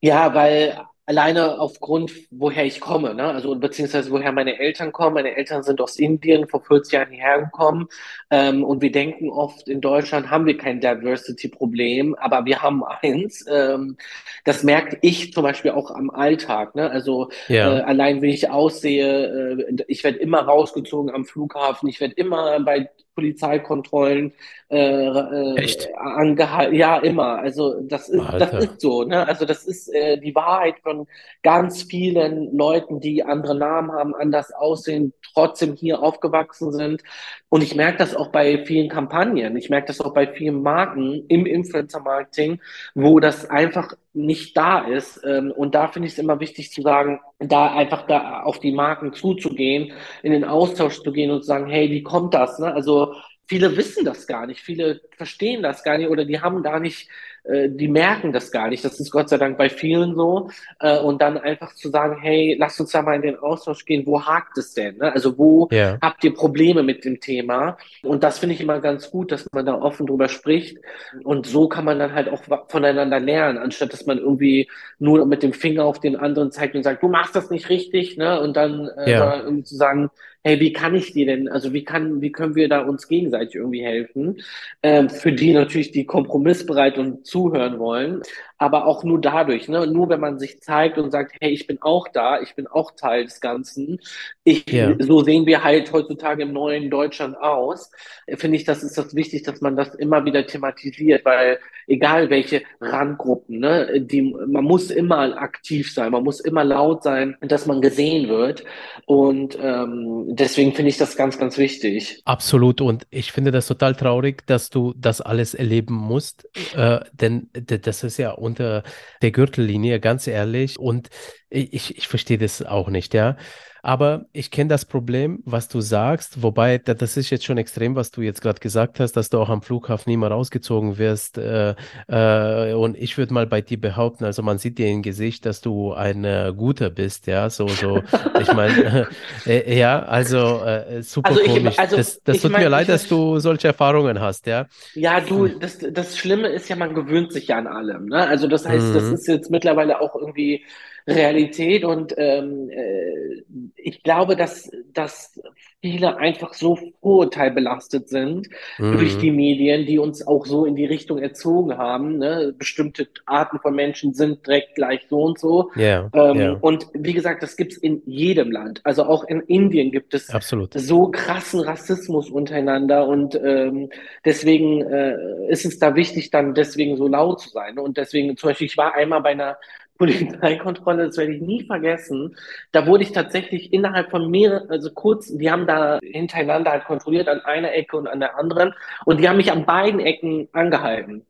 Ja, 0.00 0.34
weil 0.34 0.78
alleine 1.10 1.58
aufgrund, 1.58 2.12
woher 2.30 2.64
ich 2.64 2.80
komme, 2.80 3.14
ne? 3.14 3.24
Also 3.24 3.56
beziehungsweise 3.56 4.12
woher 4.12 4.30
meine 4.30 4.60
Eltern 4.60 4.92
kommen. 4.92 5.14
Meine 5.14 5.36
Eltern 5.36 5.64
sind 5.64 5.80
aus 5.80 5.96
Indien 5.98 6.46
vor 6.46 6.62
40 6.62 6.92
Jahren 6.92 7.10
hierher 7.10 7.42
gekommen. 7.42 7.88
Ähm, 8.30 8.62
und 8.62 8.80
wir 8.80 8.92
denken 8.92 9.28
oft, 9.28 9.68
in 9.68 9.80
Deutschland 9.80 10.30
haben 10.30 10.46
wir 10.46 10.56
kein 10.56 10.80
Diversity-Problem, 10.80 12.14
aber 12.14 12.44
wir 12.44 12.62
haben 12.62 12.84
eins. 12.84 13.44
Ähm, 13.50 13.96
das 14.44 14.62
merke 14.62 14.98
ich 15.02 15.32
zum 15.32 15.42
Beispiel 15.42 15.72
auch 15.72 15.90
am 15.90 16.10
Alltag, 16.10 16.76
ne? 16.76 16.88
Also 16.88 17.30
äh, 17.48 17.54
Ja, 17.54 17.80
allein 17.80 18.22
wie 18.22 18.32
ich 18.32 18.48
aussehe, 18.48 19.58
äh, 19.68 19.84
ich 19.88 20.04
werde 20.04 20.18
immer 20.18 20.38
rausgezogen 20.42 21.12
am 21.12 21.24
Flughafen, 21.24 21.88
ich 21.88 22.00
werde 22.00 22.14
immer 22.14 22.60
bei 22.60 22.88
Polizeikontrollen 23.20 24.32
äh, 24.70 25.06
äh, 25.06 25.94
angehalten. 25.94 26.74
Ja, 26.74 26.98
immer. 26.98 27.38
Also 27.38 27.80
das 27.82 28.08
ist, 28.08 28.24
das 28.38 28.52
ist 28.54 28.80
so. 28.80 29.04
Ne? 29.04 29.26
Also 29.28 29.44
das 29.44 29.66
ist 29.66 29.92
äh, 29.92 30.18
die 30.18 30.34
Wahrheit 30.34 30.76
von 30.82 31.06
ganz 31.42 31.82
vielen 31.82 32.56
Leuten, 32.56 33.00
die 33.00 33.22
andere 33.22 33.54
Namen 33.54 33.92
haben, 33.92 34.14
anders 34.14 34.52
aussehen, 34.52 35.12
trotzdem 35.34 35.74
hier 35.74 36.02
aufgewachsen 36.02 36.72
sind. 36.72 37.02
Und 37.50 37.62
ich 37.62 37.74
merke 37.74 37.98
das 37.98 38.16
auch 38.16 38.28
bei 38.28 38.64
vielen 38.64 38.88
Kampagnen. 38.88 39.56
Ich 39.56 39.68
merke 39.68 39.88
das 39.88 40.00
auch 40.00 40.14
bei 40.14 40.26
vielen 40.26 40.62
Marken 40.62 41.26
im 41.28 41.44
Influencer-Marketing, 41.44 42.60
wo 42.94 43.20
das 43.20 43.50
einfach 43.50 43.92
nicht 44.14 44.56
da 44.56 44.80
ist. 44.80 45.20
Ähm, 45.24 45.52
und 45.54 45.74
da 45.74 45.88
finde 45.88 46.06
ich 46.08 46.14
es 46.14 46.18
immer 46.18 46.40
wichtig 46.40 46.72
zu 46.72 46.80
sagen, 46.80 47.20
da 47.40 47.74
einfach 47.74 48.06
da 48.06 48.42
auf 48.42 48.60
die 48.60 48.72
Marken 48.72 49.12
zuzugehen, 49.14 49.92
in 50.22 50.32
den 50.32 50.44
Austausch 50.44 51.02
zu 51.02 51.10
gehen 51.12 51.30
und 51.30 51.40
zu 51.40 51.46
sagen, 51.46 51.70
hey, 51.70 51.90
wie 51.90 52.02
kommt 52.02 52.34
das? 52.34 52.58
Ne? 52.58 52.72
Also 52.72 53.14
viele 53.46 53.76
wissen 53.76 54.04
das 54.04 54.26
gar 54.26 54.46
nicht, 54.46 54.60
viele 54.60 55.00
verstehen 55.16 55.62
das 55.62 55.82
gar 55.82 55.98
nicht 55.98 56.08
oder 56.08 56.24
die 56.24 56.40
haben 56.40 56.62
gar 56.62 56.80
nicht 56.80 57.08
die 57.44 57.88
merken 57.88 58.32
das 58.32 58.50
gar 58.50 58.68
nicht. 58.68 58.84
Das 58.84 59.00
ist 59.00 59.10
Gott 59.10 59.28
sei 59.28 59.38
Dank 59.38 59.56
bei 59.56 59.68
vielen 59.68 60.14
so. 60.14 60.50
Äh, 60.78 60.98
und 60.98 61.20
dann 61.22 61.38
einfach 61.38 61.74
zu 61.74 61.88
sagen, 61.88 62.16
hey, 62.20 62.56
lass 62.58 62.78
uns 62.80 62.92
da 62.92 63.02
mal 63.02 63.16
in 63.16 63.22
den 63.22 63.38
Austausch 63.38 63.84
gehen. 63.84 64.06
Wo 64.06 64.24
hakt 64.24 64.58
es 64.58 64.74
denn? 64.74 64.98
Ne? 64.98 65.12
Also 65.12 65.36
wo 65.38 65.68
yeah. 65.72 65.98
habt 66.02 66.22
ihr 66.24 66.34
Probleme 66.34 66.82
mit 66.82 67.04
dem 67.04 67.20
Thema? 67.20 67.78
Und 68.02 68.22
das 68.22 68.38
finde 68.38 68.54
ich 68.54 68.60
immer 68.60 68.80
ganz 68.80 69.10
gut, 69.10 69.32
dass 69.32 69.46
man 69.52 69.66
da 69.66 69.74
offen 69.74 70.06
drüber 70.06 70.28
spricht. 70.28 70.78
Und 71.24 71.46
so 71.46 71.68
kann 71.68 71.84
man 71.84 71.98
dann 71.98 72.14
halt 72.14 72.28
auch 72.28 72.42
voneinander 72.68 73.20
lernen, 73.20 73.58
anstatt 73.58 73.92
dass 73.92 74.06
man 74.06 74.18
irgendwie 74.18 74.68
nur 74.98 75.24
mit 75.26 75.42
dem 75.42 75.52
Finger 75.52 75.84
auf 75.84 76.00
den 76.00 76.16
anderen 76.16 76.52
zeigt 76.52 76.74
und 76.74 76.82
sagt, 76.82 77.02
du 77.02 77.08
machst 77.08 77.34
das 77.34 77.50
nicht 77.50 77.68
richtig, 77.68 78.16
ne? 78.16 78.40
Und 78.40 78.56
dann 78.56 78.88
äh, 78.98 79.10
yeah. 79.10 79.42
irgendwie 79.42 79.64
zu 79.64 79.76
sagen, 79.76 80.10
hey, 80.42 80.60
wie 80.60 80.72
kann 80.72 80.94
ich 80.94 81.12
dir 81.12 81.26
denn, 81.26 81.48
also 81.48 81.72
wie 81.72 81.84
kann, 81.84 82.20
wie 82.20 82.32
können 82.32 82.54
wir 82.54 82.68
da 82.68 82.80
uns 82.80 83.08
gegenseitig 83.08 83.56
irgendwie 83.56 83.84
helfen? 83.84 84.40
Ähm, 84.82 85.10
für 85.10 85.32
die 85.32 85.52
natürlich, 85.52 85.92
die 85.92 86.06
kompromissbereit 86.06 86.98
und 86.98 87.26
zuhören 87.26 87.78
wollen 87.78 88.22
aber 88.60 88.86
auch 88.86 89.04
nur 89.04 89.18
dadurch, 89.18 89.68
ne? 89.68 89.86
nur 89.86 90.10
wenn 90.10 90.20
man 90.20 90.38
sich 90.38 90.60
zeigt 90.60 90.98
und 90.98 91.10
sagt, 91.10 91.34
hey, 91.40 91.50
ich 91.50 91.66
bin 91.66 91.80
auch 91.80 92.08
da, 92.08 92.42
ich 92.42 92.54
bin 92.54 92.66
auch 92.66 92.90
Teil 92.90 93.24
des 93.24 93.40
Ganzen. 93.40 94.00
Ich, 94.44 94.70
ja. 94.70 94.94
So 94.98 95.22
sehen 95.22 95.46
wir 95.46 95.64
halt 95.64 95.90
heutzutage 95.94 96.42
im 96.42 96.52
neuen 96.52 96.90
Deutschland 96.90 97.38
aus. 97.38 97.90
Finde 98.28 98.58
ich, 98.58 98.64
das 98.64 98.82
ist 98.82 98.98
das 98.98 99.14
wichtig, 99.14 99.44
dass 99.44 99.62
man 99.62 99.76
das 99.76 99.94
immer 99.94 100.26
wieder 100.26 100.46
thematisiert, 100.46 101.24
weil 101.24 101.58
egal 101.86 102.28
welche 102.28 102.62
Randgruppen, 102.82 103.60
ne, 103.60 103.98
die, 103.98 104.22
man 104.22 104.64
muss 104.64 104.90
immer 104.90 105.40
aktiv 105.40 105.92
sein, 105.92 106.12
man 106.12 106.22
muss 106.22 106.40
immer 106.40 106.62
laut 106.62 107.02
sein, 107.02 107.36
dass 107.40 107.64
man 107.64 107.80
gesehen 107.80 108.28
wird. 108.28 108.64
Und 109.06 109.58
ähm, 109.60 110.26
deswegen 110.28 110.74
finde 110.74 110.90
ich 110.90 110.98
das 110.98 111.16
ganz, 111.16 111.38
ganz 111.38 111.56
wichtig. 111.56 112.20
Absolut. 112.26 112.82
Und 112.82 113.06
ich 113.10 113.32
finde 113.32 113.50
das 113.50 113.66
total 113.66 113.94
traurig, 113.94 114.46
dass 114.46 114.68
du 114.68 114.94
das 114.98 115.22
alles 115.22 115.54
erleben 115.54 115.94
musst, 115.94 116.46
äh, 116.76 117.00
denn 117.12 117.48
das 117.52 118.04
ist 118.04 118.18
ja 118.18 118.32
unter 118.50 118.82
der 119.22 119.30
Gürtellinie, 119.30 120.00
ganz 120.00 120.26
ehrlich. 120.26 120.78
Und 120.78 121.08
ich, 121.48 121.96
ich 121.96 122.08
verstehe 122.08 122.38
das 122.38 122.62
auch 122.62 122.88
nicht, 122.88 123.14
ja. 123.14 123.36
Aber 123.82 124.26
ich 124.32 124.50
kenne 124.50 124.68
das 124.68 124.84
Problem, 124.84 125.42
was 125.44 125.68
du 125.68 125.80
sagst, 125.80 126.42
wobei 126.42 126.78
das 126.78 127.16
ist 127.16 127.30
jetzt 127.30 127.44
schon 127.44 127.58
extrem, 127.58 127.96
was 127.96 128.10
du 128.10 128.22
jetzt 128.22 128.40
gerade 128.40 128.60
gesagt 128.60 129.00
hast, 129.00 129.12
dass 129.12 129.30
du 129.30 129.38
auch 129.38 129.48
am 129.48 129.62
Flughafen 129.62 130.12
immer 130.12 130.28
rausgezogen 130.28 130.98
wirst. 130.98 131.38
Äh, 131.38 131.74
äh, 132.08 132.74
und 132.74 132.96
ich 132.96 133.18
würde 133.18 133.34
mal 133.34 133.46
bei 133.46 133.60
dir 133.60 133.80
behaupten, 133.80 134.24
also 134.24 134.42
man 134.42 134.58
sieht 134.58 134.78
dir 134.78 134.88
im 134.88 135.02
Gesicht, 135.02 135.46
dass 135.46 135.60
du 135.60 135.92
ein 135.92 136.24
äh, 136.24 136.52
guter 136.56 136.90
bist, 136.90 137.26
ja, 137.26 137.50
so, 137.50 137.68
so. 137.68 138.02
ich 138.40 138.52
meine, 138.52 139.08
äh, 139.46 139.78
ja, 139.78 140.02
also 140.02 140.62
äh, 140.64 141.02
super 141.02 141.30
also 141.30 141.40
ich, 141.42 141.48
komisch. 141.48 141.78
Also 141.78 141.96
das 141.96 142.20
das 142.22 142.40
tut 142.40 142.52
mein, 142.52 142.62
mir 142.62 142.68
leid, 142.68 142.88
dass 142.88 143.08
du 143.08 143.38
solche 143.38 143.68
Erfahrungen 143.68 144.20
hast, 144.20 144.46
ja. 144.46 144.66
Ja, 144.94 145.20
du, 145.20 145.48
das, 145.48 145.78
das 145.78 146.18
Schlimme 146.18 146.48
ist 146.48 146.68
ja, 146.68 146.76
man 146.76 146.94
gewöhnt 146.94 147.32
sich 147.32 147.48
ja 147.48 147.58
an 147.58 147.66
allem. 147.66 148.06
Ne? 148.06 148.26
Also 148.26 148.46
das 148.46 148.66
heißt, 148.66 148.88
mhm. 148.88 148.94
das 148.94 149.04
ist 149.04 149.28
jetzt 149.28 149.50
mittlerweile 149.50 150.00
auch 150.00 150.14
irgendwie 150.14 150.64
Realität 151.06 151.84
und 151.84 152.14
ähm, 152.16 152.70
äh, 152.70 153.42
ich 153.76 154.02
glaube, 154.02 154.36
dass, 154.36 154.70
dass 154.92 155.40
viele 155.80 156.18
einfach 156.18 156.52
so 156.52 156.78
vorurteilbelastet 157.00 158.08
sind 158.08 158.48
mhm. 158.78 158.92
durch 158.92 159.18
die 159.18 159.30
Medien, 159.30 159.86
die 159.86 159.98
uns 159.98 160.26
auch 160.26 160.44
so 160.44 160.66
in 160.66 160.76
die 160.76 160.84
Richtung 160.84 161.18
erzogen 161.18 161.78
haben. 161.78 162.18
Ne? 162.18 162.54
Bestimmte 162.56 163.08
Arten 163.24 163.58
von 163.60 163.74
Menschen 163.74 164.12
sind 164.12 164.46
direkt 164.46 164.74
gleich 164.74 165.06
so 165.08 165.22
und 165.22 165.38
so. 165.38 165.70
Yeah, 165.76 166.10
ähm, 166.12 166.36
yeah. 166.36 166.58
Und 166.60 166.86
wie 166.92 167.14
gesagt, 167.14 167.42
das 167.42 167.56
gibt's 167.56 167.76
in 167.78 168.02
jedem 168.04 168.52
Land. 168.52 168.80
Also 168.84 169.04
auch 169.04 169.24
in 169.24 169.40
Indien 169.40 169.90
gibt 169.90 170.12
es 170.12 170.28
Absolut. 170.30 170.74
so 170.74 171.10
krassen 171.10 171.60
Rassismus 171.60 172.30
untereinander 172.30 173.06
und 173.06 173.34
ähm, 173.42 173.88
deswegen 174.24 174.82
äh, 174.82 175.16
ist 175.48 175.64
es 175.64 175.78
da 175.78 175.94
wichtig, 175.94 176.30
dann 176.30 176.54
deswegen 176.54 176.96
so 176.96 177.08
laut 177.08 177.40
zu 177.40 177.48
sein. 177.48 177.78
Und 177.78 177.96
deswegen 177.96 178.36
zum 178.36 178.50
Beispiel, 178.50 178.66
ich 178.66 178.76
war 178.76 178.94
einmal 178.94 179.22
bei 179.22 179.30
einer 179.30 179.56
Polizeikontrolle, 180.00 181.06
das 181.06 181.18
werde 181.18 181.34
ich 181.34 181.42
nie 181.42 181.64
vergessen. 181.64 182.34
Da 182.72 182.86
wurde 182.86 183.02
ich 183.02 183.12
tatsächlich 183.12 183.72
innerhalb 183.72 184.10
von 184.10 184.30
mehreren, 184.30 184.70
also 184.70 184.90
kurz, 184.92 185.26
die 185.26 185.50
haben 185.50 185.66
da 185.66 185.98
hintereinander 186.02 186.70
halt 186.70 186.84
kontrolliert 186.84 187.28
an 187.28 187.40
einer 187.40 187.74
Ecke 187.74 187.98
und 187.98 188.06
an 188.06 188.20
der 188.20 188.38
anderen 188.38 188.72
und 189.04 189.20
die 189.20 189.28
haben 189.28 189.36
mich 189.36 189.52
an 189.52 189.66
beiden 189.66 190.00
Ecken 190.00 190.48
angehalten. 190.52 191.26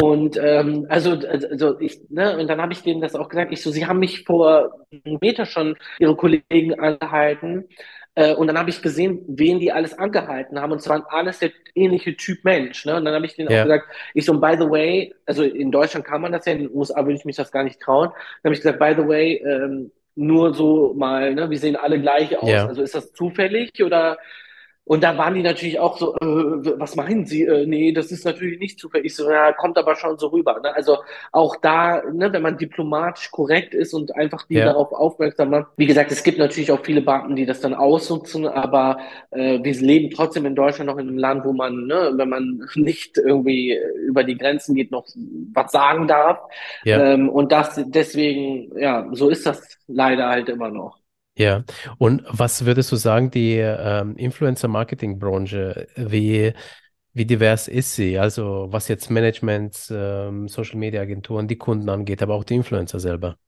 Und 0.00 0.36
ähm, 0.40 0.86
also, 0.88 1.12
also 1.12 1.80
ich, 1.80 1.98
ne, 2.10 2.38
und 2.38 2.46
dann 2.46 2.60
habe 2.60 2.72
ich 2.72 2.82
denen 2.82 3.00
das 3.00 3.16
auch 3.16 3.28
gesagt. 3.28 3.52
Ich 3.52 3.62
so, 3.62 3.70
sie 3.70 3.86
haben 3.86 3.98
mich 3.98 4.24
vor 4.24 4.86
einem 4.92 5.18
Meter 5.20 5.46
schon 5.46 5.76
ihre 5.98 6.14
Kollegen 6.14 6.78
angehalten. 6.78 7.64
Äh, 8.14 8.34
und 8.34 8.48
dann 8.48 8.58
habe 8.58 8.70
ich 8.70 8.82
gesehen, 8.82 9.22
wen 9.28 9.60
die 9.60 9.72
alles 9.72 9.98
angehalten 9.98 10.60
haben. 10.60 10.72
Und 10.72 10.86
waren 10.88 11.04
alles 11.08 11.38
der 11.38 11.50
ähnliche 11.74 12.16
Typ 12.16 12.44
Mensch. 12.44 12.84
Ne? 12.84 12.96
Und 12.96 13.04
dann 13.04 13.14
habe 13.14 13.26
ich 13.26 13.34
denen 13.34 13.50
ja. 13.50 13.60
auch 13.60 13.64
gesagt, 13.64 13.86
ich 14.14 14.24
so, 14.24 14.38
by 14.40 14.56
the 14.58 14.68
way, 14.68 15.14
also 15.26 15.42
in 15.42 15.70
Deutschland 15.70 16.04
kann 16.06 16.20
man 16.20 16.32
das 16.32 16.46
ja, 16.46 16.52
in 16.52 16.60
den 16.60 16.74
USA 16.74 17.04
würde 17.04 17.14
ich 17.14 17.24
mich 17.24 17.36
das 17.36 17.52
gar 17.52 17.64
nicht 17.64 17.80
trauen. 17.80 18.08
Dann 18.08 18.50
habe 18.50 18.54
ich 18.54 18.62
gesagt, 18.62 18.78
by 18.78 18.94
the 18.96 19.06
way, 19.06 19.36
ähm, 19.36 19.92
nur 20.16 20.54
so 20.54 20.92
mal, 20.94 21.34
ne, 21.34 21.48
wir 21.48 21.58
sehen 21.58 21.76
alle 21.76 22.00
gleich 22.00 22.36
aus. 22.36 22.48
Ja. 22.48 22.66
Also 22.66 22.82
ist 22.82 22.94
das 22.94 23.12
zufällig 23.12 23.82
oder 23.82 24.18
und 24.90 25.04
da 25.04 25.16
waren 25.16 25.34
die 25.34 25.42
natürlich 25.42 25.78
auch 25.78 25.98
so, 25.98 26.16
äh, 26.16 26.18
was 26.20 26.96
meinen 26.96 27.24
Sie? 27.24 27.44
Äh, 27.44 27.64
nee, 27.64 27.92
das 27.92 28.10
ist 28.10 28.24
natürlich 28.24 28.58
nicht 28.58 28.80
zufällig. 28.80 29.06
Ich 29.06 29.14
so, 29.14 29.30
ja, 29.30 29.52
kommt 29.52 29.78
aber 29.78 29.94
schon 29.94 30.18
so 30.18 30.26
rüber. 30.26 30.58
Ne? 30.60 30.74
Also 30.74 30.98
auch 31.30 31.54
da, 31.54 32.02
ne, 32.12 32.32
wenn 32.32 32.42
man 32.42 32.58
diplomatisch 32.58 33.30
korrekt 33.30 33.72
ist 33.72 33.94
und 33.94 34.12
einfach 34.16 34.48
die 34.48 34.54
ja. 34.54 34.64
darauf 34.64 34.90
aufmerksam 34.90 35.50
macht. 35.50 35.68
Wie 35.76 35.86
gesagt, 35.86 36.10
es 36.10 36.24
gibt 36.24 36.38
natürlich 36.38 36.72
auch 36.72 36.84
viele 36.84 37.02
Banken, 37.02 37.36
die 37.36 37.46
das 37.46 37.60
dann 37.60 37.72
ausnutzen, 37.72 38.48
aber 38.48 38.98
äh, 39.30 39.62
wir 39.62 39.74
leben 39.74 40.10
trotzdem 40.10 40.44
in 40.44 40.56
Deutschland 40.56 40.90
noch 40.90 40.98
in 40.98 41.06
einem 41.06 41.18
Land, 41.18 41.44
wo 41.44 41.52
man, 41.52 41.86
ne, 41.86 42.10
wenn 42.16 42.28
man 42.28 42.68
nicht 42.74 43.16
irgendwie 43.16 43.78
über 44.04 44.24
die 44.24 44.36
Grenzen 44.36 44.74
geht, 44.74 44.90
noch 44.90 45.06
was 45.54 45.70
sagen 45.70 46.08
darf. 46.08 46.40
Ja. 46.82 47.12
Ähm, 47.12 47.28
und 47.28 47.52
das 47.52 47.80
deswegen, 47.86 48.76
ja, 48.76 49.06
so 49.12 49.28
ist 49.28 49.46
das 49.46 49.78
leider 49.86 50.28
halt 50.28 50.48
immer 50.48 50.68
noch. 50.68 50.99
Ja, 51.40 51.64
und 51.96 52.22
was 52.28 52.66
würdest 52.66 52.92
du 52.92 52.96
sagen, 52.96 53.30
die 53.30 53.54
ähm, 53.56 54.14
Influencer-Marketing-Branche, 54.16 55.86
wie, 55.96 56.52
wie 57.14 57.26
divers 57.26 57.68
ist 57.68 57.94
sie? 57.96 58.18
Also 58.18 58.68
was 58.70 58.88
jetzt 58.88 59.10
Management, 59.10 59.88
ähm, 59.90 60.48
Social-Media-Agenturen, 60.48 61.48
die 61.48 61.56
Kunden 61.58 61.88
angeht, 61.88 62.22
aber 62.22 62.34
auch 62.34 62.44
die 62.44 62.56
Influencer 62.56 63.00
selber. 63.00 63.38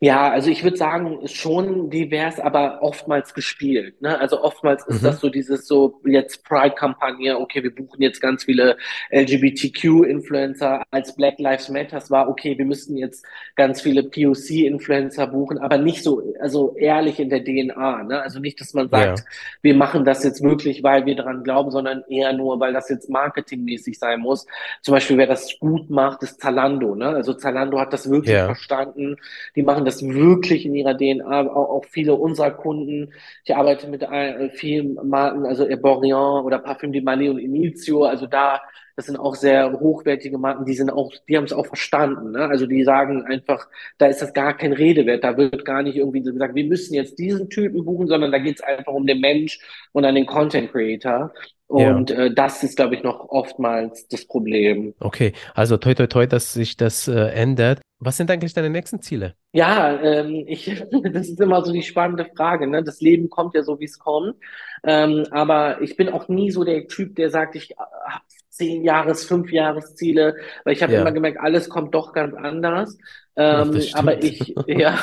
Ja, 0.00 0.30
also 0.30 0.50
ich 0.50 0.62
würde 0.62 0.76
sagen, 0.76 1.26
schon 1.26 1.88
divers, 1.90 2.38
aber 2.38 2.82
oftmals 2.82 3.32
gespielt. 3.32 4.00
Ne? 4.02 4.18
Also 4.18 4.42
oftmals 4.42 4.86
ist 4.86 5.02
mhm. 5.02 5.06
das 5.06 5.20
so 5.20 5.30
dieses 5.30 5.66
so 5.66 6.00
jetzt 6.04 6.44
Pride-Kampagne, 6.44 7.38
okay, 7.38 7.62
wir 7.62 7.74
buchen 7.74 8.02
jetzt 8.02 8.20
ganz 8.20 8.44
viele 8.44 8.76
LGBTQ-Influencer, 9.10 10.82
als 10.90 11.16
Black 11.16 11.38
Lives 11.38 11.68
Matters 11.70 12.10
war, 12.10 12.28
okay, 12.28 12.58
wir 12.58 12.66
müssten 12.66 12.96
jetzt 12.96 13.24
ganz 13.54 13.80
viele 13.80 14.02
POC-Influencer 14.02 15.26
buchen, 15.28 15.58
aber 15.58 15.78
nicht 15.78 16.02
so, 16.02 16.22
also 16.40 16.76
ehrlich 16.76 17.18
in 17.18 17.30
der 17.30 17.42
DNA. 17.42 18.02
Ne? 18.04 18.20
Also 18.20 18.38
nicht, 18.38 18.60
dass 18.60 18.74
man 18.74 18.90
sagt, 18.90 19.20
ja. 19.20 19.24
wir 19.62 19.74
machen 19.74 20.04
das 20.04 20.24
jetzt 20.24 20.42
wirklich, 20.42 20.82
weil 20.82 21.06
wir 21.06 21.16
daran 21.16 21.42
glauben, 21.42 21.70
sondern 21.70 22.04
eher 22.08 22.32
nur, 22.32 22.60
weil 22.60 22.72
das 22.72 22.88
jetzt 22.90 23.08
marketingmäßig 23.08 23.98
sein 23.98 24.20
muss. 24.20 24.46
Zum 24.82 24.92
Beispiel, 24.92 25.16
wer 25.16 25.26
das 25.26 25.58
gut 25.58 25.88
macht, 25.88 26.22
ist 26.22 26.40
Zalando. 26.40 26.94
Ne? 26.94 27.08
Also 27.08 27.32
Zalando 27.34 27.78
hat 27.80 27.92
das 27.92 28.10
wirklich 28.10 28.34
ja. 28.34 28.46
verstanden. 28.46 29.16
Die 29.54 29.62
machen 29.62 29.84
das 29.84 30.02
wirklich 30.02 30.66
in 30.66 30.74
ihrer 30.74 30.96
DNA, 30.96 31.50
auch, 31.50 31.70
auch 31.70 31.84
viele 31.86 32.14
unserer 32.14 32.50
Kunden. 32.50 33.12
Ich 33.44 33.54
arbeite 33.54 33.88
mit 33.88 34.02
äh, 34.02 34.50
vielen 34.50 34.94
Marken, 35.08 35.46
also 35.46 35.64
Erborian 35.66 36.44
oder 36.44 36.58
Parfüm 36.58 36.92
di 36.92 37.00
Mani 37.00 37.28
und 37.28 37.38
Inizio, 37.38 38.04
also 38.04 38.26
da 38.26 38.60
das 38.96 39.06
sind 39.06 39.18
auch 39.18 39.34
sehr 39.34 39.72
hochwertige 39.78 40.38
Marken, 40.38 40.64
die 40.64 40.74
sind 40.74 40.90
auch, 40.90 41.12
die 41.28 41.36
haben 41.36 41.44
es 41.44 41.52
auch 41.52 41.66
verstanden. 41.66 42.32
Ne? 42.32 42.48
Also 42.48 42.66
die 42.66 42.82
sagen 42.82 43.24
einfach, 43.26 43.68
da 43.98 44.06
ist 44.06 44.22
das 44.22 44.32
gar 44.32 44.56
kein 44.56 44.72
Redewert, 44.72 45.22
da 45.22 45.36
wird 45.36 45.66
gar 45.66 45.82
nicht 45.82 45.96
irgendwie 45.96 46.22
gesagt, 46.22 46.54
wir 46.54 46.64
müssen 46.64 46.94
jetzt 46.94 47.18
diesen 47.18 47.50
Typen 47.50 47.84
buchen, 47.84 48.08
sondern 48.08 48.32
da 48.32 48.38
geht 48.38 48.56
es 48.56 48.62
einfach 48.62 48.94
um 48.94 49.06
den 49.06 49.20
Mensch 49.20 49.60
und 49.92 50.06
an 50.06 50.14
den 50.14 50.24
Content 50.24 50.72
Creator. 50.72 51.32
Und 51.68 52.10
ja. 52.10 52.16
äh, 52.16 52.34
das 52.34 52.62
ist, 52.62 52.76
glaube 52.76 52.94
ich, 52.94 53.02
noch 53.02 53.28
oftmals 53.28 54.06
das 54.08 54.24
Problem. 54.26 54.94
Okay, 55.00 55.32
also 55.54 55.76
toi 55.76 55.94
toi 55.94 56.06
toi, 56.06 56.26
dass 56.26 56.52
sich 56.52 56.76
das 56.76 57.08
äh, 57.08 57.28
ändert. 57.30 57.80
Was 57.98 58.18
sind 58.18 58.30
eigentlich 58.30 58.52
deine 58.52 58.70
nächsten 58.70 59.00
Ziele? 59.00 59.34
Ja, 59.52 59.98
ähm, 60.00 60.44
ich, 60.46 60.66
das 61.12 61.28
ist 61.28 61.40
immer 61.40 61.64
so 61.64 61.72
die 61.72 61.82
spannende 61.82 62.26
Frage. 62.36 62.66
Ne? 62.66 62.84
Das 62.84 63.00
Leben 63.00 63.30
kommt 63.30 63.54
ja 63.54 63.62
so, 63.62 63.80
wie 63.80 63.86
es 63.86 63.98
kommt. 63.98 64.36
Ähm, 64.84 65.26
aber 65.30 65.80
ich 65.80 65.96
bin 65.96 66.10
auch 66.10 66.28
nie 66.28 66.50
so 66.50 66.62
der 66.62 66.86
Typ, 66.86 67.16
der 67.16 67.30
sagt, 67.30 67.56
ich 67.56 67.74
habe 67.78 68.22
zehn 68.50 68.84
Jahres, 68.84 69.24
fünf 69.24 69.50
Jahresziele, 69.50 70.36
weil 70.64 70.74
ich 70.74 70.82
habe 70.82 70.92
ja. 70.92 71.00
immer 71.00 71.12
gemerkt, 71.12 71.40
alles 71.40 71.68
kommt 71.68 71.94
doch 71.94 72.12
ganz 72.12 72.34
anders. 72.34 72.96
Ähm, 73.36 73.82
aber 73.92 74.22
ich, 74.22 74.54
ja. 74.66 74.98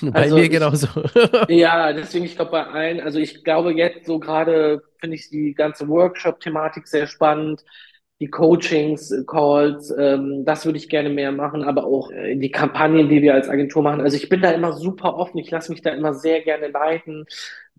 bei 0.00 0.12
also 0.12 0.36
mir 0.36 0.48
genauso. 0.48 0.86
ja, 1.48 1.92
deswegen, 1.92 2.24
ich 2.24 2.36
glaube, 2.36 2.52
bei 2.52 2.66
allen, 2.66 3.00
also 3.00 3.18
ich 3.18 3.42
glaube 3.42 3.72
jetzt 3.72 4.06
so 4.06 4.18
gerade 4.20 4.82
finde 4.98 5.16
ich 5.16 5.28
die 5.30 5.54
ganze 5.54 5.88
Workshop-Thematik 5.88 6.86
sehr 6.86 7.06
spannend. 7.06 7.64
Die 8.20 8.30
Coachings, 8.30 9.12
Calls, 9.26 9.92
ähm, 9.98 10.44
das 10.44 10.64
würde 10.64 10.78
ich 10.78 10.88
gerne 10.88 11.08
mehr 11.10 11.32
machen, 11.32 11.64
aber 11.64 11.84
auch 11.84 12.12
äh, 12.12 12.36
die 12.36 12.52
Kampagnen, 12.52 13.08
die 13.08 13.20
wir 13.20 13.34
als 13.34 13.48
Agentur 13.48 13.82
machen. 13.82 14.00
Also 14.00 14.16
ich 14.16 14.28
bin 14.28 14.40
da 14.40 14.52
immer 14.52 14.74
super 14.74 15.16
offen, 15.16 15.38
ich 15.38 15.50
lasse 15.50 15.72
mich 15.72 15.82
da 15.82 15.90
immer 15.90 16.14
sehr 16.14 16.40
gerne 16.42 16.68
leiten. 16.68 17.26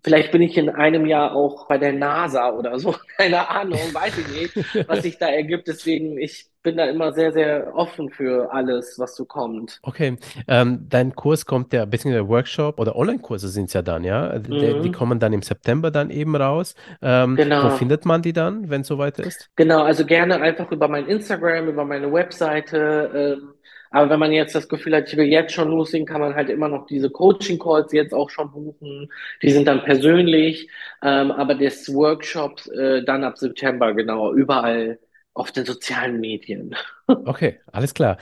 Vielleicht 0.04 0.32
bin 0.32 0.42
ich 0.42 0.58
in 0.58 0.68
einem 0.68 1.06
Jahr 1.06 1.34
auch 1.34 1.66
bei 1.66 1.78
der 1.78 1.94
NASA 1.94 2.50
oder 2.50 2.78
so. 2.78 2.94
Keine 3.16 3.48
Ahnung, 3.48 3.80
weiß 3.90 4.18
ich 4.18 4.54
nicht, 4.54 4.86
was 4.86 5.02
sich 5.02 5.16
da 5.16 5.28
ergibt. 5.28 5.66
Deswegen, 5.66 6.18
ich 6.18 6.50
bin 6.62 6.76
da 6.76 6.84
immer 6.84 7.14
sehr, 7.14 7.32
sehr 7.32 7.74
offen 7.74 8.10
für 8.10 8.52
alles, 8.52 8.98
was 8.98 9.16
so 9.16 9.24
kommt. 9.24 9.78
Okay, 9.82 10.18
ähm, 10.46 10.86
dein 10.90 11.14
Kurs 11.14 11.46
kommt 11.46 11.72
ja, 11.72 11.86
beziehungsweise 11.86 12.28
Workshop 12.28 12.78
oder 12.80 12.96
Online-Kurse 12.96 13.48
sind 13.48 13.66
es 13.66 13.72
ja 13.72 13.80
dann, 13.80 14.04
ja? 14.04 14.38
Mhm. 14.38 14.42
Die, 14.42 14.80
die, 14.82 14.92
kommen 14.92 15.20
dann 15.20 15.32
im 15.32 15.40
September 15.40 15.90
dann 15.90 16.10
eben 16.10 16.36
raus. 16.36 16.74
Ähm, 17.00 17.36
genau. 17.36 17.64
Wo 17.64 17.70
findet 17.70 18.04
man 18.04 18.20
die 18.20 18.34
dann, 18.34 18.68
wenn 18.68 18.82
es 18.82 18.88
soweit 18.88 19.18
ist? 19.18 19.48
Genau, 19.56 19.84
also 19.84 20.04
gerne 20.04 20.38
einfach 20.38 20.70
über 20.70 20.86
mein 20.86 21.06
Instagram, 21.06 21.68
über 21.68 21.86
meine 21.86 22.12
Webseite. 22.12 23.38
Ähm, 23.40 23.54
aber 23.94 24.10
wenn 24.10 24.18
man 24.18 24.32
jetzt 24.32 24.56
das 24.56 24.68
Gefühl 24.68 24.96
hat, 24.96 25.08
ich 25.08 25.16
will 25.16 25.26
jetzt 25.26 25.52
schon 25.54 25.68
loslegen, 25.68 26.04
kann 26.04 26.20
man 26.20 26.34
halt 26.34 26.50
immer 26.50 26.68
noch 26.68 26.84
diese 26.86 27.10
Coaching-Calls 27.10 27.92
jetzt 27.92 28.12
auch 28.12 28.28
schon 28.28 28.50
buchen. 28.50 29.08
Die 29.40 29.50
sind 29.50 29.68
dann 29.68 29.84
persönlich, 29.84 30.68
ähm, 31.00 31.30
aber 31.30 31.54
das 31.54 31.88
Workshop 31.94 32.66
äh, 32.76 33.04
dann 33.04 33.22
ab 33.22 33.38
September, 33.38 33.94
genau, 33.94 34.34
überall 34.34 34.98
auf 35.32 35.52
den 35.52 35.64
sozialen 35.64 36.18
Medien. 36.20 36.74
Okay, 37.06 37.60
alles 37.70 37.94
klar. 37.94 38.18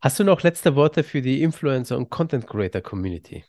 Hast 0.00 0.20
du 0.20 0.24
noch 0.24 0.42
letzte 0.42 0.76
Worte 0.76 1.02
für 1.02 1.20
die 1.20 1.42
Influencer 1.42 1.96
und 1.96 2.10
Content 2.10 2.46
Creator 2.46 2.82
Community? 2.82 3.42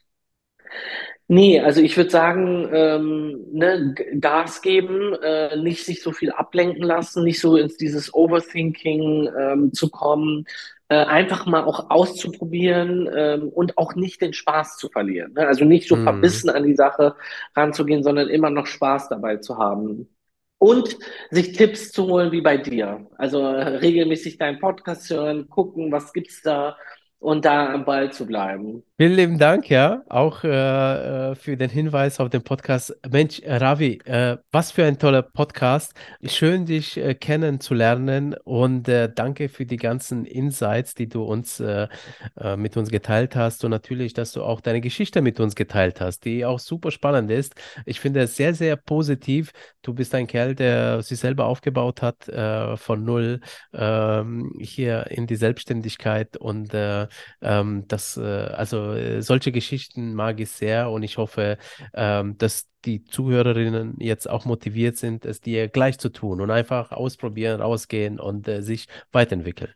Nee, 1.27 1.59
also 1.59 1.81
ich 1.81 1.95
würde 1.95 2.09
sagen, 2.09 2.67
ähm, 2.73 3.45
ne, 3.51 3.93
Gas 4.19 4.63
geben, 4.63 5.13
äh, 5.21 5.55
nicht 5.57 5.85
sich 5.85 6.01
so 6.01 6.11
viel 6.11 6.31
ablenken 6.31 6.81
lassen, 6.81 7.23
nicht 7.23 7.39
so 7.39 7.55
ins 7.57 7.77
dieses 7.77 8.11
Overthinking 8.11 9.29
ähm, 9.39 9.73
zu 9.73 9.89
kommen, 9.91 10.45
äh, 10.89 11.05
einfach 11.05 11.45
mal 11.45 11.63
auch 11.63 11.91
auszuprobieren 11.91 13.09
ähm, 13.15 13.49
und 13.49 13.77
auch 13.77 13.95
nicht 13.95 14.21
den 14.21 14.33
Spaß 14.33 14.77
zu 14.77 14.89
verlieren. 14.89 15.33
Ne? 15.33 15.47
Also 15.47 15.63
nicht 15.63 15.87
so 15.87 15.95
mhm. 15.95 16.03
verbissen 16.03 16.49
an 16.49 16.63
die 16.63 16.75
Sache 16.75 17.15
ranzugehen, 17.55 18.03
sondern 18.03 18.27
immer 18.27 18.49
noch 18.49 18.65
Spaß 18.65 19.09
dabei 19.09 19.37
zu 19.37 19.57
haben. 19.57 20.09
Und 20.57 20.97
sich 21.29 21.53
Tipps 21.53 21.91
zu 21.91 22.07
holen 22.07 22.31
wie 22.31 22.41
bei 22.41 22.57
dir. 22.57 23.07
Also 23.17 23.39
äh, 23.39 23.77
regelmäßig 23.77 24.37
deinen 24.39 24.59
Podcast 24.59 25.09
hören, 25.09 25.47
gucken, 25.47 25.91
was 25.91 26.11
gibt's 26.11 26.41
da 26.41 26.75
und 27.19 27.43
da 27.43 27.73
am 27.73 27.85
Ball 27.85 28.11
zu 28.11 28.25
bleiben. 28.25 28.83
Vielen 28.97 29.13
lieben 29.13 29.37
Dank, 29.39 29.69
ja, 29.69 30.03
auch 30.09 30.43
äh, 30.43 30.49
äh, 31.31 31.35
für 31.35 31.55
den 31.55 31.69
Hinweis 31.69 32.19
auf 32.19 32.29
den 32.29 32.43
Podcast. 32.43 32.97
Mensch, 33.09 33.39
äh, 33.39 33.55
Ravi, 33.55 33.99
äh, 34.05 34.37
was 34.51 34.71
für 34.71 34.85
ein 34.85 34.99
toller 34.99 35.21
Podcast. 35.21 35.93
Schön, 36.23 36.65
dich 36.65 36.97
äh, 36.97 37.15
kennenzulernen 37.15 38.35
und 38.43 38.87
äh, 38.89 39.09
danke 39.13 39.47
für 39.47 39.65
die 39.65 39.77
ganzen 39.77 40.25
Insights, 40.25 40.95
die 40.95 41.07
du 41.07 41.23
uns 41.23 41.61
mit 42.57 42.77
uns 42.77 42.89
geteilt 42.89 43.35
hast 43.35 43.63
und 43.65 43.71
natürlich, 43.71 44.13
dass 44.13 44.31
du 44.31 44.43
auch 44.43 44.61
deine 44.61 44.81
Geschichte 44.81 45.21
mit 45.21 45.39
uns 45.39 45.55
geteilt 45.55 45.99
hast, 45.99 46.25
die 46.25 46.45
auch 46.45 46.59
super 46.59 46.91
spannend 46.91 47.31
ist. 47.31 47.55
Ich 47.85 47.99
finde 47.99 48.21
es 48.21 48.35
sehr, 48.35 48.53
sehr 48.53 48.75
positiv. 48.75 49.51
Du 49.81 49.93
bist 49.93 50.15
ein 50.15 50.27
Kerl, 50.27 50.55
der 50.55 51.01
sich 51.01 51.19
selber 51.19 51.45
aufgebaut 51.45 52.01
hat 52.01 52.31
von 52.79 53.03
null 53.03 53.41
ähm, 53.73 54.53
hier 54.59 55.07
in 55.09 55.27
die 55.27 55.35
Selbstständigkeit 55.35 56.37
und 56.37 56.73
ähm, 57.41 57.85
das, 57.87 58.17
äh, 58.17 58.21
also 58.21 58.93
äh, 58.93 59.21
solche 59.21 59.51
Geschichten 59.51 60.13
mag 60.13 60.39
ich 60.39 60.49
sehr 60.51 60.89
und 60.91 61.03
ich 61.03 61.17
hoffe, 61.17 61.57
ähm, 61.93 62.37
dass 62.37 62.67
die 62.85 63.03
Zuhörerinnen 63.03 63.95
jetzt 63.99 64.29
auch 64.29 64.45
motiviert 64.45 64.97
sind, 64.97 65.25
es 65.25 65.41
dir 65.41 65.67
gleich 65.67 65.99
zu 65.99 66.09
tun 66.09 66.41
und 66.41 66.51
einfach 66.51 66.91
ausprobieren, 66.91 67.61
rausgehen 67.61 68.19
und 68.19 68.47
äh, 68.47 68.61
sich 68.61 68.87
weiterentwickeln. 69.11 69.73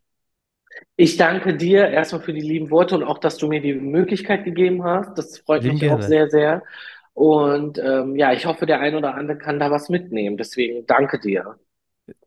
Ich 0.95 1.18
danke 1.18 1.55
dir 1.55 1.88
erstmal 1.88 2.22
für 2.22 2.34
die 2.34 2.41
lieben 2.41 2.69
Worte 2.72 2.95
und 2.95 3.03
auch, 3.03 3.18
dass 3.18 3.38
du 3.38 3.47
mir 3.47 3.61
die 3.61 3.73
Möglichkeit 3.73 4.43
gegeben 4.43 4.84
hast. 4.84 5.18
Das 5.18 5.39
freut 5.39 5.64
Lieben 5.64 5.76
mich 5.76 5.81
gerne. 5.81 5.95
auch 5.95 6.07
sehr, 6.07 6.30
sehr. 6.30 6.64
Und 7.14 7.77
ähm, 7.77 8.15
ja, 8.15 8.34
ich 8.34 8.45
hoffe, 8.45 8.65
der 8.65 8.80
ein 8.80 8.95
oder 8.95 9.15
andere 9.15 9.38
kann 9.38 9.60
da 9.60 9.69
was 9.72 9.89
mitnehmen. 9.89 10.38
Deswegen 10.38 10.85
danke 10.88 11.19
dir. 11.19 11.57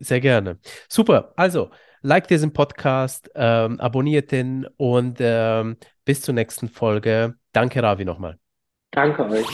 Sehr 0.00 0.20
gerne. 0.20 0.58
Super. 0.88 1.32
Also, 1.36 1.70
like 2.06 2.28
diesen 2.28 2.52
Podcast, 2.52 3.30
ähm, 3.34 3.80
abonniert 3.80 4.32
ihn 4.32 4.66
und 4.76 5.18
ähm, 5.20 5.76
bis 6.04 6.22
zur 6.22 6.34
nächsten 6.34 6.68
Folge. 6.68 7.34
Danke, 7.52 7.82
Ravi, 7.82 8.04
nochmal. 8.04 8.38
Danke 8.92 9.28
euch. 9.28 9.46